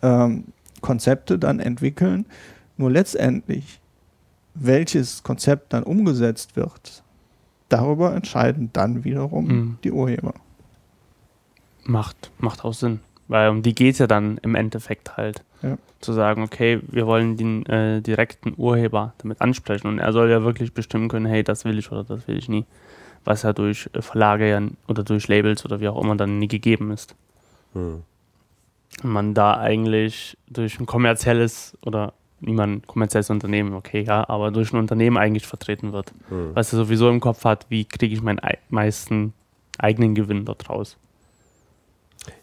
ähm, 0.02 0.44
Konzepte 0.80 1.38
dann 1.38 1.60
entwickeln. 1.60 2.26
Nur 2.76 2.90
letztendlich, 2.90 3.80
welches 4.54 5.22
Konzept 5.22 5.72
dann 5.72 5.82
umgesetzt 5.82 6.56
wird, 6.56 7.02
darüber 7.68 8.14
entscheiden 8.14 8.70
dann 8.72 9.04
wiederum 9.04 9.46
mhm. 9.46 9.78
die 9.82 9.92
Urheber. 9.92 10.34
Macht, 11.84 12.30
macht 12.38 12.64
auch 12.64 12.74
Sinn. 12.74 13.00
Weil 13.28 13.48
um 13.48 13.62
die 13.62 13.74
geht 13.74 13.94
es 13.94 13.98
ja 13.98 14.06
dann 14.06 14.38
im 14.42 14.54
Endeffekt 14.54 15.16
halt. 15.16 15.42
Ja. 15.62 15.78
Zu 16.00 16.12
sagen, 16.12 16.42
okay, 16.42 16.80
wir 16.88 17.06
wollen 17.06 17.38
den 17.38 17.64
äh, 17.66 18.02
direkten 18.02 18.52
Urheber 18.56 19.14
damit 19.18 19.40
ansprechen 19.40 19.86
und 19.86 19.98
er 19.98 20.12
soll 20.12 20.30
ja 20.30 20.42
wirklich 20.42 20.74
bestimmen 20.74 21.08
können, 21.08 21.24
hey, 21.24 21.42
das 21.42 21.64
will 21.64 21.78
ich 21.78 21.90
oder 21.90 22.04
das 22.04 22.28
will 22.28 22.36
ich 22.36 22.50
nie. 22.50 22.66
Was 23.24 23.42
ja 23.42 23.52
durch 23.52 23.88
äh, 23.92 24.02
Verlage 24.02 24.48
ja, 24.48 24.62
oder 24.88 25.02
durch 25.02 25.28
Labels 25.28 25.64
oder 25.64 25.80
wie 25.80 25.88
auch 25.88 26.02
immer 26.02 26.16
dann 26.16 26.38
nie 26.38 26.48
gegeben 26.48 26.90
ist. 26.90 27.14
Hm. 27.72 28.02
Und 29.02 29.10
man 29.10 29.34
da 29.34 29.58
eigentlich 29.58 30.36
durch 30.48 30.78
ein 30.78 30.86
kommerzielles 30.86 31.76
oder 31.82 32.12
niemand 32.40 32.86
kommerzielles 32.86 33.30
Unternehmen, 33.30 33.74
okay, 33.74 34.02
ja, 34.02 34.28
aber 34.28 34.50
durch 34.50 34.72
ein 34.72 34.78
Unternehmen 34.78 35.16
eigentlich 35.16 35.46
vertreten 35.46 35.92
wird. 35.92 36.12
Hm. 36.28 36.50
Was 36.54 36.72
er 36.72 36.78
sowieso 36.78 37.08
im 37.08 37.20
Kopf 37.20 37.44
hat, 37.44 37.66
wie 37.70 37.84
kriege 37.84 38.14
ich 38.14 38.22
meinen 38.22 38.40
meisten 38.68 39.32
eigenen 39.78 40.14
Gewinn 40.14 40.44
dort 40.44 40.68
raus. 40.68 40.96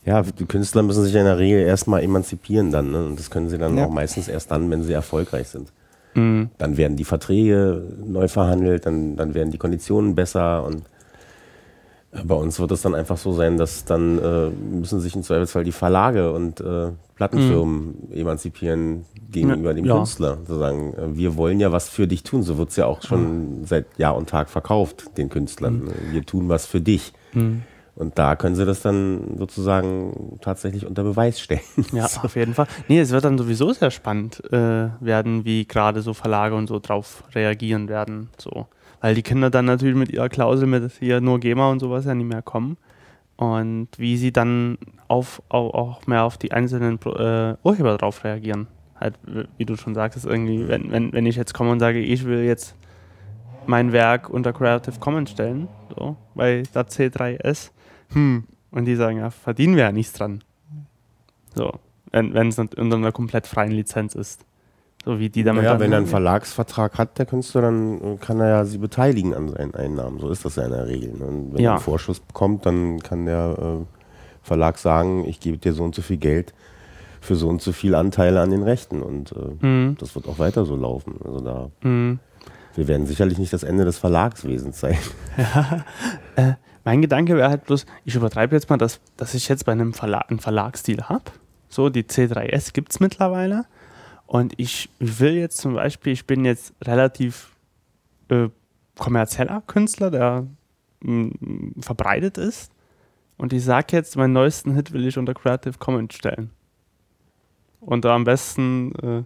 Ja, 0.05 0.21
die 0.21 0.45
Künstler 0.45 0.83
müssen 0.83 1.03
sich 1.03 1.15
in 1.15 1.25
der 1.25 1.39
Regel 1.39 1.61
erstmal 1.61 2.03
emanzipieren 2.03 2.71
dann. 2.71 2.91
Ne? 2.91 3.05
Und 3.05 3.19
das 3.19 3.29
können 3.29 3.49
sie 3.49 3.57
dann 3.57 3.77
ja. 3.77 3.85
auch 3.85 3.89
meistens 3.89 4.27
erst 4.27 4.51
dann, 4.51 4.69
wenn 4.69 4.83
sie 4.83 4.93
erfolgreich 4.93 5.47
sind. 5.47 5.71
Mhm. 6.13 6.49
Dann 6.57 6.77
werden 6.77 6.97
die 6.97 7.03
Verträge 7.03 7.83
neu 8.05 8.27
verhandelt, 8.27 8.85
dann, 8.85 9.15
dann 9.15 9.33
werden 9.33 9.51
die 9.51 9.57
Konditionen 9.57 10.15
besser 10.15 10.63
und 10.65 10.83
äh, 12.11 12.23
bei 12.23 12.35
uns 12.35 12.59
wird 12.59 12.71
es 12.71 12.81
dann 12.81 12.95
einfach 12.95 13.17
so 13.17 13.33
sein, 13.33 13.57
dass 13.57 13.85
dann 13.85 14.19
äh, 14.19 14.49
müssen 14.49 14.99
sich 14.99 15.15
im 15.15 15.23
Zweifelsfall 15.23 15.63
die 15.63 15.71
Verlage 15.71 16.31
und 16.33 16.59
äh, 16.59 16.89
Plattenfirmen 17.15 18.07
mhm. 18.09 18.13
emanzipieren 18.13 19.05
gegenüber 19.31 19.73
dem 19.73 19.85
ja. 19.85 19.95
Künstler. 19.95 20.37
Sozusagen, 20.45 20.93
äh, 20.93 21.15
wir 21.15 21.37
wollen 21.37 21.59
ja 21.59 21.71
was 21.71 21.89
für 21.89 22.07
dich 22.07 22.23
tun. 22.23 22.43
So 22.43 22.57
wird 22.57 22.69
es 22.69 22.75
ja 22.75 22.85
auch 22.85 23.01
schon 23.01 23.61
mhm. 23.61 23.65
seit 23.65 23.85
Jahr 23.97 24.15
und 24.15 24.29
Tag 24.29 24.49
verkauft, 24.49 25.17
den 25.17 25.29
Künstlern. 25.29 25.85
Mhm. 25.85 25.91
Wir 26.11 26.25
tun 26.25 26.49
was 26.49 26.65
für 26.65 26.81
dich. 26.81 27.13
Mhm. 27.33 27.63
Und 27.95 28.17
da 28.17 28.35
können 28.35 28.55
sie 28.55 28.65
das 28.65 28.81
dann 28.81 29.37
sozusagen 29.37 30.39
tatsächlich 30.41 30.85
unter 30.85 31.03
Beweis 31.03 31.39
stellen. 31.39 31.61
Ja, 31.91 32.05
auf 32.05 32.35
jeden 32.35 32.53
Fall. 32.53 32.67
Nee, 32.87 32.99
es 32.99 33.11
wird 33.11 33.25
dann 33.25 33.37
sowieso 33.37 33.73
sehr 33.73 33.91
spannend 33.91 34.41
äh, 34.51 34.89
werden, 34.99 35.43
wie 35.45 35.65
gerade 35.65 36.01
so 36.01 36.13
Verlage 36.13 36.55
und 36.55 36.67
so 36.67 36.79
drauf 36.79 37.23
reagieren 37.35 37.89
werden. 37.89 38.29
So. 38.37 38.67
Weil 39.01 39.15
die 39.15 39.23
Kinder 39.23 39.49
dann 39.49 39.65
natürlich 39.65 39.95
mit 39.95 40.09
ihrer 40.11 40.29
Klausel 40.29 40.67
mit 40.67 40.89
hier 40.99 41.21
nur 41.21 41.39
GEMA 41.39 41.69
und 41.69 41.79
sowas 41.79 42.05
ja 42.05 42.15
nicht 42.15 42.27
mehr 42.27 42.41
kommen. 42.41 42.77
Und 43.35 43.89
wie 43.97 44.17
sie 44.17 44.31
dann 44.31 44.77
auf, 45.07 45.41
auch, 45.49 45.73
auch 45.73 46.07
mehr 46.07 46.23
auf 46.23 46.37
die 46.37 46.51
einzelnen 46.51 46.99
äh, 47.05 47.55
Urheber 47.63 47.97
drauf 47.97 48.23
reagieren. 48.23 48.67
Halt, 48.99 49.15
wie 49.57 49.65
du 49.65 49.75
schon 49.75 49.95
sagtest, 49.95 50.25
irgendwie, 50.25 50.67
wenn, 50.67 50.91
wenn, 50.91 51.11
wenn 51.11 51.25
ich 51.25 51.35
jetzt 51.35 51.53
komme 51.53 51.71
und 51.71 51.79
sage, 51.79 51.99
ich 51.99 52.25
will 52.25 52.43
jetzt 52.43 52.75
mein 53.65 53.91
Werk 53.91 54.29
unter 54.29 54.53
Creative 54.53 54.99
Commons 54.99 55.31
stellen, 55.31 55.67
so, 55.97 56.15
bei 56.35 56.63
der 56.73 56.87
C3S, 56.87 57.71
hm, 58.13 58.43
und 58.71 58.85
die 58.85 58.95
sagen, 58.95 59.17
ja, 59.17 59.29
verdienen 59.29 59.75
wir 59.75 59.83
ja 59.83 59.91
nichts 59.91 60.13
dran. 60.13 60.43
So, 61.55 61.71
wenn 62.11 62.47
es 62.47 62.57
unter 62.57 62.95
einer 62.95 63.11
komplett 63.11 63.47
freien 63.47 63.71
Lizenz 63.71 64.15
ist. 64.15 64.45
So 65.03 65.19
wie 65.19 65.29
die 65.29 65.43
damit. 65.43 65.63
Ja, 65.63 65.79
wenn 65.79 65.91
er 65.91 65.97
einen 65.97 66.07
Verlagsvertrag 66.07 66.97
hat, 66.97 67.17
der 67.17 67.25
Künstler, 67.25 67.61
dann 67.61 68.19
kann 68.19 68.39
er 68.39 68.49
ja 68.49 68.65
sie 68.65 68.77
beteiligen 68.77 69.33
an 69.33 69.49
seinen 69.49 69.73
Einnahmen. 69.73 70.19
So 70.19 70.29
ist 70.29 70.45
das 70.45 70.57
ja 70.57 70.63
in 70.63 70.71
der 70.71 70.87
Regel. 70.87 71.13
Ne? 71.17 71.25
Und 71.25 71.53
wenn 71.53 71.61
ja. 71.61 71.71
er 71.71 71.73
einen 71.73 71.81
Vorschuss 71.81 72.19
bekommt, 72.19 72.65
dann 72.65 72.99
kann 72.99 73.25
der 73.25 73.57
äh, 73.57 73.85
Verlag 74.43 74.77
sagen, 74.77 75.25
ich 75.27 75.39
gebe 75.39 75.57
dir 75.57 75.73
so 75.73 75.83
und 75.83 75.95
so 75.95 76.03
viel 76.03 76.17
Geld 76.17 76.53
für 77.19 77.35
so 77.35 77.47
und 77.47 77.61
so 77.61 77.71
viel 77.71 77.95
Anteile 77.95 78.41
an 78.41 78.51
den 78.51 78.61
Rechten. 78.61 79.01
Und 79.01 79.31
äh, 79.31 79.65
mhm. 79.65 79.97
das 79.99 80.13
wird 80.13 80.27
auch 80.27 80.37
weiter 80.37 80.65
so 80.65 80.75
laufen. 80.75 81.15
Also 81.23 81.39
da. 81.39 81.71
Mhm. 81.81 82.19
Wir 82.75 82.87
werden 82.87 83.05
sicherlich 83.05 83.37
nicht 83.37 83.51
das 83.53 83.63
Ende 83.63 83.85
des 83.85 83.97
Verlagswesens 83.97 84.79
sein. 84.79 84.97
Ja, 85.37 85.85
äh, 86.35 86.53
mein 86.83 87.01
Gedanke 87.01 87.35
wäre 87.35 87.49
halt 87.49 87.65
bloß, 87.65 87.85
ich 88.05 88.15
übertreibe 88.15 88.55
jetzt 88.55 88.69
mal, 88.69 88.77
dass, 88.77 88.99
dass 89.17 89.33
ich 89.33 89.47
jetzt 89.47 89.65
bei 89.65 89.71
einem 89.71 89.93
Verlag 89.93 90.29
einen 90.29 90.39
Verlagsstil 90.39 91.03
habe. 91.03 91.25
So, 91.69 91.89
die 91.89 92.03
C3S 92.03 92.73
gibt 92.73 92.91
es 92.91 92.99
mittlerweile. 92.99 93.65
Und 94.25 94.53
ich 94.57 94.89
will 94.99 95.33
jetzt 95.33 95.57
zum 95.57 95.75
Beispiel, 95.75 96.13
ich 96.13 96.25
bin 96.25 96.45
jetzt 96.45 96.73
relativ 96.83 97.55
äh, 98.29 98.49
kommerzieller 98.97 99.61
Künstler, 99.67 100.09
der 100.09 100.47
mh, 101.01 101.31
mm, 101.39 101.81
verbreitet 101.81 102.37
ist. 102.37 102.71
Und 103.37 103.53
ich 103.53 103.63
sage 103.63 103.95
jetzt, 103.95 104.15
meinen 104.15 104.33
neuesten 104.33 104.73
Hit 104.75 104.91
will 104.93 105.05
ich 105.05 105.17
unter 105.17 105.33
Creative 105.33 105.77
Commons 105.77 106.15
stellen. 106.15 106.51
Und 107.79 108.05
am 108.05 108.23
besten 108.23 108.93
äh, 108.95 109.23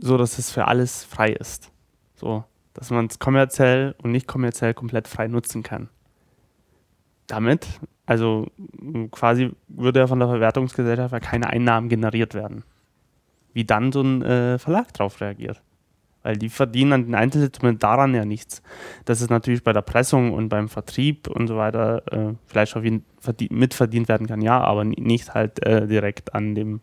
so, 0.00 0.16
dass 0.16 0.38
es 0.38 0.50
für 0.50 0.66
alles 0.66 1.04
frei 1.04 1.30
ist. 1.30 1.70
So, 2.14 2.44
dass 2.74 2.90
man 2.90 3.06
es 3.06 3.18
kommerziell 3.18 3.94
und 4.02 4.12
nicht 4.12 4.26
kommerziell 4.26 4.74
komplett 4.74 5.08
frei 5.08 5.28
nutzen 5.28 5.62
kann 5.62 5.88
damit, 7.26 7.66
also 8.06 8.46
quasi 9.10 9.52
würde 9.68 10.00
ja 10.00 10.06
von 10.06 10.18
der 10.18 10.28
Verwertungsgesellschaft 10.28 11.12
ja 11.12 11.20
keine 11.20 11.48
Einnahmen 11.48 11.88
generiert 11.88 12.34
werden. 12.34 12.64
Wie 13.52 13.64
dann 13.64 13.92
so 13.92 14.00
ein 14.00 14.22
äh, 14.22 14.58
Verlag 14.58 14.92
darauf 14.94 15.20
reagiert. 15.20 15.62
Weil 16.22 16.36
die 16.36 16.48
verdienen 16.48 16.92
an 16.92 17.04
den 17.04 17.14
Einzeltiteln 17.14 17.78
daran 17.78 18.14
ja 18.14 18.24
nichts. 18.24 18.62
Dass 19.04 19.20
es 19.20 19.28
natürlich 19.28 19.62
bei 19.62 19.72
der 19.72 19.82
Pressung 19.82 20.32
und 20.32 20.48
beim 20.48 20.68
Vertrieb 20.68 21.28
und 21.28 21.48
so 21.48 21.56
weiter 21.56 22.02
äh, 22.12 22.34
vielleicht 22.46 22.74
jeden 22.76 23.04
mitverdient 23.50 24.08
werden 24.08 24.26
kann, 24.26 24.40
ja, 24.40 24.60
aber 24.60 24.84
nicht 24.84 25.34
halt 25.34 25.64
äh, 25.64 25.86
direkt 25.86 26.34
an 26.34 26.54
dem 26.54 26.80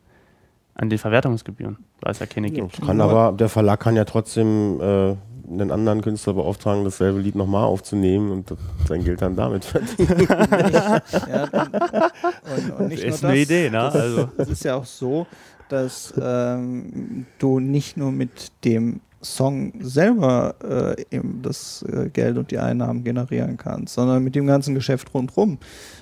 an 0.80 0.90
den 0.90 0.98
Verwertungsgebühren, 0.98 1.78
weil 2.00 2.14
es 2.14 2.20
ja 2.20 2.26
keine 2.26 2.50
gibt. 2.50 2.82
Kann 2.82 3.02
aber, 3.02 3.34
der 3.36 3.50
Verlag 3.50 3.82
kann 3.82 3.98
ja 3.98 4.06
trotzdem 4.06 4.80
äh, 4.80 5.16
einen 5.50 5.72
anderen 5.72 6.02
Künstler 6.02 6.34
beauftragen, 6.34 6.84
dasselbe 6.84 7.20
Lied 7.20 7.36
nochmal 7.36 7.66
aufzunehmen 7.66 8.32
und 8.32 8.54
sein 8.88 9.04
Geld 9.04 9.22
dann 9.22 9.36
damit 9.36 9.66
verdienen. 9.66 10.28
ja, 10.30 11.02
und, 12.56 12.80
und 12.80 12.88
nicht 12.90 13.04
das 13.04 13.16
ist 13.16 13.26
eine 13.26 13.34
das, 13.34 13.44
Idee, 13.44 13.70
ne? 13.70 13.82
Also. 13.82 14.30
Es 14.38 14.50
ist 14.50 14.64
ja 14.64 14.76
auch 14.76 14.86
so, 14.86 15.28
dass 15.70 16.14
ähm, 16.22 17.26
du 17.38 17.60
nicht 17.60 17.98
nur 17.98 18.12
mit 18.12 18.52
dem 18.64 19.02
Song 19.22 19.74
selber 19.82 20.56
äh, 20.64 21.16
eben 21.16 21.42
das 21.42 21.84
äh, 21.84 22.10
Geld 22.10 22.38
und 22.38 22.52
die 22.52 22.58
Einnahmen 22.58 23.04
generieren 23.04 23.58
kannst, 23.58 23.94
sondern 23.96 24.24
mit 24.24 24.36
dem 24.36 24.48
ganzen 24.48 24.76
Geschäft 24.76 25.14
rundherum. 25.14 25.58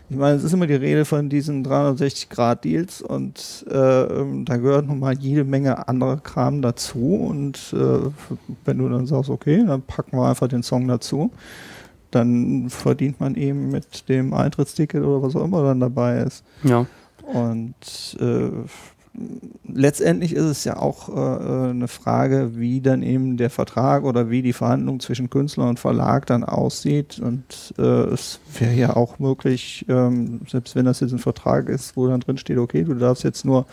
Ich 0.09 0.15
meine, 0.15 0.37
es 0.37 0.43
ist 0.43 0.53
immer 0.53 0.67
die 0.67 0.75
Rede 0.75 1.03
von 1.03 1.27
diesen 1.27 1.65
360-Grad-Deals 1.65 3.01
und 3.01 3.65
äh, 3.69 4.03
ähm, 4.03 4.45
da 4.45 4.55
gehört 4.55 4.87
nochmal 4.87 5.17
jede 5.17 5.43
Menge 5.43 5.87
anderer 5.89 6.17
Kram 6.17 6.61
dazu 6.61 7.27
und 7.29 7.73
äh, 7.73 8.09
wenn 8.63 8.77
du 8.77 8.87
dann 8.87 9.05
sagst, 9.05 9.29
okay, 9.29 9.65
dann 9.67 9.81
packen 9.81 10.17
wir 10.17 10.29
einfach 10.29 10.47
den 10.47 10.63
Song 10.63 10.87
dazu, 10.87 11.31
dann 12.11 12.69
verdient 12.69 13.19
man 13.19 13.35
eben 13.35 13.69
mit 13.69 14.07
dem 14.07 14.33
Eintrittsticket 14.33 15.03
oder 15.03 15.21
was 15.21 15.35
auch 15.35 15.43
immer 15.43 15.63
dann 15.63 15.81
dabei 15.81 16.19
ist. 16.19 16.45
Ja. 16.63 16.85
Und 17.33 18.17
äh, 18.21 18.49
letztendlich 19.67 20.33
ist 20.33 20.45
es 20.45 20.63
ja 20.63 20.77
auch 20.77 21.09
äh, 21.09 21.13
äh, 21.13 21.69
eine 21.71 21.87
Frage, 21.87 22.51
wie 22.55 22.81
dann 22.81 23.03
eben 23.03 23.37
der 23.37 23.49
Vertrag 23.49 24.03
oder 24.03 24.29
wie 24.29 24.41
die 24.41 24.53
Verhandlung 24.53 24.99
zwischen 24.99 25.29
Künstler 25.29 25.67
und 25.69 25.79
Verlag 25.79 26.25
dann 26.25 26.43
aussieht. 26.43 27.19
Und 27.19 27.73
äh, 27.77 27.81
es 27.81 28.39
wäre 28.59 28.73
ja 28.73 28.95
auch 28.95 29.19
möglich, 29.19 29.85
ähm, 29.89 30.41
selbst 30.47 30.75
wenn 30.75 30.85
das 30.85 30.99
jetzt 30.99 31.13
ein 31.13 31.19
Vertrag 31.19 31.69
ist, 31.69 31.97
wo 31.97 32.07
dann 32.07 32.19
drin 32.19 32.37
steht, 32.37 32.57
okay, 32.57 32.83
du 32.83 32.93
darfst 32.95 33.23
jetzt 33.23 33.45
nur 33.45 33.65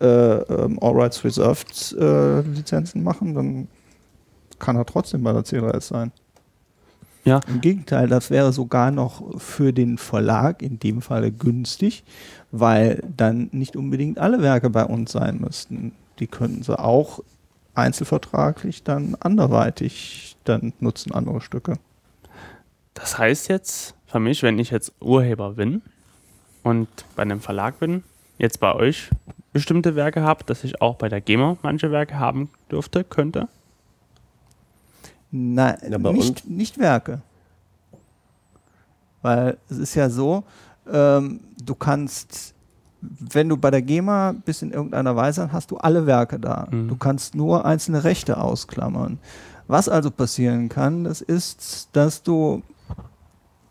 äh, 0.00 0.06
ähm, 0.06 0.78
All 0.80 0.92
Rights 0.92 1.24
Reserved 1.24 1.96
äh, 1.98 2.40
Lizenzen 2.42 3.02
machen, 3.02 3.34
dann 3.34 3.68
kann 4.58 4.76
er 4.76 4.86
trotzdem 4.86 5.22
bei 5.22 5.32
der 5.32 5.42
C3S 5.42 5.82
sein. 5.82 6.12
Ja. 7.24 7.40
Im 7.46 7.60
Gegenteil, 7.60 8.08
das 8.08 8.30
wäre 8.30 8.52
sogar 8.52 8.90
noch 8.90 9.38
für 9.38 9.72
den 9.72 9.98
Verlag 9.98 10.62
in 10.62 10.78
dem 10.78 11.02
Falle 11.02 11.30
günstig, 11.30 12.04
weil 12.50 13.02
dann 13.16 13.48
nicht 13.52 13.76
unbedingt 13.76 14.18
alle 14.18 14.42
Werke 14.42 14.70
bei 14.70 14.84
uns 14.84 15.12
sein 15.12 15.40
müssten. 15.40 15.92
Die 16.18 16.26
könnten 16.26 16.62
sie 16.62 16.78
auch 16.78 17.20
einzelvertraglich 17.74 18.82
dann 18.82 19.16
anderweitig 19.20 20.36
dann 20.44 20.72
nutzen, 20.80 21.12
andere 21.12 21.40
Stücke. 21.40 21.74
Das 22.94 23.18
heißt 23.18 23.48
jetzt 23.48 23.94
für 24.06 24.18
mich, 24.18 24.42
wenn 24.42 24.58
ich 24.58 24.70
jetzt 24.70 24.92
Urheber 25.00 25.52
bin 25.52 25.82
und 26.62 26.88
bei 27.14 27.22
einem 27.22 27.40
Verlag 27.40 27.78
bin, 27.78 28.02
jetzt 28.38 28.58
bei 28.60 28.74
euch 28.74 29.10
bestimmte 29.52 29.94
Werke 29.94 30.22
habe, 30.22 30.44
dass 30.44 30.64
ich 30.64 30.80
auch 30.80 30.96
bei 30.96 31.08
der 31.08 31.20
GEMA 31.20 31.56
manche 31.62 31.90
Werke 31.92 32.18
haben 32.18 32.50
dürfte, 32.70 33.04
könnte? 33.04 33.48
Nein, 35.30 35.78
Ja, 35.88 35.98
nicht, 35.98 36.48
nicht 36.48 36.78
Werke. 36.78 37.20
Weil 39.22 39.58
es 39.68 39.78
ist 39.78 39.94
ja 39.94 40.08
so, 40.08 40.44
ähm, 40.92 41.40
du 41.62 41.74
kannst, 41.74 42.54
wenn 43.00 43.48
du 43.48 43.56
bei 43.56 43.70
der 43.70 43.82
GEMA 43.82 44.34
bist 44.44 44.62
in 44.62 44.72
irgendeiner 44.72 45.16
Weise, 45.16 45.42
dann 45.42 45.52
hast 45.52 45.70
du 45.70 45.76
alle 45.76 46.06
Werke 46.06 46.38
da. 46.38 46.68
Mhm. 46.70 46.88
Du 46.88 46.96
kannst 46.96 47.34
nur 47.34 47.64
einzelne 47.64 48.04
Rechte 48.04 48.38
ausklammern. 48.38 49.18
Was 49.66 49.88
also 49.88 50.10
passieren 50.10 50.68
kann, 50.68 51.04
das 51.04 51.20
ist, 51.20 51.90
dass 51.92 52.22
du 52.22 52.62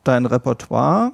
dein 0.03 0.25
Repertoire 0.25 1.11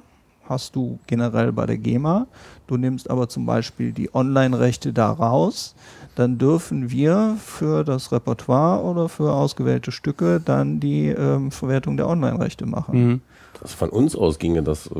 hast 0.48 0.76
du 0.76 0.98
generell 1.06 1.52
bei 1.52 1.66
der 1.66 1.78
GEMA. 1.78 2.26
Du 2.66 2.76
nimmst 2.76 3.10
aber 3.10 3.28
zum 3.28 3.46
Beispiel 3.46 3.92
die 3.92 4.14
Online-Rechte 4.14 4.92
da 4.92 5.10
raus. 5.10 5.74
Dann 6.16 6.38
dürfen 6.38 6.90
wir 6.90 7.36
für 7.44 7.84
das 7.84 8.12
Repertoire 8.12 8.82
oder 8.82 9.08
für 9.08 9.32
ausgewählte 9.32 9.90
Stücke 9.90 10.40
dann 10.40 10.80
die 10.80 11.08
ähm, 11.08 11.50
Verwertung 11.50 11.96
der 11.96 12.08
Online-Rechte 12.08 12.66
machen. 12.66 13.06
Mhm. 13.06 13.20
Das 13.60 13.72
von 13.72 13.90
uns 13.90 14.14
aus 14.14 14.38
ginge 14.38 14.62
das. 14.62 14.86
Äh, 14.88 14.92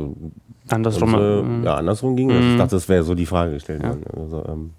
Andersrum. 0.69 1.13
unsere, 1.13 1.43
mhm. 1.43 1.63
ja, 1.63 1.75
andersrum 1.75 2.15
ginge 2.15 2.33
das. 2.35 2.43
Ich 2.45 2.51
Mhm. 2.53 2.57
dachte, 2.57 2.75
das 2.75 2.89
wäre 2.89 3.03
so 3.03 3.15
die 3.15 3.25
Frage 3.25 3.53
gestellt 3.53 3.83
Ja. 3.83 3.89
worden. 3.89 4.03
Also, 4.15 4.45
ähm, 4.47 4.71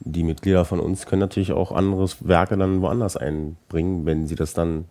die 0.00 0.22
Mitglieder 0.22 0.64
von 0.64 0.80
uns 0.80 1.06
können 1.06 1.20
natürlich 1.20 1.52
auch 1.52 1.72
anderes 1.72 2.16
Werke 2.26 2.56
dann 2.56 2.80
woanders 2.82 3.16
einbringen, 3.16 4.06
wenn 4.06 4.26
sie 4.28 4.34
das 4.36 4.54
dann 4.54 4.84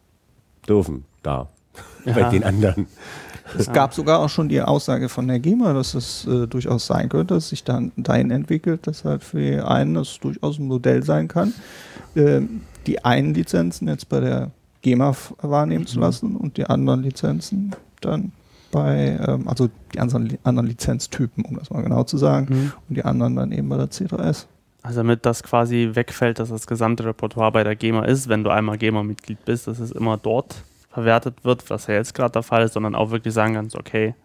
dürfen, 0.68 1.06
da. 1.24 1.48
Bei 2.06 2.12
Ja. 2.22 2.30
den 2.30 2.44
anderen. 2.44 2.88
Es 3.58 3.72
gab 3.72 3.94
sogar 3.94 4.20
auch 4.20 4.28
schon 4.30 4.50
die 4.50 4.62
Aussage 4.62 5.08
von 5.08 5.28
der 5.28 5.40
GEMA, 5.40 5.72
dass 5.72 5.94
es 5.94 6.28
äh, 6.28 6.48
durchaus 6.48 6.86
sein 6.88 7.08
könnte, 7.08 7.36
dass 7.36 7.50
sich 7.50 7.64
dann 7.64 7.94
dahin 7.96 8.30
entwickelt, 8.32 8.86
dass 8.88 9.06
halt 9.06 9.24
für 9.24 9.40
die 9.40 9.60
einen 9.62 9.94
das 9.94 10.20
durchaus 10.20 10.60
ein 10.60 10.68
Modell 10.68 11.02
sein 11.04 11.30
kann, 11.30 11.54
ähm, 12.18 12.62
die 12.88 13.06
einen 13.06 13.34
Lizenzen 13.34 13.88
jetzt 13.88 14.10
bei 14.10 14.20
der 14.20 14.52
GEMA 14.82 15.16
wahrnehmen 15.42 15.84
Mhm. 15.84 15.88
zu 15.88 16.00
lassen 16.02 16.36
und 16.36 16.58
die 16.58 16.66
anderen 16.66 17.04
Lizenzen 17.04 17.74
dann 18.02 18.34
bei, 18.84 19.18
ähm, 19.28 19.48
also 19.48 19.70
die 19.94 20.00
anderen, 20.00 20.38
anderen 20.44 20.68
Lizenztypen, 20.68 21.46
um 21.46 21.58
das 21.58 21.70
mal 21.70 21.82
genau 21.84 22.04
zu 22.04 22.18
sagen, 22.18 22.48
Mhm. 22.50 22.72
und 22.90 22.96
die 22.98 23.04
anderen 23.06 23.36
dann 23.36 23.52
eben 23.52 23.68
bei 23.70 23.78
der 23.78 23.90
C3S. 23.90 24.46
Also 24.84 25.00
damit 25.00 25.26
das 25.26 25.44
quasi 25.44 25.90
wegfällt, 25.94 26.40
dass 26.40 26.50
das 26.50 26.66
gesamte 26.68 27.04
Repertoire 27.06 27.52
bei 27.52 27.64
der 27.64 27.76
GEMA 27.76 28.06
ist, 28.06 28.30
wenn 28.30 28.44
du 28.44 28.50
einmal 28.52 28.78
GEMA-Mitglied 28.78 29.44
bist, 29.46 29.68
dass 29.68 29.80
es 29.80 29.92
immer 29.92 30.18
dort 30.18 30.64
verwertet 30.90 31.44
wird, 31.44 31.70
was 31.70 31.88
ja 31.88 31.96
jetzt 31.96 32.14
gerade 32.14 32.32
der 32.32 32.44
Fall 32.44 32.64
ist, 32.64 32.74
sondern 32.74 32.96
auch 32.96 33.12
wirklich 33.12 33.34
sagen 33.34 33.56
kannst, 33.56 33.76
okay, 33.76 34.16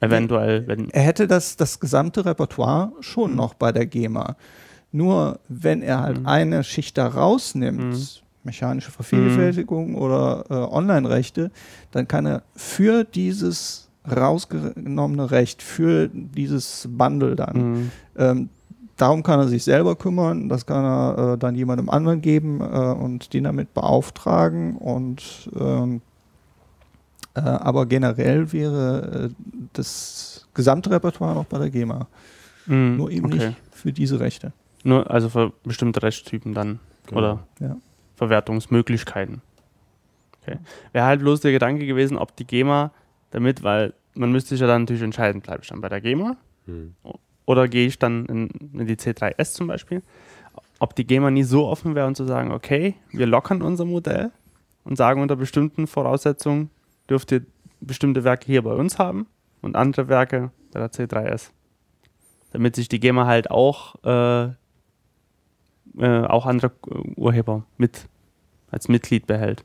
eventuell, 0.00 0.66
wenn 0.66 0.90
Er 0.90 1.02
hätte 1.02 1.26
das, 1.26 1.56
das 1.56 1.80
gesamte 1.80 2.24
Repertoire 2.24 2.92
schon 3.00 3.34
noch 3.34 3.54
bei 3.54 3.72
der 3.72 3.86
GEMA. 3.86 4.36
Nur 4.92 5.40
wenn 5.48 5.82
er 5.82 6.00
halt 6.00 6.20
Mhm. 6.20 6.26
eine 6.26 6.64
Schicht 6.64 6.96
da 6.98 7.06
rausnimmt, 7.08 7.84
Mhm. 7.84 8.06
Mechanische 8.46 8.90
Vervielfältigung 8.90 9.94
oder 9.96 10.44
äh, 10.48 10.54
Online-Rechte, 10.54 11.50
dann 11.90 12.08
kann 12.08 12.24
er 12.26 12.42
für 12.54 13.04
dieses 13.04 13.88
rausgenommene 14.10 15.30
Recht, 15.30 15.62
für 15.62 16.08
dieses 16.08 16.88
Bundle 16.90 17.36
dann, 17.36 17.56
Mhm. 17.72 17.90
ähm, 18.16 18.48
darum 18.96 19.22
kann 19.22 19.40
er 19.40 19.48
sich 19.48 19.64
selber 19.64 19.96
kümmern, 19.96 20.48
das 20.48 20.64
kann 20.64 20.84
er 20.84 21.32
äh, 21.34 21.38
dann 21.38 21.54
jemandem 21.54 21.90
anderen 21.90 22.22
geben 22.22 22.60
äh, 22.60 22.64
und 22.64 23.34
den 23.34 23.44
damit 23.44 23.74
beauftragen 23.74 24.76
und 24.76 25.50
ähm, 25.58 26.00
äh, 27.34 27.40
aber 27.40 27.84
generell 27.86 28.52
wäre 28.52 29.28
äh, 29.30 29.34
das 29.74 30.46
gesamte 30.54 30.90
Repertoire 30.90 31.34
noch 31.34 31.44
bei 31.44 31.58
der 31.58 31.70
GEMA. 31.70 32.06
Mhm. 32.66 32.96
Nur 32.96 33.10
eben 33.10 33.26
okay. 33.26 33.48
nicht 33.48 33.56
für 33.72 33.92
diese 33.92 34.18
Rechte. 34.20 34.52
Nur 34.84 35.10
also 35.10 35.28
für 35.28 35.52
bestimmte 35.64 36.02
Rechtstypen 36.02 36.54
dann 36.54 36.78
Genau. 37.06 37.18
oder 37.18 37.46
Ja. 37.60 37.76
Verwertungsmöglichkeiten. 38.16 39.42
Okay. 40.42 40.58
Wäre 40.92 41.06
halt 41.06 41.20
bloß 41.20 41.40
der 41.40 41.52
Gedanke 41.52 41.86
gewesen, 41.86 42.18
ob 42.18 42.36
die 42.36 42.46
GEMA 42.46 42.92
damit, 43.30 43.62
weil 43.62 43.94
man 44.14 44.32
müsste 44.32 44.50
sich 44.50 44.60
ja 44.60 44.66
dann 44.66 44.82
natürlich 44.82 45.02
entscheiden, 45.02 45.40
bleibe 45.40 45.62
ich 45.62 45.68
dann 45.68 45.80
bei 45.80 45.88
der 45.88 46.00
GEMA 46.00 46.36
Hm. 46.66 46.94
oder 47.44 47.68
gehe 47.68 47.86
ich 47.86 47.98
dann 47.98 48.26
in, 48.26 48.48
in 48.78 48.86
die 48.86 48.96
C3S 48.96 49.52
zum 49.52 49.68
Beispiel, 49.68 50.02
ob 50.80 50.96
die 50.96 51.06
GEMA 51.06 51.30
nie 51.30 51.44
so 51.44 51.66
offen 51.66 51.94
wäre 51.94 52.06
und 52.06 52.16
zu 52.16 52.24
sagen, 52.24 52.50
okay, 52.50 52.94
wir 53.12 53.26
lockern 53.26 53.62
unser 53.62 53.84
Modell 53.84 54.32
und 54.84 54.96
sagen 54.96 55.22
unter 55.22 55.36
bestimmten 55.36 55.86
Voraussetzungen 55.86 56.70
dürft 57.08 57.30
ihr 57.32 57.42
bestimmte 57.80 58.24
Werke 58.24 58.46
hier 58.46 58.62
bei 58.62 58.72
uns 58.72 58.98
haben 58.98 59.26
und 59.62 59.76
andere 59.76 60.08
Werke 60.08 60.50
bei 60.72 60.80
der 60.80 60.90
C3S. 60.90 61.50
Damit 62.52 62.74
sich 62.74 62.88
die 62.88 63.00
GEMA 63.00 63.26
halt 63.26 63.50
auch, 63.50 63.94
äh, 64.04 64.52
äh, 65.98 66.22
auch 66.22 66.46
andere 66.46 66.72
Urheber 67.16 67.64
mit 67.78 68.06
als 68.70 68.88
Mitglied 68.88 69.26
behält. 69.26 69.64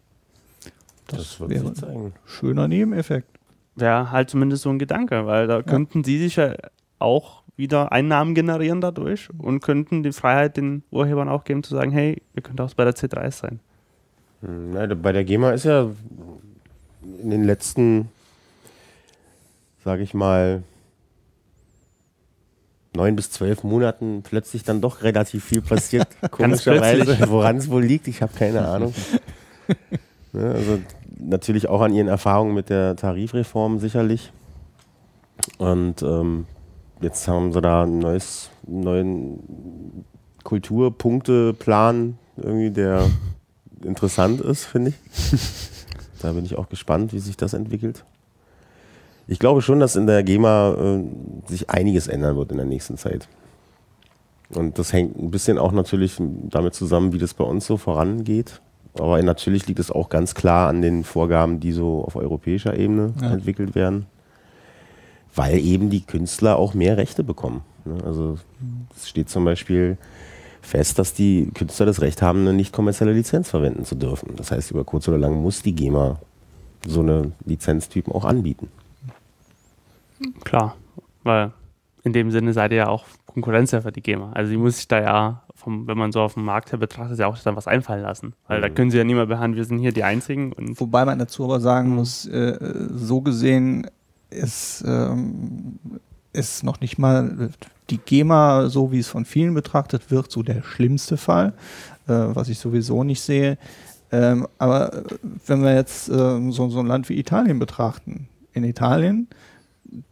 Das, 1.07 1.39
wird 1.39 1.49
wäre 1.49 1.67
sich 1.67 1.75
zeigen. 1.75 2.13
schöner 2.25 2.67
Nebeneffekt. 2.67 3.27
Wäre 3.75 4.11
halt 4.11 4.29
zumindest 4.29 4.63
so 4.63 4.69
ein 4.69 4.79
Gedanke, 4.79 5.25
weil 5.25 5.47
da 5.47 5.61
könnten 5.61 6.03
sie 6.03 6.19
sich 6.19 6.35
ja 6.35 6.55
auch 6.99 7.41
wieder 7.57 7.91
Einnahmen 7.91 8.35
generieren 8.35 8.81
dadurch 8.81 9.29
und 9.37 9.61
könnten 9.61 10.03
die 10.03 10.11
Freiheit 10.11 10.57
den 10.57 10.83
Urhebern 10.91 11.29
auch 11.29 11.43
geben 11.43 11.63
zu 11.63 11.75
sagen, 11.75 11.91
hey, 11.91 12.21
ihr 12.35 12.41
könnt 12.41 12.61
auch 12.61 12.73
bei 12.73 12.85
der 12.85 12.95
C3S 12.95 13.31
sein. 13.31 13.59
Hm, 14.41 15.01
bei 15.01 15.11
der 15.11 15.23
GEMA 15.23 15.51
ist 15.51 15.65
ja 15.65 15.89
in 17.21 17.29
den 17.29 17.43
letzten, 17.43 18.09
sage 19.83 20.03
ich 20.03 20.13
mal, 20.13 20.63
neun 22.93 23.15
bis 23.15 23.31
zwölf 23.31 23.63
Monaten 23.63 24.21
plötzlich 24.23 24.63
dann 24.63 24.81
doch 24.81 25.03
relativ 25.03 25.45
viel 25.45 25.61
passiert. 25.61 26.07
Komischerweise, 26.31 27.29
woran 27.29 27.57
es 27.57 27.69
wohl 27.69 27.83
liegt, 27.83 28.07
ich 28.07 28.21
habe 28.21 28.33
keine 28.33 28.67
Ahnung. 28.67 28.93
Ne, 30.33 30.49
also 30.49 30.79
natürlich 31.19 31.67
auch 31.67 31.81
an 31.81 31.93
ihren 31.93 32.07
Erfahrungen 32.07 32.53
mit 32.53 32.69
der 32.69 32.95
Tarifreform 32.95 33.79
sicherlich. 33.79 34.31
Und 35.57 36.01
ähm, 36.03 36.45
jetzt 37.01 37.27
haben 37.27 37.51
sie 37.51 37.61
da 37.61 37.83
einen 37.83 37.99
neues, 37.99 38.49
einen 38.65 38.79
neuen 38.79 40.05
Kulturpunkteplan, 40.45 42.17
irgendwie, 42.37 42.71
der 42.71 43.09
interessant 43.83 44.39
ist, 44.39 44.63
finde 44.63 44.91
ich. 44.91 45.39
Da 46.21 46.31
bin 46.31 46.45
ich 46.45 46.55
auch 46.55 46.69
gespannt, 46.69 47.13
wie 47.13 47.19
sich 47.19 47.35
das 47.35 47.53
entwickelt. 47.53 48.05
Ich 49.31 49.39
glaube 49.39 49.61
schon, 49.61 49.79
dass 49.79 49.95
in 49.95 50.07
der 50.07 50.23
GEMA 50.23 50.73
äh, 50.73 51.03
sich 51.49 51.69
einiges 51.69 52.07
ändern 52.07 52.35
wird 52.35 52.51
in 52.51 52.57
der 52.57 52.65
nächsten 52.65 52.97
Zeit. 52.97 53.29
Und 54.53 54.77
das 54.77 54.91
hängt 54.91 55.17
ein 55.17 55.31
bisschen 55.31 55.57
auch 55.57 55.71
natürlich 55.71 56.17
damit 56.19 56.73
zusammen, 56.73 57.13
wie 57.13 57.17
das 57.17 57.33
bei 57.33 57.45
uns 57.45 57.65
so 57.65 57.77
vorangeht. 57.77 58.59
Aber 58.99 59.23
natürlich 59.23 59.67
liegt 59.67 59.79
es 59.79 59.89
auch 59.89 60.09
ganz 60.09 60.35
klar 60.35 60.67
an 60.67 60.81
den 60.81 61.05
Vorgaben, 61.05 61.61
die 61.61 61.71
so 61.71 62.03
auf 62.03 62.17
europäischer 62.17 62.77
Ebene 62.77 63.13
Ja. 63.21 63.31
entwickelt 63.31 63.73
werden. 63.73 64.05
Weil 65.33 65.59
eben 65.59 65.89
die 65.89 66.01
Künstler 66.01 66.57
auch 66.57 66.73
mehr 66.73 66.97
Rechte 66.97 67.23
bekommen. 67.23 67.61
ne? 67.85 68.03
Also 68.05 68.37
es 68.93 69.07
steht 69.07 69.29
zum 69.29 69.45
Beispiel 69.45 69.97
fest, 70.61 70.99
dass 70.99 71.13
die 71.13 71.49
Künstler 71.53 71.85
das 71.85 72.01
Recht 72.01 72.21
haben, 72.21 72.41
eine 72.41 72.51
nicht 72.53 72.73
kommerzielle 72.73 73.13
Lizenz 73.13 73.49
verwenden 73.49 73.85
zu 73.85 73.95
dürfen. 73.95 74.35
Das 74.35 74.51
heißt, 74.51 74.71
über 74.71 74.83
kurz 74.83 75.07
oder 75.07 75.17
lang 75.17 75.41
muss 75.41 75.61
die 75.63 75.73
GEMA 75.73 76.19
so 76.85 76.99
eine 76.99 77.31
Lizenztypen 77.45 78.11
auch 78.11 78.25
anbieten. 78.25 78.67
Klar, 80.43 80.75
weil 81.23 81.51
in 82.03 82.13
dem 82.13 82.31
Sinne 82.31 82.53
seid 82.53 82.71
ihr 82.71 82.77
ja 82.77 82.87
auch 82.87 83.05
Konkurrenz 83.27 83.71
ja 83.71 83.81
für 83.81 83.91
die 83.91 84.01
GEMA. 84.01 84.31
Also 84.33 84.51
die 84.51 84.57
muss 84.57 84.77
sich 84.77 84.87
da 84.87 85.01
ja, 85.01 85.43
vom, 85.55 85.87
wenn 85.87 85.97
man 85.97 86.11
so 86.11 86.21
auf 86.21 86.33
dem 86.33 86.43
Markt 86.43 86.71
her 86.71 86.79
betrachtet, 86.79 87.19
ja 87.19 87.27
auch 87.27 87.37
dann 87.39 87.55
was 87.55 87.67
einfallen 87.67 88.01
lassen. 88.01 88.33
Weil 88.47 88.59
da 88.61 88.69
Mhm. 88.69 88.75
können 88.75 88.91
sie 88.91 88.97
ja 88.97 89.03
niemand 89.03 89.29
behandeln, 89.29 89.57
wir 89.57 89.65
sind 89.65 89.79
hier 89.79 89.93
die 89.93 90.03
Einzigen 90.03 90.53
Wobei 90.79 91.05
man 91.05 91.19
dazu 91.19 91.43
aber 91.43 91.59
sagen 91.59 91.89
muss, 91.89 92.25
äh, 92.25 92.57
so 92.93 93.21
gesehen 93.21 93.87
ist, 94.29 94.83
ähm, 94.87 95.79
ist 96.33 96.63
noch 96.63 96.81
nicht 96.81 96.97
mal 96.97 97.49
die 97.89 97.97
GEMA, 97.99 98.67
so 98.69 98.91
wie 98.91 98.99
es 98.99 99.07
von 99.07 99.25
vielen 99.25 99.53
betrachtet 99.53 100.11
wird, 100.11 100.31
so 100.31 100.43
der 100.43 100.63
schlimmste 100.63 101.17
Fall, 101.17 101.53
äh, 102.07 102.13
was 102.13 102.49
ich 102.49 102.57
sowieso 102.57 103.03
nicht 103.03 103.21
sehe. 103.21 103.57
Ähm, 104.11 104.47
aber 104.57 104.93
äh, 104.93 105.03
wenn 105.45 105.61
wir 105.61 105.75
jetzt 105.75 106.09
ähm, 106.09 106.51
so, 106.51 106.69
so 106.69 106.79
ein 106.79 106.87
Land 106.87 107.09
wie 107.09 107.19
Italien 107.19 107.59
betrachten, 107.59 108.27
in 108.53 108.63
Italien, 108.63 109.27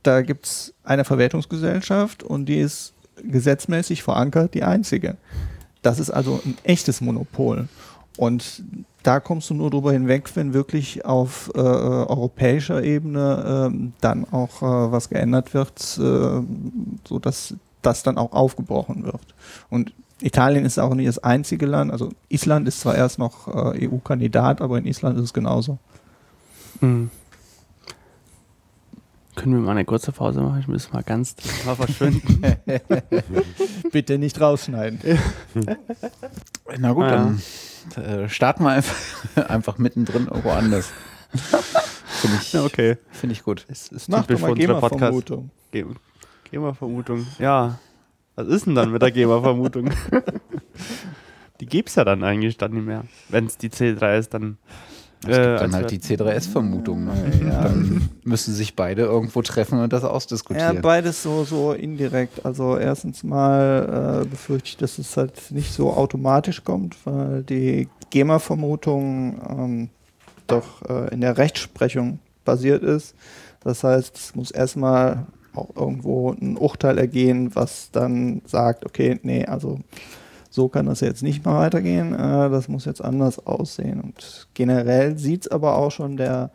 da 0.03 0.21
gibt 0.21 0.45
es 0.45 0.73
eine 0.83 1.05
Verwertungsgesellschaft 1.05 2.23
und 2.23 2.45
die 2.45 2.59
ist 2.59 2.93
gesetzmäßig 3.23 4.03
verankert 4.03 4.53
die 4.53 4.63
einzige. 4.63 5.17
Das 5.81 5.99
ist 5.99 6.09
also 6.09 6.41
ein 6.45 6.57
echtes 6.63 7.01
Monopol. 7.01 7.67
Und 8.17 8.63
da 9.03 9.21
kommst 9.21 9.49
du 9.49 9.53
nur 9.53 9.69
drüber 9.69 9.93
hinweg, 9.93 10.29
wenn 10.35 10.53
wirklich 10.53 11.05
auf 11.05 11.49
äh, 11.55 11.59
europäischer 11.59 12.83
Ebene 12.83 13.69
ähm, 13.71 13.93
dann 14.01 14.25
auch 14.25 14.61
äh, 14.61 14.91
was 14.91 15.09
geändert 15.09 15.53
wird, 15.53 15.79
äh, 15.97 16.41
sodass 17.07 17.55
das 17.81 18.03
dann 18.03 18.17
auch 18.17 18.33
aufgebrochen 18.33 19.05
wird. 19.05 19.21
Und 19.69 19.93
Italien 20.21 20.65
ist 20.65 20.79
auch 20.79 20.93
nicht 20.95 21.07
das 21.07 21.19
einzige 21.19 21.65
Land. 21.65 21.91
Also 21.91 22.09
Island 22.27 22.67
ist 22.67 22.81
zwar 22.81 22.95
erst 22.95 23.19
noch 23.19 23.47
äh, 23.47 23.87
EU-Kandidat, 23.87 24.59
aber 24.59 24.77
in 24.77 24.85
Island 24.85 25.17
ist 25.17 25.23
es 25.23 25.33
genauso. 25.33 25.77
Mhm. 26.81 27.09
Können 29.39 29.53
wir 29.53 29.61
mal 29.61 29.71
eine 29.71 29.85
kurze 29.85 30.11
Pause 30.11 30.41
machen? 30.41 30.59
Ich 30.59 30.67
muss 30.67 30.91
mal 30.91 31.01
ganz 31.01 31.35
mal 31.65 31.75
verschwinden. 31.75 32.41
Bitte 33.91 34.17
nicht 34.17 34.39
rausschneiden. 34.41 34.99
Na 36.77 36.91
gut, 36.93 37.05
Ah, 37.05 37.31
dann 37.95 38.03
äh, 38.03 38.27
starten 38.27 38.63
wir 38.65 38.71
einfach, 38.71 38.95
einfach 39.49 39.77
mittendrin 39.77 40.27
irgendwo 40.27 40.49
anders. 40.49 40.91
Finde 41.31 42.37
ich, 42.41 42.51
Ja, 42.53 42.63
okay. 42.65 42.97
find 43.11 43.31
ich 43.31 43.43
gut. 43.43 43.65
Es, 43.69 43.91
es 43.93 44.09
macht 44.09 44.27
Typisch 44.27 44.41
doch 44.41 44.47
mal 44.49 44.55
für 44.55 44.61
unsere 44.61 44.79
Podcast. 44.81 44.99
GEMA-Vermutung. 44.99 45.51
Ge- 45.71 45.85
GEMA-Vermutung. 46.51 47.27
Ja. 47.39 47.79
Was 48.35 48.47
ist 48.47 48.65
denn 48.65 48.75
dann 48.75 48.91
mit 48.91 49.01
der 49.01 49.11
GEMA-Vermutung? 49.11 49.89
die 51.61 51.65
gibt's 51.65 51.95
ja 51.95 52.03
dann 52.03 52.23
eigentlich 52.23 52.57
dann 52.57 52.73
nicht 52.73 52.85
mehr. 52.85 53.05
Wenn 53.29 53.45
es 53.45 53.57
die 53.57 53.69
C3 53.69 54.17
ist, 54.19 54.33
dann. 54.33 54.57
Es 55.21 55.25
gibt 55.35 55.37
dann 55.61 55.73
halt 55.75 55.91
die 55.91 55.99
C3S-Vermutung. 55.99 57.03
Ne? 57.05 57.11
Ja. 57.43 57.63
Dann 57.63 58.09
müssen 58.23 58.53
sich 58.53 58.75
beide 58.75 59.01
irgendwo 59.01 59.41
treffen 59.41 59.79
und 59.79 59.91
das 59.91 60.03
Ja, 60.03 60.09
ausdiskutieren. 60.09 60.81
beides 60.81 61.21
so, 61.23 61.43
so 61.43 61.73
indirekt. 61.73 62.45
Also 62.45 62.77
erstens 62.77 63.23
mal 63.23 64.23
äh, 64.23 64.25
befürchte 64.25 64.69
ich, 64.69 64.77
dass 64.77 64.97
es 64.97 65.17
halt 65.17 65.33
nicht 65.51 65.73
so 65.73 65.91
automatisch 65.91 66.63
kommt, 66.63 66.95
weil 67.05 67.43
die 67.43 67.89
GEMA-Vermutung 68.11 69.41
ähm, 69.49 69.89
doch 70.47 70.81
äh, 70.89 71.13
in 71.13 71.21
der 71.21 71.37
Rechtsprechung 71.37 72.19
basiert 72.45 72.83
ist. 72.83 73.13
Das 73.63 73.83
heißt, 73.83 74.15
es 74.15 74.35
muss 74.35 74.51
erstmal 74.51 75.25
auch 75.53 75.75
irgendwo 75.75 76.31
ein 76.31 76.55
Urteil 76.57 76.97
ergehen, 76.97 77.53
was 77.55 77.89
dann 77.91 78.41
sagt, 78.45 78.85
okay, 78.85 79.19
nee, 79.23 79.45
also 79.45 79.79
so 80.59 80.67
kann 80.67 80.87
das 80.87 80.99
jetzt 80.99 81.23
nicht 81.23 81.45
mehr 81.45 81.55
weitergehen, 81.55 82.13
äh, 82.13 82.49
das 82.49 82.67
muss 82.67 82.83
jetzt 82.83 83.01
anders 83.01 83.47
aussehen. 83.47 84.01
Und 84.01 84.49
generell 84.53 85.17
sieht 85.17 85.45
es 85.45 85.47
aber 85.51 85.77
auch 85.77 85.89
schon 85.89 86.17
der 86.17 86.51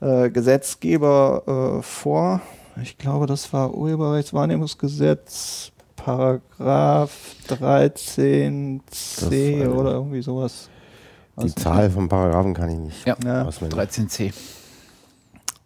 äh, 0.00 0.30
Gesetzgeber 0.30 1.78
äh, 1.80 1.82
vor. 1.82 2.40
Ich 2.80 2.96
glaube, 2.96 3.26
das 3.26 3.52
war 3.52 3.74
Urheberrechtswahrnehmungsgesetz, 3.74 5.72
Paragraph 5.96 7.10
13c 7.48 8.80
Das 8.88 9.26
weiß 9.26 9.32
ich 9.32 9.66
oder 9.66 9.94
irgendwie 9.94 10.22
sowas. 10.22 10.68
Die 11.36 11.46
nicht. 11.46 11.58
Zahl 11.58 11.90
vom 11.90 12.08
Paragraphen 12.08 12.54
kann 12.54 12.70
ich 12.70 12.78
nicht. 12.78 13.04
Ja. 13.04 13.16
Ja. 13.24 13.46
auswendig. 13.46 13.76
13c. 13.80 14.32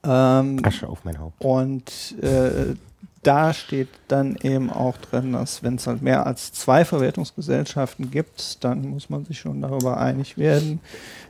Ähm, 0.04 0.58
Asche 0.64 0.88
auf 0.88 1.04
mein 1.04 1.18
Haupt. 1.18 1.44
Und 1.44 2.16
äh, 2.22 2.76
da 3.28 3.52
steht 3.52 3.88
dann 4.08 4.36
eben 4.42 4.70
auch 4.70 4.96
drin, 4.96 5.34
dass 5.34 5.62
wenn 5.62 5.74
es 5.74 5.86
halt 5.86 6.00
mehr 6.00 6.26
als 6.26 6.50
zwei 6.50 6.86
Verwertungsgesellschaften 6.86 8.10
gibt, 8.10 8.64
dann 8.64 8.88
muss 8.88 9.10
man 9.10 9.26
sich 9.26 9.38
schon 9.38 9.60
darüber 9.60 9.98
einig 9.98 10.38
werden, 10.38 10.80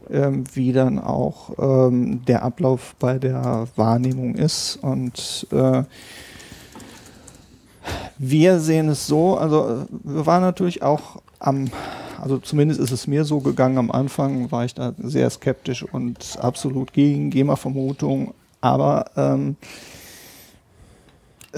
ähm, 0.09 0.45
wie 0.55 0.73
dann 0.73 1.01
auch 1.01 1.59
ähm, 1.59 2.25
der 2.25 2.45
Ablauf 2.45 2.95
bei 3.01 3.19
der 3.19 3.66
Wahrnehmung 3.75 4.37
ist. 4.37 4.79
Und 4.81 5.49
äh, 5.51 5.83
wir 8.16 8.61
sehen 8.61 8.91
es 8.91 9.09
so, 9.09 9.37
also 9.37 9.66
äh, 9.69 9.87
wir 10.05 10.25
waren 10.25 10.43
natürlich 10.43 10.85
auch 10.85 11.20
am, 11.41 11.69
also 12.23 12.39
zumindest 12.39 12.79
ist 12.79 12.93
es 12.93 13.09
mir 13.09 13.25
so 13.25 13.41
gegangen, 13.41 13.77
am 13.77 13.91
Anfang 13.91 14.53
war 14.53 14.65
ich 14.65 14.75
da 14.75 14.93
sehr 14.99 15.29
skeptisch 15.31 15.83
und 15.83 16.39
absolut 16.41 16.93
gegen 16.93 17.31
GEMA-Vermutung, 17.31 18.35
aber 18.61 19.11
ähm, 19.16 19.57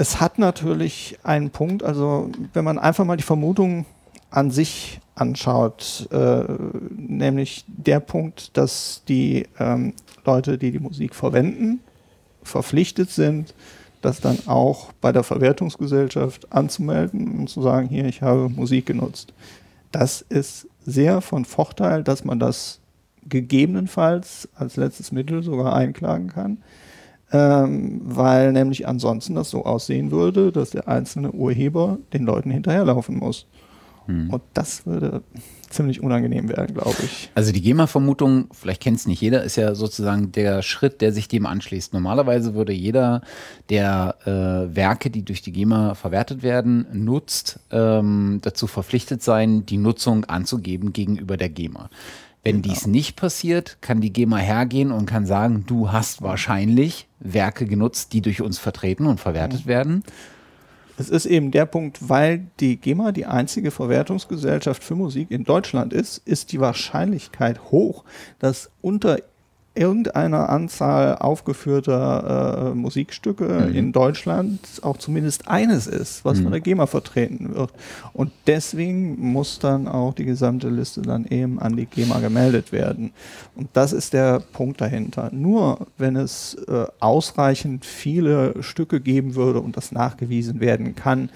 es 0.00 0.18
hat 0.18 0.38
natürlich 0.38 1.18
einen 1.24 1.50
Punkt, 1.50 1.82
also 1.82 2.30
wenn 2.54 2.64
man 2.64 2.78
einfach 2.78 3.04
mal 3.04 3.18
die 3.18 3.22
Vermutung 3.22 3.84
an 4.30 4.50
sich 4.50 4.98
anschaut, 5.14 6.08
äh, 6.10 6.44
nämlich 6.96 7.66
der 7.66 8.00
Punkt, 8.00 8.56
dass 8.56 9.02
die 9.08 9.46
ähm, 9.58 9.92
Leute, 10.24 10.56
die 10.56 10.70
die 10.70 10.78
Musik 10.78 11.14
verwenden, 11.14 11.80
verpflichtet 12.42 13.10
sind, 13.10 13.54
das 14.00 14.22
dann 14.22 14.38
auch 14.46 14.90
bei 15.02 15.12
der 15.12 15.22
Verwertungsgesellschaft 15.22 16.50
anzumelden 16.50 17.38
und 17.38 17.50
zu 17.50 17.60
sagen, 17.60 17.86
hier, 17.88 18.06
ich 18.06 18.22
habe 18.22 18.48
Musik 18.48 18.86
genutzt. 18.86 19.34
Das 19.92 20.22
ist 20.22 20.66
sehr 20.86 21.20
von 21.20 21.44
Vorteil, 21.44 22.02
dass 22.04 22.24
man 22.24 22.40
das 22.40 22.80
gegebenenfalls 23.28 24.48
als 24.54 24.76
letztes 24.76 25.12
Mittel 25.12 25.42
sogar 25.42 25.76
einklagen 25.76 26.28
kann, 26.28 26.56
ähm, 27.32 28.00
weil 28.04 28.52
nämlich 28.52 28.88
ansonsten 28.88 29.34
das 29.34 29.50
so 29.50 29.64
aussehen 29.64 30.10
würde, 30.10 30.52
dass 30.52 30.70
der 30.70 30.88
einzelne 30.88 31.32
Urheber 31.32 31.98
den 32.12 32.24
Leuten 32.24 32.50
hinterherlaufen 32.50 33.16
muss. 33.18 33.46
Hm. 34.06 34.30
Und 34.30 34.42
das 34.54 34.86
würde 34.86 35.22
ziemlich 35.68 36.02
unangenehm 36.02 36.48
werden, 36.48 36.74
glaube 36.74 36.96
ich. 37.04 37.30
Also 37.34 37.52
die 37.52 37.60
GEMA-Vermutung, 37.62 38.48
vielleicht 38.52 38.82
kennt 38.82 38.98
es 38.98 39.06
nicht 39.06 39.20
jeder, 39.20 39.44
ist 39.44 39.56
ja 39.56 39.74
sozusagen 39.76 40.32
der 40.32 40.62
Schritt, 40.62 41.00
der 41.00 41.12
sich 41.12 41.28
dem 41.28 41.46
anschließt. 41.46 41.92
Normalerweise 41.92 42.54
würde 42.54 42.72
jeder, 42.72 43.22
der 43.68 44.16
äh, 44.24 44.74
Werke, 44.74 45.10
die 45.10 45.24
durch 45.24 45.42
die 45.42 45.52
GEMA 45.52 45.94
verwertet 45.94 46.42
werden, 46.42 46.86
nutzt, 46.92 47.60
ähm, 47.70 48.40
dazu 48.42 48.66
verpflichtet 48.66 49.22
sein, 49.22 49.64
die 49.64 49.78
Nutzung 49.78 50.24
anzugeben 50.24 50.92
gegenüber 50.92 51.36
der 51.36 51.48
GEMA. 51.48 51.88
Wenn 52.42 52.62
dies 52.62 52.86
nicht 52.86 53.16
passiert, 53.16 53.78
kann 53.82 54.00
die 54.00 54.12
GEMA 54.12 54.38
hergehen 54.38 54.92
und 54.92 55.06
kann 55.06 55.26
sagen, 55.26 55.64
du 55.66 55.92
hast 55.92 56.22
wahrscheinlich 56.22 57.06
Werke 57.18 57.66
genutzt, 57.66 58.14
die 58.14 58.22
durch 58.22 58.40
uns 58.40 58.58
vertreten 58.58 59.06
und 59.06 59.20
verwertet 59.20 59.66
werden. 59.66 60.04
Es 60.96 61.10
ist 61.10 61.26
eben 61.26 61.50
der 61.50 61.66
Punkt, 61.66 62.08
weil 62.08 62.46
die 62.60 62.76
GEMA 62.76 63.12
die 63.12 63.26
einzige 63.26 63.70
Verwertungsgesellschaft 63.70 64.82
für 64.82 64.94
Musik 64.94 65.30
in 65.30 65.44
Deutschland 65.44 65.92
ist, 65.92 66.18
ist 66.26 66.52
die 66.52 66.60
Wahrscheinlichkeit 66.60 67.70
hoch, 67.70 68.04
dass 68.38 68.70
unter 68.80 69.18
irgendeiner 69.74 70.48
Anzahl 70.48 71.16
aufgeführter 71.18 72.70
äh, 72.72 72.74
Musikstücke 72.74 73.44
Mhm. 73.68 73.74
in 73.74 73.92
Deutschland 73.92 74.58
auch 74.82 74.96
zumindest 74.96 75.46
eines 75.48 75.86
ist, 75.86 76.24
was 76.24 76.38
Mhm. 76.38 76.42
von 76.44 76.52
der 76.52 76.60
GEMA 76.60 76.86
vertreten 76.86 77.54
wird. 77.54 77.70
Und 78.12 78.32
deswegen 78.46 79.18
muss 79.32 79.58
dann 79.60 79.86
auch 79.86 80.12
die 80.14 80.24
gesamte 80.24 80.68
Liste 80.68 81.02
dann 81.02 81.24
eben 81.24 81.60
an 81.60 81.76
die 81.76 81.86
GEMA 81.86 82.18
gemeldet 82.18 82.72
werden. 82.72 83.12
Und 83.54 83.68
das 83.74 83.92
ist 83.92 84.12
der 84.12 84.40
Punkt 84.40 84.80
dahinter. 84.80 85.30
Nur 85.32 85.86
wenn 85.98 86.16
es 86.16 86.54
äh, 86.68 86.86
ausreichend 86.98 87.84
viele 87.86 88.62
Stücke 88.62 89.00
geben 89.00 89.34
würde 89.36 89.60
und 89.60 89.76
das 89.76 89.92
nachgewiesen 89.92 90.58
werden 90.60 90.96
kann, 90.96 91.30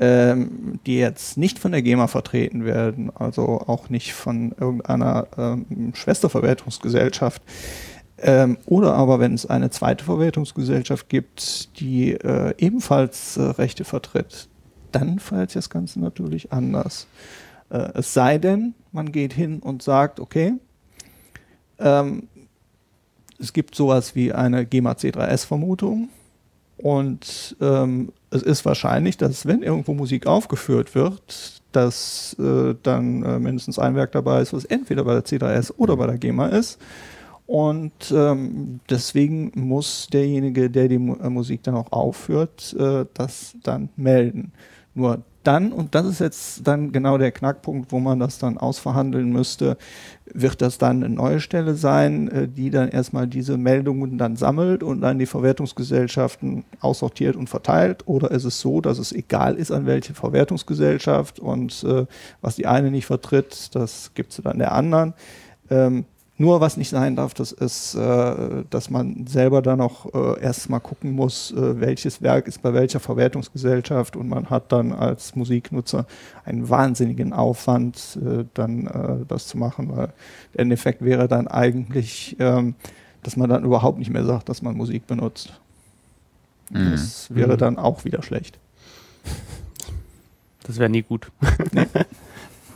ähm, 0.00 0.80
die 0.86 0.96
jetzt 0.96 1.36
nicht 1.36 1.58
von 1.58 1.72
der 1.72 1.82
GEMA 1.82 2.06
vertreten 2.06 2.64
werden, 2.64 3.10
also 3.14 3.60
auch 3.60 3.90
nicht 3.90 4.14
von 4.14 4.52
irgendeiner 4.58 5.26
ähm, 5.36 5.92
Schwesterverwertungsgesellschaft, 5.94 7.42
ähm, 8.22 8.58
oder 8.66 8.94
aber 8.94 9.20
wenn 9.20 9.34
es 9.34 9.46
eine 9.46 9.70
zweite 9.70 10.04
Verwertungsgesellschaft 10.04 11.08
gibt, 11.08 11.78
die 11.80 12.12
äh, 12.12 12.54
ebenfalls 12.58 13.36
äh, 13.36 13.42
Rechte 13.42 13.84
vertritt, 13.84 14.48
dann 14.92 15.18
sich 15.18 15.52
das 15.52 15.70
Ganze 15.70 16.00
natürlich 16.00 16.52
anders. 16.52 17.06
Äh, 17.70 17.90
es 17.94 18.12
sei 18.12 18.38
denn, 18.38 18.74
man 18.92 19.12
geht 19.12 19.32
hin 19.32 19.60
und 19.60 19.82
sagt, 19.82 20.20
okay, 20.20 20.54
ähm, 21.78 22.28
es 23.38 23.52
gibt 23.52 23.74
sowas 23.74 24.14
wie 24.14 24.32
eine 24.32 24.66
GEMA 24.66 24.92
C3S-Vermutung 24.92 26.10
und 26.76 27.56
ähm, 27.60 28.12
es 28.30 28.42
ist 28.42 28.64
wahrscheinlich, 28.64 29.16
dass 29.16 29.46
wenn 29.46 29.62
irgendwo 29.62 29.94
Musik 29.94 30.26
aufgeführt 30.26 30.94
wird, 30.94 31.62
dass 31.72 32.36
äh, 32.38 32.74
dann 32.82 33.22
äh, 33.22 33.38
mindestens 33.38 33.78
ein 33.78 33.94
Werk 33.94 34.12
dabei 34.12 34.42
ist, 34.42 34.52
was 34.52 34.64
entweder 34.64 35.04
bei 35.04 35.14
der 35.14 35.24
C3S 35.24 35.72
oder 35.76 35.96
bei 35.96 36.06
der 36.06 36.18
GEMA 36.18 36.46
ist. 36.48 36.78
Und 37.46 38.12
ähm, 38.12 38.78
deswegen 38.88 39.50
muss 39.56 40.06
derjenige, 40.12 40.70
der 40.70 40.86
die 40.86 40.98
Mu 40.98 41.16
äh, 41.16 41.28
Musik 41.28 41.64
dann 41.64 41.74
auch 41.74 41.90
aufführt, 41.90 42.76
äh, 42.78 43.06
das 43.14 43.56
dann 43.64 43.88
melden. 43.96 44.52
Nur 44.94 45.22
dann, 45.42 45.72
und 45.72 45.94
das 45.94 46.06
ist 46.06 46.20
jetzt 46.20 46.66
dann 46.66 46.92
genau 46.92 47.16
der 47.16 47.32
Knackpunkt, 47.32 47.92
wo 47.92 47.98
man 47.98 48.18
das 48.20 48.38
dann 48.38 48.58
ausverhandeln 48.58 49.30
müsste, 49.30 49.78
wird 50.26 50.60
das 50.60 50.78
dann 50.78 51.02
eine 51.02 51.14
neue 51.14 51.40
Stelle 51.40 51.74
sein, 51.74 52.28
äh, 52.28 52.48
die 52.48 52.70
dann 52.70 52.88
erstmal 52.88 53.26
diese 53.26 53.56
Meldungen 53.56 54.18
dann 54.18 54.36
sammelt 54.36 54.82
und 54.82 55.00
dann 55.00 55.18
die 55.18 55.26
Verwertungsgesellschaften 55.26 56.64
aussortiert 56.80 57.36
und 57.36 57.48
verteilt? 57.48 58.06
Oder 58.06 58.30
ist 58.30 58.44
es 58.44 58.60
so, 58.60 58.80
dass 58.80 58.98
es 58.98 59.12
egal 59.12 59.56
ist, 59.56 59.70
an 59.70 59.86
welche 59.86 60.14
Verwertungsgesellschaft 60.14 61.40
und 61.40 61.84
äh, 61.84 62.06
was 62.40 62.56
die 62.56 62.66
eine 62.66 62.90
nicht 62.90 63.06
vertritt, 63.06 63.74
das 63.74 64.12
gibt 64.14 64.32
es 64.32 64.40
dann 64.42 64.58
der 64.58 64.72
anderen? 64.72 65.14
Ähm, 65.70 66.04
nur 66.40 66.62
was 66.62 66.78
nicht 66.78 66.88
sein 66.88 67.16
darf, 67.16 67.34
das 67.34 67.52
ist, 67.52 67.94
äh, 67.94 68.64
dass 68.70 68.88
man 68.88 69.26
selber 69.26 69.60
dann 69.60 69.82
auch 69.82 70.06
äh, 70.14 70.40
erst 70.40 70.70
mal 70.70 70.80
gucken 70.80 71.12
muss, 71.12 71.52
äh, 71.52 71.78
welches 71.80 72.22
Werk 72.22 72.48
ist 72.48 72.62
bei 72.62 72.72
welcher 72.72 72.98
Verwertungsgesellschaft 72.98 74.16
und 74.16 74.26
man 74.26 74.48
hat 74.48 74.72
dann 74.72 74.92
als 74.92 75.36
Musiknutzer 75.36 76.06
einen 76.46 76.70
wahnsinnigen 76.70 77.34
Aufwand, 77.34 78.18
äh, 78.24 78.44
dann 78.54 78.86
äh, 78.86 79.26
das 79.28 79.48
zu 79.48 79.58
machen, 79.58 79.94
weil 79.94 80.14
der 80.56 80.66
Effekt 80.70 81.04
wäre 81.04 81.28
dann 81.28 81.46
eigentlich, 81.46 82.36
ähm, 82.40 82.74
dass 83.22 83.36
man 83.36 83.50
dann 83.50 83.62
überhaupt 83.62 83.98
nicht 83.98 84.10
mehr 84.10 84.24
sagt, 84.24 84.48
dass 84.48 84.62
man 84.62 84.74
Musik 84.78 85.06
benutzt. 85.06 85.52
Mhm. 86.70 86.92
Das 86.92 87.34
wäre 87.34 87.52
Mhm. 87.52 87.58
dann 87.58 87.78
auch 87.78 88.06
wieder 88.06 88.22
schlecht. 88.22 88.58
Das 90.62 90.78
wäre 90.78 90.88
nie 90.88 91.02
gut. 91.02 91.30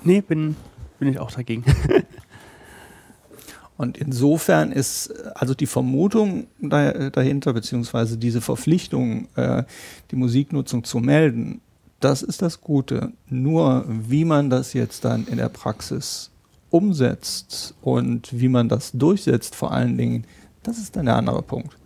nee, 0.05 0.21
bin, 0.29 0.55
bin 0.99 1.09
ich 1.09 1.19
auch 1.19 1.31
dagegen. 1.31 1.65
Und 3.77 3.99
insofern 3.99 4.71
ist 4.71 5.13
also 5.35 5.55
die 5.55 5.67
Vermutung 5.67 6.47
dahinter, 6.61 7.53
beziehungsweise 7.53 8.17
diese 8.17 8.41
Verpflichtung, 8.41 9.27
äh, 9.35 9.65
die 10.11 10.17
Musiknutzung 10.17 10.85
zu 10.85 10.99
melden, 10.99 11.61
das 11.99 12.23
ist 12.23 12.43
das 12.43 12.61
Gute. 12.61 13.13
Nur 13.29 13.85
wie 13.89 14.25
man 14.25 14.51
das 14.51 14.75
jetzt 14.75 15.05
dann 15.05 15.27
in 15.27 15.39
der 15.39 15.49
Praxis 15.49 16.31
umsetzt 16.71 17.75
und 17.83 18.29
wie 18.39 18.49
man 18.49 18.69
das 18.69 18.93
durchsetzt, 18.93 19.55
vor 19.55 19.73
allen 19.73 19.97
Dingen, 19.97 20.25
das 20.63 20.79
ist 20.79 20.97
dann 20.97 21.07
der 21.07 21.17
andere 21.17 21.43
Punkt. 21.43 21.77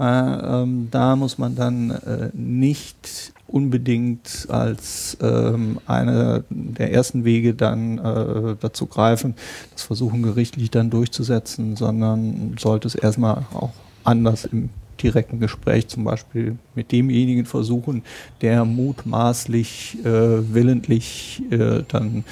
Äh, 0.00 0.04
ähm, 0.04 0.88
da 0.90 1.16
muss 1.16 1.38
man 1.38 1.54
dann 1.54 1.90
äh, 1.90 2.30
nicht 2.32 3.32
unbedingt 3.52 4.46
als 4.48 5.16
ähm, 5.20 5.78
eine 5.86 6.44
der 6.50 6.92
ersten 6.92 7.24
Wege 7.24 7.54
dann 7.54 7.98
äh, 7.98 8.56
dazu 8.60 8.86
greifen, 8.86 9.34
das 9.72 9.82
versuchen 9.82 10.22
gerichtlich 10.22 10.70
dann 10.70 10.90
durchzusetzen, 10.90 11.76
sondern 11.76 12.56
sollte 12.58 12.88
es 12.88 12.94
erstmal 12.94 13.44
auch 13.54 13.72
anders 14.04 14.44
im 14.46 14.70
direkten 15.02 15.40
Gespräch 15.40 15.88
zum 15.88 16.04
Beispiel 16.04 16.56
mit 16.74 16.92
demjenigen 16.92 17.44
versuchen, 17.44 18.02
der 18.40 18.64
mutmaßlich 18.64 19.98
äh, 20.04 20.54
willentlich 20.54 21.42
äh, 21.50 21.82
dann 21.88 22.24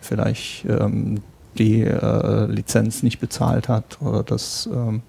vielleicht 0.00 0.64
ähm, 0.66 1.20
die 1.58 1.82
äh, 1.82 2.46
Lizenz 2.46 3.02
nicht 3.02 3.20
bezahlt 3.20 3.68
hat 3.68 4.00
oder 4.00 4.22
das 4.22 4.68
ähm, 4.72 5.02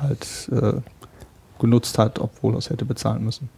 halt 0.00 0.50
äh, 0.52 0.80
genutzt 1.58 1.98
hat, 1.98 2.18
obwohl 2.18 2.54
er 2.54 2.58
es 2.58 2.70
hätte 2.70 2.84
bezahlen 2.84 3.24
müssen. 3.24 3.48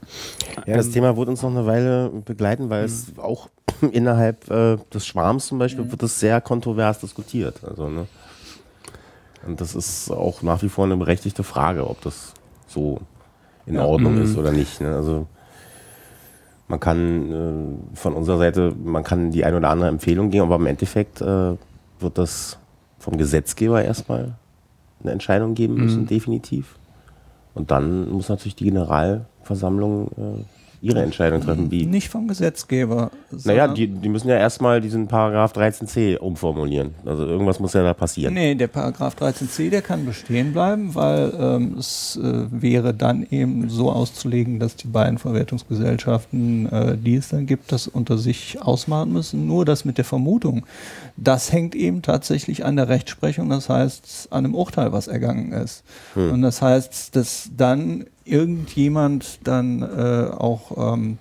Ja, 0.66 0.76
das 0.76 0.86
ähm, 0.86 0.92
Thema 0.92 1.16
wird 1.16 1.28
uns 1.28 1.42
noch 1.42 1.50
eine 1.50 1.66
Weile 1.66 2.10
begleiten, 2.24 2.70
weil 2.70 2.84
es 2.84 3.14
mhm. 3.14 3.20
auch 3.20 3.48
innerhalb 3.92 4.50
äh, 4.50 4.76
des 4.92 5.06
Schwarms 5.06 5.46
zum 5.46 5.58
Beispiel 5.58 5.84
mhm. 5.84 5.92
wird 5.92 6.02
es 6.02 6.18
sehr 6.20 6.40
kontrovers 6.40 7.00
diskutiert. 7.00 7.62
Also, 7.64 7.88
ne? 7.88 8.06
Und 9.46 9.60
das 9.60 9.74
ist 9.74 10.10
auch 10.10 10.42
nach 10.42 10.62
wie 10.62 10.68
vor 10.68 10.84
eine 10.84 10.96
berechtigte 10.96 11.42
Frage, 11.42 11.88
ob 11.88 12.00
das 12.02 12.34
so 12.66 13.00
in 13.66 13.74
ja. 13.74 13.84
Ordnung 13.84 14.16
mhm. 14.16 14.22
ist 14.22 14.36
oder 14.36 14.52
nicht. 14.52 14.80
Ne? 14.80 14.94
Also 14.94 15.26
man 16.68 16.78
kann 16.78 17.32
äh, 17.32 17.96
von 17.96 18.14
unserer 18.14 18.38
Seite, 18.38 18.74
man 18.82 19.02
kann 19.02 19.30
die 19.30 19.44
ein 19.44 19.54
oder 19.54 19.70
andere 19.70 19.88
Empfehlung 19.88 20.30
geben, 20.30 20.44
aber 20.44 20.56
im 20.56 20.66
Endeffekt 20.66 21.20
äh, 21.20 21.54
wird 21.98 22.18
das 22.18 22.58
vom 22.98 23.16
Gesetzgeber 23.16 23.82
erstmal 23.82 24.34
eine 25.02 25.12
Entscheidung 25.12 25.54
geben 25.54 25.74
müssen, 25.74 26.02
mhm. 26.02 26.06
definitiv. 26.06 26.76
Und 27.54 27.70
dann 27.70 28.10
muss 28.10 28.28
natürlich 28.28 28.56
die 28.56 28.64
Generalversammlung 28.64 30.08
äh, 30.08 30.44
ihre 30.82 31.02
Entscheidung 31.02 31.40
treffen. 31.42 31.70
Wie 31.70 31.84
Nicht 31.84 32.08
vom 32.08 32.26
Gesetzgeber. 32.26 33.10
Naja, 33.44 33.68
die, 33.68 33.86
die 33.86 34.08
müssen 34.08 34.28
ja 34.28 34.36
erstmal 34.36 34.80
diesen 34.80 35.08
Paragraph 35.08 35.52
13c 35.52 36.16
umformulieren. 36.16 36.94
Also 37.04 37.26
irgendwas 37.26 37.60
muss 37.60 37.74
ja 37.74 37.82
da 37.82 37.92
passieren. 37.92 38.32
Nee, 38.32 38.54
der 38.54 38.68
Paragraph 38.68 39.14
13c, 39.16 39.70
der 39.70 39.82
kann 39.82 40.06
bestehen 40.06 40.52
bleiben, 40.52 40.94
weil 40.94 41.32
ähm, 41.38 41.76
es 41.78 42.18
äh, 42.22 42.46
wäre 42.50 42.94
dann 42.94 43.26
eben 43.30 43.68
so 43.68 43.92
auszulegen, 43.92 44.58
dass 44.58 44.76
die 44.76 44.88
beiden 44.88 45.18
Verwertungsgesellschaften, 45.18 46.72
äh, 46.72 46.96
die 46.96 47.16
es 47.16 47.28
dann 47.28 47.46
gibt, 47.46 47.72
das 47.72 47.86
unter 47.86 48.16
sich 48.16 48.62
ausmachen 48.62 49.12
müssen. 49.12 49.46
Nur 49.46 49.66
das 49.66 49.84
mit 49.84 49.98
der 49.98 50.04
Vermutung, 50.06 50.64
das 51.16 51.52
hängt 51.52 51.74
eben 51.74 52.00
tatsächlich 52.00 52.64
an 52.64 52.76
der 52.76 52.88
Rechtsprechung, 52.88 53.50
das 53.50 53.68
heißt 53.68 54.28
an 54.30 54.46
einem 54.46 54.54
Urteil, 54.54 54.92
was 54.92 55.08
ergangen 55.08 55.52
ist. 55.52 55.84
Hm. 56.14 56.32
Und 56.32 56.42
das 56.42 56.62
heißt, 56.62 57.14
dass 57.14 57.50
dann 57.54 58.06
irgendjemand 58.30 59.40
dann 59.44 59.82
äh, 59.82 60.30
auch 60.30 60.94
ähm, 60.94 61.18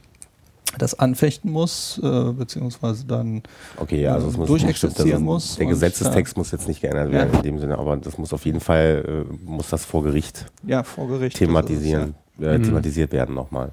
das 0.77 0.97
anfechten 0.97 1.51
muss, 1.51 1.99
äh, 2.03 2.31
beziehungsweise 2.31 3.05
dann 3.05 3.41
okay, 3.77 4.01
ja, 4.01 4.13
also 4.13 4.27
es 4.27 4.37
muss, 4.37 4.47
durchexerzieren 4.47 5.23
muss. 5.23 5.55
Der 5.55 5.65
Gesetzestext 5.65 6.37
muss 6.37 6.51
jetzt 6.51 6.67
nicht 6.67 6.81
geändert 6.81 7.11
werden 7.11 7.31
ja. 7.31 7.37
in 7.39 7.43
dem 7.43 7.59
Sinne, 7.59 7.77
aber 7.77 7.97
das 7.97 8.17
muss 8.17 8.33
auf 8.33 8.45
jeden 8.45 8.59
Fall, 8.59 9.25
äh, 9.27 9.49
muss 9.49 9.69
das 9.69 9.85
vor 9.85 10.03
Gericht, 10.03 10.45
ja, 10.63 10.83
vor 10.83 11.07
Gericht 11.07 11.37
thematisieren, 11.37 12.15
es, 12.37 12.45
ja. 12.45 12.51
äh, 12.51 12.57
mhm. 12.59 12.63
thematisiert 12.63 13.11
werden 13.11 13.33
nochmal. 13.35 13.71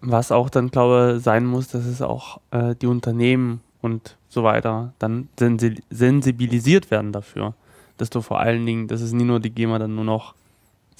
Was 0.00 0.32
auch 0.32 0.48
dann, 0.48 0.70
glaube 0.70 1.16
ich, 1.16 1.24
sein 1.24 1.44
muss, 1.44 1.68
dass 1.68 1.84
es 1.84 2.00
auch 2.00 2.40
äh, 2.52 2.74
die 2.80 2.86
Unternehmen 2.86 3.60
und 3.82 4.16
so 4.28 4.42
weiter 4.44 4.94
dann 4.98 5.28
sensibilisiert 5.36 6.90
werden 6.90 7.12
dafür. 7.12 7.54
Dass 7.98 8.08
du 8.08 8.22
vor 8.22 8.40
allen 8.40 8.64
Dingen, 8.64 8.88
dass 8.88 9.02
es 9.02 9.12
nie 9.12 9.24
nur 9.24 9.40
die 9.40 9.50
GEMA 9.50 9.78
dann 9.78 9.94
nur 9.94 10.04
noch 10.04 10.34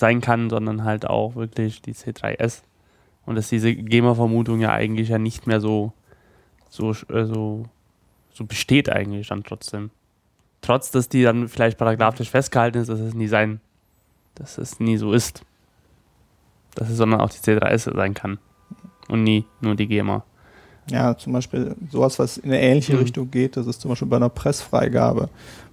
sein 0.01 0.20
kann, 0.20 0.51
sondern 0.51 0.85
halt 0.85 1.06
auch 1.06 1.36
wirklich 1.36 1.82
die 1.82 1.94
C3S. 1.94 2.62
Und 3.27 3.36
dass 3.36 3.48
diese 3.48 3.74
GEMA-Vermutung 3.74 4.60
ja 4.60 4.72
eigentlich 4.72 5.10
ja 5.10 5.18
nicht 5.18 5.47
mehr 5.47 5.60
so, 5.60 5.93
so, 6.68 6.90
äh, 6.90 7.24
so, 7.24 7.64
so 8.32 8.44
besteht 8.44 8.90
eigentlich 8.90 9.28
dann 9.28 9.44
trotzdem. 9.44 9.90
Trotz, 10.62 10.90
dass 10.90 11.09
die 11.09 11.22
dann 11.22 11.48
vielleicht 11.48 11.78
paragrafisch 11.78 12.31
festgehalten 12.31 12.78
ist, 12.78 12.89
dass 12.89 13.01
es 13.01 13.14
nie 13.14 13.28
sein, 13.28 13.60
dass 14.35 14.59
es 14.59 14.81
nie 14.81 14.97
so 14.97 15.12
ist. 15.12 15.43
Dass 16.74 16.90
es 16.90 16.97
sondern 16.97 17.20
auch 17.20 17.31
die 17.31 17.39
C3S 17.39 17.94
sein 17.94 18.14
kann. 18.14 18.39
Und 19.09 19.22
nie 19.22 19.44
nur 19.60 19.74
die 19.74 19.86
GEMA. 19.86 20.24
Ja, 20.90 21.16
zum 21.16 21.32
Beispiel 21.32 21.77
sowas, 21.90 22.18
was 22.18 22.39
in 22.39 22.51
eine 22.51 22.60
ähnliche 22.60 22.94
mhm. 22.94 23.01
Richtung 23.01 23.31
geht, 23.31 23.56
das 23.56 23.66
ist 23.66 23.81
zum 23.81 23.90
Beispiel 23.90 24.09
bei 24.09 24.16
einer 24.16 24.28
Pressfreigabe. 24.28 25.28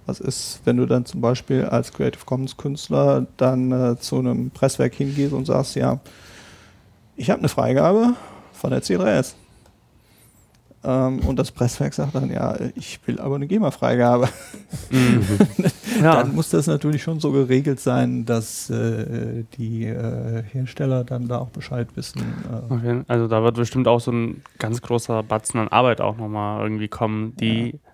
Was 0.08 0.20
ist, 0.20 0.62
wenn 0.64 0.78
du 0.78 0.86
dann 0.86 1.04
zum 1.04 1.20
Beispiel 1.20 1.66
als 1.66 1.92
Creative 1.92 2.24
Commons 2.24 2.56
Künstler 2.56 3.26
dann 3.36 3.70
äh, 3.70 3.98
zu 3.98 4.18
einem 4.18 4.50
Presswerk 4.50 4.94
hingehst 4.94 5.34
und 5.34 5.44
sagst, 5.44 5.76
ja, 5.76 6.00
ich 7.14 7.28
habe 7.28 7.40
eine 7.40 7.50
Freigabe 7.50 8.14
von 8.54 8.70
der 8.70 8.82
C3S. 8.82 9.34
Ähm, 10.82 11.18
und 11.26 11.38
das 11.38 11.52
Presswerk 11.52 11.92
sagt 11.92 12.14
dann, 12.14 12.30
ja, 12.30 12.56
ich 12.74 12.98
will 13.06 13.20
aber 13.20 13.34
eine 13.34 13.46
GEMA-Freigabe. 13.46 14.30
Mhm. 14.90 15.22
ja. 16.02 16.22
Dann 16.22 16.34
muss 16.34 16.48
das 16.48 16.66
natürlich 16.68 17.02
schon 17.02 17.20
so 17.20 17.30
geregelt 17.30 17.78
sein, 17.78 18.24
dass 18.24 18.70
äh, 18.70 19.44
die 19.58 19.84
äh, 19.84 20.42
Hersteller 20.42 21.04
dann 21.04 21.28
da 21.28 21.36
auch 21.40 21.50
Bescheid 21.50 21.88
wissen. 21.96 22.22
Äh. 22.50 22.72
Okay. 22.72 23.02
Also 23.08 23.28
da 23.28 23.42
wird 23.42 23.56
bestimmt 23.56 23.86
auch 23.86 24.00
so 24.00 24.10
ein 24.10 24.42
ganz 24.58 24.80
großer 24.80 25.22
Batzen 25.22 25.60
an 25.60 25.68
Arbeit 25.68 26.00
auch 26.00 26.16
nochmal 26.16 26.62
irgendwie 26.62 26.88
kommen, 26.88 27.36
die 27.36 27.72
ja 27.72 27.87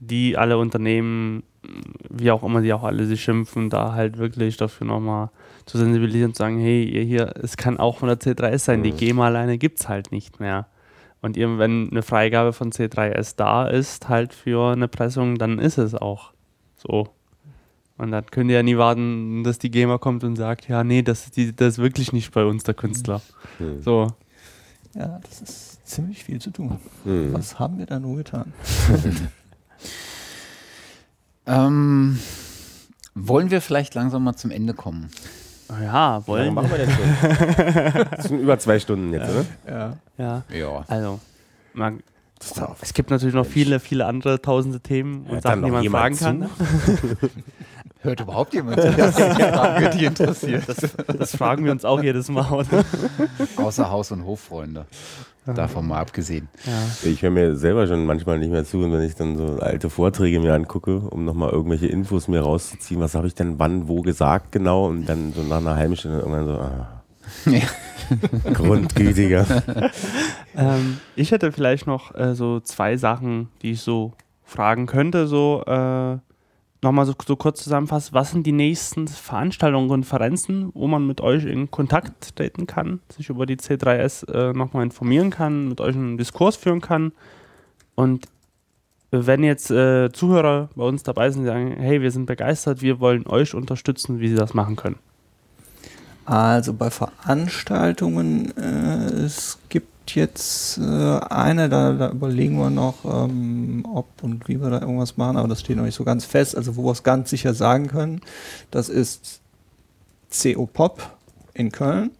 die 0.00 0.36
alle 0.36 0.58
Unternehmen, 0.58 1.42
wie 2.08 2.30
auch 2.30 2.42
immer 2.42 2.60
die 2.60 2.72
auch 2.72 2.84
alle 2.84 3.06
sich 3.06 3.22
schimpfen, 3.22 3.70
da 3.70 3.92
halt 3.92 4.18
wirklich 4.18 4.56
dafür 4.56 4.86
nochmal 4.86 5.30
zu 5.66 5.78
sensibilisieren 5.78 6.30
und 6.30 6.34
zu 6.34 6.42
sagen, 6.42 6.58
hey, 6.58 6.84
ihr 6.84 7.02
hier, 7.02 7.34
es 7.42 7.56
kann 7.56 7.78
auch 7.78 7.98
von 7.98 8.08
der 8.08 8.18
C3S 8.18 8.58
sein, 8.58 8.82
die 8.82 8.92
mhm. 8.92 8.96
GEMA 8.96 9.26
alleine 9.26 9.58
gibt 9.58 9.80
es 9.80 9.88
halt 9.88 10.12
nicht 10.12 10.40
mehr. 10.40 10.66
Und 11.20 11.36
ihr, 11.36 11.58
wenn 11.58 11.90
eine 11.90 12.02
Freigabe 12.02 12.52
von 12.52 12.70
C3S 12.70 13.34
da 13.36 13.66
ist, 13.66 14.08
halt 14.08 14.32
für 14.32 14.72
eine 14.72 14.88
Pressung, 14.88 15.36
dann 15.36 15.58
ist 15.58 15.78
es 15.78 15.94
auch 15.94 16.32
so. 16.76 17.08
Und 17.96 18.12
dann 18.12 18.26
könnt 18.26 18.48
ihr 18.50 18.56
ja 18.56 18.62
nie 18.62 18.78
warten, 18.78 19.42
dass 19.42 19.58
die 19.58 19.72
GEMA 19.72 19.98
kommt 19.98 20.22
und 20.22 20.36
sagt, 20.36 20.68
ja, 20.68 20.84
nee, 20.84 21.02
das, 21.02 21.32
die, 21.32 21.54
das 21.54 21.74
ist 21.74 21.78
wirklich 21.78 22.12
nicht 22.12 22.32
bei 22.32 22.44
uns, 22.44 22.62
der 22.62 22.74
Künstler. 22.74 23.20
Mhm. 23.58 23.82
So. 23.82 24.06
Ja, 24.94 25.18
das 25.28 25.42
ist 25.42 25.86
ziemlich 25.86 26.22
viel 26.22 26.40
zu 26.40 26.50
tun. 26.50 26.78
Mhm. 27.04 27.32
Was 27.32 27.58
haben 27.58 27.78
wir 27.78 27.86
da 27.86 27.98
nur 27.98 28.16
getan? 28.18 28.52
Ähm, 31.46 32.18
wollen 33.14 33.50
wir 33.50 33.60
vielleicht 33.60 33.94
langsam 33.94 34.24
mal 34.24 34.36
zum 34.36 34.50
Ende 34.50 34.74
kommen? 34.74 35.10
Ja, 35.82 36.26
wollen. 36.26 36.46
Ja, 36.46 36.50
machen 36.52 36.70
wir 36.70 36.78
denn 36.78 36.90
schon? 36.90 38.06
das 38.10 38.24
sind 38.24 38.40
über 38.40 38.58
zwei 38.58 38.78
Stunden 38.78 39.12
jetzt, 39.12 39.28
ja. 39.28 39.34
oder? 39.34 39.96
Ja. 40.18 40.44
ja. 40.50 40.58
ja. 40.58 40.84
Also, 40.88 41.20
man, 41.74 42.02
es 42.80 42.94
gibt 42.94 43.10
natürlich 43.10 43.34
noch 43.34 43.46
viele, 43.46 43.80
viele 43.80 44.06
andere 44.06 44.40
tausende 44.40 44.80
Themen 44.80 45.26
und 45.26 45.42
Sachen, 45.42 45.64
die 45.64 45.70
man 45.70 45.84
fragen 45.84 46.14
zu? 46.14 46.24
kann. 46.24 46.50
Hört 48.00 48.20
überhaupt 48.20 48.54
jemand 48.54 48.80
zu, 48.80 48.92
dass 48.92 49.16
Frage, 49.16 49.90
die 49.90 50.04
interessiert? 50.04 50.68
Das, 50.68 50.76
das, 51.18 51.36
fragen 51.36 51.64
wir 51.64 51.72
uns 51.72 51.84
auch 51.84 52.00
jedes 52.00 52.28
Mal, 52.28 52.48
oder? 52.48 52.84
Außer 53.56 53.90
Haus- 53.90 54.12
und 54.12 54.24
Hoffreunde. 54.24 54.86
Davon 55.54 55.86
mal 55.86 56.00
abgesehen. 56.00 56.48
Ja. 56.64 57.08
Ich 57.08 57.22
höre 57.22 57.30
mir 57.30 57.56
selber 57.56 57.86
schon 57.86 58.04
manchmal 58.04 58.38
nicht 58.38 58.50
mehr 58.50 58.64
zu, 58.64 58.80
wenn 58.80 59.02
ich 59.02 59.14
dann 59.14 59.36
so 59.36 59.58
alte 59.60 59.90
Vorträge 59.90 60.40
mir 60.40 60.54
angucke, 60.54 60.98
um 60.98 61.24
nochmal 61.24 61.50
irgendwelche 61.50 61.86
Infos 61.86 62.28
mir 62.28 62.40
rauszuziehen. 62.40 63.00
Was 63.00 63.14
habe 63.14 63.26
ich 63.26 63.34
denn 63.34 63.58
wann, 63.58 63.88
wo 63.88 64.02
gesagt 64.02 64.52
genau? 64.52 64.86
Und 64.86 65.06
dann 65.06 65.32
so 65.32 65.42
nach 65.42 65.58
einer 65.58 65.76
halben 65.76 65.96
Stunde 65.96 66.18
irgendwann 66.18 66.46
so, 66.46 66.52
ah. 66.52 67.02
Ja. 67.46 67.66
Grundgütiger. 68.54 69.46
ähm, 70.56 70.98
ich 71.14 71.30
hätte 71.30 71.52
vielleicht 71.52 71.86
noch 71.86 72.14
äh, 72.14 72.34
so 72.34 72.60
zwei 72.60 72.96
Sachen, 72.96 73.48
die 73.62 73.72
ich 73.72 73.80
so 73.80 74.12
fragen 74.44 74.86
könnte. 74.86 75.26
So, 75.26 75.62
äh, 75.66 76.18
nochmal 76.82 77.06
so, 77.06 77.14
so 77.26 77.36
kurz 77.36 77.62
zusammenfassen, 77.62 78.14
was 78.14 78.30
sind 78.30 78.46
die 78.46 78.52
nächsten 78.52 79.08
Veranstaltungen, 79.08 79.88
Konferenzen, 79.88 80.70
wo 80.74 80.86
man 80.86 81.06
mit 81.06 81.20
euch 81.20 81.44
in 81.44 81.70
Kontakt 81.70 82.36
treten 82.36 82.66
kann, 82.66 83.00
sich 83.16 83.28
über 83.28 83.46
die 83.46 83.56
C3S 83.56 84.28
äh, 84.32 84.52
nochmal 84.52 84.84
informieren 84.84 85.30
kann, 85.30 85.68
mit 85.68 85.80
euch 85.80 85.94
einen 85.94 86.18
Diskurs 86.18 86.56
führen 86.56 86.80
kann. 86.80 87.12
Und 87.94 88.26
wenn 89.10 89.42
jetzt 89.42 89.70
äh, 89.70 90.12
Zuhörer 90.12 90.68
bei 90.74 90.84
uns 90.84 91.02
dabei 91.02 91.30
sind, 91.30 91.42
die 91.42 91.48
sagen, 91.48 91.76
hey, 91.78 92.02
wir 92.02 92.10
sind 92.10 92.26
begeistert, 92.26 92.82
wir 92.82 93.00
wollen 93.00 93.26
euch 93.26 93.54
unterstützen, 93.54 94.20
wie 94.20 94.28
sie 94.28 94.36
das 94.36 94.54
machen 94.54 94.76
können. 94.76 94.98
Also 96.26 96.74
bei 96.74 96.90
Veranstaltungen, 96.90 98.54
äh, 98.58 99.24
es 99.24 99.58
gibt 99.70 99.88
jetzt 100.14 100.78
äh, 100.78 100.82
eine, 100.82 101.68
da, 101.68 101.92
da 101.92 102.10
überlegen 102.10 102.58
wir 102.58 102.70
noch, 102.70 103.04
ähm, 103.04 103.84
ob 103.92 104.06
und 104.22 104.48
wie 104.48 104.60
wir 104.60 104.70
da 104.70 104.80
irgendwas 104.80 105.16
machen, 105.16 105.36
aber 105.36 105.48
das 105.48 105.60
steht 105.60 105.76
noch 105.76 105.84
nicht 105.84 105.94
so 105.94 106.04
ganz 106.04 106.24
fest. 106.24 106.56
Also 106.56 106.76
wo 106.76 106.84
wir 106.84 106.92
es 106.92 107.02
ganz 107.02 107.30
sicher 107.30 107.54
sagen 107.54 107.88
können, 107.88 108.20
das 108.70 108.88
ist 108.88 109.40
CO 110.30 110.66
Pop 110.66 111.16
in 111.54 111.72
Köln 111.72 112.10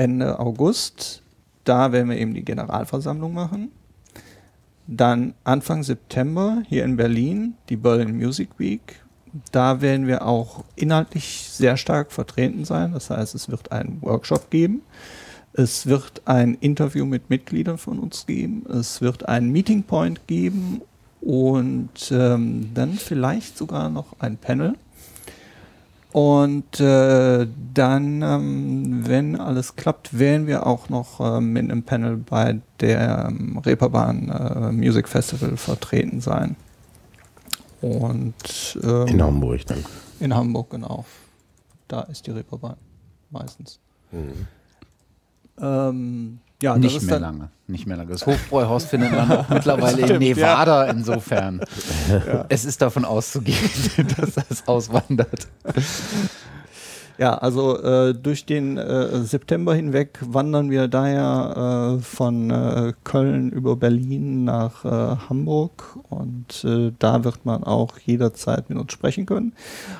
Ende 0.00 0.38
August. 0.38 1.22
Da 1.64 1.92
werden 1.92 2.08
wir 2.08 2.16
eben 2.16 2.32
die 2.32 2.44
Generalversammlung 2.44 3.34
machen. 3.34 3.70
Dann 4.86 5.34
Anfang 5.44 5.82
September 5.82 6.62
hier 6.66 6.84
in 6.84 6.96
Berlin 6.96 7.54
die 7.68 7.76
Berlin 7.76 8.16
Music 8.16 8.48
Week. 8.58 9.02
Da 9.52 9.82
werden 9.82 10.06
wir 10.06 10.26
auch 10.26 10.64
inhaltlich 10.74 11.48
sehr 11.50 11.76
stark 11.76 12.12
vertreten 12.12 12.64
sein. 12.64 12.92
Das 12.92 13.10
heißt, 13.10 13.34
es 13.34 13.50
wird 13.50 13.70
einen 13.72 14.00
Workshop 14.00 14.50
geben. 14.50 14.80
Es 15.52 15.86
wird 15.86 16.22
ein 16.26 16.54
Interview 16.54 17.04
mit 17.04 17.28
Mitgliedern 17.28 17.78
von 17.78 17.98
uns 17.98 18.26
geben. 18.26 18.64
Es 18.70 19.00
wird 19.00 19.28
einen 19.28 19.50
Meeting 19.50 19.82
Point 19.82 20.26
geben 20.26 20.82
und 21.20 21.90
ähm, 22.12 22.70
dann 22.74 22.92
vielleicht 22.94 23.58
sogar 23.58 23.90
noch 23.90 24.14
ein 24.20 24.36
Panel. 24.36 24.74
Und 26.12 26.80
äh, 26.80 27.46
dann, 27.74 28.22
ähm, 28.22 29.06
wenn 29.06 29.36
alles 29.38 29.76
klappt, 29.76 30.18
werden 30.18 30.46
wir 30.48 30.66
auch 30.66 30.88
noch 30.88 31.20
ähm, 31.20 31.52
mit 31.52 31.64
einem 31.64 31.84
Panel 31.84 32.16
bei 32.16 32.60
der 32.80 33.26
ähm, 33.28 33.58
Reeperbahn 33.58 34.28
äh, 34.28 34.72
Music 34.72 35.08
Festival 35.08 35.56
vertreten 35.56 36.20
sein. 36.20 36.56
Und 37.80 38.78
ähm, 38.82 39.06
In 39.06 39.22
Hamburg 39.22 39.66
dann. 39.66 39.84
in 40.18 40.34
Hamburg, 40.34 40.70
genau. 40.70 41.04
Da 41.86 42.02
ist 42.02 42.26
die 42.26 42.32
Reeperbahn 42.32 42.76
meistens. 43.30 43.78
Mhm. 44.10 44.48
Ähm, 45.60 46.40
ja, 46.62 46.76
nicht 46.76 46.94
das 46.94 47.02
ist 47.02 47.08
mehr 47.08 47.20
dann, 47.20 47.38
lange. 47.38 47.50
Nicht 47.68 47.86
mehr 47.86 47.96
lange. 47.96 48.10
Das 48.12 48.26
Hofbräuhaus 48.26 48.84
findet 48.84 49.12
man 49.12 49.30
auch 49.30 49.48
mittlerweile 49.48 50.06
in 50.06 50.18
Nevada 50.18 50.84
insofern. 50.84 51.60
Es 52.48 52.64
ist 52.64 52.82
davon 52.82 53.04
auszugehen, 53.04 53.56
dass 54.18 54.34
das 54.34 54.66
auswandert. 54.66 55.48
Ja, 57.20 57.34
also 57.34 57.76
äh, 57.82 58.14
durch 58.14 58.46
den 58.46 58.78
äh, 58.78 59.22
September 59.24 59.74
hinweg 59.74 60.18
wandern 60.24 60.70
wir 60.70 60.88
daher 60.88 61.98
äh, 61.98 62.02
von 62.02 62.48
äh, 62.48 62.94
Köln 63.04 63.50
über 63.50 63.76
Berlin 63.76 64.44
nach 64.44 64.86
äh, 64.86 64.88
Hamburg 65.28 65.98
und 66.08 66.64
äh, 66.64 66.92
da 66.98 67.22
wird 67.22 67.44
man 67.44 67.62
auch 67.62 67.98
jederzeit 67.98 68.70
mit 68.70 68.78
uns 68.78 68.94
sprechen 68.94 69.26
können. 69.26 69.52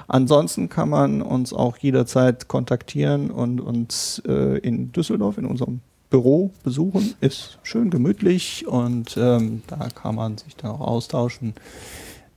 Ansonsten 0.08 0.70
kann 0.70 0.88
man 0.88 1.20
uns 1.20 1.52
auch 1.52 1.76
jederzeit 1.76 2.48
kontaktieren 2.48 3.30
und 3.30 3.60
uns 3.60 4.22
in 4.24 4.90
Düsseldorf 4.92 5.36
in 5.36 5.44
unserem 5.44 5.80
Büro 6.08 6.52
besuchen. 6.62 7.14
Ist 7.20 7.58
schön 7.62 7.90
gemütlich 7.90 8.66
und 8.66 9.18
ähm, 9.18 9.62
da 9.66 9.88
kann 9.94 10.14
man 10.14 10.38
sich 10.38 10.56
dann 10.56 10.70
auch 10.70 10.80
austauschen. 10.80 11.52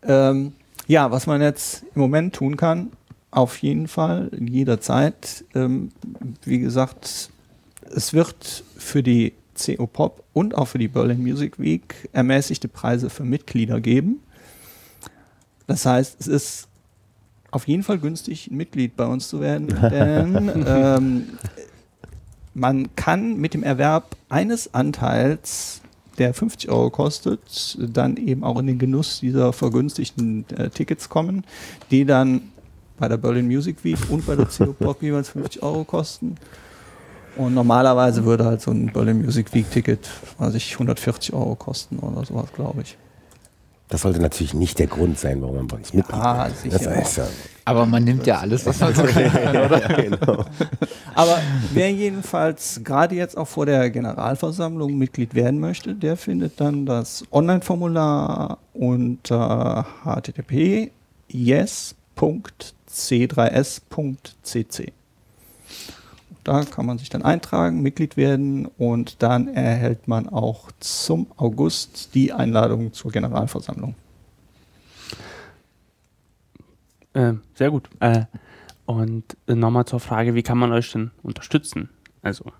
Ähm, 0.02 0.52
ja, 0.88 1.12
was 1.12 1.28
man 1.28 1.42
jetzt 1.42 1.86
im 1.96 2.02
Moment 2.02 2.36
tun 2.36 2.58
kann, 2.58 2.92
auf 3.34 3.58
jeden 3.58 3.88
Fall, 3.88 4.30
jederzeit. 4.40 5.44
Ähm, 5.56 5.92
wie 6.44 6.60
gesagt, 6.60 7.30
es 7.96 8.14
wird 8.14 8.64
für 8.78 9.02
die 9.02 9.34
CO 9.58 9.88
Pop 9.88 10.24
und 10.34 10.56
auch 10.56 10.68
für 10.68 10.78
die 10.78 10.88
Berlin 10.88 11.22
Music 11.22 11.60
Week 11.60 12.10
ermäßigte 12.14 12.68
Preise 12.68 13.10
für 13.10 13.24
Mitglieder 13.24 13.82
geben. 13.82 14.20
Das 15.68 15.86
heißt, 15.86 16.18
es 16.20 16.28
ist 16.28 16.68
auf 17.50 17.68
jeden 17.68 17.84
Fall 17.84 17.98
günstig, 17.98 18.50
ein 18.52 18.58
Mitglied 18.58 18.96
bei 18.96 19.06
uns 19.06 19.30
zu 19.30 19.42
werden, 19.42 19.68
denn 19.82 20.64
ähm, 20.68 21.24
man 22.54 22.96
kann 22.96 23.38
mit 23.38 23.54
dem 23.56 23.64
Erwerb 23.64 24.16
eines 24.30 24.74
Anteils, 24.76 25.82
der 26.20 26.36
50 26.36 26.70
Euro 26.70 26.92
kostet, 26.92 27.78
dann 27.80 28.18
eben 28.18 28.44
auch 28.44 28.60
in 28.60 28.68
den 28.68 28.78
Genuss 28.78 29.22
dieser 29.22 29.54
vergünstigten 29.54 30.46
äh, 30.56 30.70
Tickets 30.70 31.10
kommen, 31.10 31.44
die 31.90 32.06
dann 32.06 32.53
bei 32.98 33.08
der 33.08 33.18
Berlin 33.18 33.48
Music 33.48 33.84
Week 33.84 33.98
und 34.10 34.26
bei 34.26 34.36
der 34.36 34.46
CO 34.46 34.74
Pop 34.74 35.02
jeweils 35.02 35.30
50 35.30 35.62
Euro 35.64 35.84
kosten. 35.84 36.36
Und 37.36 37.54
normalerweise 37.56 38.26
würde 38.26 38.46
halt 38.46 38.62
so 38.62 38.72
ein 38.72 38.92
Berlin 38.94 39.22
Music 39.24 39.54
Week 39.54 39.70
Ticket, 39.72 40.08
weiß 40.38 40.54
ich, 40.54 40.74
140 40.74 41.34
Euro 41.34 41.56
kosten 41.56 41.98
oder 42.00 42.24
sowas, 42.26 42.50
glaube 42.56 42.84
ich. 42.84 42.98
Das 43.90 44.02
sollte 44.02 44.20
natürlich 44.20 44.54
nicht 44.54 44.80
der 44.80 44.88
Grund 44.88 45.20
sein, 45.20 45.42
warum 45.42 45.56
man 45.58 45.68
bei 45.68 45.78
uns 45.78 45.94
Mitglied 45.94 46.16
Ah, 46.20 46.50
sicher. 46.50 46.80
Das 46.80 47.10
ist 47.10 47.18
ja, 47.18 47.28
Aber 47.66 47.86
man 47.86 48.04
nimmt 48.04 48.26
ja 48.26 48.40
alles, 48.40 48.66
was 48.66 48.80
man 48.80 48.94
so 48.96 49.04
kann, 49.04 49.56
oder? 49.66 49.80
genau. 49.82 50.46
Aber 51.14 51.38
wer 51.74 51.92
jedenfalls 51.92 52.82
gerade 52.84 53.16
jetzt 53.16 53.38
auch 53.38 53.48
vor 53.48 53.66
der 53.66 53.90
Generalversammlung 53.92 54.98
Mitglied 54.98 55.36
werden 55.36 55.60
möchte, 55.60 55.94
der 55.94 56.18
findet 56.18 56.60
dann 56.60 56.86
das 56.86 57.24
Online-Formular 57.32 58.58
unter 58.74 59.86
http 60.04 60.92
yes.c3s.cc. 62.94 64.94
Da 66.44 66.66
kann 66.66 66.86
man 66.86 66.98
sich 66.98 67.10
dann 67.10 67.24
eintragen, 67.24 67.82
Mitglied 67.82 68.18
werden 68.18 68.66
und 68.78 69.24
dann 69.24 69.48
erhält 69.48 70.08
man 70.08 70.28
auch 70.28 70.72
zum 70.80 71.28
August 71.38 72.14
die 72.16 72.34
Einladung 72.34 72.92
zur 72.92 73.12
Generalversammlung. 73.12 73.96
Äh, 77.14 77.34
sehr 77.56 77.72
gut. 77.72 77.90
Äh, 78.02 78.26
und 78.86 79.38
nochmal 79.48 79.86
zur 79.86 80.02
Frage, 80.02 80.36
wie 80.36 80.44
kann 80.44 80.58
man 80.58 80.74
euch 80.74 80.92
denn 80.92 81.12
unterstützen? 81.22 81.90
Also, 82.22 82.52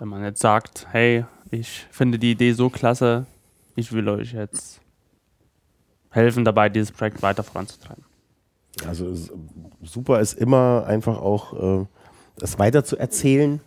wenn 0.00 0.08
man 0.08 0.24
jetzt 0.24 0.40
sagt, 0.40 0.88
hey, 0.90 1.24
ich 1.50 1.86
finde 1.90 2.18
die 2.18 2.32
Idee 2.32 2.54
so 2.54 2.70
klasse, 2.70 3.26
ich 3.76 3.92
will 3.92 4.08
euch 4.08 4.32
jetzt 4.32 4.80
helfen 6.10 6.44
dabei, 6.44 6.68
dieses 6.68 6.90
Projekt 6.90 7.22
weiter 7.22 7.44
voranzutreiben. 7.44 8.04
Also 8.86 9.14
super 9.82 10.20
ist 10.20 10.34
immer 10.34 10.84
einfach 10.86 11.18
auch 11.20 11.80
äh, 11.82 11.86
es 12.40 12.58
weiter 12.58 12.84
zu 12.84 12.96
erzählen. 12.96 13.60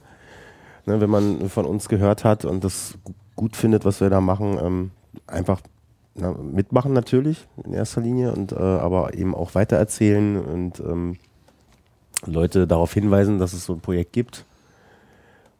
Ne, 0.88 1.02
wenn 1.02 1.10
man 1.10 1.50
von 1.50 1.66
uns 1.66 1.90
gehört 1.90 2.24
hat 2.24 2.46
und 2.46 2.64
das 2.64 2.96
gu- 3.04 3.14
gut 3.36 3.56
findet, 3.56 3.86
was 3.86 4.02
wir 4.02 4.10
da 4.12 4.22
machen, 4.22 4.60
ähm, 4.62 4.92
einfach 5.26 5.62
na, 6.14 6.32
mitmachen 6.32 6.94
natürlich 6.94 7.48
in 7.64 7.74
erster 7.74 8.02
Linie 8.02 8.32
und 8.34 8.52
äh, 8.52 8.56
aber 8.56 9.16
eben 9.16 9.34
auch 9.34 9.56
weitererzählen 9.56 10.38
und 10.38 10.80
ähm, 10.82 11.18
Leute 12.28 12.68
darauf 12.68 12.94
hinweisen, 12.94 13.40
dass 13.40 13.54
es 13.54 13.66
so 13.66 13.74
ein 13.74 13.80
Projekt 13.80 14.14
gibt 14.14 14.46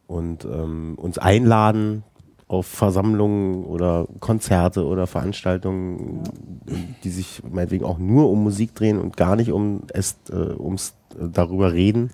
und 0.06 0.44
ähm, 0.44 0.94
uns 0.96 1.18
einladen 1.18 2.04
auf 2.48 2.66
Versammlungen 2.66 3.64
oder 3.64 4.06
Konzerte 4.20 4.86
oder 4.86 5.06
Veranstaltungen, 5.06 6.22
die 7.02 7.10
sich 7.10 7.42
meinetwegen 7.48 7.84
auch 7.84 7.98
nur 7.98 8.30
um 8.30 8.44
Musik 8.44 8.74
drehen 8.74 9.00
und 9.00 9.16
gar 9.16 9.34
nicht 9.34 9.50
um 9.50 9.82
es 9.92 10.16
äh, 10.30 10.34
ums 10.34 10.94
äh, 11.14 11.28
darüber 11.28 11.72
reden 11.72 12.10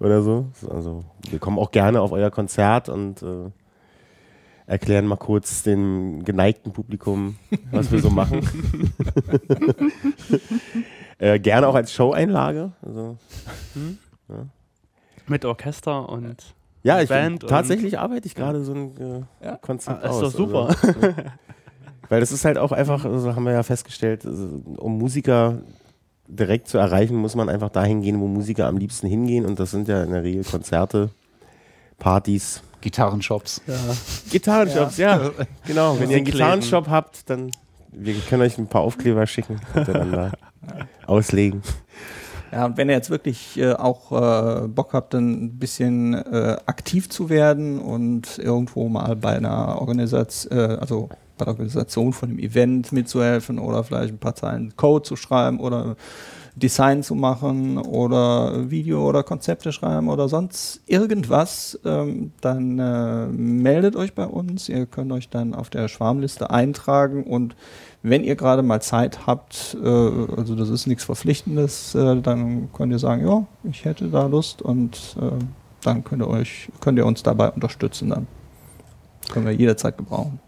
oder 0.00 0.22
so. 0.22 0.46
Also 0.68 1.04
wir 1.30 1.38
kommen 1.38 1.58
auch 1.58 1.70
gerne 1.70 2.00
auf 2.00 2.10
euer 2.10 2.30
Konzert 2.30 2.88
und 2.88 3.22
äh, 3.22 3.50
erklären 4.66 5.06
mal 5.06 5.16
kurz 5.16 5.62
dem 5.62 6.24
geneigten 6.24 6.72
Publikum, 6.72 7.36
was 7.70 7.92
wir 7.92 8.00
so 8.00 8.10
machen. 8.10 8.40
äh, 11.18 11.38
gerne 11.38 11.68
auch 11.68 11.74
als 11.74 11.92
Show-Einlage. 11.92 12.72
Also, 12.82 13.16
Mit 15.26 15.44
Orchester 15.44 16.08
und 16.08 16.54
ja, 16.88 17.02
ich, 17.02 17.08
Band 17.08 17.42
tatsächlich 17.48 17.98
arbeite 17.98 18.26
ich 18.26 18.34
gerade 18.34 18.62
so 18.64 18.72
ein 18.72 19.26
äh, 19.40 19.44
Ja. 19.46 19.56
Konzept 19.56 20.02
Ah, 20.04 20.08
ist 20.08 20.14
aus. 20.14 20.20
doch 20.22 20.30
super. 20.32 20.68
Also, 20.68 20.94
weil 22.08 22.20
das 22.20 22.32
ist 22.32 22.44
halt 22.44 22.58
auch 22.58 22.72
einfach, 22.72 23.04
also 23.04 23.34
haben 23.36 23.44
wir 23.44 23.52
ja 23.52 23.62
festgestellt, 23.62 24.24
also, 24.26 24.62
um 24.78 24.98
Musiker 24.98 25.58
direkt 26.26 26.68
zu 26.68 26.78
erreichen, 26.78 27.16
muss 27.16 27.34
man 27.36 27.48
einfach 27.48 27.70
dahin 27.70 28.02
gehen, 28.02 28.20
wo 28.20 28.26
Musiker 28.26 28.66
am 28.66 28.76
liebsten 28.76 29.06
hingehen 29.06 29.46
und 29.46 29.58
das 29.60 29.70
sind 29.70 29.88
ja 29.88 30.02
in 30.02 30.10
der 30.10 30.22
Regel 30.22 30.44
Konzerte, 30.44 31.10
Partys, 31.98 32.62
Gitarrenshops. 32.80 33.60
Gitarrenshops, 34.30 34.98
ja. 34.98 35.30
Genau, 35.66 35.98
wenn 35.98 36.10
ihr 36.10 36.16
einen. 36.16 36.24
Gitarrenshop 36.26 36.88
habt, 36.88 37.28
dann 37.30 37.50
wir 37.90 38.14
können 38.28 38.42
euch 38.42 38.58
ein 38.58 38.66
paar 38.68 38.82
Aufkleber 38.82 39.26
schicken 39.26 39.60
und 39.74 39.88
dann 39.88 40.12
da 40.12 40.32
auslegen. 41.06 41.62
Ja, 42.50 42.66
und 42.66 42.76
wenn 42.76 42.88
ihr 42.88 42.94
jetzt 42.94 43.10
wirklich 43.10 43.58
äh, 43.58 43.72
auch 43.72 44.12
äh, 44.12 44.68
Bock 44.68 44.94
habt, 44.94 45.14
dann 45.14 45.44
ein 45.44 45.58
bisschen 45.58 46.14
äh, 46.14 46.56
aktiv 46.66 47.08
zu 47.10 47.28
werden 47.28 47.78
und 47.78 48.38
irgendwo 48.38 48.88
mal 48.88 49.16
bei 49.16 49.36
einer 49.36 49.80
Organisation, 49.80 50.58
äh, 50.58 50.76
also 50.76 51.08
bei 51.36 51.44
der 51.44 51.52
Organisation 51.52 52.12
von 52.12 52.30
einem 52.30 52.38
Event 52.38 52.90
mitzuhelfen 52.92 53.58
oder 53.58 53.84
vielleicht 53.84 54.14
ein 54.14 54.18
paar 54.18 54.34
Zeilen 54.34 54.74
Code 54.76 55.02
zu 55.04 55.16
schreiben 55.16 55.60
oder 55.60 55.96
Design 56.58 57.02
zu 57.02 57.14
machen 57.14 57.78
oder 57.78 58.70
Video 58.70 59.08
oder 59.08 59.22
Konzepte 59.22 59.72
schreiben 59.72 60.08
oder 60.08 60.28
sonst 60.28 60.80
irgendwas, 60.86 61.78
ähm, 61.84 62.32
dann 62.40 62.78
äh, 62.78 63.26
meldet 63.28 63.94
euch 63.96 64.14
bei 64.14 64.26
uns. 64.26 64.68
Ihr 64.68 64.86
könnt 64.86 65.12
euch 65.12 65.28
dann 65.28 65.54
auf 65.54 65.70
der 65.70 65.88
Schwarmliste 65.88 66.50
eintragen 66.50 67.24
und 67.24 67.54
wenn 68.10 68.24
ihr 68.24 68.36
gerade 68.36 68.62
mal 68.62 68.80
Zeit 68.80 69.26
habt, 69.26 69.76
äh, 69.82 69.86
also 69.86 70.54
das 70.54 70.68
ist 70.68 70.86
nichts 70.86 71.04
Verpflichtendes, 71.04 71.94
äh, 71.94 72.20
dann 72.20 72.72
könnt 72.72 72.92
ihr 72.92 72.98
sagen, 72.98 73.26
ja, 73.26 73.46
ich 73.70 73.84
hätte 73.84 74.08
da 74.08 74.26
Lust 74.26 74.62
und 74.62 75.16
äh, 75.20 75.44
dann 75.82 76.04
könnt 76.04 76.22
ihr 76.22 76.28
euch, 76.28 76.68
könnt 76.80 76.98
ihr 76.98 77.06
uns 77.06 77.22
dabei 77.22 77.50
unterstützen 77.50 78.10
dann. 78.10 78.26
können 79.30 79.46
wir 79.46 79.52
jederzeit 79.52 79.96
gebrauchen. 79.96 80.40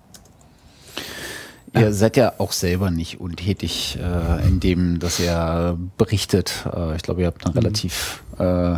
Ihr 1.73 1.93
seid 1.93 2.17
ja 2.17 2.33
auch 2.39 2.51
selber 2.51 2.91
nicht 2.91 3.21
untätig, 3.21 3.97
äh, 4.03 4.47
in 4.47 4.59
dem, 4.59 4.99
dass 4.99 5.21
ihr 5.21 5.79
berichtet. 5.97 6.67
Äh, 6.75 6.97
ich 6.97 7.03
glaube, 7.03 7.21
ihr 7.21 7.29
habt 7.29 7.47
eine 7.47 7.55
relativ 7.55 8.25
äh, 8.39 8.77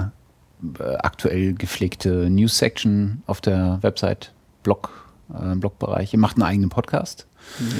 aktuell 0.98 1.54
gepflegte 1.54 2.28
News-Section 2.28 3.22
auf 3.26 3.40
der 3.40 3.78
Website, 3.80 4.32
Blog, 4.62 4.90
äh, 5.32 5.54
Blogbereich. 5.56 6.12
Ihr 6.12 6.18
macht 6.18 6.36
einen 6.36 6.42
eigenen 6.42 6.68
Podcast 6.68 7.26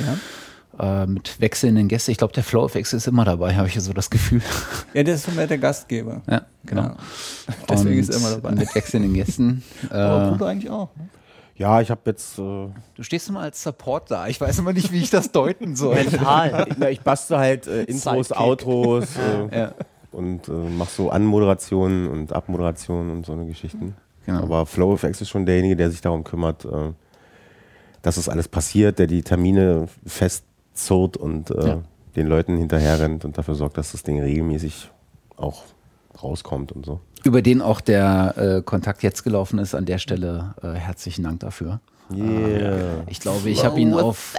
Ja. 0.06 0.16
Äh, 0.78 1.06
mit 1.06 1.40
wechselnden 1.40 1.88
Gästen. 1.88 2.10
Ich 2.12 2.18
glaube, 2.18 2.32
der 2.32 2.42
Flow 2.42 2.64
of 2.64 2.74
X 2.74 2.92
ist 2.92 3.06
immer 3.06 3.24
dabei, 3.24 3.54
habe 3.54 3.68
ich 3.68 3.80
so 3.80 3.92
das 3.92 4.10
Gefühl. 4.10 4.42
Ja, 4.94 5.02
der 5.02 5.14
ist 5.14 5.34
mich 5.34 5.46
der 5.46 5.58
Gastgeber. 5.58 6.22
ja, 6.28 6.42
genau. 6.64 6.82
Ja. 6.82 6.96
Deswegen 7.68 7.94
Und 7.96 7.98
ist 8.00 8.10
er 8.10 8.16
immer 8.16 8.30
dabei. 8.30 8.52
Mit 8.52 8.74
wechselnden 8.74 9.14
Gästen. 9.14 9.62
Aber 9.90 10.24
Äh, 10.24 10.28
Pluto 10.28 10.44
eigentlich 10.46 10.70
auch. 10.70 10.94
ne? 10.96 11.08
Ja, 11.56 11.80
ich 11.80 11.90
habe 11.90 12.00
jetzt. 12.06 12.38
Äh, 12.38 12.42
du 12.42 12.72
stehst 13.02 13.28
immer 13.28 13.40
als 13.40 13.62
Support 13.62 14.10
da. 14.10 14.26
Ich 14.26 14.40
weiß 14.40 14.58
immer 14.58 14.72
nicht, 14.72 14.90
wie 14.90 14.98
ich 15.02 15.10
das 15.10 15.30
deuten 15.32 15.76
soll. 15.76 15.94
Mental. 15.96 16.66
ich 16.90 17.00
bastel 17.02 17.36
halt 17.38 17.66
äh, 17.66 17.82
Intros, 17.84 18.28
Sidekick. 18.28 18.40
Outros 18.40 19.08
äh, 19.16 19.56
ja, 19.58 19.74
und 20.10 20.48
äh, 20.48 20.52
mach 20.52 20.88
so 20.88 21.10
Anmoderationen 21.10 22.08
und 22.08 22.32
Abmoderationen 22.32 23.10
und 23.10 23.26
so 23.26 23.32
eine 23.32 23.46
Geschichten. 23.46 23.94
genau. 24.26 24.42
Aber 24.42 24.66
FlowFX 24.66 25.20
ist 25.20 25.28
schon 25.28 25.44
derjenige, 25.46 25.76
der 25.76 25.90
sich 25.90 26.00
darum 26.00 26.24
kümmert, 26.24 26.64
äh, 26.64 26.92
dass 28.00 28.16
das 28.16 28.28
alles 28.28 28.48
passiert, 28.48 28.98
der 28.98 29.06
die 29.06 29.22
Termine 29.22 29.88
festzurrt 30.74 31.16
und 31.16 31.50
äh, 31.50 31.66
Ja. 31.68 31.82
den 32.16 32.26
Leuten 32.26 32.56
hinterher 32.56 33.00
rennt 33.00 33.24
und 33.24 33.38
dafür 33.38 33.54
sorgt, 33.54 33.78
dass 33.78 33.92
das 33.92 34.02
Ding 34.02 34.20
regelmäßig 34.20 34.90
auch 35.36 35.62
rauskommt 36.22 36.72
und 36.72 36.84
so. 36.86 37.00
über 37.24 37.40
den 37.42 37.62
auch 37.62 37.80
der 37.80 38.34
äh, 38.36 38.62
Kontakt 38.62 39.02
jetzt 39.02 39.22
gelaufen 39.22 39.58
ist. 39.58 39.74
An 39.74 39.86
der 39.86 39.98
Stelle 39.98 40.54
äh, 40.62 40.72
herzlichen 40.72 41.22
Dank 41.24 41.40
dafür. 41.40 41.80
Yeah. 42.12 43.04
Ich 43.08 43.20
glaube, 43.20 43.48
ich 43.48 43.64
habe 43.64 43.80
ihn 43.80 43.94
auf, 43.94 44.34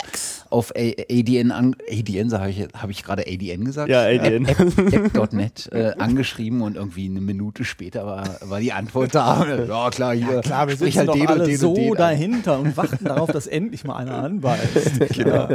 auf 0.53 0.71
ADN, 0.75 1.51
an, 1.51 1.75
ADN 1.91 2.31
habe 2.31 2.49
ich, 2.51 2.67
hab 2.73 2.89
ich 2.89 3.03
gerade 3.03 3.23
ADN 3.27 3.65
gesagt? 3.65 3.89
Ja, 3.89 4.01
ADN. 4.03 4.45
App- 4.45 4.59
App.net 4.93 5.67
äh, 5.71 5.93
angeschrieben 5.97 6.61
und 6.61 6.75
irgendwie 6.75 7.05
eine 7.09 7.21
Minute 7.21 7.65
später 7.65 8.05
war, 8.05 8.23
war 8.41 8.59
die 8.59 8.71
Antwort 8.71 9.15
da. 9.15 9.43
Ja, 9.67 9.89
klar, 9.89 10.13
hier. 10.13 10.41
Klar, 10.41 10.67
wir 10.67 10.75
sprich 10.75 10.93
sitzen 10.93 11.07
doch 11.07 11.13
den 11.13 11.21
und 11.23 11.27
alle 11.29 11.45
den 11.45 11.57
so 11.57 11.69
und 11.71 11.77
den 11.77 11.91
an. 11.91 11.97
dahinter 11.97 12.59
und 12.59 12.77
warten 12.77 13.03
darauf, 13.05 13.31
dass 13.31 13.47
endlich 13.47 13.83
mal 13.83 13.95
einer 13.95 14.17
anbeißt. 14.23 14.99
Genau. 15.13 15.47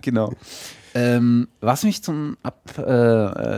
genau. 0.00 0.32
Ähm, 0.94 1.48
was 1.60 1.84
mich 1.84 2.02
zum, 2.02 2.36
Ab, 2.42 2.60
äh, 2.78 2.82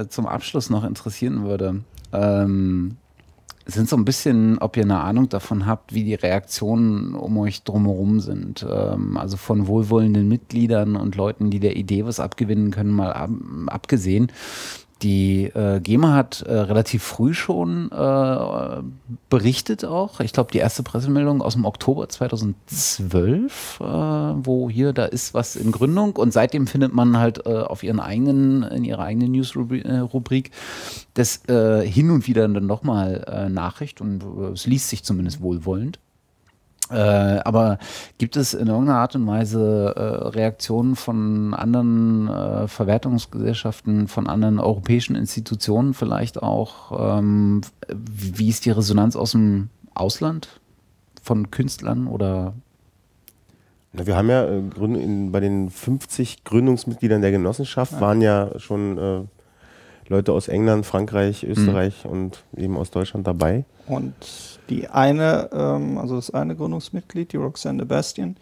äh, 0.01 0.09
zum 0.09 0.27
Abschluss 0.27 0.71
noch 0.71 0.85
interessieren 0.85 1.45
würde, 1.45 1.83
ähm, 2.13 2.97
sind 3.71 3.89
so 3.89 3.97
ein 3.97 4.05
bisschen, 4.07 4.59
ob 4.59 4.77
ihr 4.79 4.83
eine 4.83 5.01
Ahnung 5.01 5.29
davon 5.29 5.67
habt, 5.67 5.93
wie 5.93 6.03
die 6.03 6.15
Reaktionen 6.15 7.15
um 7.15 7.37
euch 7.37 7.63
drumherum 7.65 8.21
sind. 8.21 8.67
Ähm, 8.69 9.19
also 9.19 9.37
von 9.37 9.67
wohlwollenden 9.67 10.27
Mitgliedern 10.27 10.97
und 10.97 11.17
Leuten, 11.17 11.51
die 11.51 11.61
der 11.61 11.77
Idee 11.77 12.07
was 12.07 12.19
abgewinnen 12.19 12.71
können, 12.71 12.91
mal 12.91 13.13
ab, 13.13 13.31
abgesehen. 13.67 14.33
Die 15.03 15.45
äh, 15.45 15.79
GEMA 15.81 16.15
hat 16.15 16.43
äh, 16.43 16.53
relativ 16.53 17.05
früh 17.05 17.33
schon 17.33 17.93
äh, 17.93 18.83
berichtet 19.31 19.85
auch. 19.85 20.19
Ich 20.19 20.33
glaube, 20.33 20.51
die 20.51 20.59
erste 20.59 20.83
Pressemeldung 20.83 21.41
aus 21.41 21.55
dem 21.55 21.65
Oktober 21.65 22.09
2012, 22.09 23.79
äh, 23.81 23.85
wo 23.85 24.69
hier, 24.69 24.93
da 24.93 25.05
ist 25.05 25.35
was 25.35 25.55
in 25.55 25.71
Gründung 25.71 26.17
und 26.17 26.33
seitdem 26.33 26.67
findet 26.67 26.93
man 26.93 27.17
halt 27.17 27.47
äh, 27.47 27.51
auf 27.51 27.85
ihren 27.85 28.01
eigenen, 28.01 28.65
in 28.65 28.85
ihrer 28.85 29.05
eigenen 29.05 29.31
News-Rubrik 29.33 30.51
das 31.15 31.49
äh, 31.49 31.87
hin 31.87 32.11
und 32.11 32.27
wieder 32.27 32.49
dann 32.49 32.67
nochmal 32.67 33.25
äh, 33.29 33.49
Nachricht 33.49 34.01
und 34.01 34.23
äh, 34.23 34.53
es 34.53 34.67
liest 34.67 34.89
sich 34.89 35.05
zumindest 35.05 35.41
wohlwollend. 35.41 36.01
Äh, 36.91 37.41
aber 37.45 37.79
gibt 38.17 38.37
es 38.37 38.55
in 38.55 38.69
irgendeiner 38.69 38.99
Art 38.99 39.15
und 39.15 39.27
Weise 39.27 39.95
äh, 39.97 40.29
Reaktionen 40.29 40.97
von 40.97 41.55
anderen 41.55 42.29
äh, 42.29 42.69
Verwertungsgesellschaften, 42.69 44.09
von 44.09 44.27
anderen 44.27 44.59
europäischen 44.59 45.17
Institutionen 45.17 45.95
vielleicht 45.95 46.43
auch? 46.43 47.17
Ähm, 47.17 47.61
wie 47.89 48.49
ist 48.49 48.65
die 48.65 48.71
Resonanz 48.71 49.17
aus 49.17 49.33
dem 49.33 49.69
Ausland 49.95 50.61
von 51.23 51.51
Künstlern 51.51 52.07
oder? 52.07 52.55
Na, 53.93 54.07
wir 54.07 54.17
haben 54.17 54.31
ja 54.31 54.45
äh, 54.45 54.63
Gründ- 54.63 54.99
in, 54.99 55.33
bei 55.33 55.41
den 55.41 55.71
50 55.71 56.45
Gründungsmitgliedern 56.45 57.21
der 57.21 57.33
Genossenschaft 57.33 58.01
waren 58.01 58.23
ja 58.23 58.59
schon 58.59 58.99
äh, 58.99 59.21
Leute 60.09 60.33
aus 60.33 60.49
England, 60.49 60.87
Frankreich, 60.87 61.45
Österreich 61.45 62.07
und 62.07 62.45
eben 62.57 62.77
aus 62.79 62.91
Deutschland 62.91 63.27
dabei. 63.27 63.65
Und 63.87 64.58
die 64.69 64.89
eine, 64.89 65.51
ähm, 65.53 65.99
also 65.99 66.17
das 66.17 66.31
eine 66.31 66.57
Gründungsmitglied, 66.57 67.33
die 67.33 67.37
Roxanne 67.37 67.87
Bastian, 67.87 68.37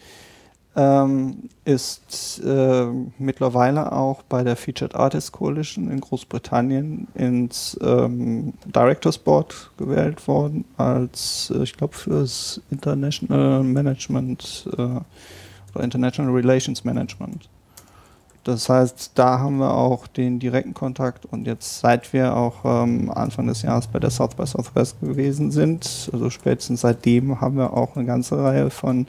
ähm, 0.77 1.49
ist 1.65 2.43
äh, 2.45 2.87
mittlerweile 3.19 3.93
auch 3.93 4.23
bei 4.23 4.45
der 4.45 4.57
Featured 4.57 4.95
Artist 4.95 5.33
Coalition 5.33 5.91
in 5.91 6.01
Großbritannien 6.01 7.09
ins 7.15 7.79
ähm, 7.83 8.53
Directors 8.67 9.17
Board 9.17 9.71
gewählt 9.79 10.29
worden, 10.29 10.67
als, 10.77 11.51
äh, 11.55 11.63
ich 11.63 11.75
glaube, 11.77 11.95
fürs 11.95 12.61
International 12.71 13.63
Management 13.63 14.69
äh, 14.77 14.83
oder 14.83 15.85
International 15.85 16.33
Relations 16.33 16.85
Management. 16.85 17.49
Das 18.47 18.69
heißt, 18.69 19.11
da 19.17 19.41
haben 19.41 19.59
wir 19.59 19.75
auch 19.75 20.07
den 20.07 20.39
direkten 20.39 20.73
Kontakt 20.73 21.27
und 21.27 21.49
jetzt, 21.49 21.81
seit 21.81 22.13
wir 22.13 22.37
auch 22.37 22.65
ähm, 22.65 23.11
Anfang 23.11 23.49
des 23.49 23.63
Jahres 23.63 23.89
bei 23.89 23.99
der 23.99 24.11
South 24.11 24.37
by 24.37 24.47
Southwest 24.47 25.01
gewesen 25.01 25.51
sind, 25.51 26.09
also 26.13 26.31
spätestens 26.31 26.83
seitdem 26.83 27.41
haben 27.41 27.57
wir 27.57 27.73
auch 27.73 27.97
eine 27.97 28.05
ganze 28.05 28.39
Reihe 28.39 28.71
von 28.71 29.09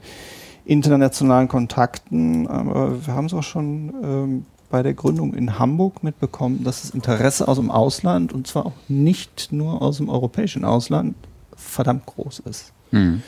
internationalen 0.64 1.46
Kontakten. 1.46 2.48
Aber 2.48 3.06
wir 3.06 3.14
haben 3.14 3.26
es 3.26 3.32
auch 3.32 3.44
schon 3.44 3.94
ähm, 4.02 4.46
bei 4.70 4.82
der 4.82 4.94
Gründung 4.94 5.34
in 5.34 5.56
Hamburg 5.56 6.02
mitbekommen, 6.02 6.64
dass 6.64 6.82
das 6.82 6.90
Interesse 6.90 7.46
aus 7.46 7.58
dem 7.58 7.70
Ausland 7.70 8.32
und 8.32 8.48
zwar 8.48 8.66
auch 8.66 8.72
nicht 8.88 9.52
nur 9.52 9.80
aus 9.82 9.98
dem 9.98 10.08
europäischen 10.08 10.64
Ausland 10.64 11.14
verdammt 11.54 12.06
groß 12.06 12.40
ist. 12.40 12.72
Hm. 12.90 13.22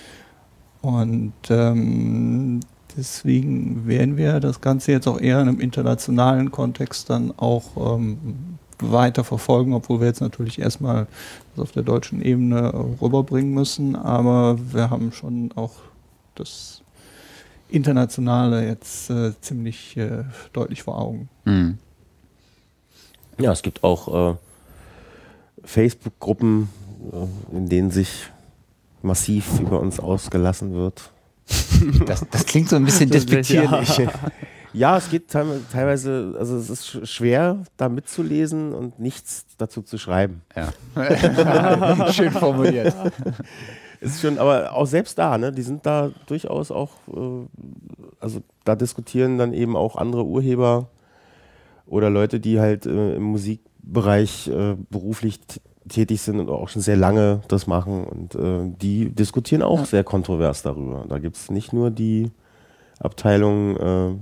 Und 0.82 1.34
ähm, 1.50 2.58
deswegen 3.00 3.86
werden 3.86 4.16
wir 4.16 4.38
das 4.40 4.60
Ganze 4.60 4.92
jetzt 4.92 5.08
auch 5.08 5.18
eher 5.18 5.40
in 5.40 5.48
einem 5.48 5.60
internationalen 5.60 6.50
Kontext 6.50 7.08
dann 7.08 7.32
auch 7.36 7.96
ähm, 7.96 8.58
weiter 8.78 9.24
verfolgen, 9.24 9.72
obwohl 9.72 10.00
wir 10.00 10.06
jetzt 10.06 10.20
natürlich 10.20 10.58
erstmal 10.58 11.06
das 11.54 11.62
auf 11.62 11.72
der 11.72 11.82
deutschen 11.82 12.22
Ebene 12.22 12.72
rüberbringen 13.00 13.52
müssen. 13.52 13.96
Aber 13.96 14.58
wir 14.72 14.90
haben 14.90 15.12
schon 15.12 15.50
auch 15.56 15.72
das 16.34 16.82
Internationale 17.68 18.66
jetzt 18.66 19.10
äh, 19.10 19.32
ziemlich 19.40 19.96
äh, 19.96 20.24
deutlich 20.52 20.82
vor 20.82 20.98
Augen. 20.98 21.28
Hm. 21.44 21.78
Ja, 23.38 23.52
es 23.52 23.62
gibt 23.62 23.82
auch 23.82 24.32
äh, 24.32 24.36
Facebook-Gruppen, 25.64 26.68
äh, 27.12 27.56
in 27.56 27.68
denen 27.68 27.90
sich 27.90 28.30
massiv 29.02 29.60
über 29.60 29.80
uns 29.80 29.98
ausgelassen 30.00 30.74
wird. 30.74 31.10
Das, 32.06 32.24
das 32.30 32.44
klingt 32.46 32.68
so 32.68 32.76
ein 32.76 32.84
bisschen 32.84 33.10
despektierlich. 33.10 33.98
ja. 33.98 34.10
Ja, 34.72 34.96
es 34.96 35.10
geht 35.10 35.28
teil- 35.28 35.60
teilweise, 35.72 36.36
also 36.38 36.56
es 36.56 36.70
ist 36.70 36.84
sch- 36.86 37.04
schwer, 37.06 37.64
da 37.76 37.88
mitzulesen 37.88 38.72
und 38.72 39.00
nichts 39.00 39.44
dazu 39.58 39.82
zu 39.82 39.98
schreiben. 39.98 40.42
Ja. 40.54 40.68
Schön 42.12 42.30
formuliert. 42.30 42.94
Ist 44.00 44.20
schon, 44.20 44.38
aber 44.38 44.72
auch 44.72 44.86
selbst 44.86 45.18
da, 45.18 45.36
ne, 45.38 45.50
die 45.50 45.62
sind 45.62 45.84
da 45.86 46.12
durchaus 46.26 46.70
auch, 46.70 46.90
äh, 47.08 47.46
also 48.20 48.42
da 48.64 48.76
diskutieren 48.76 49.38
dann 49.38 49.52
eben 49.52 49.76
auch 49.76 49.96
andere 49.96 50.24
Urheber 50.24 50.88
oder 51.86 52.08
Leute, 52.08 52.38
die 52.38 52.60
halt 52.60 52.86
äh, 52.86 53.16
im 53.16 53.24
Musikbereich 53.24 54.46
äh, 54.48 54.76
beruflich 54.88 55.40
tätig 55.90 56.22
sind 56.22 56.40
und 56.40 56.48
auch 56.48 56.68
schon 56.70 56.80
sehr 56.82 56.96
lange 56.96 57.40
das 57.48 57.66
machen 57.66 58.04
und 58.04 58.34
äh, 58.34 58.70
die 58.80 59.10
diskutieren 59.10 59.62
auch 59.62 59.84
sehr 59.84 60.04
kontrovers 60.04 60.62
darüber. 60.62 61.04
Da 61.08 61.18
gibt 61.18 61.36
es 61.36 61.50
nicht 61.50 61.72
nur 61.72 61.90
die 61.90 62.30
Abteilung, 62.98 63.76
äh, 63.76 64.14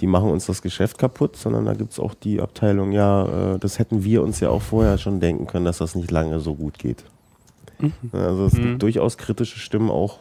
die 0.00 0.06
machen 0.06 0.30
uns 0.30 0.46
das 0.46 0.62
Geschäft 0.62 0.98
kaputt, 0.98 1.36
sondern 1.36 1.64
da 1.66 1.74
gibt 1.74 1.92
es 1.92 2.00
auch 2.00 2.14
die 2.14 2.40
Abteilung, 2.40 2.92
ja, 2.92 3.54
äh, 3.54 3.58
das 3.58 3.78
hätten 3.78 4.04
wir 4.04 4.22
uns 4.22 4.40
ja 4.40 4.50
auch 4.50 4.62
vorher 4.62 4.98
schon 4.98 5.20
denken 5.20 5.46
können, 5.46 5.64
dass 5.64 5.78
das 5.78 5.94
nicht 5.94 6.10
lange 6.10 6.40
so 6.40 6.54
gut 6.54 6.78
geht. 6.78 7.04
Also 8.12 8.44
es 8.46 8.52
Mhm. 8.54 8.62
gibt 8.62 8.82
durchaus 8.82 9.16
kritische 9.16 9.58
Stimmen 9.58 9.90
auch, 9.90 10.18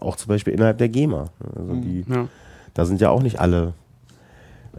auch 0.00 0.16
zum 0.16 0.28
Beispiel 0.28 0.52
innerhalb 0.52 0.78
der 0.78 0.88
GEMA. 0.88 1.26
Also 1.56 1.74
die, 1.74 2.04
Ja. 2.08 2.26
da 2.74 2.84
sind 2.84 3.00
ja 3.00 3.10
auch 3.10 3.22
nicht 3.22 3.38
alle 3.40 3.74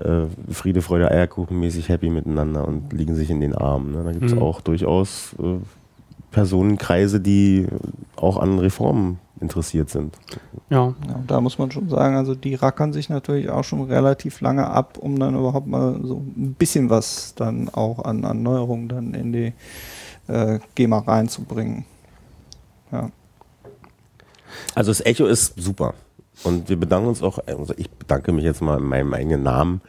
äh, 0.04 0.54
Friede, 0.54 0.82
Freude, 0.82 1.10
Eierkuchen 1.12 1.60
mäßig 1.60 1.90
happy 1.90 2.10
miteinander 2.10 2.68
und 2.68 2.92
liegen 2.94 3.16
sich 3.16 3.30
in 3.30 3.42
den 3.42 3.54
Armen. 3.56 3.92
Ne? 3.92 4.04
Da 4.04 4.12
gibt 4.12 4.26
es 4.26 4.36
Mhm. 4.36 4.42
auch 4.42 4.62
durchaus 4.62 5.36
äh, 5.40 5.58
Personenkreise, 6.32 7.20
die 7.20 7.68
auch 8.16 8.38
an 8.38 8.60
Reformen 8.60 9.20
interessiert 9.42 9.90
sind. 9.90 10.16
ja. 10.70 10.94
Ja, 11.08 11.16
und 11.16 11.32
da 11.32 11.42
muss 11.42 11.58
man 11.58 11.72
schon 11.72 11.90
sagen, 11.90 12.16
also 12.16 12.36
die 12.36 12.54
rackern 12.56 12.94
sich 12.94 13.10
natürlich 13.10 13.50
auch 13.50 13.64
schon 13.64 13.82
relativ 13.84 14.42
lange 14.42 14.68
ab, 14.68 14.98
um 15.00 15.18
dann 15.18 15.34
überhaupt 15.34 15.66
mal 15.66 16.00
so 16.04 16.18
ein 16.18 16.56
bisschen 16.60 16.90
was 16.90 17.34
dann 17.36 17.70
auch 17.70 18.04
an, 18.06 18.24
an 18.26 18.44
Neuerungen 18.44 18.88
dann 18.90 19.14
in 19.16 19.32
die 19.34 19.54
äh, 20.28 20.60
GEMA 20.76 21.00
reinzubringen. 21.00 21.86
Ja. 22.92 23.10
Also 24.76 24.92
das 24.92 25.02
Echo 25.06 25.26
ist 25.26 25.54
super. 25.60 25.94
Und 26.44 26.70
wir 26.70 26.78
bedanken 26.78 27.10
uns 27.10 27.22
auch, 27.22 27.40
also 27.46 27.74
ich 27.78 27.90
bedanke 27.90 28.32
mich 28.32 28.46
jetzt 28.46 28.62
mal 28.62 28.78
in 28.78 28.86
meinem 28.86 29.14
eigenen 29.14 29.44
Namen 29.44 29.82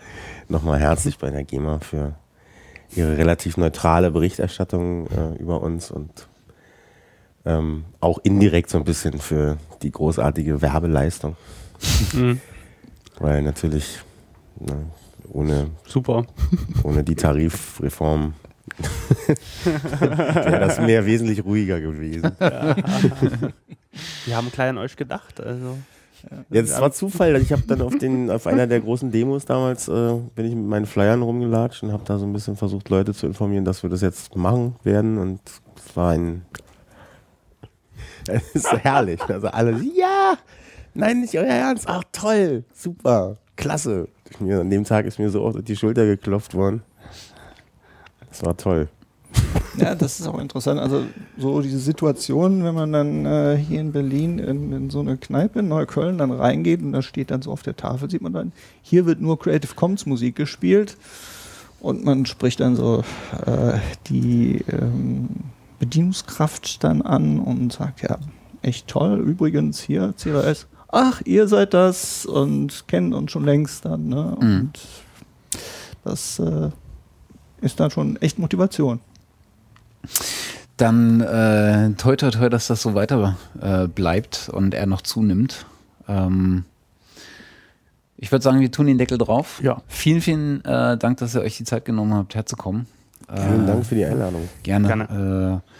nochmal 0.49 0.81
herzlich 0.81 1.19
bei 1.19 1.31
der 1.31 1.45
GEMA 1.45 1.79
für 1.79 2.15
ihre 2.95 3.17
relativ 3.17 3.57
neutrale 3.57 4.11
Berichterstattung 4.11 5.07
äh, 5.09 5.37
über 5.39 5.63
uns 5.63 5.91
und 5.91 6.29
ähm, 7.45 7.85
auch 8.01 8.19
indirekt 8.23 8.71
so 8.71 8.79
ein 8.79 8.85
bisschen 8.85 9.19
für 9.19 9.59
die 9.83 9.93
großartige 9.93 10.61
Werbeleistung. 10.61 11.37
Mhm. 12.13 12.41
Weil 13.19 13.43
natürlich 13.43 14.01
ne, 14.59 14.87
ohne, 15.29 15.71
Super. 15.87 16.27
ohne 16.83 17.05
die 17.05 17.15
Tarifreform 17.15 18.35
wäre 19.65 20.61
das 20.61 20.81
Meer 20.81 21.05
wesentlich 21.07 21.45
ruhiger 21.45 21.81
gewesen. 21.81 22.31
Wir 24.25 24.37
haben 24.37 24.51
klein 24.53 24.77
an 24.77 24.79
euch 24.79 24.97
gedacht. 24.97 25.41
Also. 25.41 25.77
Jetzt 26.51 26.81
war 26.81 26.93
Zufall, 26.93 27.37
ich 27.37 27.53
habe 27.53 27.63
dann 27.67 27.83
auf 27.83 27.97
den 27.97 28.31
auf 28.31 28.47
einer 28.47 28.67
der 28.67 28.81
großen 28.81 29.11
Demos 29.11 29.45
damals 29.45 29.89
äh, 29.89 30.15
bin 30.35 30.47
ich 30.47 30.55
mit 30.55 30.67
meinen 30.67 30.87
Flyern 30.87 31.23
rumgelatscht 31.23 31.83
und 31.83 31.93
habe 31.93 32.05
da 32.05 32.19
so 32.19 32.27
ein 32.27 32.33
bisschen 32.33 32.57
versucht 32.57 32.89
Leute 32.89 33.15
zu 33.15 33.27
informieren, 33.27 33.65
dass 33.65 33.83
wir 33.83 33.91
das 33.91 34.01
jetzt 34.01 34.37
machen 34.37 34.77
werden 34.83 35.19
und 35.19 35.41
es 35.77 35.97
war 35.97 36.13
ein 36.13 36.45
es 38.27 38.55
ist 38.55 38.73
herrlich, 38.73 39.21
also 39.23 39.49
alle 39.49 39.73
ja, 39.95 40.37
nein 40.95 41.21
nicht 41.21 41.37
euer 41.37 41.47
Ernst, 41.47 41.87
ach 41.89 42.05
toll, 42.13 42.65
super, 42.75 43.39
klasse. 43.57 44.09
Mir, 44.39 44.61
an 44.61 44.71
dem 44.71 44.85
Tag 44.85 45.07
ist 45.07 45.19
mir 45.19 45.31
so 45.31 45.43
oft 45.43 45.67
die 45.67 45.77
Schulter 45.77 46.07
geklopft 46.07 46.55
worden. 46.55 46.83
Das 48.29 48.45
war 48.45 48.57
toll. 48.57 48.89
Ja, 49.77 49.95
das 49.95 50.21
ist 50.21 50.27
auch 50.27 50.39
interessant. 50.39 50.81
Also 50.81 51.05
so 51.39 51.61
diese 51.63 51.79
Situation, 51.79 52.65
wenn 52.65 52.75
man 52.75 52.93
dann 52.93 53.25
äh, 53.27 53.57
hier 53.57 53.81
in 53.81 53.93
Berlin 53.93 54.39
in, 54.39 54.73
in, 54.73 54.91
so 54.91 55.01
eine 55.01 55.17
Kneipe 55.17 55.61
in 55.61 55.69
Neukölln 55.69 56.19
dann 56.19 56.33
reingeht 56.33 56.83
und 56.83 56.93
da 56.93 57.03
steht 57.03 57.31
dann 57.31 57.41
so 57.41 57.51
auf 57.53 57.63
der 57.63 57.77
Tafel, 57.77 58.11
sieht 58.11 58.21
man 58.21 58.33
dann, 58.33 58.53
hier 58.83 59.07
wird 59.07 59.21
nur 59.21 59.39
Creative 59.39 59.75
Commons 59.75 60.07
Musik 60.07 60.37
gespielt 60.37 60.97
und 61.81 62.05
man 62.05 62.27
spricht 62.27 62.61
dann 62.61 62.77
so 62.77 63.05
äh, 63.47 63.79
die 64.09 64.65
ähm, 64.71 65.29
Bedienungskraft 65.79 66.83
dann 66.85 67.01
an 67.01 67.39
und 67.39 67.73
sagt, 67.73 68.03
ja, 68.03 68.19
echt 68.63 68.89
toll, 68.89 69.19
übrigens 69.21 69.81
hier 69.81 70.13
CRS, 70.19 70.67
ach, 70.89 71.23
ihr 71.25 71.49
seid 71.49 71.73
das 71.73 72.27
und 72.27 72.85
kennt 72.89 73.15
uns 73.15 73.31
schon 73.31 73.45
längst 73.45 73.85
dann. 73.85 74.09
Ne? 74.09 74.35
Und 74.37 74.49
Mhm. 74.49 74.71
das 76.05 76.39
äh, 76.39 76.71
ist 77.63 77.81
dann 77.81 77.91
schon 77.91 78.17
echt 78.17 78.39
Motivation. 78.39 79.01
Dann 80.77 81.21
äh, 81.21 81.91
toi 81.97 82.17
toi 82.17 82.31
toi, 82.31 82.49
dass 82.49 82.69
das 82.69 82.81
so 82.83 82.95
weiter 82.95 83.37
äh, 83.61 83.87
bleibt 83.87 84.49
und 84.53 84.73
er 84.75 84.87
noch 84.87 85.03
zunimmt. 85.03 85.67
Ähm, 86.09 86.65
ich 88.17 88.33
würde 88.33 88.43
sagen, 88.43 88.61
wir 88.61 88.71
tun 88.71 88.87
den 88.87 88.99
Deckel 88.99 89.19
drauf. 89.19 89.61
Ja. 89.63 89.83
Vielen, 89.89 90.21
vielen 90.21 90.65
äh, 90.65 90.97
Dank, 90.97 91.19
dass 91.19 91.35
ihr 91.35 91.43
euch 91.43 91.57
die 91.57 91.65
Zeit 91.65 91.85
genommen 91.85 92.15
habt, 92.15 92.35
herzukommen. 92.35 92.87
Vielen 93.35 93.65
Äh, 93.65 93.67
Dank 93.67 93.87
für 93.87 93.95
die 93.95 94.05
Einladung. 94.05 94.49
Gerne. 94.63 94.89
Gerne. 94.89 95.63
Äh, 95.63 95.71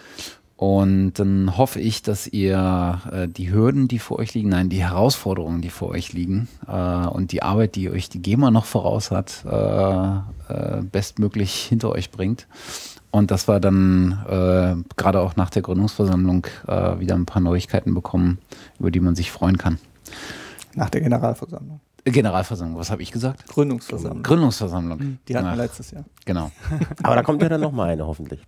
und 0.63 1.13
dann 1.13 1.57
hoffe 1.57 1.79
ich, 1.79 2.03
dass 2.03 2.27
ihr 2.27 3.01
äh, 3.11 3.27
die 3.27 3.51
Hürden, 3.51 3.87
die 3.87 3.97
vor 3.97 4.19
euch 4.19 4.35
liegen, 4.35 4.49
nein, 4.49 4.69
die 4.69 4.83
Herausforderungen, 4.83 5.61
die 5.61 5.71
vor 5.71 5.89
euch 5.89 6.13
liegen 6.13 6.47
äh, 6.67 6.71
und 7.07 7.31
die 7.31 7.41
Arbeit, 7.41 7.73
die 7.75 7.89
euch 7.89 8.09
die 8.09 8.21
GEMA 8.21 8.51
noch 8.51 8.65
voraus 8.65 9.09
hat, 9.09 9.43
äh, 9.43 10.53
äh, 10.53 10.81
bestmöglich 10.83 11.63
hinter 11.63 11.89
euch 11.89 12.11
bringt. 12.11 12.45
Und 13.11 13.29
dass 13.29 13.47
wir 13.47 13.59
dann 13.59 14.23
äh, 14.27 14.75
gerade 14.95 15.19
auch 15.19 15.35
nach 15.35 15.49
der 15.49 15.61
Gründungsversammlung 15.61 16.47
äh, 16.67 16.99
wieder 16.99 17.15
ein 17.15 17.25
paar 17.25 17.41
Neuigkeiten 17.41 17.93
bekommen, 17.93 18.39
über 18.79 18.89
die 18.89 19.01
man 19.01 19.15
sich 19.15 19.31
freuen 19.31 19.57
kann. 19.57 19.77
Nach 20.75 20.89
der 20.89 21.01
Generalversammlung. 21.01 21.81
Äh, 22.05 22.11
Generalversammlung, 22.11 22.79
was 22.79 22.89
habe 22.89 23.01
ich 23.01 23.11
gesagt? 23.11 23.47
Gründungsversammlung. 23.47 24.23
Gründungsversammlung. 24.23 25.19
Die 25.27 25.35
hatten 25.35 25.47
wir 25.47 25.55
letztes 25.57 25.91
Jahr. 25.91 26.05
Genau. 26.25 26.51
Aber 27.03 27.15
da 27.15 27.23
kommt 27.23 27.41
ja 27.41 27.49
dann 27.49 27.61
nochmal 27.61 27.89
eine 27.89 28.07
hoffentlich. 28.07 28.41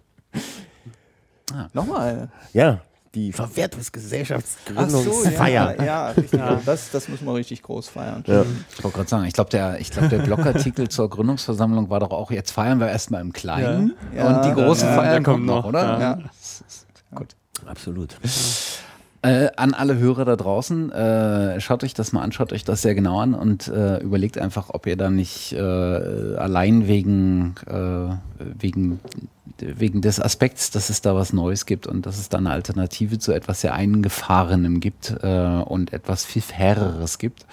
Nochmal 1.73 2.10
eine. 2.10 2.30
Ja, 2.53 2.80
die 3.15 3.31
Verwertungsgesellschaftsgründungsfeier. 3.31 5.76
ja, 5.77 5.84
ja, 5.84 6.07
richtig. 6.10 6.40
Das, 6.65 6.91
das 6.91 7.07
müssen 7.10 7.26
wir 7.26 7.34
richtig 7.35 7.61
groß 7.64 7.90
feiern. 7.90 8.23
Ja. 8.27 8.44
Ich 8.76 8.84
wollte 8.84 8.98
gerade 8.98 9.10
sagen, 9.10 9.26
ich 9.26 9.34
glaube, 9.34 9.49
der, 9.49 9.80
ich 9.80 9.90
glaub, 9.91 10.10
der 10.10 10.19
Blogartikel 10.19 10.88
zur 10.90 11.10
Gründungsversammlung 11.10 11.90
war 11.90 11.99
doch 11.99 12.11
auch, 12.11 12.31
jetzt 12.31 12.52
feiern 12.52 12.80
wir 12.80 12.88
erstmal 12.90 13.22
im 13.22 13.34
Kleinen 13.34 13.94
Ja. 14.15 14.27
und 14.27 14.45
die 14.45 14.49
Ja, 14.49 14.56
großen 14.56 14.88
ja, 14.88 14.95
Feiern 14.95 15.11
der 15.11 15.23
kommen 15.23 15.48
kommt 15.48 15.49
noch, 15.64 15.64
noch, 15.64 15.69
oder? 15.69 15.99
Ja. 15.99 16.19
Gut. 17.15 17.35
Absolut. 17.65 18.15
Äh, 19.24 19.52
an 19.56 19.74
alle 19.74 19.98
Hörer 19.98 20.26
da 20.26 20.36
draußen, 20.36 20.91
äh, 20.91 21.62
schaut 21.62 21.86
euch 21.86 21.94
das 21.94 22.12
mal 22.12 22.24
an, 22.24 22.34
schaut 22.34 22.52
euch 22.52 22.66
das 22.66 22.82
sehr 22.82 22.94
genau 22.94 23.22
an 23.22 23.34
und 23.34 23.70
äh, 23.70 24.00
überlegt 24.00 24.38
einfach, 24.38 24.70
ob 24.72 24.86
ihr 24.86 24.98
da 24.98 25.10
nicht 25.10 25.54
äh, 25.54 25.62
allein 25.62 26.90
wegen, 26.90 27.56
äh, 27.66 28.18
wegen, 28.60 29.00
wegen 29.60 30.02
des 30.02 30.20
Aspekts, 30.20 30.72
dass 30.72 30.90
es 30.90 31.00
da 31.00 31.16
was 31.16 31.32
Neues 31.32 31.66
gibt 31.66 31.88
und 31.88 32.06
dass 32.06 32.20
es 32.20 32.28
da 32.28 32.38
eine 32.38 32.50
Alternative 32.50 33.18
zu 33.18 33.32
etwas 33.32 33.62
sehr 33.62 33.74
Eingefahrenem 33.74 34.82
gibt 34.82 35.16
äh, 35.24 35.62
und 35.64 35.94
etwas 35.94 36.26
viel 36.26 36.41
faireres 36.41 37.18
gibt, 37.18 37.45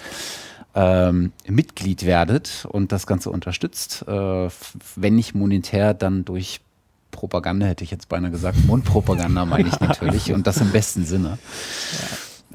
ähm, 0.74 1.30
Mitglied 1.46 2.04
werdet 2.04 2.66
und 2.68 2.90
das 2.90 3.06
Ganze 3.06 3.30
unterstützt, 3.30 4.04
wenn 4.08 5.14
nicht 5.14 5.36
monetär, 5.36 5.94
dann 5.94 6.24
durch 6.24 6.62
Propaganda 7.10 7.66
hätte 7.66 7.84
ich 7.84 7.90
jetzt 7.90 8.08
beinahe 8.08 8.30
gesagt. 8.30 8.64
Mundpropaganda 8.66 9.44
meine 9.44 9.68
ich 9.68 9.80
natürlich 9.80 10.32
und 10.32 10.46
das 10.46 10.58
im 10.60 10.70
besten 10.70 11.04
Sinne. 11.04 11.38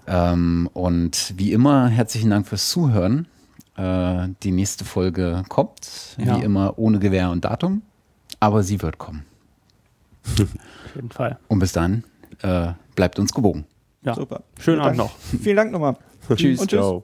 Ähm, 0.07 0.69
und 0.73 1.34
wie 1.38 1.52
immer, 1.52 1.88
herzlichen 1.88 2.30
Dank 2.30 2.48
fürs 2.48 2.69
Zuhören. 2.69 3.27
Äh, 3.76 4.30
die 4.44 4.52
nächste 4.52 4.86
Folge 4.86 5.44
kommt, 5.49 6.15
Ja. 6.18 6.38
wie 6.40 6.44
immer 6.44 6.77
ohne 6.77 6.99
Gewehr 6.99 7.32
und 7.32 7.44
Datum, 7.45 7.82
aber 8.40 8.64
sie 8.64 8.82
wird 8.82 8.98
kommen. 8.98 9.26
Auf 10.27 10.95
jeden 10.95 11.11
Fall. 11.11 11.38
Und 11.48 11.60
bis 11.60 11.72
dann, 11.73 12.03
äh, 12.41 12.69
bleibt 12.95 13.19
uns 13.19 13.34
gewogen. 13.34 13.65
Ja. 14.03 14.14
Super. 14.15 14.44
Schönen 14.60 14.80
Abend 14.82 14.99
Dank. 14.99 15.10
noch. 15.10 15.18
Vielen 15.41 15.56
Dank 15.57 15.72
nochmal. 15.72 15.98
Tschüss. 16.36 16.60
Und 16.60 16.69
tschüss. 16.69 16.80
Ciao. 16.80 17.03